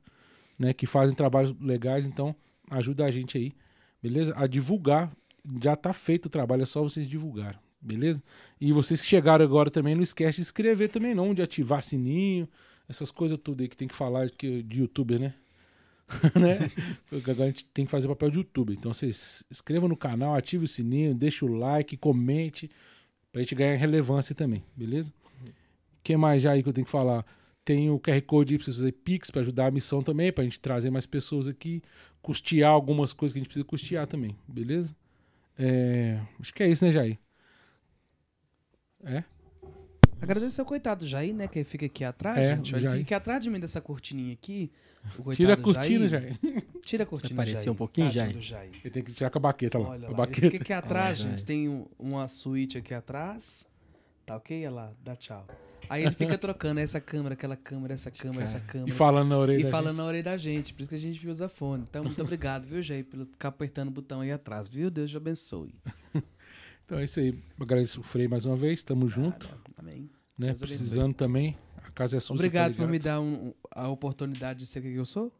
né, 0.58 0.72
que 0.72 0.86
fazem 0.86 1.14
trabalhos 1.14 1.54
legais, 1.60 2.06
então 2.06 2.34
ajuda 2.70 3.04
a 3.04 3.10
gente 3.10 3.36
aí, 3.36 3.52
beleza? 4.02 4.32
A 4.36 4.46
divulgar, 4.46 5.12
já 5.62 5.76
tá 5.76 5.92
feito 5.92 6.26
o 6.26 6.30
trabalho, 6.30 6.62
é 6.62 6.66
só 6.66 6.82
vocês 6.82 7.08
divulgarem, 7.08 7.58
beleza? 7.80 8.22
E 8.60 8.72
vocês 8.72 9.00
que 9.00 9.06
chegaram 9.06 9.44
agora 9.44 9.70
também, 9.70 9.94
não 9.94 10.02
esquece 10.02 10.36
de 10.36 10.42
inscrever 10.42 10.88
também 10.88 11.14
não, 11.14 11.34
de 11.34 11.42
ativar 11.42 11.82
sininho, 11.82 12.48
essas 12.88 13.10
coisas 13.10 13.38
tudo 13.38 13.62
aí 13.62 13.68
que 13.68 13.76
tem 13.76 13.88
que 13.88 13.94
falar 13.94 14.30
que, 14.30 14.62
de 14.62 14.80
youtuber, 14.80 15.18
né? 15.20 15.34
né? 16.38 16.70
Agora 17.12 17.44
a 17.44 17.46
gente 17.46 17.64
tem 17.66 17.84
que 17.84 17.90
fazer 17.90 18.08
papel 18.08 18.30
de 18.30 18.38
youtuber. 18.38 18.76
Então 18.78 18.92
vocês 18.92 19.44
inscrevam 19.50 19.88
no 19.88 19.96
canal, 19.96 20.34
ative 20.34 20.64
o 20.64 20.68
sininho, 20.68 21.14
deixa 21.14 21.44
o 21.44 21.48
like, 21.48 21.96
comente, 21.96 22.70
pra 23.32 23.42
gente 23.42 23.54
ganhar 23.54 23.74
relevância 23.76 24.34
também, 24.34 24.64
beleza? 24.74 25.12
O 25.44 26.02
que 26.02 26.16
mais 26.16 26.42
já 26.42 26.52
aí 26.52 26.62
que 26.62 26.68
eu 26.68 26.72
tenho 26.72 26.84
que 26.84 26.90
falar? 26.90 27.24
Tem 27.64 27.90
o 27.90 27.98
QR 27.98 28.22
Code 28.22 28.54
aí 28.54 28.58
pra 28.58 28.64
vocês 28.64 28.76
fazerem 28.76 29.00
Pix 29.04 29.30
pra 29.30 29.40
ajudar 29.40 29.66
a 29.66 29.70
missão 29.72 30.00
também, 30.00 30.32
pra 30.32 30.44
gente 30.44 30.60
trazer 30.60 30.88
mais 30.88 31.04
pessoas 31.04 31.48
aqui, 31.48 31.82
custear 32.22 32.70
algumas 32.70 33.12
coisas 33.12 33.32
que 33.32 33.38
a 33.38 33.40
gente 33.40 33.48
precisa 33.48 33.64
custear 33.64 34.06
também, 34.06 34.36
beleza? 34.46 34.94
É, 35.58 36.20
acho 36.38 36.54
que 36.54 36.62
é 36.62 36.68
isso, 36.68 36.84
né, 36.84 36.92
Jair? 36.92 37.18
É? 39.04 39.24
Agradecer 40.20 40.60
ao 40.60 40.66
coitado 40.66 41.06
Jair, 41.06 41.34
né? 41.34 41.46
Que 41.46 41.62
fica 41.64 41.86
aqui 41.86 42.02
atrás, 42.04 42.38
É, 42.38 42.56
gente. 42.56 42.70
Jair. 42.70 42.90
fica 42.90 43.02
aqui 43.02 43.14
atrás 43.14 43.42
de 43.42 43.50
mim 43.50 43.60
dessa 43.60 43.80
cortininha 43.80 44.32
aqui. 44.32 44.70
O 45.18 45.22
coitado 45.22 45.36
Tira 45.36 45.52
a 45.54 45.56
cortina, 45.56 46.08
Jair. 46.08 46.38
Jair. 46.42 46.64
Tira 46.82 47.02
a 47.04 47.06
cortina, 47.06 47.34
apareceu 47.34 47.64
Jair. 47.64 47.72
um 47.72 47.76
pouquinho, 47.76 48.06
Tadinho 48.12 48.40
Jair? 48.42 48.42
Jair. 48.72 48.80
Ele 48.82 48.90
tem 48.90 49.02
que 49.04 49.12
tirar 49.12 49.30
com 49.30 49.38
a 49.38 49.40
baqueta 49.42 49.78
lá. 49.78 49.90
Olha 49.90 50.06
a 50.08 50.10
lá, 50.10 50.16
baqueta. 50.16 50.46
ele 50.46 50.50
fica 50.52 50.64
aqui 50.64 50.72
atrás, 50.72 51.20
Olha, 51.20 51.28
gente. 51.30 51.36
Jair. 51.38 51.46
Tem 51.46 51.68
um- 51.68 51.86
uma 51.98 52.26
suíte 52.28 52.78
aqui 52.78 52.92
atrás. 52.94 53.66
Tá 54.24 54.36
ok? 54.36 54.58
Olha 54.66 54.70
lá, 54.74 54.92
dá 55.04 55.14
tchau. 55.14 55.46
Aí 55.88 56.02
ele 56.02 56.10
fica 56.10 56.36
trocando 56.38 56.80
essa 56.80 57.00
câmera, 57.00 57.34
aquela 57.34 57.54
câmera, 57.56 57.94
essa 57.94 58.10
câmera, 58.10 58.42
essa 58.42 58.58
câmera. 58.58 58.88
E 58.90 58.92
falando 58.92 59.28
na 59.28 59.38
orelha. 59.38 59.60
E 59.60 59.64
da 59.64 59.70
falando 59.70 59.96
na 59.98 60.04
orelha 60.04 60.24
da 60.24 60.36
gente, 60.36 60.74
por 60.74 60.80
isso 60.80 60.88
que 60.88 60.96
a 60.96 60.98
gente 60.98 61.28
usa 61.28 61.48
fone. 61.48 61.84
Então, 61.88 62.02
muito 62.02 62.20
obrigado, 62.24 62.66
viu, 62.66 62.82
Jair, 62.82 63.04
pelo 63.04 63.26
ficar 63.26 63.50
apertando 63.50 63.88
o 63.88 63.92
botão 63.92 64.20
aí 64.22 64.32
atrás, 64.32 64.68
viu? 64.68 64.90
Deus 64.90 65.10
te 65.10 65.16
abençoe. 65.16 65.72
Então 66.86 66.98
é 66.98 67.04
isso 67.04 67.18
aí. 67.20 67.38
Agradeço 67.60 68.00
o 68.00 68.02
Frei 68.02 68.26
mais 68.28 68.46
uma 68.46 68.56
vez. 68.56 68.82
Tamo 68.82 69.08
junto. 69.08 69.48
Amém. 69.76 70.08
Né? 70.38 70.46
Deus 70.46 70.62
abençoe. 70.62 70.66
Precisando 70.68 71.14
também. 71.14 71.56
A 71.82 71.90
casa 71.90 72.16
é 72.16 72.20
sua. 72.20 72.34
Obrigado 72.36 72.72
tá 72.72 72.82
por 72.82 72.88
me 72.88 72.98
dar 72.98 73.20
um- 73.20 73.52
a 73.70 73.88
oportunidade 73.88 74.60
de 74.60 74.66
ser 74.66 74.78
o 74.78 74.82
que 74.82 74.94
eu 74.94 75.04
sou. 75.04 75.32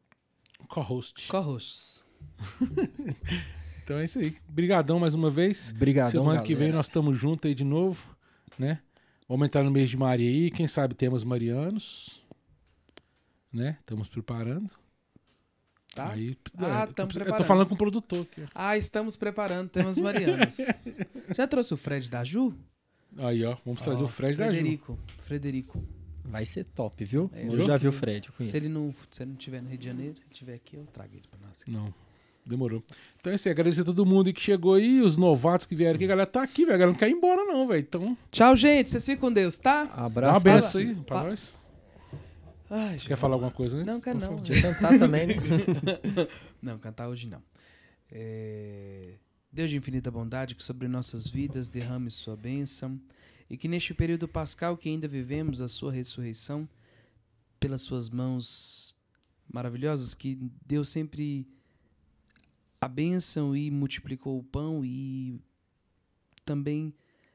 Co-host. 0.69 1.29
Co-host. 1.29 2.03
Então 3.85 3.99
é 3.99 4.05
isso 4.05 4.19
aí. 4.19 4.37
Obrigadão 4.49 4.99
mais 4.99 5.15
uma 5.15 5.31
vez. 5.31 5.71
Obrigadão, 5.71 6.11
Semana 6.11 6.43
que 6.43 6.49
vem 6.55 6.57
galera. 6.63 6.77
nós 6.79 6.87
estamos 6.87 7.17
juntos 7.17 7.47
aí 7.49 7.55
de 7.55 7.63
novo, 7.63 8.17
né? 8.59 8.81
Vamos 9.29 9.47
entrar 9.47 9.63
no 9.63 9.71
mês 9.71 9.89
de 9.89 9.97
Maria 9.97 10.29
aí, 10.29 10.51
quem 10.51 10.67
sabe 10.67 10.93
temas 10.93 11.23
marianos, 11.23 12.21
né? 13.53 13.77
Estamos 13.79 14.09
preparando. 14.09 14.69
Tá? 15.97 16.11
Aí, 16.13 16.37
Ah, 16.59 16.83
eu 16.83 16.87
tô- 16.89 16.93
tamo 16.93 17.09
Eu 17.11 17.13
tô 17.15 17.19
preparando. 17.21 17.45
falando 17.47 17.67
com 17.69 17.75
o 17.75 17.79
produtor 17.79 18.21
aqui. 18.31 18.43
Ah, 18.55 18.77
estamos 18.77 19.17
preparando 19.17 19.69
temas 19.71 19.99
marianos. 19.99 20.59
Já 21.35 21.47
trouxe 21.47 21.73
o 21.73 21.77
Fred 21.77 22.11
da 22.11 22.23
Ju? 22.23 22.55
Aí, 23.19 23.43
ó, 23.45 23.57
vamos 23.65 23.83
trazer 23.83 24.05
o 24.05 24.09
Fred 24.09 24.37
da 24.37 24.45
Ju. 24.47 24.53
Frederico. 24.53 24.99
Frederico. 25.25 25.83
Vai 26.23 26.45
ser 26.45 26.65
top, 26.65 27.03
viu? 27.05 27.31
É, 27.33 27.47
eu 27.47 27.63
já 27.63 27.77
vi 27.77 27.89
o 27.89 27.93
Fred, 27.93 28.27
eu 28.29 28.35
conheço. 28.35 28.51
Se 28.51 28.57
ele 28.57 28.69
não, 28.69 28.93
se 29.11 29.23
ele 29.23 29.31
não 29.31 29.39
estiver 29.39 29.63
no 29.63 29.69
Rio 29.69 29.79
de 29.79 29.87
Janeiro, 29.87 30.15
se 30.17 30.21
ele 30.21 30.29
estiver 30.33 30.55
aqui, 30.55 30.77
eu 30.77 30.85
trago 30.93 31.11
ele 31.15 31.23
pra 31.31 31.39
nós. 31.47 31.59
Não, 31.67 31.89
demorou. 32.45 32.83
Então 33.21 33.33
é 33.33 33.37
isso 33.37 33.49
aí, 33.49 33.53
agradecer 33.53 33.83
a 33.83 33.85
todo 33.85 34.05
mundo 34.05 34.31
que 34.35 34.41
chegou 34.43 34.75
aí, 34.75 35.01
os 35.01 35.17
novatos 35.17 35.67
que 35.67 35.75
vieram 35.77 35.95
aqui, 35.95 36.05
a 36.05 36.09
galera 36.09 36.27
tá 36.27 36.43
aqui, 36.43 36.65
velho, 36.65 36.75
a 36.75 36.79
galera 36.79 36.91
não 36.91 36.99
quer 36.99 37.09
ir 37.09 37.13
embora 37.13 37.45
não, 37.45 37.67
velho. 37.69 37.81
Então, 37.81 38.19
Tchau, 38.31 38.55
gente. 38.57 38.91
Vocês 38.91 39.07
ficam 39.07 39.29
com 39.29 39.33
Deus, 39.33 39.57
tá? 39.57 39.85
dá 39.85 39.95
uma 39.95 40.07
Abraço. 40.07 40.43
benção 40.45 40.81
aí 40.81 40.95
pra 40.97 41.17
fala- 41.17 41.29
nós. 41.31 41.55
Ai, 42.69 42.97
Quer 42.97 43.17
falar 43.17 43.35
alguma 43.35 43.51
coisa 43.51 43.77
antes? 43.77 43.87
Não, 43.87 44.01
quer 44.01 44.15
não. 44.15 44.37
Podia 44.37 44.61
cantar 44.61 44.99
também? 44.99 45.29
Não, 46.61 46.79
cantar 46.79 47.09
hoje 47.09 47.29
não. 47.29 47.41
É, 48.11 49.15
Deus 49.53 49.71
de 49.71 49.77
infinita 49.77 50.11
bondade, 50.11 50.55
que 50.55 50.65
sobre 50.65 50.89
nossas 50.89 51.27
vidas 51.27 51.69
derrame 51.69 52.11
sua 52.11 52.37
bênção 52.37 53.01
e 53.49 53.57
que 53.57 53.69
neste 53.69 53.95
período 53.95 54.27
pascal 54.27 54.77
que 54.77 54.89
ainda 54.89 55.07
vivemos 55.07 55.61
a 55.61 55.69
sua 55.69 55.93
ressurreição, 55.93 56.69
pelas 57.61 57.83
suas 57.83 58.09
mãos 58.09 58.97
maravilhosas, 59.49 60.15
que 60.15 60.39
Deus 60.67 60.89
sempre 60.89 61.47
a 62.81 62.89
bênção 62.89 63.57
e 63.57 63.71
multiplicou 63.71 64.39
o 64.39 64.45
pão 64.45 64.85
e 64.85 65.41
também 66.45 66.93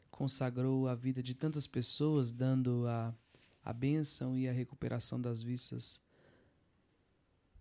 consagrou 0.10 0.88
a 0.88 0.95
vida 0.95 1.24
de 1.24 1.34
tantas 1.34 1.66
pessoas, 1.66 2.32
dando 2.32 2.86
a, 2.88 3.14
a 3.63 3.71
bênção 3.71 4.38
e 4.38 4.47
a 4.47 4.51
recuperação 4.51 5.21
das 5.21 5.41
vistas 5.41 6.01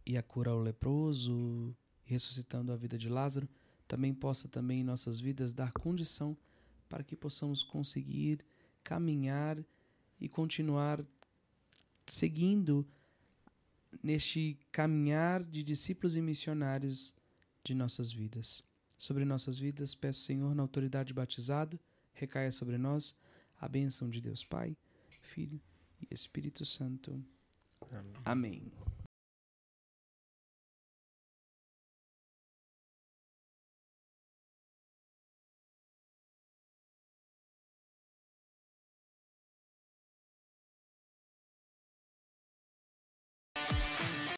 e 0.04 0.16
a 0.16 0.22
cura 0.22 0.50
ao 0.50 0.60
leproso, 0.60 1.74
ressuscitando 2.04 2.72
a 2.72 2.76
vida 2.76 2.96
de 2.96 3.08
Lázaro, 3.08 3.48
também 3.86 4.14
possa 4.14 4.48
também 4.48 4.80
em 4.80 4.84
nossas 4.84 5.20
vidas 5.20 5.52
dar 5.52 5.72
condição 5.72 6.36
para 6.88 7.04
que 7.04 7.14
possamos 7.14 7.62
conseguir 7.62 8.44
caminhar 8.82 9.62
e 10.20 10.28
continuar 10.28 11.04
seguindo 12.06 12.86
neste 14.02 14.58
caminhar 14.72 15.44
de 15.44 15.62
discípulos 15.62 16.16
e 16.16 16.22
missionários 16.22 17.14
de 17.62 17.74
nossas 17.74 18.10
vidas. 18.10 18.62
Sobre 18.96 19.24
nossas 19.24 19.58
vidas, 19.58 19.94
peço, 19.94 20.20
Senhor, 20.20 20.54
na 20.54 20.62
autoridade 20.62 21.12
batizado, 21.12 21.78
recaia 22.12 22.50
sobre 22.50 22.78
nós 22.78 23.14
a 23.60 23.68
bênção 23.68 24.08
de 24.08 24.20
Deus 24.20 24.44
Pai, 24.44 24.76
Filho 25.20 25.60
e 26.02 26.14
Espírito 26.14 26.64
Santo. 26.64 27.22
Amém. 28.24 28.72